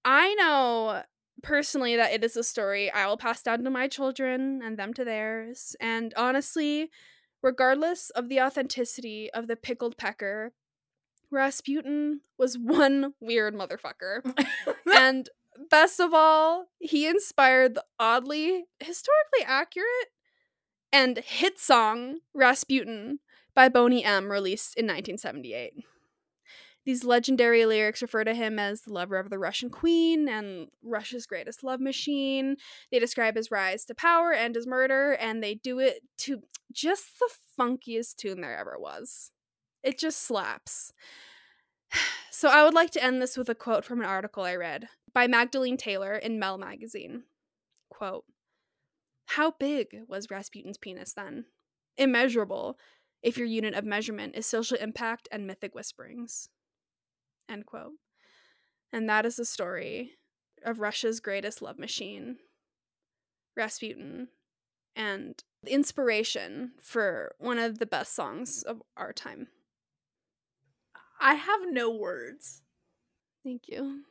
I 0.05 0.35
know 0.35 1.03
personally 1.43 1.97
that 1.97 2.13
it 2.13 2.25
is 2.25 2.37
a 2.37 2.45
story 2.45 2.91
I 2.91 3.07
will 3.07 3.17
pass 3.17 3.43
down 3.43 3.65
to 3.65 3.71
my 3.71 3.89
children 3.89 4.61
and 4.63 4.79
them 4.79 4.95
to 4.95 5.05
theirs. 5.05 5.77
And 5.81 6.13
honestly, 6.17 6.91
regardless 7.43 8.11
of 8.11 8.29
the 8.29 8.41
authenticity 8.41 9.31
of 9.33 9.47
the 9.47 9.57
pickled 9.57 9.97
pecker, 9.97 10.53
Rasputin 11.31 12.21
was 12.39 12.59
one 12.61 13.15
weird 13.21 13.55
motherfucker. 13.55 14.23
and 14.97 15.29
best 15.71 16.01
of 16.01 16.13
all, 16.15 16.67
he 16.79 17.07
inspired 17.07 17.75
the 17.75 17.85
oddly 17.99 18.65
historically 18.81 19.45
accurate 19.47 20.13
and 20.93 21.19
hit 21.19 21.59
song 21.59 22.19
Rasputin 22.35 23.19
by 23.55 23.69
Boney 23.69 24.05
M, 24.05 24.31
released 24.31 24.75
in 24.77 24.87
1978. 24.87 25.85
These 26.89 27.05
legendary 27.05 27.67
lyrics 27.67 28.01
refer 28.01 28.25
to 28.25 28.33
him 28.33 28.59
as 28.59 28.81
the 28.81 28.95
lover 28.95 29.19
of 29.19 29.29
the 29.29 29.39
Russian 29.39 29.69
queen 29.69 30.27
and 30.27 30.69
Russia's 30.83 31.27
greatest 31.27 31.63
love 31.63 31.81
machine. 31.81 32.57
They 32.91 32.99
describe 32.99 33.37
his 33.37 33.51
rise 33.51 33.85
to 33.85 33.95
power 33.95 34.33
and 34.33 34.55
his 34.55 34.67
murder, 34.67 35.13
and 35.13 35.45
they 35.45 35.55
do 35.55 35.81
it 35.81 36.01
to 36.21 36.45
just 36.73 37.19
the 37.19 37.29
funkiest 37.61 38.17
tune 38.17 38.41
there 38.41 38.57
ever 38.57 38.79
was. 38.79 39.33
It 39.83 39.99
just 39.99 40.23
slaps. 40.23 40.95
So 42.31 42.49
I 42.49 42.63
would 42.63 42.73
like 42.73 42.93
to 42.93 43.03
end 43.03 43.21
this 43.21 43.37
with 43.37 43.49
a 43.49 43.55
quote 43.55 43.85
from 43.85 44.01
an 44.01 44.07
article 44.07 44.45
I 44.45 44.55
read 44.55 44.89
by 45.13 45.27
Magdalene 45.27 45.77
Taylor 45.77 46.15
in 46.15 46.39
Mel 46.39 46.57
magazine. 46.57 47.25
Quote 47.91 48.25
How 49.27 49.51
big 49.51 49.89
was 50.07 50.31
Rasputin's 50.31 50.79
penis 50.79 51.13
then? 51.13 51.47
Immeasurable, 51.97 52.79
if 53.23 53.37
your 53.37 53.47
unit 53.49 53.75
of 53.75 53.85
measurement 53.85 54.37
is 54.37 54.47
social 54.47 54.79
impact 54.79 55.29
and 55.33 55.49
mythic 55.49 55.75
whisperings. 55.75 56.49
End 57.49 57.67
quote. 57.67 57.93
And 58.93 59.09
that 59.09 59.27
is 59.27 59.37
the 59.37 59.45
story 59.45 60.13
of 60.65 60.81
Russia's 60.81 61.21
greatest 61.21 61.63
love 61.63 61.79
machine, 61.79 62.37
Rasputin, 63.57 64.29
and 64.97 65.43
the 65.63 65.73
inspiration 65.73 66.73
for 66.81 67.35
one 67.39 67.59
of 67.59 67.79
the 67.79 67.87
best 67.87 68.15
songs 68.15 68.63
of 68.63 68.83
our 68.97 69.13
time. 69.13 69.49
I 71.21 71.35
have 71.35 71.61
no 71.69 71.91
words. 71.91 72.63
Thank 73.45 73.63
you. 73.69 74.03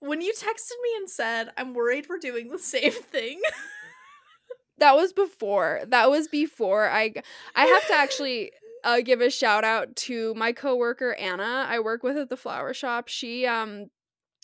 When 0.00 0.20
you 0.20 0.32
texted 0.32 0.82
me 0.82 0.96
and 0.96 1.08
said, 1.08 1.50
"I'm 1.56 1.72
worried 1.72 2.06
we're 2.08 2.18
doing 2.18 2.48
the 2.48 2.58
same 2.58 2.92
thing," 2.92 3.40
That 4.78 4.96
was 4.96 5.12
before. 5.12 5.82
That 5.86 6.10
was 6.10 6.28
before 6.28 6.88
I 6.88 7.14
I 7.54 7.66
have 7.66 7.86
to 7.88 7.94
actually 7.94 8.50
uh, 8.84 9.00
give 9.00 9.20
a 9.20 9.30
shout 9.30 9.64
out 9.64 9.96
to 9.96 10.34
my 10.34 10.52
coworker 10.52 11.14
Anna. 11.14 11.66
I 11.68 11.80
work 11.80 12.02
with 12.02 12.16
at 12.16 12.28
the 12.28 12.36
flower 12.36 12.72
shop. 12.72 13.08
She 13.08 13.46
um, 13.46 13.86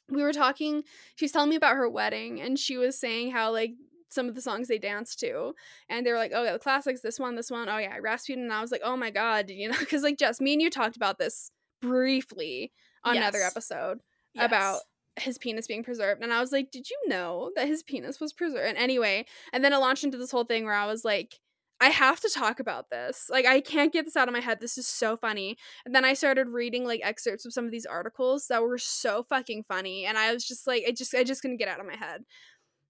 we 0.09 0.23
were 0.23 0.33
talking. 0.33 0.83
She 1.15 1.25
was 1.27 1.33
telling 1.33 1.51
me 1.51 1.57
about 1.57 1.77
her 1.77 1.89
wedding, 1.89 2.41
and 2.41 2.59
she 2.59 2.77
was 2.77 2.99
saying 2.99 3.31
how 3.31 3.53
like 3.53 3.73
some 4.09 4.29
of 4.29 4.35
the 4.35 4.41
songs 4.43 4.67
they 4.67 4.79
danced 4.79 5.21
to, 5.21 5.55
and 5.89 6.05
they 6.05 6.11
were 6.11 6.19
like, 6.19 6.33
"Oh 6.35 6.43
yeah, 6.43 6.53
the 6.55 6.59
classics. 6.59 7.01
This 7.01 7.21
one, 7.21 7.37
this 7.37 7.51
one. 7.51 7.69
Oh 7.69 7.79
yeah, 7.79 7.97
Rasputin." 8.01 8.45
And 8.45 8.53
I 8.53 8.61
was 8.61 8.73
like, 8.73 8.83
"Oh 8.85 8.97
my 8.97 9.11
god," 9.11 9.51
you 9.51 9.69
know, 9.69 9.79
because 9.79 10.03
like 10.03 10.19
Jess, 10.19 10.41
me 10.41 10.55
and 10.55 10.63
you 10.63 10.71
talked 10.71 10.97
about 10.97 11.19
this 11.19 11.51
briefly 11.81 12.73
on 13.05 13.17
another 13.17 13.43
episode 13.43 14.01
Yes. 14.35 14.45
about 14.47 14.81
his 15.17 15.39
penis 15.39 15.67
being 15.67 15.83
preserved 15.83 16.23
and 16.23 16.33
i 16.33 16.41
was 16.41 16.53
like 16.53 16.71
did 16.71 16.89
you 16.89 16.97
know 17.09 17.51
that 17.57 17.67
his 17.67 17.83
penis 17.83 18.21
was 18.21 18.33
preserved 18.33 18.69
and 18.69 18.79
anyway 18.79 19.25
and 19.53 19.65
then 19.65 19.73
it 19.73 19.79
launched 19.79 20.05
into 20.05 20.17
this 20.17 20.31
whole 20.31 20.45
thing 20.45 20.65
where 20.65 20.73
i 20.75 20.87
was 20.87 21.05
like 21.05 21.41
i 21.81 21.89
have 21.89 22.21
to 22.21 22.29
talk 22.29 22.61
about 22.61 22.91
this 22.91 23.29
like 23.31 23.47
i 23.47 23.61
can't 23.61 23.93
get 23.93 24.05
this 24.05 24.17
out 24.17 24.29
of 24.29 24.35
my 24.35 24.41
head 24.41 24.61
this 24.61 24.79
is 24.79 24.87
so 24.87 25.17
funny 25.17 25.57
and 25.85 25.95
then 25.95 26.05
i 26.05 26.15
started 26.15 26.49
reading 26.49 26.85
like 26.85 27.01
excerpts 27.03 27.47
of 27.47 27.53
some 27.53 27.65
of 27.65 27.71
these 27.71 27.87
articles 27.87 28.47
that 28.49 28.63
were 28.63 28.79
so 28.79 29.23
fucking 29.23 29.63
funny 29.63 30.05
and 30.05 30.19
i 30.19 30.33
was 30.33 30.47
just 30.47 30.67
like 30.67 30.85
i 30.87 30.93
just 30.93 31.15
i 31.15 31.25
just 31.25 31.43
couldn't 31.43 31.57
get 31.57 31.69
out 31.69 31.81
of 31.81 31.87
my 31.87 31.97
head 31.97 32.25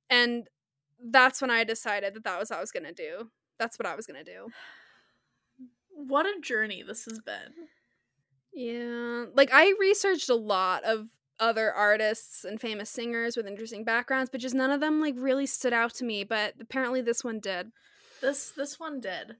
and 0.08 0.48
that's 1.10 1.40
when 1.40 1.50
i 1.50 1.64
decided 1.64 2.14
that 2.14 2.24
that 2.24 2.38
was 2.38 2.50
what 2.50 2.58
i 2.58 2.60
was 2.60 2.72
gonna 2.72 2.92
do 2.92 3.30
that's 3.58 3.78
what 3.78 3.86
i 3.86 3.94
was 3.94 4.06
gonna 4.06 4.24
do 4.24 4.48
What 5.92 6.26
a 6.26 6.40
journey 6.40 6.82
this 6.82 7.04
has 7.04 7.20
been. 7.20 7.68
Yeah. 8.52 9.26
Like 9.34 9.50
I 9.52 9.74
researched 9.78 10.28
a 10.28 10.34
lot 10.34 10.84
of 10.84 11.08
other 11.38 11.72
artists 11.72 12.44
and 12.44 12.60
famous 12.60 12.90
singers 12.90 13.36
with 13.36 13.46
interesting 13.46 13.84
backgrounds, 13.84 14.30
but 14.30 14.40
just 14.40 14.54
none 14.54 14.70
of 14.70 14.80
them 14.80 15.00
like 15.00 15.14
really 15.16 15.46
stood 15.46 15.72
out 15.72 15.94
to 15.94 16.04
me, 16.04 16.24
but 16.24 16.54
apparently 16.60 17.00
this 17.00 17.24
one 17.24 17.40
did. 17.40 17.70
This 18.20 18.50
this 18.50 18.78
one 18.78 19.00
did. 19.00 19.36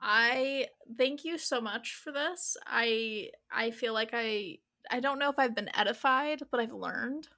I 0.00 0.68
thank 0.96 1.24
you 1.24 1.38
so 1.38 1.60
much 1.60 1.94
for 1.94 2.12
this. 2.12 2.56
I 2.66 3.30
I 3.52 3.70
feel 3.70 3.92
like 3.92 4.10
I 4.12 4.58
I 4.90 5.00
don't 5.00 5.18
know 5.18 5.30
if 5.30 5.38
I've 5.38 5.54
been 5.54 5.70
edified, 5.76 6.42
but 6.50 6.60
I've 6.60 6.72
learned. 6.72 7.28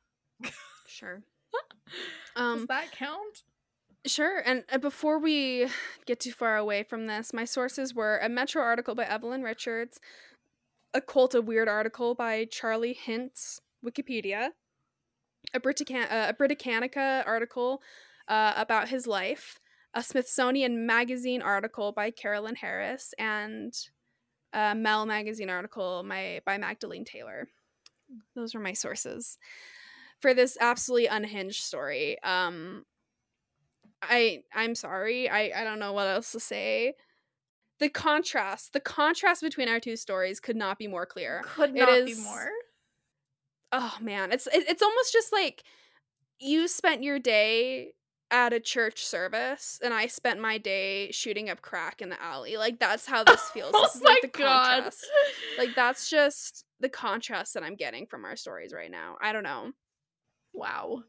Sure. 0.87 1.23
Does 2.37 2.61
Um 2.61 2.67
that 2.69 2.93
count? 2.93 3.43
sure. 4.07 4.41
And 4.45 4.65
uh, 4.73 4.79
before 4.79 5.19
we 5.19 5.69
get 6.07 6.21
too 6.21 6.33
far 6.33 6.57
away 6.57 6.83
from 6.83 7.07
this, 7.07 7.33
my 7.33 7.45
sources 7.45 7.95
were 7.95 8.19
a 8.19 8.29
Metro 8.29 8.63
article 8.63 8.95
by 8.95 9.05
Evelyn 9.05 9.43
Richards, 9.43 10.01
a 10.93 11.01
Cult 11.01 11.35
of 11.35 11.47
Weird 11.47 11.69
article 11.69 12.15
by 12.15 12.45
Charlie 12.45 12.99
Hintz, 13.07 13.61
Wikipedia, 13.85 14.51
a 15.55 15.61
Britannica, 15.61 16.15
uh, 16.15 16.27
a 16.31 16.35
Britannica 16.35 17.25
article 17.27 17.83
uh, 18.29 18.53
about 18.57 18.89
his 18.89 19.07
life, 19.07 19.61
a 19.95 20.03
Smithsonian 20.03 20.87
Magazine 20.87 21.43
article 21.43 21.93
by 21.93 22.11
Carolyn 22.11 22.55
Harris, 22.55 23.15
and 23.19 23.75
a 24.53 24.75
Mel 24.75 25.07
Magazine 25.07 25.51
article 25.51 26.03
my, 26.03 26.41
by 26.45 26.59
Magdalene 26.59 27.05
Taylor. 27.05 27.49
Those 28.35 28.55
were 28.55 28.61
my 28.61 28.73
sources 28.73 29.39
for 30.21 30.35
this 30.35 30.57
absolutely 30.61 31.07
unhinged 31.07 31.63
story. 31.63 32.23
Um, 32.23 32.85
I 34.03 34.43
I'm 34.55 34.75
sorry. 34.75 35.29
I 35.29 35.53
I 35.55 35.65
don't 35.65 35.79
know 35.79 35.93
what 35.93 36.07
else 36.07 36.33
to 36.33 36.41
say. 36.41 36.95
The 37.79 37.89
contrast, 37.89 38.73
the 38.73 38.81
contrast 38.81 39.43
between 39.43 39.69
our 39.69 39.81
two 39.81 39.97
stories 39.97 40.41
could 40.41 40.57
not 40.57 40.79
be 40.79 40.87
more 40.87 41.07
clear. 41.07 41.43
Could 41.45 41.71
It 41.71 41.81
not 41.81 42.07
be 42.07 42.15
more. 42.15 42.51
Oh 43.73 43.97
man, 44.01 44.33
it's 44.33 44.47
it, 44.47 44.65
it's 44.69 44.83
almost 44.83 45.13
just 45.13 45.33
like 45.33 45.65
you 46.39 46.69
spent 46.69 47.03
your 47.03 47.19
day 47.19 47.93
at 48.33 48.53
a 48.55 48.59
church 48.61 49.05
service 49.05 49.79
and 49.85 49.93
I 49.95 50.07
spent 50.09 50.41
my 50.41 50.59
day 50.59 51.13
shooting 51.13 51.51
up 51.51 51.61
crack 51.63 52.01
in 52.03 52.09
the 52.09 52.21
alley. 52.21 52.57
Like 52.57 52.81
that's 52.81 53.07
how 53.07 53.23
this 53.23 53.43
feels. 53.55 53.73
This 53.73 53.81
oh 53.83 53.91
is 53.99 54.03
my 54.03 54.11
like 54.11 54.23
the 54.23 54.29
god. 54.39 54.73
contrast. 54.75 55.07
Like 55.59 55.75
that's 55.77 56.09
just 56.11 56.65
the 56.81 56.89
contrast 56.89 57.55
that 57.55 57.63
I'm 57.63 57.77
getting 57.77 58.07
from 58.07 58.25
our 58.25 58.35
stories 58.35 58.73
right 58.73 58.91
now. 58.91 59.17
I 59.21 59.33
don't 59.33 59.45
know. 59.45 59.73
Wow. 60.55 61.03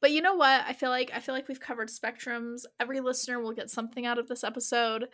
But 0.00 0.12
you 0.12 0.22
know 0.22 0.36
what? 0.36 0.62
I 0.66 0.72
feel 0.72 0.90
like 0.90 1.10
I 1.12 1.18
feel 1.20 1.34
like 1.34 1.48
we've 1.48 1.60
covered 1.60 1.88
spectrums. 1.88 2.62
Every 2.80 3.00
listener 3.00 3.40
will 3.40 3.52
get 3.52 3.70
something 3.70 4.06
out 4.06 4.18
of 4.18 4.28
this 4.28 4.44
episode. 4.44 5.08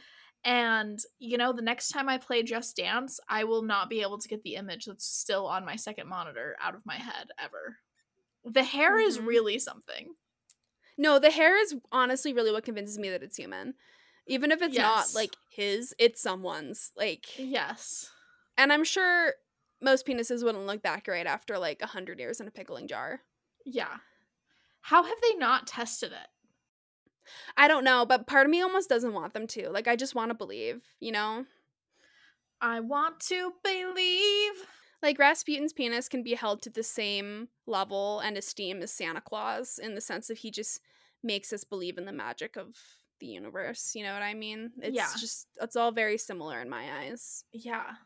And 0.44 0.98
you 1.18 1.38
know, 1.38 1.54
the 1.54 1.62
next 1.62 1.88
time 1.88 2.08
I 2.10 2.18
play 2.18 2.42
Just 2.42 2.76
Dance, 2.76 3.18
I 3.28 3.44
will 3.44 3.62
not 3.62 3.88
be 3.88 4.02
able 4.02 4.18
to 4.18 4.28
get 4.28 4.42
the 4.42 4.56
image 4.56 4.84
that's 4.84 5.06
still 5.06 5.46
on 5.46 5.64
my 5.64 5.76
second 5.76 6.06
monitor 6.08 6.56
out 6.62 6.74
of 6.74 6.84
my 6.84 6.96
head 6.96 7.28
ever. 7.38 7.78
The 8.44 8.62
hair 8.64 8.98
is 8.98 9.16
Mhm. 9.18 9.26
really 9.26 9.58
something. 9.58 10.14
No, 10.96 11.18
the 11.18 11.30
hair 11.30 11.60
is 11.60 11.74
honestly 11.90 12.32
really 12.32 12.52
what 12.52 12.64
convinces 12.64 12.98
me 12.98 13.10
that 13.10 13.22
it's 13.22 13.36
human. 13.36 13.74
Even 14.26 14.50
if 14.52 14.62
it's 14.62 14.76
not 14.76 15.14
like 15.14 15.34
his, 15.50 15.94
it's 15.98 16.22
someone's. 16.22 16.92
Like 16.96 17.26
Yes. 17.38 18.10
and 18.56 18.72
I'm 18.72 18.84
sure 18.84 19.34
most 19.82 20.06
penises 20.06 20.42
wouldn't 20.42 20.66
look 20.66 20.82
that 20.82 21.04
great 21.04 21.26
after 21.26 21.58
like 21.58 21.82
a 21.82 21.86
hundred 21.86 22.18
years 22.18 22.40
in 22.40 22.48
a 22.48 22.52
pickling 22.52 22.88
jar. 22.88 23.20
Yeah. 23.66 23.96
How 24.82 25.02
have 25.02 25.18
they 25.22 25.36
not 25.36 25.66
tested 25.66 26.12
it? 26.12 26.28
I 27.56 27.68
don't 27.68 27.84
know, 27.84 28.04
but 28.06 28.26
part 28.26 28.46
of 28.46 28.50
me 28.50 28.60
almost 28.62 28.88
doesn't 28.88 29.12
want 29.14 29.34
them 29.34 29.46
to. 29.48 29.70
Like 29.70 29.88
I 29.88 29.96
just 29.96 30.14
want 30.14 30.30
to 30.30 30.34
believe, 30.34 30.82
you 31.00 31.12
know? 31.12 31.46
I 32.60 32.80
want 32.80 33.20
to 33.28 33.52
believe. 33.62 34.52
Like 35.04 35.18
Rasputin's 35.18 35.74
penis 35.74 36.08
can 36.08 36.22
be 36.22 36.32
held 36.32 36.62
to 36.62 36.70
the 36.70 36.82
same 36.82 37.48
level 37.66 38.20
and 38.20 38.38
esteem 38.38 38.80
as 38.82 38.90
Santa 38.90 39.20
Claus 39.20 39.78
in 39.78 39.94
the 39.94 40.00
sense 40.00 40.28
that 40.28 40.38
he 40.38 40.50
just 40.50 40.80
makes 41.22 41.52
us 41.52 41.62
believe 41.62 41.98
in 41.98 42.06
the 42.06 42.12
magic 42.12 42.56
of 42.56 42.74
the 43.20 43.26
universe. 43.26 43.92
You 43.94 44.02
know 44.04 44.14
what 44.14 44.22
I 44.22 44.32
mean? 44.32 44.72
It's 44.80 44.96
Yeah. 44.96 45.10
just 45.20 45.46
it's 45.60 45.76
all 45.76 45.92
very 45.92 46.16
similar 46.16 46.58
in 46.62 46.70
my 46.70 47.00
eyes. 47.00 47.44
Yeah. 47.52 47.96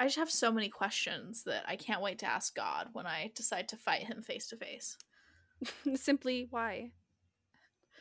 I 0.00 0.06
just 0.06 0.16
have 0.16 0.30
so 0.30 0.50
many 0.50 0.70
questions 0.70 1.42
that 1.44 1.64
I 1.68 1.76
can't 1.76 2.00
wait 2.00 2.18
to 2.20 2.26
ask 2.26 2.54
God 2.54 2.88
when 2.94 3.04
I 3.06 3.30
decide 3.34 3.68
to 3.68 3.76
fight 3.76 4.04
him 4.04 4.22
face 4.22 4.46
to 4.48 4.56
face. 4.56 4.96
Simply 5.94 6.46
why? 6.48 6.92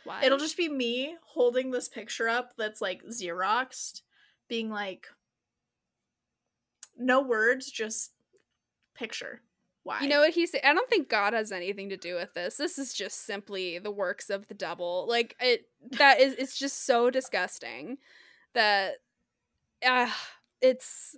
Why? 0.06 0.24
It'll 0.24 0.38
just 0.38 0.56
be 0.56 0.70
me 0.70 1.18
holding 1.26 1.72
this 1.72 1.90
picture 1.90 2.30
up 2.30 2.54
that's 2.58 2.80
like 2.80 3.04
Xeroxed, 3.04 4.04
being 4.48 4.70
like, 4.70 5.08
no 6.98 7.22
words, 7.22 7.72
just 7.72 8.12
picture. 8.96 9.42
Why? 9.84 10.02
You 10.02 10.10
know 10.10 10.20
what 10.20 10.34
he 10.34 10.46
said? 10.46 10.62
I 10.66 10.74
don't 10.74 10.90
think 10.90 11.08
God 11.08 11.32
has 11.34 11.52
anything 11.52 11.90
to 11.90 11.98
do 11.98 12.16
with 12.16 12.34
this. 12.34 12.58
This 12.58 12.78
is 12.78 12.94
just 12.94 13.26
simply 13.26 13.80
the 13.80 13.92
works 13.92 14.30
of 14.30 14.48
the 14.50 14.54
devil. 14.54 15.06
Like 15.08 15.36
it 15.40 15.70
that 15.92 16.20
is 16.20 16.34
it's 16.34 16.58
just 16.58 16.86
so 16.86 17.10
disgusting 17.10 17.98
that 18.54 18.96
uh 19.86 20.12
it's 20.62 21.16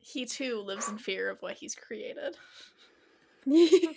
he 0.00 0.24
too 0.26 0.62
lives 0.62 0.88
in 0.88 0.98
fear 0.98 1.30
of 1.30 1.40
what 1.42 1.54
he's 1.54 1.76
created. 1.76 2.36
he 3.44 3.94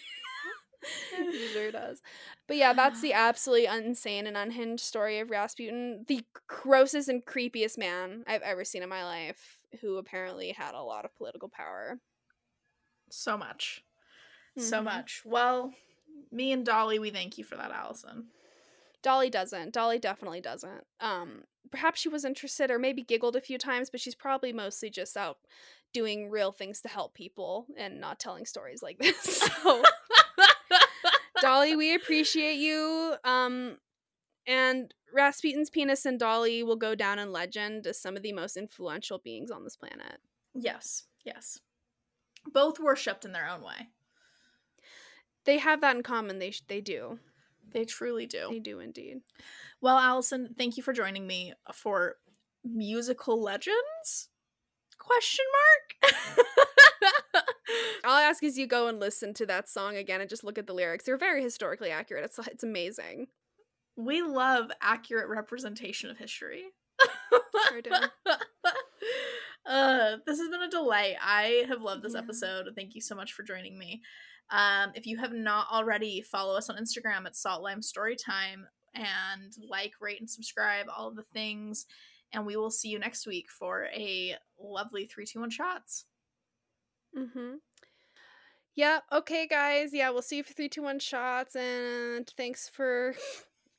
sure 1.54 1.72
does. 1.72 2.02
But 2.48 2.58
yeah, 2.58 2.74
that's 2.74 3.02
the 3.02 3.14
absolutely 3.14 3.66
insane 3.66 4.28
and 4.28 4.38
unhinged 4.38 4.84
story 4.84 5.20
of 5.20 5.32
Rasputin, 5.32 6.06
the 6.08 6.24
grossest 6.48 7.10
and 7.10 7.26
creepiest 7.26 7.78
man 7.78 8.24
I've 8.28 8.42
ever 8.42 8.64
seen 8.64 8.84
in 8.84 8.90
my 8.90 9.04
life, 9.04 9.63
who 9.82 9.98
apparently 9.98 10.52
had 10.52 10.74
a 10.76 10.82
lot 10.82 11.06
of 11.06 11.16
political 11.16 11.50
power. 11.50 12.00
So 13.10 13.38
much. 13.38 13.84
So 14.58 14.80
Mhm. 14.80 14.84
much. 14.84 15.22
Well, 15.26 15.74
me 16.32 16.52
and 16.52 16.66
Dolly, 16.66 17.00
we 17.00 17.10
thank 17.12 17.38
you 17.38 17.44
for 17.44 17.56
that, 17.56 17.72
Allison. 17.72 18.32
Dolly 19.02 19.30
doesn't. 19.30 19.74
Dolly 19.74 20.00
definitely 20.00 20.42
doesn't. 20.42 20.86
Um, 21.00 21.44
perhaps 21.72 22.00
she 22.00 22.10
was 22.10 22.24
interested 22.24 22.72
or 22.72 22.80
maybe 22.80 23.04
giggled 23.04 23.36
a 23.36 23.42
few 23.42 23.58
times, 23.58 23.90
but 23.90 24.00
she's 24.00 24.16
probably 24.16 24.54
mostly 24.54 24.90
just 24.90 25.18
out 25.18 25.38
doing 25.94 26.30
real 26.30 26.52
things 26.52 26.82
to 26.82 26.88
help 26.90 27.14
people 27.14 27.68
and 27.78 28.00
not 28.00 28.20
telling 28.20 28.46
stories 28.46 28.82
like 28.82 28.98
this. 29.00 29.42
So, 29.64 29.84
Dolly, 31.42 31.76
we 31.76 31.94
appreciate 31.94 32.56
you. 32.56 33.16
Um, 33.24 33.78
and 34.48 34.94
Rasputin's 35.14 35.70
penis 35.70 36.06
and 36.06 36.20
Dolly 36.20 36.64
will 36.64 36.76
go 36.76 36.96
down 36.96 37.20
in 37.20 37.32
legend 37.32 37.86
as 37.88 38.00
some 38.02 38.18
of 38.18 38.24
the 38.24 38.34
most 38.34 38.58
influential 38.58 39.20
beings 39.20 39.52
on 39.52 39.64
this 39.64 39.76
planet. 39.78 40.20
yes, 40.54 41.04
yes. 41.24 41.60
Both 42.52 42.80
worshipped 42.80 43.24
in 43.24 43.32
their 43.32 43.48
own 43.48 43.62
way. 43.62 43.90
They 45.46 45.60
have 45.60 45.80
that 45.82 45.96
in 45.96 46.04
common. 46.04 46.40
They 46.40 46.52
sh- 46.52 46.64
they 46.68 46.82
do. 46.82 47.20
They 47.72 47.86
truly 47.86 48.26
do. 48.26 48.48
They 48.50 48.60
do 48.60 48.80
indeed. 48.80 49.22
Well, 49.82 49.98
Allison, 49.98 50.54
thank 50.58 50.76
you 50.78 50.84
for 50.84 50.94
joining 50.94 51.26
me 51.26 51.54
for 51.74 52.18
musical 52.64 53.42
legends? 53.42 54.30
Question 54.98 55.46
mark. 56.02 56.14
All 58.06 58.12
I'll 58.16 58.30
ask 58.30 58.44
is 58.44 58.58
you 58.58 58.68
go 58.68 58.88
and 58.88 59.00
listen 59.00 59.34
to 59.36 59.46
that 59.46 59.70
song 59.70 59.96
again 59.96 60.22
and 60.22 60.30
just 60.30 60.44
look 60.44 60.58
at 60.58 60.68
the 60.68 60.74
lyrics. 60.74 61.06
They're 61.06 61.18
very 61.18 61.42
historically 61.42 61.90
accurate. 61.92 62.26
It's 62.26 62.40
it's 62.48 62.64
amazing. 62.64 63.28
We 63.96 64.22
love 64.22 64.72
accurate 64.82 65.28
representation 65.30 66.10
of 66.10 66.18
history. 66.18 66.64
Sure 67.70 67.82
do. 67.82 67.92
uh, 69.66 70.18
this 70.26 70.40
has 70.40 70.50
been 70.50 70.62
a 70.64 70.70
delight. 70.70 71.16
I 71.22 71.66
have 71.68 71.82
loved 71.82 72.04
this 72.04 72.14
Yeah. 72.14 72.20
episode. 72.20 72.68
Thank 72.76 72.96
you 72.96 73.02
so 73.02 73.16
much 73.16 73.34
for 73.34 73.44
joining 73.44 73.78
me. 73.78 74.02
Um, 74.50 74.92
if 74.96 75.06
you 75.06 75.18
have 75.18 75.34
not 75.34 75.68
already, 75.72 76.22
follow 76.22 76.56
us 76.58 76.70
on 76.70 76.78
Instagram 76.78 77.26
at 77.26 77.36
Salt 77.36 77.62
Lime 77.64 77.82
Storytime 77.82 78.66
and 78.94 79.54
like, 79.70 79.94
rate, 80.02 80.20
and 80.20 80.30
subscribe. 80.30 80.88
All 80.96 81.08
of 81.08 81.16
the 81.16 81.24
things. 81.24 81.86
And 82.32 82.46
we 82.46 82.56
will 82.58 82.72
see 82.72 82.90
you 82.90 83.00
next 83.00 83.26
week 83.28 83.48
for 83.50 83.86
a 83.94 84.36
lovely 84.60 85.06
three, 85.06 85.26
two, 85.26 85.40
one 85.40 85.50
shots. 85.52 86.06
Mm-hmm. 87.18 87.56
Yeah, 88.76 89.00
okay, 89.12 89.48
guys. 89.48 89.94
Yeah, 89.94 90.10
we'll 90.10 90.24
see 90.24 90.38
you 90.38 90.44
for 90.44 90.54
three, 90.54 90.70
two, 90.70 90.82
one 90.82 91.00
shots. 91.00 91.56
And 91.56 92.28
thanks 92.36 92.68
for 92.68 93.14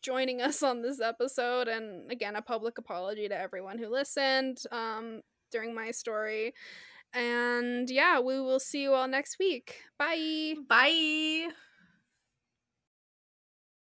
joining 0.05 0.43
us 0.43 0.63
on 0.63 0.83
this 0.83 1.01
episode. 1.01 1.67
And 1.67 2.11
again, 2.13 2.37
a 2.37 2.43
public 2.43 2.79
apology 2.79 3.29
to 3.29 3.37
everyone 3.37 3.79
who 3.79 3.89
listened 3.89 4.59
um, 4.71 5.23
during 5.51 5.75
my 5.75 5.91
story. 5.91 6.53
And 7.15 7.89
yeah, 7.89 8.21
we 8.21 8.41
will 8.41 8.61
see 8.61 8.83
you 8.83 8.93
all 8.93 9.09
next 9.09 9.39
week. 9.39 9.77
Bye. 9.99 10.55
Bye. 10.69 11.49